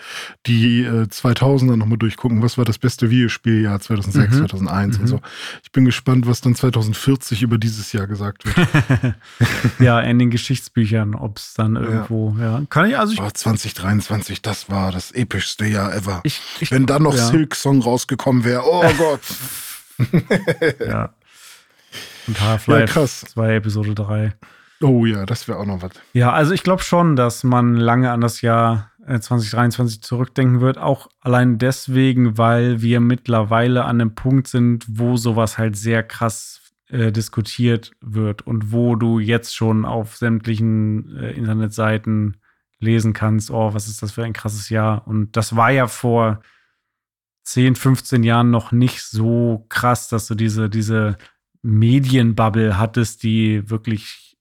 die 0.47 0.81
äh, 0.81 1.03
2000er 1.03 1.75
nochmal 1.75 1.97
durchgucken. 1.99 2.41
Was 2.41 2.57
war 2.57 2.65
das 2.65 2.77
beste 2.79 3.09
Videospieljahr 3.11 3.79
2006, 3.79 4.33
Mhm. 4.33 4.37
2001 4.47 4.95
und 4.97 5.03
Mhm. 5.03 5.07
so. 5.07 5.21
Ich 5.63 5.71
bin 5.71 5.85
gespannt, 5.85 6.25
was 6.27 6.41
dann 6.41 6.55
2040 6.55 7.43
über 7.43 7.57
dieses 7.59 7.91
Jahr 7.93 8.07
gesagt 8.07 8.45
wird. 8.45 8.67
ja, 9.79 9.99
in 10.01 10.17
den 10.17 10.31
Geschichtsbüchern, 10.31 11.13
ob 11.15 11.37
es 11.37 11.53
dann 11.53 11.75
irgendwo, 11.75 12.35
ja. 12.39 12.61
Kann 12.69 12.89
ich, 12.89 12.97
also 12.97 13.13
ich, 13.13 13.21
oh, 13.21 13.29
2023, 13.31 14.41
das 14.41 14.69
war 14.69 14.91
das 14.91 15.11
epischste 15.11 15.65
Jahr 15.65 15.93
ever. 15.95 16.21
ich, 16.23 16.41
ich 16.59 16.71
Wenn 16.71 16.85
da 16.87 16.97
noch 16.99 17.15
ja. 17.15 17.27
Silk 17.27 17.53
Song 17.55 17.81
rausgekommen 17.81 18.43
wäre, 18.43 18.63
oh 18.65 18.83
Gott. 18.97 19.21
Ja. 20.79 21.09
Und 22.27 22.41
Half-Life 22.41 22.79
Ja, 22.79 22.85
krass. 22.87 23.21
2, 23.21 23.55
Episode 23.55 23.95
3. 23.95 24.33
Oh 24.81 25.05
ja, 25.05 25.25
das 25.25 25.47
wäre 25.47 25.59
auch 25.59 25.65
noch 25.65 25.81
was. 25.81 25.91
Ja, 26.13 26.33
also 26.33 26.53
ich 26.53 26.63
glaube 26.63 26.83
schon, 26.83 27.15
dass 27.15 27.43
man 27.43 27.75
lange 27.75 28.11
an 28.11 28.21
das 28.21 28.41
Jahr 28.41 28.91
äh, 29.07 29.19
2023 29.19 30.01
zurückdenken 30.01 30.61
wird. 30.61 30.77
Auch 30.77 31.09
allein 31.21 31.57
deswegen, 31.57 32.37
weil 32.37 32.81
wir 32.81 32.99
mittlerweile 32.99 33.85
an 33.85 34.01
einem 34.01 34.15
Punkt 34.15 34.47
sind, 34.47 34.85
wo 34.87 35.17
sowas 35.17 35.57
halt 35.57 35.77
sehr 35.77 36.03
krass 36.03 36.61
äh, 36.89 37.11
diskutiert 37.11 37.91
wird 38.01 38.45
und 38.45 38.71
wo 38.71 38.95
du 38.95 39.19
jetzt 39.19 39.55
schon 39.55 39.85
auf 39.85 40.17
sämtlichen 40.17 41.17
äh, 41.17 41.31
Internetseiten 41.31 42.37
lesen 42.79 43.13
kannst, 43.13 43.51
oh, 43.51 43.73
was 43.73 43.87
ist 43.87 44.03
das 44.03 44.11
für 44.11 44.23
ein 44.23 44.33
krasses 44.33 44.69
Jahr. 44.69 45.07
Und 45.07 45.35
das 45.37 45.55
war 45.55 45.71
ja 45.71 45.87
vor 45.87 46.41
10, 47.43 47.75
15 47.75 48.23
Jahren 48.23 48.51
noch 48.51 48.71
nicht 48.71 49.01
so 49.01 49.65
krass, 49.69 50.09
dass 50.09 50.27
du 50.27 50.35
diese, 50.35 50.69
diese 50.69 51.17
Medienbubble 51.65 52.77
hattest, 52.77 53.23
die 53.23 53.69
wirklich, 53.69 54.37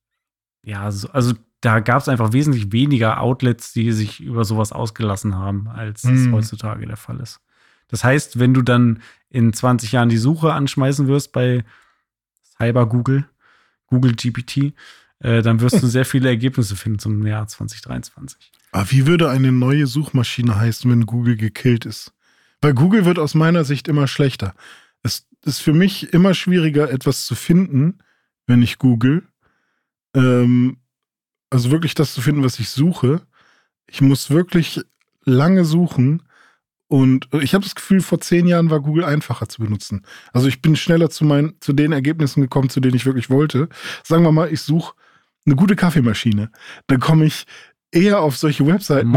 ja, 0.62 0.90
so, 0.92 1.08
also 1.10 1.32
da 1.60 1.80
gab 1.80 2.02
es 2.02 2.08
einfach 2.08 2.32
wesentlich 2.34 2.70
weniger 2.72 3.20
Outlets, 3.20 3.72
die 3.72 3.90
sich 3.92 4.20
über 4.20 4.44
sowas 4.44 4.72
ausgelassen 4.72 5.34
haben, 5.34 5.68
als 5.68 6.04
es 6.04 6.26
Mhm. 6.26 6.34
heutzutage 6.34 6.86
der 6.86 6.98
Fall 6.98 7.20
ist. 7.20 7.40
Das 7.88 8.04
heißt, 8.04 8.38
wenn 8.38 8.52
du 8.52 8.60
dann 8.62 9.02
in 9.30 9.52
20 9.52 9.92
Jahren 9.92 10.10
die 10.10 10.18
Suche 10.18 10.52
anschmeißen 10.52 11.06
wirst 11.06 11.32
bei 11.32 11.64
Cyber 12.58 12.86
Google, 12.86 13.24
Google 13.86 14.14
GPT, 14.14 14.74
äh, 15.20 15.40
dann 15.42 15.60
wirst 15.60 15.82
du 15.82 15.86
sehr 15.86 16.04
viele 16.04 16.28
Ergebnisse 16.28 16.76
finden 16.76 16.98
zum 16.98 17.26
Jahr 17.26 17.46
2023. 17.46 18.52
Aber 18.72 18.90
wie 18.90 19.06
würde 19.06 19.30
eine 19.30 19.52
neue 19.52 19.86
Suchmaschine 19.86 20.56
heißen, 20.56 20.90
wenn 20.90 21.06
Google 21.06 21.36
gekillt 21.36 21.86
ist? 21.86 22.12
Weil 22.60 22.74
Google 22.74 23.04
wird 23.06 23.18
aus 23.18 23.34
meiner 23.34 23.64
Sicht 23.64 23.88
immer 23.88 24.06
schlechter. 24.06 24.54
Es 25.44 25.56
ist 25.56 25.60
für 25.60 25.74
mich 25.74 26.12
immer 26.12 26.34
schwieriger, 26.34 26.90
etwas 26.90 27.26
zu 27.26 27.34
finden, 27.34 27.98
wenn 28.46 28.62
ich 28.62 28.78
google. 28.78 29.22
Ähm, 30.14 30.78
also 31.50 31.70
wirklich 31.70 31.94
das 31.94 32.14
zu 32.14 32.22
finden, 32.22 32.42
was 32.42 32.58
ich 32.58 32.70
suche. 32.70 33.22
Ich 33.86 34.00
muss 34.00 34.30
wirklich 34.30 34.80
lange 35.24 35.64
suchen. 35.64 36.22
Und 36.88 37.28
ich 37.32 37.54
habe 37.54 37.64
das 37.64 37.74
Gefühl, 37.74 38.00
vor 38.00 38.20
zehn 38.20 38.46
Jahren 38.46 38.70
war 38.70 38.80
Google 38.80 39.04
einfacher 39.04 39.48
zu 39.48 39.62
benutzen. 39.62 40.04
Also 40.32 40.48
ich 40.48 40.62
bin 40.62 40.76
schneller 40.76 41.10
zu, 41.10 41.24
meinen, 41.24 41.54
zu 41.60 41.72
den 41.72 41.92
Ergebnissen 41.92 42.40
gekommen, 42.40 42.68
zu 42.70 42.80
denen 42.80 42.94
ich 42.94 43.06
wirklich 43.06 43.30
wollte. 43.30 43.68
Sagen 44.02 44.22
wir 44.22 44.32
mal, 44.32 44.52
ich 44.52 44.60
suche 44.60 44.94
eine 45.46 45.56
gute 45.56 45.76
Kaffeemaschine. 45.76 46.50
Dann 46.86 47.00
komme 47.00 47.26
ich 47.26 47.46
eher 47.90 48.20
auf 48.20 48.36
solche 48.36 48.66
Webseiten, 48.66 49.08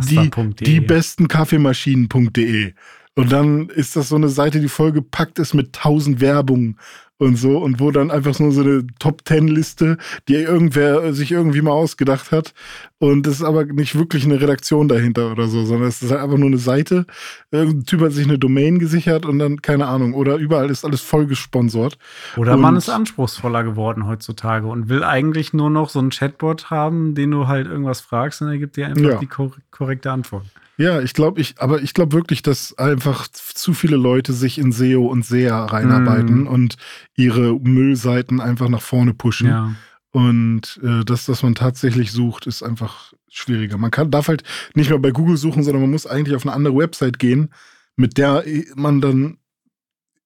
die, 0.00 0.16
die 0.64 0.80
besten 0.80 1.28
Kaffeemaschinen.de. 1.28 2.74
Und 3.16 3.30
dann 3.30 3.68
ist 3.68 3.94
das 3.96 4.08
so 4.08 4.16
eine 4.16 4.28
Seite, 4.28 4.60
die 4.60 4.68
vollgepackt 4.68 5.38
ist 5.38 5.54
mit 5.54 5.72
tausend 5.72 6.20
Werbungen 6.20 6.78
und 7.16 7.36
so 7.36 7.58
und 7.58 7.78
wo 7.78 7.92
dann 7.92 8.10
einfach 8.10 8.40
nur 8.40 8.50
so 8.50 8.62
eine 8.62 8.84
Top-Ten-Liste, 8.98 9.98
die 10.26 10.34
irgendwer 10.34 11.12
sich 11.14 11.30
irgendwie 11.30 11.62
mal 11.62 11.70
ausgedacht 11.70 12.32
hat. 12.32 12.54
Und 12.98 13.24
es 13.28 13.34
ist 13.36 13.44
aber 13.44 13.66
nicht 13.66 13.96
wirklich 13.96 14.24
eine 14.24 14.40
Redaktion 14.40 14.88
dahinter 14.88 15.30
oder 15.30 15.46
so, 15.46 15.64
sondern 15.64 15.88
es 15.88 16.02
ist 16.02 16.10
halt 16.10 16.22
einfach 16.22 16.38
nur 16.38 16.48
eine 16.48 16.58
Seite. 16.58 17.06
Irgendein 17.52 17.84
Typ 17.86 18.00
hat 18.00 18.10
sich 18.12 18.26
eine 18.26 18.36
Domain 18.38 18.80
gesichert 18.80 19.26
und 19.26 19.38
dann, 19.38 19.62
keine 19.62 19.86
Ahnung, 19.86 20.12
oder 20.14 20.34
überall 20.36 20.68
ist 20.70 20.84
alles 20.84 21.00
voll 21.00 21.26
gesponsert. 21.26 21.98
Oder 22.36 22.56
man 22.56 22.74
Und- 22.74 22.78
ist 22.78 22.88
anspruchsvoller 22.88 23.62
geworden 23.62 24.08
heutzutage 24.08 24.66
und 24.66 24.88
will 24.88 25.04
eigentlich 25.04 25.52
nur 25.52 25.70
noch 25.70 25.88
so 25.88 26.00
einen 26.00 26.10
Chatbot 26.10 26.70
haben, 26.70 27.14
den 27.14 27.30
du 27.30 27.46
halt 27.46 27.68
irgendwas 27.68 28.00
fragst 28.00 28.42
und 28.42 28.48
er 28.48 28.58
gibt 28.58 28.76
dir 28.76 28.88
einfach 28.88 29.02
Ja. 29.02 29.16
die 29.18 29.26
kor 29.28 29.52
korrekte 29.70 30.10
Antwort. 30.10 30.44
Ja, 30.76 31.00
ich 31.00 31.14
glaube, 31.14 31.40
ich, 31.40 31.54
aber 31.58 31.82
ich 31.82 31.94
glaube 31.94 32.12
wirklich, 32.12 32.42
dass 32.42 32.76
einfach 32.78 33.28
zu 33.28 33.74
viele 33.74 33.96
Leute 33.96 34.32
sich 34.32 34.58
in 34.58 34.72
SEO 34.72 35.06
und 35.06 35.24
SEA 35.24 35.66
reinarbeiten 35.66 36.44
Mm. 36.44 36.46
und 36.48 36.76
ihre 37.14 37.54
Müllseiten 37.60 38.40
einfach 38.40 38.68
nach 38.68 38.82
vorne 38.82 39.14
pushen. 39.14 39.46
Ja. 39.48 39.74
Und 40.10 40.80
äh, 40.82 41.04
das, 41.04 41.28
was 41.28 41.42
man 41.42 41.54
tatsächlich 41.54 42.12
sucht, 42.12 42.46
ist 42.46 42.62
einfach 42.62 43.12
schwieriger. 43.28 43.78
Man 43.78 43.90
kann, 43.90 44.10
darf 44.10 44.28
halt 44.28 44.42
nicht 44.74 44.90
mehr 44.90 44.98
bei 44.98 45.10
Google 45.10 45.36
suchen, 45.36 45.62
sondern 45.64 45.82
man 45.82 45.90
muss 45.90 46.06
eigentlich 46.06 46.36
auf 46.36 46.46
eine 46.46 46.54
andere 46.54 46.76
Website 46.76 47.18
gehen, 47.18 47.50
mit 47.96 48.16
der 48.18 48.44
man 48.76 49.00
dann 49.00 49.38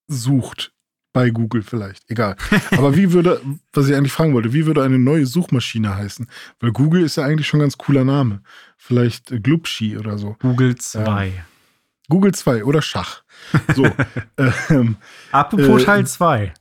sucht. 0.07 0.73
Bei 1.19 1.31
Google 1.31 1.65
vielleicht, 1.65 2.09
egal. 2.09 2.37
Aber 2.71 2.95
wie 2.95 3.13
würde, 3.13 3.41
was 3.73 3.89
ich 3.89 3.97
eigentlich 3.97 4.13
fragen 4.13 4.35
wollte, 4.35 4.53
wie 4.53 4.67
würde 4.67 4.85
eine 4.85 5.01
neue 5.01 5.27
Suchmaschine 5.27 5.97
heißen? 5.97 6.29
Weil 6.61 6.71
Google 6.71 7.03
ist 7.03 7.17
ja 7.17 7.25
eigentlich 7.25 7.49
schon 7.49 7.59
ein 7.59 7.63
ganz 7.63 7.77
cooler 7.77 8.05
Name. 8.05 8.41
Vielleicht 8.77 9.33
äh, 9.33 9.41
Glubschi 9.41 9.99
oder 9.99 10.17
so. 10.17 10.37
Google 10.39 10.77
2. 10.77 11.33
Google 12.09 12.33
2 12.33 12.63
oder 12.63 12.83
Schach. 12.83 13.25
So. 13.75 13.85
ähm, 14.71 14.97
Apropos 15.33 15.83
Äh, 15.83 15.85
Teil 15.87 16.07
2. 16.07 16.55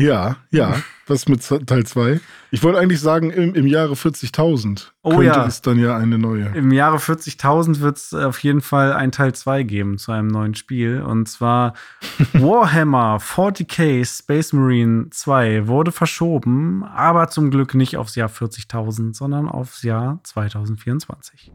ja, 0.00 0.36
ja. 0.50 0.76
Was 1.06 1.28
mit 1.28 1.44
Teil 1.66 1.84
2? 1.84 2.20
Ich 2.52 2.62
wollte 2.62 2.78
eigentlich 2.78 3.00
sagen, 3.00 3.30
im, 3.30 3.54
im 3.56 3.66
Jahre 3.66 3.94
40.000 3.94 4.90
Oh 5.02 5.10
könnte 5.10 5.24
ja. 5.24 5.46
es 5.46 5.60
dann 5.60 5.76
ja 5.78 5.96
eine 5.96 6.18
neue. 6.18 6.52
Im 6.54 6.70
Jahre 6.70 6.98
40.000 6.98 7.80
wird 7.80 7.96
es 7.96 8.14
auf 8.14 8.38
jeden 8.44 8.60
Fall 8.60 8.92
ein 8.92 9.10
Teil 9.10 9.34
2 9.34 9.64
geben 9.64 9.98
zu 9.98 10.12
einem 10.12 10.28
neuen 10.28 10.54
Spiel. 10.54 11.02
Und 11.02 11.26
zwar 11.26 11.74
Warhammer 12.34 13.18
40k 13.18 14.04
Space 14.06 14.52
Marine 14.52 15.10
2 15.10 15.66
wurde 15.66 15.90
verschoben, 15.90 16.84
aber 16.84 17.28
zum 17.28 17.50
Glück 17.50 17.74
nicht 17.74 17.96
aufs 17.96 18.14
Jahr 18.14 18.28
40.000, 18.28 19.14
sondern 19.14 19.48
aufs 19.48 19.82
Jahr 19.82 20.20
2024. 20.22 21.50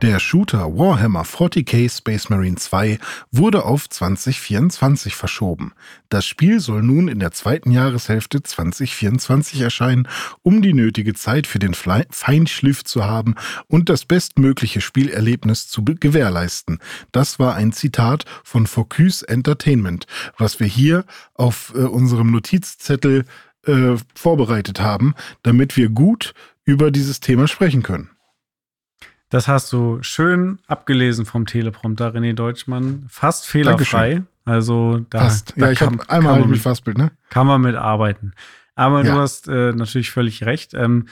Der 0.00 0.20
Shooter 0.20 0.78
Warhammer 0.78 1.24
40k 1.24 1.90
Space 1.90 2.28
Marine 2.28 2.54
2 2.54 3.00
wurde 3.32 3.64
auf 3.64 3.88
2024 3.88 5.16
verschoben. 5.16 5.72
Das 6.08 6.24
Spiel 6.24 6.60
soll 6.60 6.84
nun 6.84 7.08
in 7.08 7.18
der 7.18 7.32
zweiten 7.32 7.72
Jahreshälfte 7.72 8.40
2024 8.40 9.60
erscheinen, 9.60 10.06
um 10.42 10.62
die 10.62 10.72
nötige 10.72 11.14
Zeit 11.14 11.48
für 11.48 11.58
den 11.58 11.74
Feinschliff 11.74 12.84
zu 12.84 13.06
haben 13.06 13.34
und 13.66 13.88
das 13.88 14.04
bestmögliche 14.04 14.80
Spielerlebnis 14.80 15.66
zu 15.66 15.84
gewährleisten. 15.84 16.78
Das 17.10 17.40
war 17.40 17.56
ein 17.56 17.72
Zitat 17.72 18.24
von 18.44 18.68
Focus 18.68 19.22
Entertainment, 19.22 20.06
was 20.36 20.60
wir 20.60 20.68
hier 20.68 21.06
auf 21.34 21.72
äh, 21.74 21.78
unserem 21.78 22.30
Notizzettel 22.30 23.24
äh, 23.66 23.96
vorbereitet 24.14 24.78
haben, 24.78 25.16
damit 25.42 25.76
wir 25.76 25.88
gut 25.88 26.34
über 26.64 26.92
dieses 26.92 27.18
Thema 27.18 27.48
sprechen 27.48 27.82
können. 27.82 28.10
Das 29.30 29.46
hast 29.46 29.72
du 29.72 29.98
schön 30.02 30.58
abgelesen 30.66 31.26
vom 31.26 31.44
Teleprompter, 31.44 32.14
René 32.14 32.32
Deutschmann. 32.32 33.04
Fast 33.08 33.46
fehlerfrei. 33.46 34.22
Also 34.44 35.00
da, 35.10 35.18
Passt. 35.18 35.52
da 35.56 35.66
ja, 35.66 35.72
ich 35.72 35.78
kann, 35.78 35.98
habe 35.98 36.08
einmal 36.10 36.32
halt 36.34 36.42
man, 36.42 36.50
mit 36.52 36.60
Fastbild, 36.60 36.96
ne? 36.96 37.10
kann 37.28 37.46
man 37.46 37.60
mit 37.60 37.76
arbeiten. 37.76 38.32
Aber 38.74 39.04
Ja. 39.04 39.12
du 39.14 39.20
hast 39.20 39.48
äh, 39.48 39.72
natürlich 39.72 40.10
völlig 40.10 40.44
recht. 40.46 40.72
Ähm, 40.72 41.06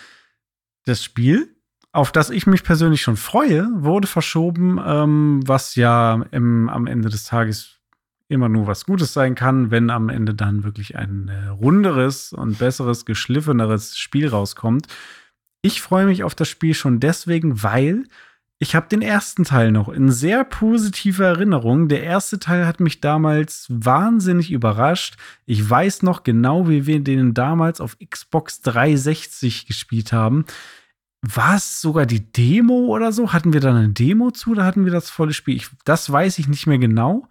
das 0.86 1.04
Spiel, 1.04 1.54
auf 1.92 2.12
das 2.12 2.30
ich 2.30 2.46
mich 2.46 2.62
persönlich 2.62 3.02
schon 3.02 3.16
freue, 3.18 3.68
wurde 3.74 4.06
verschoben, 4.06 4.80
ähm, 4.84 5.40
was 5.44 5.74
ja 5.74 6.24
im, 6.30 6.70
am 6.70 6.86
Ende 6.86 7.10
des 7.10 7.24
Tages 7.24 7.72
immer 8.28 8.48
nur 8.48 8.66
was 8.66 8.86
Gutes 8.86 9.12
sein 9.12 9.34
kann, 9.34 9.70
wenn 9.70 9.90
am 9.90 10.08
Ende 10.08 10.34
dann 10.34 10.64
wirklich 10.64 10.96
ein 10.96 11.28
äh, 11.28 11.48
runderes 11.48 12.32
und 12.32 12.58
besseres, 12.58 13.04
geschliffeneres 13.04 13.98
Spiel 13.98 14.28
rauskommt. 14.28 14.86
Ich 15.66 15.82
freue 15.82 16.06
mich 16.06 16.22
auf 16.22 16.36
das 16.36 16.48
Spiel 16.48 16.74
schon 16.74 17.00
deswegen, 17.00 17.64
weil 17.64 18.04
ich 18.58 18.76
habe 18.76 18.88
den 18.88 19.02
ersten 19.02 19.42
Teil 19.42 19.72
noch 19.72 19.88
in 19.88 20.12
sehr 20.12 20.44
positiver 20.44 21.26
Erinnerung. 21.26 21.88
Der 21.88 22.04
erste 22.04 22.38
Teil 22.38 22.66
hat 22.66 22.78
mich 22.78 23.00
damals 23.00 23.66
wahnsinnig 23.68 24.52
überrascht. 24.52 25.16
Ich 25.44 25.68
weiß 25.68 26.02
noch 26.02 26.22
genau, 26.22 26.68
wie 26.68 26.86
wir 26.86 27.00
den 27.00 27.34
damals 27.34 27.80
auf 27.80 27.96
Xbox 27.98 28.60
360 28.62 29.66
gespielt 29.66 30.12
haben. 30.12 30.44
War 31.20 31.56
es 31.56 31.80
sogar 31.80 32.06
die 32.06 32.30
Demo 32.32 32.86
oder 32.86 33.10
so? 33.10 33.32
Hatten 33.32 33.52
wir 33.52 33.60
da 33.60 33.70
eine 33.70 33.88
Demo 33.88 34.30
zu 34.30 34.52
oder 34.52 34.64
hatten 34.64 34.84
wir 34.84 34.92
das 34.92 35.10
volle 35.10 35.32
Spiel? 35.34 35.56
Ich, 35.56 35.68
das 35.84 36.10
weiß 36.10 36.38
ich 36.38 36.46
nicht 36.46 36.66
mehr 36.68 36.78
genau. 36.78 37.28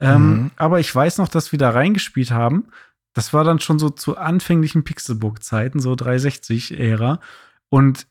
Ähm, 0.00 0.30
Mhm. 0.30 0.50
Aber 0.56 0.78
ich 0.78 0.94
weiß 0.94 1.16
noch, 1.18 1.28
dass 1.28 1.52
wir 1.52 1.58
da 1.58 1.70
reingespielt 1.70 2.30
haben. 2.30 2.66
Das 3.14 3.32
war 3.32 3.42
dann 3.44 3.58
schon 3.58 3.78
so 3.78 3.88
zu 3.90 4.16
anfänglichen 4.18 4.84
Pixelbook-Zeiten, 4.84 5.80
so 5.80 5.94
360-Ära. 5.94 7.18
Und 7.68 8.06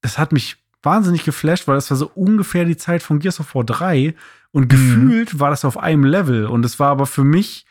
das 0.00 0.18
hat 0.18 0.32
mich 0.32 0.56
wahnsinnig 0.82 1.24
geflasht, 1.24 1.66
weil 1.66 1.74
das 1.74 1.90
war 1.90 1.96
so 1.96 2.10
ungefähr 2.14 2.64
die 2.64 2.76
Zeit 2.76 3.02
von 3.02 3.18
Gears 3.18 3.40
of 3.40 3.54
War 3.54 3.64
3. 3.64 4.14
Und 4.50 4.68
gefühlt 4.68 5.38
war 5.40 5.50
das 5.50 5.64
auf 5.64 5.76
einem 5.76 6.04
Level. 6.04 6.46
Und 6.46 6.64
es 6.64 6.78
war 6.78 6.90
aber 6.90 7.06
für 7.06 7.24
mich, 7.24 7.66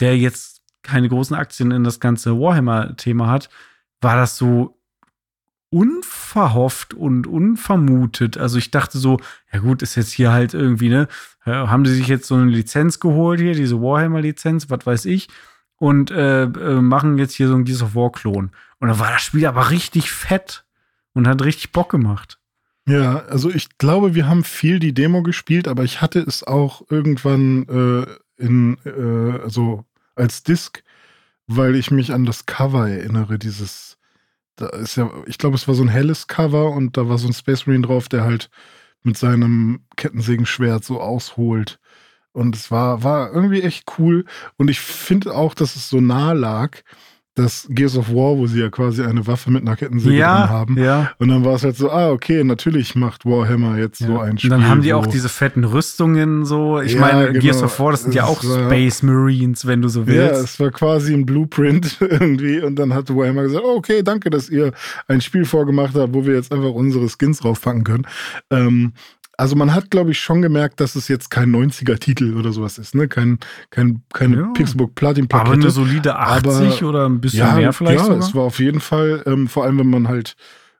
der 0.00 0.16
jetzt 0.16 0.62
keine 0.82 1.08
großen 1.08 1.36
Aktien 1.36 1.70
in 1.70 1.84
das 1.84 2.00
ganze 2.00 2.38
Warhammer-Thema 2.38 3.28
hat, 3.28 3.48
war 4.00 4.16
das 4.16 4.36
so 4.36 4.78
unverhofft 5.70 6.94
und 6.94 7.26
unvermutet. 7.26 8.38
Also 8.38 8.58
ich 8.58 8.70
dachte 8.70 8.98
so, 8.98 9.18
ja 9.52 9.58
gut, 9.58 9.82
ist 9.82 9.96
jetzt 9.96 10.12
hier 10.12 10.32
halt 10.32 10.54
irgendwie, 10.54 10.88
ne, 10.88 11.08
äh, 11.44 11.50
haben 11.50 11.84
die 11.84 11.90
sich 11.90 12.06
jetzt 12.06 12.28
so 12.28 12.36
eine 12.36 12.50
Lizenz 12.50 13.00
geholt 13.00 13.40
hier, 13.40 13.54
diese 13.54 13.80
Warhammer-Lizenz, 13.80 14.70
was 14.70 14.86
weiß 14.86 15.04
ich, 15.06 15.28
und 15.76 16.10
äh, 16.10 16.44
äh, 16.44 16.80
machen 16.80 17.18
jetzt 17.18 17.34
hier 17.34 17.48
so 17.48 17.54
ein 17.54 17.64
Gears 17.64 17.82
of 17.82 17.94
War-Klon. 17.94 18.52
Und 18.78 18.88
dann 18.88 18.98
war 18.98 19.10
das 19.10 19.22
Spiel 19.22 19.46
aber 19.46 19.70
richtig 19.70 20.10
fett 20.12 20.65
und 21.16 21.26
hat 21.26 21.42
richtig 21.42 21.72
Bock 21.72 21.90
gemacht. 21.90 22.38
Ja, 22.86 23.24
also 23.24 23.50
ich 23.50 23.78
glaube, 23.78 24.14
wir 24.14 24.28
haben 24.28 24.44
viel 24.44 24.78
die 24.78 24.92
Demo 24.92 25.22
gespielt, 25.22 25.66
aber 25.66 25.82
ich 25.82 26.02
hatte 26.02 26.20
es 26.20 26.44
auch 26.44 26.82
irgendwann 26.90 27.66
äh, 27.68 28.42
in, 28.44 28.76
äh, 28.84 29.42
also 29.42 29.86
als 30.14 30.42
Disc, 30.42 30.84
weil 31.46 31.74
ich 31.74 31.90
mich 31.90 32.12
an 32.12 32.26
das 32.26 32.44
Cover 32.44 32.88
erinnere, 32.88 33.38
dieses, 33.38 33.96
da 34.56 34.68
ist 34.68 34.96
ja, 34.96 35.10
ich 35.26 35.38
glaube, 35.38 35.56
es 35.56 35.66
war 35.66 35.74
so 35.74 35.82
ein 35.82 35.88
helles 35.88 36.26
Cover 36.26 36.70
und 36.70 36.98
da 36.98 37.08
war 37.08 37.16
so 37.16 37.26
ein 37.26 37.32
Space 37.32 37.66
Marine 37.66 37.86
drauf, 37.86 38.08
der 38.08 38.22
halt 38.22 38.50
mit 39.02 39.16
seinem 39.16 39.80
Kettensägenschwert 39.96 40.84
so 40.84 41.00
ausholt. 41.00 41.80
Und 42.32 42.54
es 42.54 42.70
war, 42.70 43.02
war 43.02 43.32
irgendwie 43.32 43.62
echt 43.62 43.98
cool. 43.98 44.26
Und 44.58 44.68
ich 44.68 44.80
finde 44.80 45.34
auch, 45.34 45.54
dass 45.54 45.76
es 45.76 45.88
so 45.88 46.02
nah 46.02 46.32
lag, 46.32 46.82
das 47.36 47.66
Gears 47.70 47.96
of 47.96 48.08
War, 48.08 48.36
wo 48.38 48.46
sie 48.46 48.60
ja 48.60 48.70
quasi 48.70 49.02
eine 49.04 49.26
Waffe 49.26 49.50
mit 49.50 49.62
einer 49.62 49.76
Kettensäge 49.76 50.16
Ja, 50.16 50.40
drin 50.46 50.50
haben. 50.50 50.78
ja. 50.82 51.10
Und 51.18 51.28
dann 51.28 51.44
war 51.44 51.54
es 51.54 51.62
halt 51.64 51.76
so, 51.76 51.90
ah, 51.90 52.10
okay, 52.10 52.42
natürlich 52.42 52.94
macht 52.96 53.24
Warhammer 53.24 53.78
jetzt 53.78 53.98
so 53.98 54.18
ein 54.18 54.38
Spiel. 54.38 54.52
Und 54.52 54.60
dann 54.60 54.68
haben 54.68 54.82
die 54.82 54.92
auch 54.94 55.06
diese 55.06 55.28
fetten 55.28 55.62
Rüstungen 55.64 56.44
so. 56.44 56.80
Ich 56.80 56.94
Ja, 56.94 57.00
meine, 57.00 57.26
genau. 57.28 57.40
Gears 57.40 57.62
of 57.62 57.78
War, 57.78 57.90
das 57.92 58.02
sind 58.02 58.14
ja 58.14 58.24
Es 58.24 58.30
auch 58.30 58.42
war- 58.44 58.64
Space 58.66 59.02
Marines, 59.02 59.66
wenn 59.66 59.82
du 59.82 59.88
so 59.88 60.00
Ja, 60.00 60.06
willst. 60.06 60.44
es 60.44 60.60
war 60.60 60.70
quasi 60.70 61.12
ein 61.14 61.26
Blueprint 61.26 61.98
irgendwie. 62.00 62.60
Und 62.60 62.76
dann 62.76 62.94
hat 62.94 63.14
Warhammer 63.14 63.42
gesagt, 63.42 63.64
oh, 63.64 63.76
okay, 63.76 64.02
danke, 64.02 64.30
dass 64.30 64.48
ihr 64.48 64.72
ein 65.06 65.20
Spiel 65.20 65.44
vorgemacht 65.44 65.94
habt, 65.94 66.14
wo 66.14 66.24
wir 66.24 66.34
jetzt 66.34 66.50
einfach 66.52 66.70
unsere 66.72 67.06
Skins 67.08 67.40
draufpacken 67.40 67.84
können. 67.84 68.06
Ähm, 68.50 68.92
also 69.36 69.54
man 69.56 69.74
hat, 69.74 69.90
glaube 69.90 70.10
ich, 70.12 70.18
schon 70.20 70.40
gemerkt, 70.42 70.80
dass 70.80 70.94
es 70.96 71.08
jetzt 71.08 71.30
kein 71.30 71.50
90er-Titel 71.50 72.36
oder 72.36 72.52
sowas 72.52 72.78
ist, 72.78 72.94
ne? 72.94 73.06
Kein, 73.08 73.38
kein, 73.70 74.02
keine 74.12 74.36
Ja. 74.36 74.46
Pixelbook 74.54 74.94
Platin 74.94 75.28
aber 75.30 75.52
eine 75.52 75.70
solide 75.70 76.16
80 76.16 76.78
Aber- 76.80 76.88
oder 76.88 77.08
ein 77.08 77.20
bisschen 77.20 77.40
ja, 77.40 77.54
mehr 77.54 77.72
vielleicht 77.72 77.98
ja, 77.98 78.04
sogar. 78.04 78.18
es 78.18 78.34
war 78.34 78.44
auf 78.44 78.58
jeden 78.58 78.80
Fall, 78.80 79.22
ähm, 79.26 79.48
vor 79.48 79.64
allem 79.64 79.78
wenn 79.78 79.90
man 79.90 80.08
halt 80.08 80.36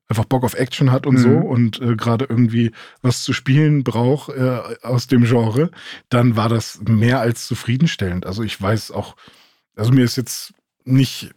einfach 0.08 0.24
Bock 0.24 0.44
auf 0.44 0.54
Action 0.54 0.92
hat 0.92 1.06
und 1.06 1.16
Mhm. 1.16 1.18
so 1.18 1.30
und 1.30 1.80
äh, 1.82 1.96
gerade 1.96 2.26
irgendwie 2.28 2.70
was 3.02 3.24
zu 3.24 3.32
spielen 3.32 3.82
braucht 3.82 4.30
äh, 4.30 4.60
aus 4.82 5.08
dem 5.08 5.24
Genre, 5.24 5.70
dann 6.10 6.36
war 6.36 6.48
das 6.48 6.80
mehr 6.88 7.20
als 7.20 7.46
zufriedenstellend. 7.48 8.24
Also 8.24 8.42
ich 8.44 8.60
weiß 8.62 8.92
auch, 8.92 9.16
also 9.74 9.90
mir 9.92 10.04
ist 10.04 10.16
jetzt 10.16 10.54
nicht, 10.84 11.30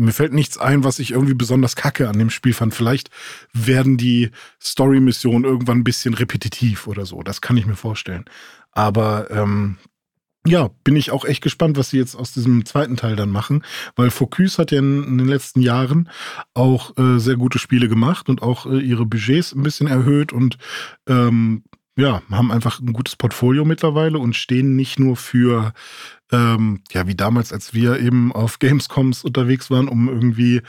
mir 0.00 0.12
fällt 0.12 0.32
nichts 0.32 0.58
ein, 0.58 0.84
was 0.84 0.98
ich 0.98 1.12
irgendwie 1.12 1.34
besonders 1.34 1.76
kacke 1.76 2.08
an 2.08 2.18
dem 2.18 2.30
Spiel 2.30 2.54
fand. 2.54 2.74
Vielleicht 2.74 3.10
werden 3.52 3.96
die 3.96 4.30
Story-Missionen 4.62 5.44
irgendwann 5.44 5.78
ein 5.78 5.84
bisschen 5.84 6.14
repetitiv 6.14 6.86
oder 6.86 7.06
so. 7.06 7.22
Das 7.22 7.40
kann 7.40 7.56
ich 7.56 7.66
mir 7.66 7.76
vorstellen. 7.76 8.24
Aber 8.72 9.30
ähm, 9.30 9.78
ja, 10.46 10.70
bin 10.84 10.96
ich 10.96 11.10
auch 11.10 11.24
echt 11.24 11.42
gespannt, 11.42 11.76
was 11.76 11.90
sie 11.90 11.98
jetzt 11.98 12.14
aus 12.14 12.32
diesem 12.32 12.64
zweiten 12.64 12.96
Teil 12.96 13.14
dann 13.14 13.28
machen, 13.28 13.62
weil 13.94 14.10
Focus 14.10 14.58
hat 14.58 14.70
ja 14.70 14.78
in, 14.78 15.04
in 15.04 15.18
den 15.18 15.28
letzten 15.28 15.60
Jahren 15.60 16.08
auch 16.54 16.96
äh, 16.96 17.18
sehr 17.18 17.36
gute 17.36 17.58
Spiele 17.58 17.88
gemacht 17.88 18.28
und 18.30 18.40
auch 18.40 18.64
äh, 18.64 18.78
ihre 18.78 19.04
Budgets 19.04 19.52
ein 19.52 19.62
bisschen 19.62 19.86
erhöht 19.86 20.32
und 20.32 20.56
ähm, 21.06 21.64
ja, 21.96 22.22
haben 22.30 22.50
einfach 22.50 22.80
ein 22.80 22.94
gutes 22.94 23.16
Portfolio 23.16 23.66
mittlerweile 23.66 24.18
und 24.18 24.34
stehen 24.34 24.76
nicht 24.76 24.98
nur 24.98 25.16
für, 25.16 25.74
ähm, 26.32 26.82
ja, 26.92 27.06
wie 27.06 27.14
damals, 27.14 27.52
als 27.52 27.74
wir 27.74 28.00
eben 28.00 28.32
auf 28.32 28.58
Gamescoms 28.58 29.24
unterwegs 29.24 29.70
waren, 29.70 29.88
um 29.88 30.08
irgendwie 30.08 30.62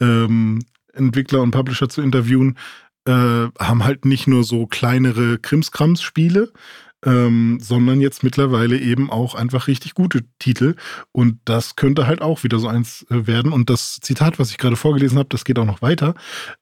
ähm, 0.00 0.60
Entwickler 0.92 1.42
und 1.42 1.50
Publisher 1.50 1.88
zu 1.88 2.02
interviewen, 2.02 2.58
äh, 3.06 3.48
haben 3.58 3.84
halt 3.84 4.04
nicht 4.04 4.26
nur 4.26 4.44
so 4.44 4.66
kleinere 4.66 5.38
Krimskrams-Spiele, 5.38 6.52
ähm, 7.04 7.58
sondern 7.60 8.00
jetzt 8.00 8.22
mittlerweile 8.22 8.78
eben 8.78 9.10
auch 9.10 9.34
einfach 9.34 9.66
richtig 9.66 9.94
gute 9.94 10.22
Titel. 10.38 10.76
Und 11.10 11.40
das 11.44 11.76
könnte 11.76 12.06
halt 12.06 12.22
auch 12.22 12.44
wieder 12.44 12.58
so 12.58 12.68
eins 12.68 13.04
äh, 13.10 13.26
werden. 13.26 13.52
Und 13.52 13.70
das 13.70 13.98
Zitat, 14.00 14.38
was 14.38 14.50
ich 14.50 14.58
gerade 14.58 14.76
vorgelesen 14.76 15.18
habe, 15.18 15.28
das 15.28 15.44
geht 15.44 15.58
auch 15.58 15.64
noch 15.64 15.82
weiter. 15.82 16.14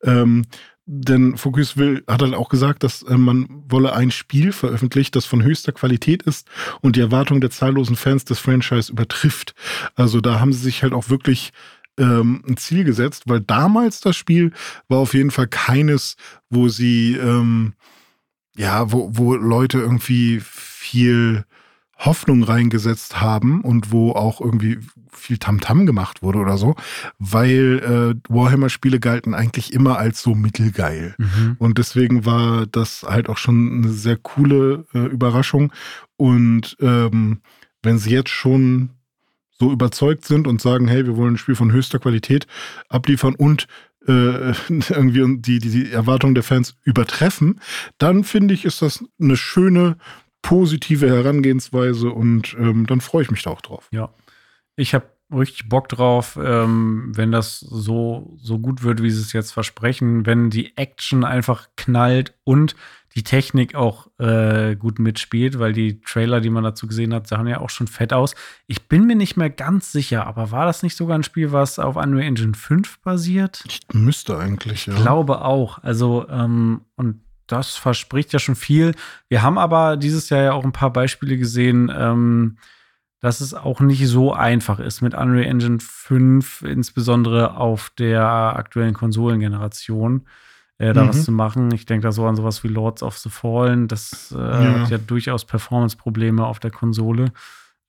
Ähm, 0.02 0.46
denn 0.92 1.36
Focus 1.36 1.76
will, 1.76 2.02
hat 2.08 2.20
halt 2.20 2.34
auch 2.34 2.48
gesagt, 2.48 2.82
dass 2.82 3.02
äh, 3.02 3.16
man 3.16 3.46
wolle 3.68 3.92
ein 3.92 4.10
Spiel 4.10 4.50
veröffentlicht, 4.50 5.14
das 5.14 5.24
von 5.24 5.44
höchster 5.44 5.70
Qualität 5.70 6.24
ist 6.24 6.48
und 6.80 6.96
die 6.96 7.00
Erwartungen 7.00 7.40
der 7.40 7.50
zahllosen 7.50 7.94
Fans 7.94 8.24
des 8.24 8.40
Franchise 8.40 8.90
übertrifft. 8.90 9.54
Also 9.94 10.20
da 10.20 10.40
haben 10.40 10.52
sie 10.52 10.58
sich 10.58 10.82
halt 10.82 10.92
auch 10.92 11.08
wirklich 11.08 11.52
ähm, 11.96 12.42
ein 12.48 12.56
Ziel 12.56 12.82
gesetzt, 12.82 13.24
weil 13.26 13.40
damals 13.40 14.00
das 14.00 14.16
Spiel 14.16 14.50
war 14.88 14.98
auf 14.98 15.14
jeden 15.14 15.30
Fall 15.30 15.46
keines, 15.46 16.16
wo 16.48 16.68
sie 16.68 17.14
ähm, 17.14 17.74
ja, 18.56 18.90
wo, 18.90 19.10
wo 19.12 19.36
Leute 19.36 19.78
irgendwie 19.78 20.40
viel 20.42 21.44
Hoffnung 22.00 22.42
reingesetzt 22.42 23.20
haben 23.20 23.60
und 23.60 23.92
wo 23.92 24.12
auch 24.12 24.40
irgendwie 24.40 24.78
viel 25.12 25.38
Tamtam 25.38 25.86
gemacht 25.86 26.22
wurde 26.22 26.38
oder 26.38 26.56
so, 26.56 26.74
weil 27.18 28.16
äh, 28.18 28.32
Warhammer-Spiele 28.32 29.00
galten 29.00 29.34
eigentlich 29.34 29.72
immer 29.72 29.98
als 29.98 30.22
so 30.22 30.34
mittelgeil. 30.34 31.14
Mhm. 31.18 31.56
Und 31.58 31.78
deswegen 31.78 32.24
war 32.24 32.66
das 32.66 33.04
halt 33.06 33.28
auch 33.28 33.36
schon 33.36 33.84
eine 33.84 33.92
sehr 33.92 34.16
coole 34.16 34.86
äh, 34.94 34.98
Überraschung. 34.98 35.72
Und 36.16 36.76
ähm, 36.80 37.40
wenn 37.82 37.98
sie 37.98 38.10
jetzt 38.10 38.30
schon 38.30 38.90
so 39.58 39.70
überzeugt 39.70 40.24
sind 40.24 40.46
und 40.46 40.60
sagen, 40.60 40.88
hey, 40.88 41.04
wir 41.04 41.16
wollen 41.16 41.34
ein 41.34 41.38
Spiel 41.38 41.54
von 41.54 41.70
höchster 41.70 41.98
Qualität 41.98 42.46
abliefern 42.88 43.34
und 43.34 43.66
äh, 44.06 44.52
irgendwie 44.68 45.38
die, 45.38 45.58
die, 45.58 45.70
die 45.70 45.92
Erwartungen 45.92 46.34
der 46.34 46.44
Fans 46.44 46.76
übertreffen, 46.82 47.60
dann 47.98 48.24
finde 48.24 48.54
ich, 48.54 48.64
ist 48.64 48.80
das 48.80 49.04
eine 49.20 49.36
schöne, 49.36 49.96
positive 50.42 51.08
Herangehensweise 51.08 52.10
und 52.10 52.56
ähm, 52.58 52.86
dann 52.86 53.00
freue 53.00 53.22
ich 53.22 53.30
mich 53.30 53.42
da 53.42 53.50
auch 53.50 53.60
drauf. 53.60 53.88
Ja. 53.92 54.10
Ich 54.76 54.94
habe 54.94 55.06
richtig 55.32 55.68
Bock 55.68 55.88
drauf, 55.88 56.38
ähm, 56.42 57.12
wenn 57.14 57.32
das 57.32 57.60
so, 57.60 58.36
so 58.38 58.58
gut 58.58 58.82
wird, 58.82 59.02
wie 59.02 59.10
sie 59.10 59.20
es 59.20 59.32
jetzt 59.32 59.52
versprechen, 59.52 60.26
wenn 60.26 60.50
die 60.50 60.76
Action 60.76 61.24
einfach 61.24 61.68
knallt 61.76 62.34
und 62.44 62.74
die 63.16 63.24
Technik 63.24 63.74
auch 63.74 64.08
äh, 64.18 64.76
gut 64.76 64.98
mitspielt, 65.00 65.58
weil 65.58 65.72
die 65.72 66.00
Trailer, 66.00 66.40
die 66.40 66.50
man 66.50 66.62
dazu 66.62 66.86
gesehen 66.86 67.12
hat, 67.12 67.26
sahen 67.26 67.48
ja 67.48 67.60
auch 67.60 67.70
schon 67.70 67.88
fett 67.88 68.12
aus. 68.12 68.34
Ich 68.66 68.88
bin 68.88 69.06
mir 69.06 69.16
nicht 69.16 69.36
mehr 69.36 69.50
ganz 69.50 69.90
sicher, 69.90 70.26
aber 70.26 70.52
war 70.52 70.66
das 70.66 70.82
nicht 70.82 70.96
sogar 70.96 71.18
ein 71.18 71.24
Spiel, 71.24 71.50
was 71.50 71.80
auf 71.80 71.96
Unreal 71.96 72.26
Engine 72.26 72.54
5 72.54 73.00
basiert? 73.00 73.64
Ich 73.66 73.80
müsste 73.92 74.38
eigentlich, 74.38 74.86
ja. 74.86 74.94
Ich 74.94 75.02
glaube 75.02 75.44
auch. 75.44 75.82
Also, 75.82 76.28
ähm, 76.28 76.82
und 76.94 77.20
das 77.52 77.76
verspricht 77.76 78.32
ja 78.32 78.38
schon 78.38 78.54
viel. 78.56 78.94
Wir 79.28 79.42
haben 79.42 79.58
aber 79.58 79.96
dieses 79.96 80.28
Jahr 80.30 80.42
ja 80.42 80.52
auch 80.52 80.64
ein 80.64 80.72
paar 80.72 80.92
Beispiele 80.92 81.36
gesehen, 81.36 81.90
ähm, 81.94 82.58
dass 83.20 83.40
es 83.40 83.52
auch 83.52 83.80
nicht 83.80 84.06
so 84.08 84.32
einfach 84.32 84.78
ist 84.80 85.02
mit 85.02 85.14
Unreal 85.14 85.44
Engine 85.44 85.78
5, 85.80 86.62
insbesondere 86.62 87.56
auf 87.56 87.90
der 87.98 88.24
aktuellen 88.26 88.94
Konsolengeneration, 88.94 90.26
äh, 90.78 90.92
da 90.94 91.04
Mhm. 91.04 91.08
was 91.08 91.24
zu 91.24 91.32
machen. 91.32 91.70
Ich 91.74 91.84
denke 91.84 92.04
da 92.04 92.12
so 92.12 92.26
an 92.26 92.36
sowas 92.36 92.64
wie 92.64 92.68
Lords 92.68 93.02
of 93.02 93.18
the 93.18 93.28
Fallen. 93.28 93.88
Das 93.88 94.34
äh, 94.34 94.40
Ja. 94.40 94.80
hat 94.80 94.90
ja 94.90 94.98
durchaus 94.98 95.44
Performance-Probleme 95.44 96.46
auf 96.46 96.60
der 96.60 96.70
Konsole. 96.70 97.32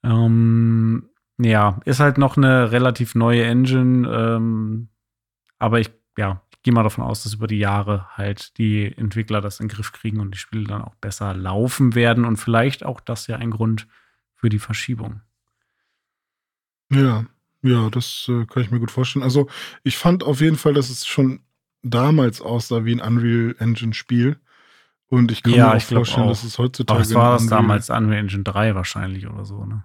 Ähm, 0.03 1.09
ja, 1.38 1.79
ist 1.85 1.99
halt 2.01 2.17
noch 2.17 2.35
eine 2.38 2.71
relativ 2.71 3.15
neue 3.15 3.43
Engine, 3.45 4.07
ähm, 4.09 4.89
aber 5.59 5.79
ich, 5.79 5.91
ja, 6.17 6.41
gehe 6.63 6.73
mal 6.73 6.83
davon 6.83 7.03
aus, 7.03 7.23
dass 7.23 7.33
über 7.33 7.47
die 7.47 7.57
Jahre 7.59 8.07
halt 8.15 8.57
die 8.57 8.85
Entwickler 8.95 9.41
das 9.41 9.59
in 9.59 9.67
den 9.67 9.75
Griff 9.75 9.91
kriegen 9.91 10.19
und 10.19 10.33
die 10.33 10.38
Spiele 10.38 10.65
dann 10.65 10.81
auch 10.81 10.95
besser 10.95 11.33
laufen 11.33 11.95
werden 11.95 12.25
und 12.25 12.38
vielleicht 12.38 12.85
auch 12.85 12.99
das 13.01 13.27
ja 13.27 13.38
ein 13.38 13.51
Grund 13.51 13.88
für 14.35 14.49
die 14.49 14.59
Verschiebung. 14.59 15.21
Ja, 16.91 17.25
ja, 17.61 17.89
das 17.89 18.25
äh, 18.27 18.45
kann 18.45 18.63
ich 18.63 18.71
mir 18.71 18.79
gut 18.79 18.91
vorstellen. 18.91 19.23
Also 19.23 19.47
ich 19.83 19.97
fand 19.97 20.23
auf 20.23 20.41
jeden 20.41 20.57
Fall, 20.57 20.73
dass 20.73 20.89
es 20.89 21.05
schon 21.07 21.41
damals 21.83 22.41
aussah 22.41 22.85
wie 22.85 22.93
ein 22.93 23.01
Unreal 23.01 23.55
Engine 23.59 23.93
Spiel. 23.93 24.39
Und 25.07 25.31
ich 25.31 25.43
kann 25.43 25.53
Ja, 25.53 25.67
mir 25.67 25.77
auch 25.77 25.81
vorstellen, 25.83 26.25
auch. 26.27 26.31
dass 26.31 26.43
es 26.43 26.57
heutzutage. 26.57 26.97
Aber 26.99 27.01
es 27.01 27.13
war 27.13 27.33
das 27.33 27.47
damals 27.47 27.89
Unreal 27.89 28.19
Engine 28.19 28.43
3 28.43 28.75
wahrscheinlich 28.75 29.27
oder 29.27 29.45
so, 29.45 29.65
ne? 29.65 29.83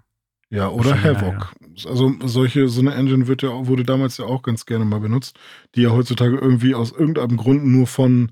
Ja, 0.48 0.68
oder 0.68 1.02
Havoc. 1.02 1.52
Also 1.86 2.14
solche, 2.24 2.68
so 2.68 2.80
eine 2.80 2.94
Engine 2.94 3.26
wird 3.26 3.42
ja, 3.42 3.66
wurde 3.66 3.84
damals 3.84 4.18
ja 4.18 4.26
auch 4.26 4.42
ganz 4.42 4.64
gerne 4.64 4.84
mal 4.84 5.00
benutzt, 5.00 5.38
die 5.74 5.82
ja 5.82 5.90
heutzutage 5.90 6.36
irgendwie 6.36 6.74
aus 6.74 6.92
irgendeinem 6.92 7.36
Grund 7.36 7.66
nur 7.66 7.86
von 7.86 8.30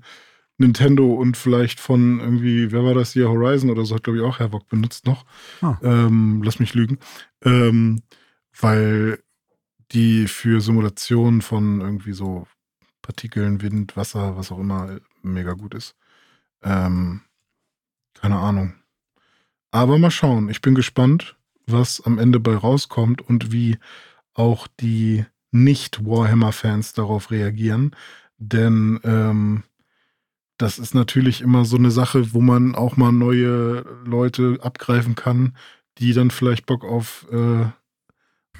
Nintendo 0.57 1.13
und 1.13 1.35
vielleicht 1.35 1.81
von 1.81 2.19
irgendwie, 2.21 2.71
wer 2.71 2.85
war 2.85 2.93
das 2.93 3.11
hier, 3.11 3.29
Horizon 3.29 3.69
oder 3.69 3.83
so, 3.83 3.95
hat 3.95 4.03
glaube 4.03 4.19
ich 4.19 4.23
auch 4.23 4.39
Havoc 4.39 4.67
benutzt 4.69 5.05
noch. 5.05 5.25
Ah. 5.61 5.77
Ähm, 5.83 6.41
lass 6.43 6.59
mich 6.59 6.73
lügen. 6.73 6.99
Ähm, 7.43 8.01
weil 8.59 9.19
die 9.91 10.27
für 10.27 10.61
Simulationen 10.61 11.41
von 11.41 11.81
irgendwie 11.81 12.13
so 12.13 12.47
Partikeln, 13.01 13.61
Wind, 13.61 13.97
Wasser, 13.97 14.37
was 14.37 14.51
auch 14.51 14.59
immer, 14.59 14.99
mega 15.21 15.53
gut 15.53 15.73
ist. 15.73 15.95
Ähm, 16.63 17.21
keine 18.13 18.37
Ahnung. 18.37 18.73
Aber 19.71 19.97
mal 19.99 20.11
schauen. 20.11 20.49
Ich 20.49 20.61
bin 20.61 20.73
gespannt, 20.73 21.35
was 21.67 22.01
am 22.05 22.17
Ende 22.19 22.39
bei 22.39 22.55
rauskommt 22.55 23.21
und 23.21 23.51
wie 23.51 23.77
auch 24.33 24.67
die 24.79 25.25
Nicht-Warhammer-Fans 25.51 26.93
darauf 26.93 27.31
reagieren. 27.31 27.95
Denn 28.37 28.99
ähm, 29.03 29.63
das 30.57 30.79
ist 30.79 30.95
natürlich 30.95 31.41
immer 31.41 31.65
so 31.65 31.77
eine 31.77 31.91
Sache, 31.91 32.33
wo 32.33 32.41
man 32.41 32.75
auch 32.75 32.97
mal 32.97 33.11
neue 33.11 33.85
Leute 34.05 34.57
abgreifen 34.61 35.15
kann, 35.15 35.55
die 35.97 36.13
dann 36.13 36.31
vielleicht 36.31 36.65
Bock 36.65 36.83
auf, 36.83 37.25
äh, 37.31 37.65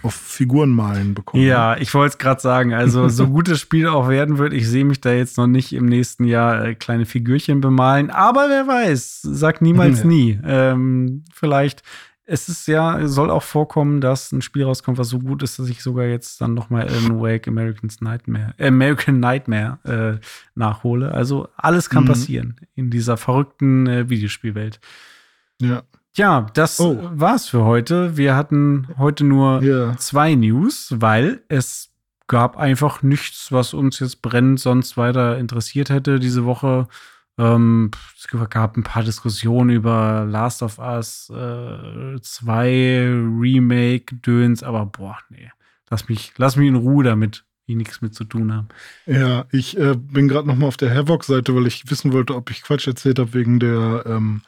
auf 0.01 0.13
Figuren 0.13 0.71
malen 0.71 1.13
bekommen. 1.13 1.43
Ja, 1.43 1.77
ich 1.77 1.93
wollte 1.93 2.13
es 2.13 2.17
gerade 2.17 2.41
sagen. 2.41 2.73
Also, 2.73 3.07
so 3.09 3.27
gut 3.29 3.49
das 3.49 3.59
Spiel 3.59 3.87
auch 3.87 4.07
werden 4.09 4.37
wird, 4.37 4.53
ich 4.53 4.67
sehe 4.67 4.85
mich 4.85 5.01
da 5.01 5.11
jetzt 5.13 5.37
noch 5.37 5.47
nicht 5.47 5.73
im 5.73 5.85
nächsten 5.85 6.25
Jahr 6.25 6.65
äh, 6.65 6.75
kleine 6.75 7.05
Figürchen 7.05 7.61
bemalen. 7.61 8.09
Aber 8.09 8.47
wer 8.49 8.67
weiß, 8.67 9.21
sag 9.21 9.61
niemals 9.61 9.99
Ja. 10.03 10.05
nie. 10.05 10.39
Ähm, 10.45 11.23
vielleicht, 11.33 11.81
es 12.25 12.49
ist 12.49 12.67
ja, 12.67 13.07
soll 13.07 13.29
auch 13.29 13.43
vorkommen, 13.43 14.01
dass 14.01 14.31
ein 14.31 14.41
Spiel 14.41 14.63
rauskommt, 14.63 14.97
was 14.97 15.09
so 15.09 15.19
gut 15.19 15.43
ist, 15.43 15.59
dass 15.59 15.69
ich 15.69 15.83
sogar 15.83 16.05
jetzt 16.05 16.41
dann 16.41 16.53
noch 16.53 16.69
mal 16.69 16.87
Alan 16.87 17.19
Wake 17.21 17.47
American's 17.47 18.01
Nightmare, 18.01 18.53
American 18.59 19.19
Nightmare 19.19 19.77
äh, 19.83 20.25
nachhole. 20.55 21.11
Also, 21.11 21.47
alles 21.55 21.89
kann 21.89 22.03
Mhm. 22.03 22.07
passieren 22.07 22.55
in 22.75 22.89
dieser 22.89 23.17
verrückten 23.17 23.87
äh, 23.87 24.09
Videospielwelt. 24.09 24.79
Ja. 25.61 25.83
Ja, 26.17 26.47
das 26.53 26.79
Oh. 26.79 26.97
war's 27.13 27.49
für 27.49 27.65
heute. 27.65 28.15
Wir 28.17 28.35
hatten 28.35 28.87
heute 28.97 29.23
nur 29.25 29.61
Ja. 29.61 29.97
zwei 29.97 30.33
News, 30.35 30.93
weil 30.97 31.41
es 31.49 31.91
gab 32.27 32.57
einfach 32.57 33.03
nichts, 33.03 33.51
was 33.51 33.73
uns 33.73 33.99
jetzt 33.99 34.21
brennend 34.21 34.59
sonst 34.59 34.95
weiter 34.97 35.37
interessiert 35.37 35.89
hätte 35.89 36.19
diese 36.19 36.45
Woche. 36.45 36.87
Ähm, 37.37 37.91
es 38.17 38.27
gab 38.27 38.77
ein 38.77 38.83
paar 38.83 39.03
Diskussionen 39.03 39.69
über 39.69 40.25
Last 40.25 40.63
of 40.63 40.79
Us 40.79 41.29
äh, 41.29 42.19
2 42.21 43.07
Remake, 43.39 44.15
Döns, 44.15 44.63
aber 44.63 44.85
boah, 44.85 45.17
nee. 45.29 45.51
Lass 45.89 46.07
mich, 46.07 46.33
lass 46.37 46.55
mich 46.55 46.67
in 46.67 46.75
Ruhe 46.75 47.03
damit, 47.03 47.45
die 47.67 47.75
nichts 47.75 48.01
mit 48.01 48.15
zu 48.15 48.23
tun 48.23 48.53
haben. 48.53 48.67
Ja, 49.05 49.45
ich 49.51 49.77
äh, 49.77 49.95
bin 49.95 50.27
gerade 50.27 50.47
noch 50.47 50.55
mal 50.55 50.67
auf 50.67 50.77
der 50.77 50.95
Havoc-Seite, 50.95 51.55
weil 51.55 51.67
ich 51.67 51.89
wissen 51.89 52.13
wollte, 52.13 52.35
ob 52.35 52.49
ich 52.51 52.63
Quatsch 52.63 52.87
erzählt 52.87 53.19
habe 53.19 53.33
wegen 53.33 53.59
der 53.59 54.03
ähm, 54.05 54.41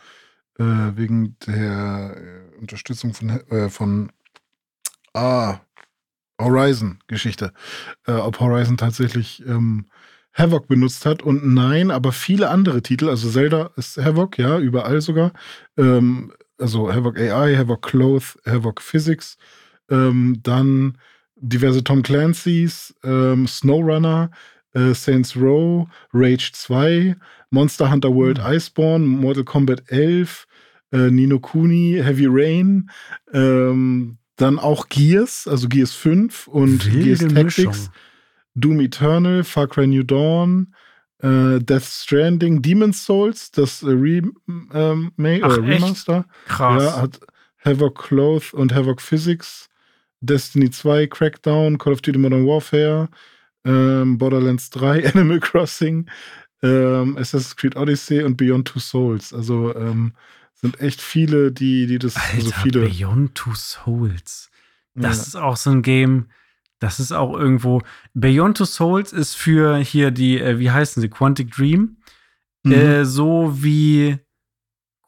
äh, 0.57 0.63
wegen 0.95 1.35
der 1.45 2.15
äh, 2.17 2.57
Unterstützung 2.59 3.13
von 3.13 3.29
äh, 3.29 3.69
von 3.69 4.11
ah, 5.13 5.59
Horizon-Geschichte. 6.41 7.53
Äh, 8.05 8.13
ob 8.13 8.39
Horizon 8.39 8.77
tatsächlich 8.77 9.45
ähm, 9.45 9.85
Havoc 10.37 10.67
benutzt 10.67 11.05
hat 11.05 11.23
und 11.23 11.53
nein, 11.53 11.89
aber 11.89 12.11
viele 12.11 12.49
andere 12.49 12.83
Titel, 12.83 13.09
also 13.09 13.29
Zelda 13.29 13.71
ist 13.75 13.97
Havoc, 13.97 14.37
ja, 14.37 14.59
überall 14.59 15.01
sogar. 15.01 15.31
Ähm, 15.77 16.31
also 16.59 16.93
Havoc 16.93 17.17
AI, 17.17 17.55
Havoc 17.55 17.81
Cloth, 17.81 18.37
Havoc 18.45 18.81
Physics, 18.81 19.37
ähm, 19.89 20.39
dann 20.43 20.97
diverse 21.35 21.83
Tom 21.83 22.03
Clancy's, 22.03 22.95
ähm, 23.03 23.47
SnowRunner, 23.47 24.31
äh, 24.73 24.93
Saints 24.93 25.35
Row, 25.35 25.87
Rage 26.13 26.51
2, 26.53 27.15
Monster 27.49 27.91
Hunter 27.91 28.13
World 28.13 28.39
Iceborne, 28.39 29.05
Mortal 29.05 29.43
Kombat 29.43 29.83
11, 29.87 30.47
äh, 30.91 31.09
Nino 31.09 31.39
Kuni, 31.39 31.99
Heavy 32.03 32.27
Rain, 32.27 32.89
ähm, 33.33 34.17
dann 34.35 34.59
auch 34.59 34.87
Gears, 34.89 35.47
also 35.47 35.67
Gears 35.67 35.93
5 35.93 36.47
und 36.47 36.83
Gears 36.91 37.21
Wilde 37.21 37.33
Tactics, 37.33 37.57
Mischung. 37.57 37.89
Doom 38.59 38.81
Eternal, 38.81 39.43
Far 39.43 39.67
Cry 39.67 39.87
New 39.87 40.03
Dawn, 40.03 40.73
äh, 41.19 41.59
Death 41.59 41.83
Stranding, 41.85 42.61
Demon's 42.61 43.05
Souls, 43.05 43.51
das 43.51 43.83
äh, 43.83 43.87
Re 43.89 44.21
ähm, 44.73 45.11
oder 45.17 45.29
echt? 45.31 45.57
Remaster. 45.57 46.25
Krass. 46.47 46.83
Ja, 46.83 47.01
hat 47.01 47.19
Havoc 47.63 47.97
Cloth 48.07 48.53
und 48.53 48.73
Havoc 48.73 49.01
Physics, 49.01 49.69
Destiny 50.21 50.69
2, 50.69 51.07
Crackdown, 51.07 51.77
Call 51.77 51.93
of 51.93 52.01
Duty 52.01 52.17
Modern 52.19 52.45
Warfare, 52.45 53.09
ähm, 53.65 54.17
Borderlands 54.17 54.69
3, 54.71 55.07
Animal 55.13 55.39
Crossing, 55.39 56.09
ähm, 56.63 57.17
Assassin's 57.17 57.55
Creed 57.55 57.75
Odyssey 57.75 58.23
und 58.23 58.37
Beyond 58.37 58.67
Two 58.67 58.79
Souls. 58.79 59.33
Also 59.33 59.75
ähm, 59.75 60.13
sind 60.55 60.79
echt 60.81 61.01
viele, 61.01 61.51
die, 61.51 61.85
die 61.85 61.99
das, 61.99 62.15
Alter, 62.15 62.33
also 62.35 62.51
viele. 62.63 62.89
Beyond 62.89 63.35
Two 63.35 63.53
Souls. 63.53 64.49
Das 64.95 65.17
Ja. 65.17 65.23
ist 65.23 65.35
auch 65.35 65.57
so 65.57 65.69
ein 65.69 65.81
Game, 65.83 66.27
das 66.79 66.99
ist 66.99 67.11
auch 67.11 67.33
irgendwo. 67.37 67.81
Beyond 68.13 68.57
Two 68.57 68.65
Souls 68.65 69.13
ist 69.13 69.35
für 69.35 69.77
hier 69.77 70.11
die, 70.11 70.39
äh, 70.39 70.59
wie 70.59 70.71
heißen 70.71 71.01
sie, 71.01 71.09
Quantic 71.09 71.51
Dream. 71.51 71.97
Mhm. 72.63 72.71
Äh, 72.71 73.05
so 73.05 73.53
wie 73.63 74.17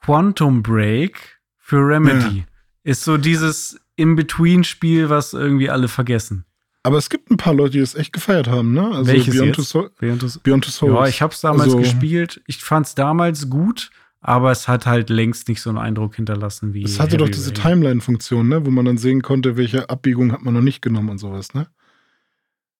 Quantum 0.02 0.64
Break 0.64 1.40
für 1.58 1.78
Remedy. 1.86 2.46
Ist 2.84 3.04
so 3.04 3.18
dieses 3.18 3.80
In-Between-Spiel, 3.98 5.10
was 5.10 5.34
irgendwie 5.34 5.70
alle 5.70 5.88
vergessen. 5.88 6.46
Aber 6.84 6.98
es 6.98 7.10
gibt 7.10 7.30
ein 7.30 7.38
paar 7.38 7.54
Leute, 7.54 7.72
die 7.72 7.80
das 7.82 7.94
echt 7.96 8.14
gefeiert 8.14 8.48
haben, 8.48 8.74
ne? 8.74 8.86
Also 8.96 9.12
Welches 9.12 9.36
Beyond, 9.36 9.48
jetzt? 9.48 9.56
Two 9.58 9.62
Soul, 9.64 9.92
Beyond 10.00 10.44
Beyond 10.44 10.64
Two 10.64 10.72
Souls. 10.72 10.94
Ja, 10.94 11.08
ich 11.08 11.22
habe 11.22 11.34
es 11.34 11.42
damals 11.42 11.64
Also- 11.64 11.78
gespielt. 11.80 12.42
Ich 12.48 12.64
fand 12.64 12.88
es 12.88 12.96
damals 12.96 13.50
gut, 13.50 13.92
aber 14.22 14.52
es 14.52 14.68
hat 14.68 14.86
halt 14.86 15.10
längst 15.10 15.48
nicht 15.48 15.62
so 15.62 15.70
einen 15.70 15.78
Eindruck 15.80 16.16
hinterlassen 16.16 16.74
wie. 16.74 16.84
Es 16.84 17.00
hatte 17.00 17.18
doch 17.18 17.30
diese. 17.30 17.54
Timeline-Funktion, 17.54 18.48
ne? 18.48 18.66
Wo 18.66 18.70
man 18.70 18.86
dann 18.86 18.98
sehen 18.98 19.22
konnte, 19.22 19.58
welche 19.58 19.90
Abbiegung 19.90 20.32
hat 20.32 20.42
man 20.44 20.54
noch 20.54 20.62
nicht 20.62 20.82
genommen 20.82 21.10
und 21.10 21.18
sowas, 21.20 21.54
ne? 21.54 21.68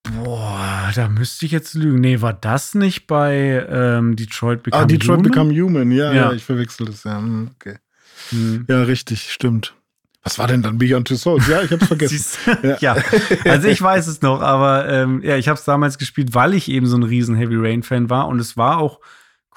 Boah, 0.02 0.90
da 0.94 1.08
müsste 1.08 1.44
ich 1.46 1.52
jetzt 1.52 1.74
lügen. 1.74 2.00
Nee, 2.00 2.20
war 2.22 2.32
das 2.32 2.74
nicht 2.74 3.06
bei 3.06 3.66
ähm, 3.68 4.16
Detroit 4.16 4.62
Become 4.62 4.82
ah, 4.82 4.86
Detroit 4.86 5.18
Human? 5.18 5.22
Become 5.22 5.60
Human, 5.60 5.90
ja, 5.92 6.06
ja, 6.12 6.14
Ja. 6.14 6.32
ich 6.32 6.44
verwechsel 6.44 6.86
das, 6.86 7.04
ja. 7.04 7.18
hm, 7.18 7.50
Okay. 7.56 7.76
Hm. 8.30 8.64
Ja, 8.68 8.82
richtig, 8.82 9.30
stimmt. 9.32 9.74
Was 10.22 10.38
war 10.38 10.46
denn 10.46 10.62
dann 10.62 10.76
Beyond 10.76 11.08
Two 11.08 11.16
Souls? 11.16 11.46
Ja, 11.48 11.62
ich 11.62 11.70
hab's 11.70 11.86
vergessen. 11.88 12.58
Du? 12.62 12.76
ja. 12.80 12.96
also 13.44 13.68
ich 13.68 13.80
weiß 13.80 14.06
es 14.06 14.20
noch, 14.20 14.42
aber 14.42 14.88
ähm, 14.88 15.22
ja, 15.22 15.36
ich 15.36 15.48
habe 15.48 15.58
es 15.58 15.64
damals 15.64 15.96
gespielt, 15.96 16.34
weil 16.34 16.52
ich 16.54 16.70
eben 16.70 16.86
so 16.86 16.96
ein 16.96 17.02
riesen 17.02 17.34
Heavy 17.36 17.56
Rain 17.56 17.82
Fan 17.82 18.10
war 18.10 18.28
und 18.28 18.38
es 18.38 18.56
war 18.58 18.78
auch 18.78 19.00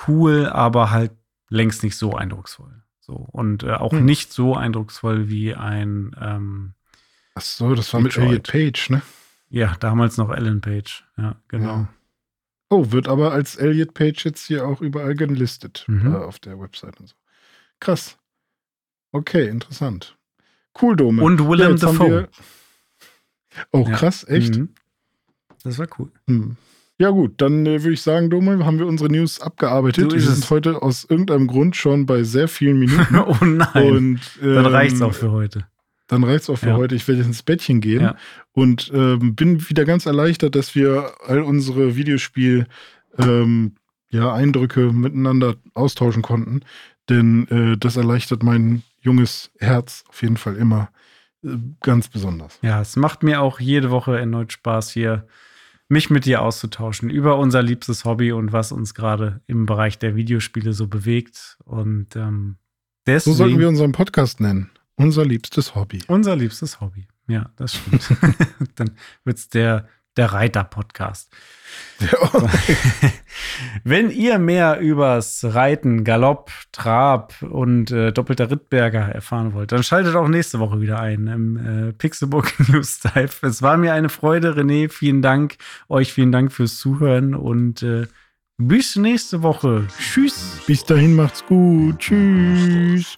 cool, 0.07 0.45
aber 0.47 0.91
halt 0.91 1.11
längst 1.53 1.83
nicht 1.83 1.95
so 1.97 2.13
eindrucksvoll. 2.15 2.83
So 2.99 3.13
und 3.31 3.63
äh, 3.63 3.71
auch 3.73 3.91
Hm. 3.91 4.05
nicht 4.05 4.31
so 4.33 4.55
eindrucksvoll 4.55 5.29
wie 5.29 5.53
ein 5.53 6.15
ähm, 6.19 6.73
Ach 7.35 7.41
so, 7.41 7.73
das 7.75 7.93
war 7.93 8.01
mit 8.01 8.13
Detroit. 8.13 8.27
Elliot 8.29 8.47
Page, 8.73 8.89
ne? 8.91 9.01
ja 9.49 9.75
damals 9.79 10.17
noch 10.17 10.31
Ellen 10.31 10.61
Page. 10.61 11.03
Ja, 11.17 11.35
genau. 11.47 11.67
Ja. 11.67 11.87
Oh, 12.69 12.91
wird 12.91 13.07
aber 13.07 13.33
als 13.33 13.55
Elliot 13.55 13.93
Page 13.93 14.25
jetzt 14.25 14.45
hier 14.47 14.65
auch 14.67 14.81
überall 14.81 15.15
gelistet 15.15 15.83
Mhm. 15.87 16.13
äh, 16.13 16.17
auf 16.17 16.39
der 16.39 16.59
Website 16.59 16.99
und 16.99 17.07
so. 17.07 17.15
Krass. 17.79 18.17
Okay, 19.11 19.47
interessant. 19.47 20.17
Cool, 20.81 20.95
Dome. 20.95 21.21
Und 21.21 21.39
Willem 21.47 21.73
haben 21.73 21.79
Dafoe. 21.79 22.29
Oh, 23.71 23.85
Ja. 23.87 23.95
krass, 23.95 24.23
echt? 24.27 24.55
Mhm. 24.57 24.73
Das 25.63 25.77
war 25.77 25.87
cool. 25.99 26.11
Hm. 26.27 26.57
Ja, 26.99 27.09
gut, 27.09 27.33
dann 27.41 27.65
äh, 27.65 27.81
würde 27.81 27.93
ich 27.93 28.01
sagen, 28.01 28.29
Dome, 28.29 28.65
haben 28.65 28.77
wir 28.79 28.85
unsere 28.87 29.09
News 29.11 29.41
abgearbeitet. 29.41 30.13
Wir 30.13 30.21
sind 30.21 30.37
es. 30.39 30.49
heute 30.51 30.81
aus 30.81 31.03
irgendeinem 31.09 31.47
Grund 31.47 31.75
schon 31.75 32.05
bei 32.05 32.23
sehr 32.23 32.47
vielen 32.47 32.77
Minuten. 32.79 33.15
oh 33.25 33.37
nein. 33.43 33.91
und 33.95 34.19
Dann 34.41 34.65
ähm, 34.65 34.65
reicht's 34.67 35.01
auch 35.01 35.13
für 35.13 35.31
heute. 35.31 35.65
Dann 36.07 36.23
reicht's 36.23 36.49
auch 36.49 36.57
für 36.57 36.67
Ja. 36.69 36.77
heute. 36.77 36.93
Ich 36.95 37.07
werde 37.07 37.19
jetzt 37.21 37.27
ins 37.27 37.43
Bettchen 37.43 37.81
gehen 37.81 38.01
Ja. 38.01 38.15
und 38.51 38.91
ähm, 38.93 39.35
bin 39.35 39.67
wieder 39.69 39.85
ganz 39.85 40.05
erleichtert, 40.05 40.53
dass 40.55 40.75
wir 40.75 41.13
all 41.25 41.41
unsere 41.41 41.95
Videospiel 41.95 42.67
ähm, 43.17 43.75
ja, 44.09 44.31
Eindrücke 44.31 44.93
miteinander 44.93 45.55
austauschen 45.73 46.21
konnten. 46.21 46.61
Denn 47.09 47.47
äh, 47.49 47.77
das 47.77 47.97
erleichtert 47.97 48.43
mein 48.43 48.83
junges 49.01 49.49
Herz 49.59 50.03
auf 50.07 50.21
jeden 50.21 50.37
Fall 50.37 50.55
immer 50.57 50.89
äh, 51.43 51.49
ganz 51.81 52.07
besonders. 52.07 52.59
Ja, 52.61 52.79
es 52.81 52.95
macht 52.95 53.23
mir 53.23 53.41
auch 53.41 53.59
jede 53.59 53.89
Woche 53.89 54.17
erneut 54.19 54.53
Spaß, 54.53 54.91
hier 54.91 55.25
mich 55.93 56.09
mit 56.09 56.25
dir 56.25 56.41
auszutauschen 56.41 57.09
über 57.09 57.37
unser 57.37 57.61
liebstes 57.61 58.03
Hobby 58.03 58.33
und 58.33 58.51
was 58.51 58.71
uns 58.73 58.93
gerade 58.93 59.41
im 59.47 59.65
Bereich 59.65 59.97
der 59.97 60.15
Videospiele 60.15 60.73
so 60.73 60.87
bewegt. 60.87 61.57
Und 61.63 62.15
ähm, 62.17 62.57
So 62.57 63.11
deswegen 63.11 63.35
sollten 63.37 63.59
wir 63.59 63.69
unseren 63.69 63.93
Podcast 63.93 64.41
nennen. 64.41 64.69
Unser 64.95 65.25
liebstes 65.25 65.73
Hobby. 65.75 65.99
unser 66.07 66.35
liebstes 66.35 66.81
Hobby. 66.81 67.07
Ja, 67.27 67.49
das 67.55 67.75
stimmt. 67.75 68.09
Dann 68.75 68.91
wird's 69.23 69.47
der, 69.49 69.87
der 70.17 70.33
Reiter-Podcast. 70.33 71.31
Wenn 73.83 74.09
ihr 74.11 74.39
mehr 74.39 74.79
übers 74.79 75.43
Reiten, 75.43 76.03
Galopp, 76.03 76.51
Trab 76.71 77.41
und 77.41 77.91
äh, 77.91 78.11
doppelter 78.11 78.51
Rittberger 78.51 79.01
erfahren 79.01 79.53
wollt, 79.53 79.71
dann 79.71 79.83
schaltet 79.83 80.15
auch 80.15 80.27
nächste 80.27 80.59
Woche 80.59 80.81
wieder 80.81 80.99
ein 80.99 81.27
im 81.27 81.89
äh, 81.89 81.93
Pixelbook 81.93 82.53
News 82.69 82.99
Dive. 82.99 83.47
Es 83.47 83.61
war 83.61 83.77
mir 83.77 83.93
eine 83.93 84.09
Freude, 84.09 84.55
René. 84.55 84.89
Vielen 84.89 85.21
Dank. 85.21 85.57
Euch 85.89 86.13
vielen 86.13 86.31
Dank 86.31 86.51
fürs 86.51 86.77
Zuhören 86.77 87.35
und 87.35 87.83
äh, 87.83 88.07
bis 88.57 88.95
nächste 88.95 89.41
Woche. 89.41 89.87
Tschüss. 89.97 90.61
Bis 90.67 90.83
dahin 90.83 91.15
macht's 91.15 91.43
gut. 91.45 91.99
Tschüss. 91.99 93.17